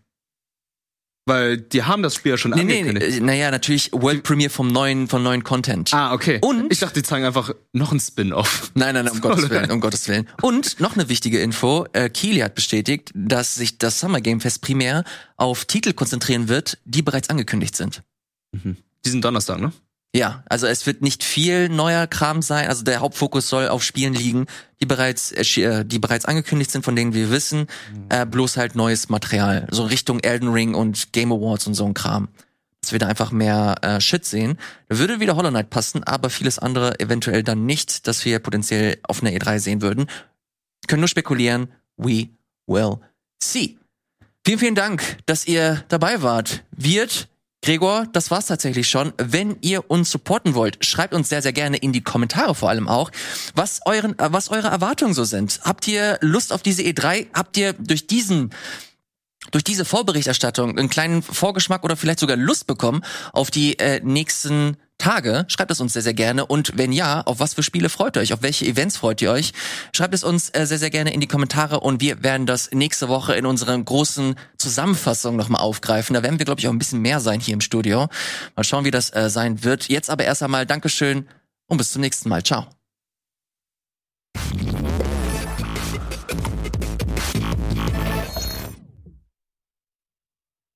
Weil 1.26 1.56
die 1.56 1.82
haben 1.84 2.02
das 2.02 2.14
Spiel 2.14 2.32
ja 2.32 2.36
schon 2.36 2.50
nee, 2.50 2.64
nee, 2.64 2.80
angekündigt. 2.80 3.18
äh, 3.18 3.20
naja, 3.20 3.50
natürlich 3.50 3.90
World 3.92 4.22
Premiere 4.24 4.50
vom 4.50 4.68
neuen, 4.68 5.08
von 5.08 5.22
neuen 5.22 5.42
Content. 5.42 5.94
Ah, 5.94 6.12
okay. 6.12 6.38
Und- 6.42 6.70
ich 6.70 6.80
dachte, 6.80 7.00
die 7.00 7.02
zeigen 7.02 7.24
einfach 7.24 7.54
noch 7.72 7.92
ein 7.92 8.00
Spin-off. 8.00 8.70
Nein, 8.74 8.94
nein, 8.94 9.06
nein, 9.06 9.14
um 9.14 9.20
Gottes 9.22 9.48
Willen, 9.48 9.70
um 9.70 9.80
Gottes 9.80 10.06
Willen. 10.06 10.28
Und 10.42 10.80
noch 10.80 10.94
eine 10.94 11.08
wichtige 11.08 11.40
Info, 11.40 11.86
äh, 11.94 12.10
Keely 12.10 12.40
hat 12.40 12.54
bestätigt, 12.54 13.10
dass 13.14 13.54
sich 13.54 13.78
das 13.78 14.00
Summer 14.00 14.20
Game 14.20 14.40
Fest 14.42 14.60
primär 14.60 15.04
auf 15.36 15.64
Titel 15.64 15.94
konzentrieren 15.94 16.48
wird, 16.48 16.76
die 16.84 17.00
bereits 17.00 17.30
angekündigt 17.30 17.74
sind. 17.74 18.02
Diesen 19.04 19.22
Donnerstag, 19.22 19.60
ne? 19.60 19.72
Ja, 20.14 20.44
also 20.48 20.68
es 20.68 20.86
wird 20.86 21.02
nicht 21.02 21.24
viel 21.24 21.68
neuer 21.68 22.06
Kram 22.06 22.40
sein. 22.40 22.68
Also 22.68 22.84
der 22.84 23.00
Hauptfokus 23.00 23.48
soll 23.48 23.66
auf 23.66 23.82
Spielen 23.82 24.14
liegen, 24.14 24.46
die 24.80 24.86
bereits, 24.86 25.32
äh, 25.32 25.84
die 25.84 25.98
bereits 25.98 26.24
angekündigt 26.24 26.70
sind, 26.70 26.84
von 26.84 26.94
denen 26.94 27.14
wir 27.14 27.32
wissen. 27.32 27.66
Äh, 28.10 28.24
bloß 28.24 28.56
halt 28.56 28.76
neues 28.76 29.08
Material, 29.08 29.66
so 29.72 29.82
Richtung 29.82 30.20
Elden 30.20 30.50
Ring 30.50 30.74
und 30.74 31.12
Game 31.12 31.32
Awards 31.32 31.66
und 31.66 31.74
so 31.74 31.84
ein 31.84 31.94
Kram. 31.94 32.28
Dass 32.80 32.92
wir 32.92 33.00
da 33.00 33.08
einfach 33.08 33.32
mehr 33.32 33.74
äh, 33.82 34.00
Shit 34.00 34.24
sehen. 34.24 34.56
Da 34.88 34.98
würde 34.98 35.18
wieder 35.18 35.34
Hollow 35.34 35.50
Knight 35.50 35.70
passen, 35.70 36.04
aber 36.04 36.30
vieles 36.30 36.60
andere 36.60 37.00
eventuell 37.00 37.42
dann 37.42 37.66
nicht, 37.66 38.06
dass 38.06 38.24
wir 38.24 38.38
potenziell 38.38 38.98
auf 39.02 39.20
einer 39.20 39.32
E3 39.32 39.58
sehen 39.58 39.82
würden. 39.82 40.06
Können 40.86 41.00
nur 41.00 41.08
spekulieren. 41.08 41.72
We 41.96 42.28
will 42.68 42.98
see. 43.42 43.78
Vielen, 44.46 44.58
vielen 44.60 44.74
Dank, 44.76 45.02
dass 45.26 45.44
ihr 45.44 45.82
dabei 45.88 46.22
wart. 46.22 46.62
Wird 46.70 47.28
Gregor, 47.64 48.06
das 48.12 48.30
war's 48.30 48.44
tatsächlich 48.44 48.90
schon. 48.90 49.14
Wenn 49.16 49.56
ihr 49.62 49.90
uns 49.90 50.10
supporten 50.10 50.54
wollt, 50.54 50.84
schreibt 50.84 51.14
uns 51.14 51.30
sehr, 51.30 51.40
sehr 51.40 51.54
gerne 51.54 51.78
in 51.78 51.94
die 51.94 52.02
Kommentare 52.02 52.54
vor 52.54 52.68
allem 52.68 52.88
auch, 52.88 53.10
was 53.54 53.80
euren, 53.86 54.18
äh, 54.18 54.30
was 54.30 54.50
eure 54.50 54.68
Erwartungen 54.68 55.14
so 55.14 55.24
sind. 55.24 55.60
Habt 55.64 55.88
ihr 55.88 56.18
Lust 56.20 56.52
auf 56.52 56.60
diese 56.62 56.82
E3? 56.82 57.28
Habt 57.32 57.56
ihr 57.56 57.72
durch 57.72 58.06
diesen 58.06 58.50
durch 59.50 59.64
diese 59.64 59.86
Vorberichterstattung 59.86 60.78
einen 60.78 60.90
kleinen 60.90 61.22
Vorgeschmack 61.22 61.84
oder 61.84 61.96
vielleicht 61.96 62.18
sogar 62.18 62.36
Lust 62.36 62.66
bekommen 62.66 63.02
auf 63.32 63.50
die 63.50 63.78
äh, 63.78 64.00
nächsten 64.02 64.76
Tage? 64.98 65.44
Schreibt 65.48 65.70
es 65.70 65.80
uns 65.80 65.92
sehr, 65.92 66.02
sehr 66.02 66.14
gerne. 66.14 66.46
Und 66.46 66.76
wenn 66.76 66.92
ja, 66.92 67.20
auf 67.22 67.40
was 67.40 67.54
für 67.54 67.62
Spiele 67.62 67.88
freut 67.88 68.16
ihr 68.16 68.22
euch? 68.22 68.32
Auf 68.32 68.42
welche 68.42 68.66
Events 68.66 68.96
freut 68.96 69.20
ihr 69.22 69.30
euch? 69.30 69.52
Schreibt 69.94 70.14
es 70.14 70.24
uns 70.24 70.50
äh, 70.50 70.66
sehr, 70.66 70.78
sehr 70.78 70.90
gerne 70.90 71.12
in 71.12 71.20
die 71.20 71.26
Kommentare 71.26 71.80
und 71.80 72.00
wir 72.00 72.22
werden 72.22 72.46
das 72.46 72.70
nächste 72.72 73.08
Woche 73.08 73.34
in 73.34 73.46
unserer 73.46 73.76
großen 73.78 74.34
Zusammenfassung 74.58 75.36
nochmal 75.36 75.60
aufgreifen. 75.60 76.14
Da 76.14 76.22
werden 76.22 76.38
wir, 76.38 76.46
glaube 76.46 76.60
ich, 76.60 76.68
auch 76.68 76.72
ein 76.72 76.78
bisschen 76.78 77.00
mehr 77.00 77.20
sein 77.20 77.40
hier 77.40 77.54
im 77.54 77.60
Studio. 77.60 78.08
Mal 78.56 78.64
schauen, 78.64 78.84
wie 78.84 78.90
das 78.90 79.14
äh, 79.14 79.28
sein 79.28 79.64
wird. 79.64 79.88
Jetzt 79.88 80.10
aber 80.10 80.24
erst 80.24 80.42
einmal 80.42 80.66
Dankeschön 80.66 81.28
und 81.66 81.78
bis 81.78 81.92
zum 81.92 82.00
nächsten 82.00 82.28
Mal. 82.28 82.42
Ciao. 82.42 82.66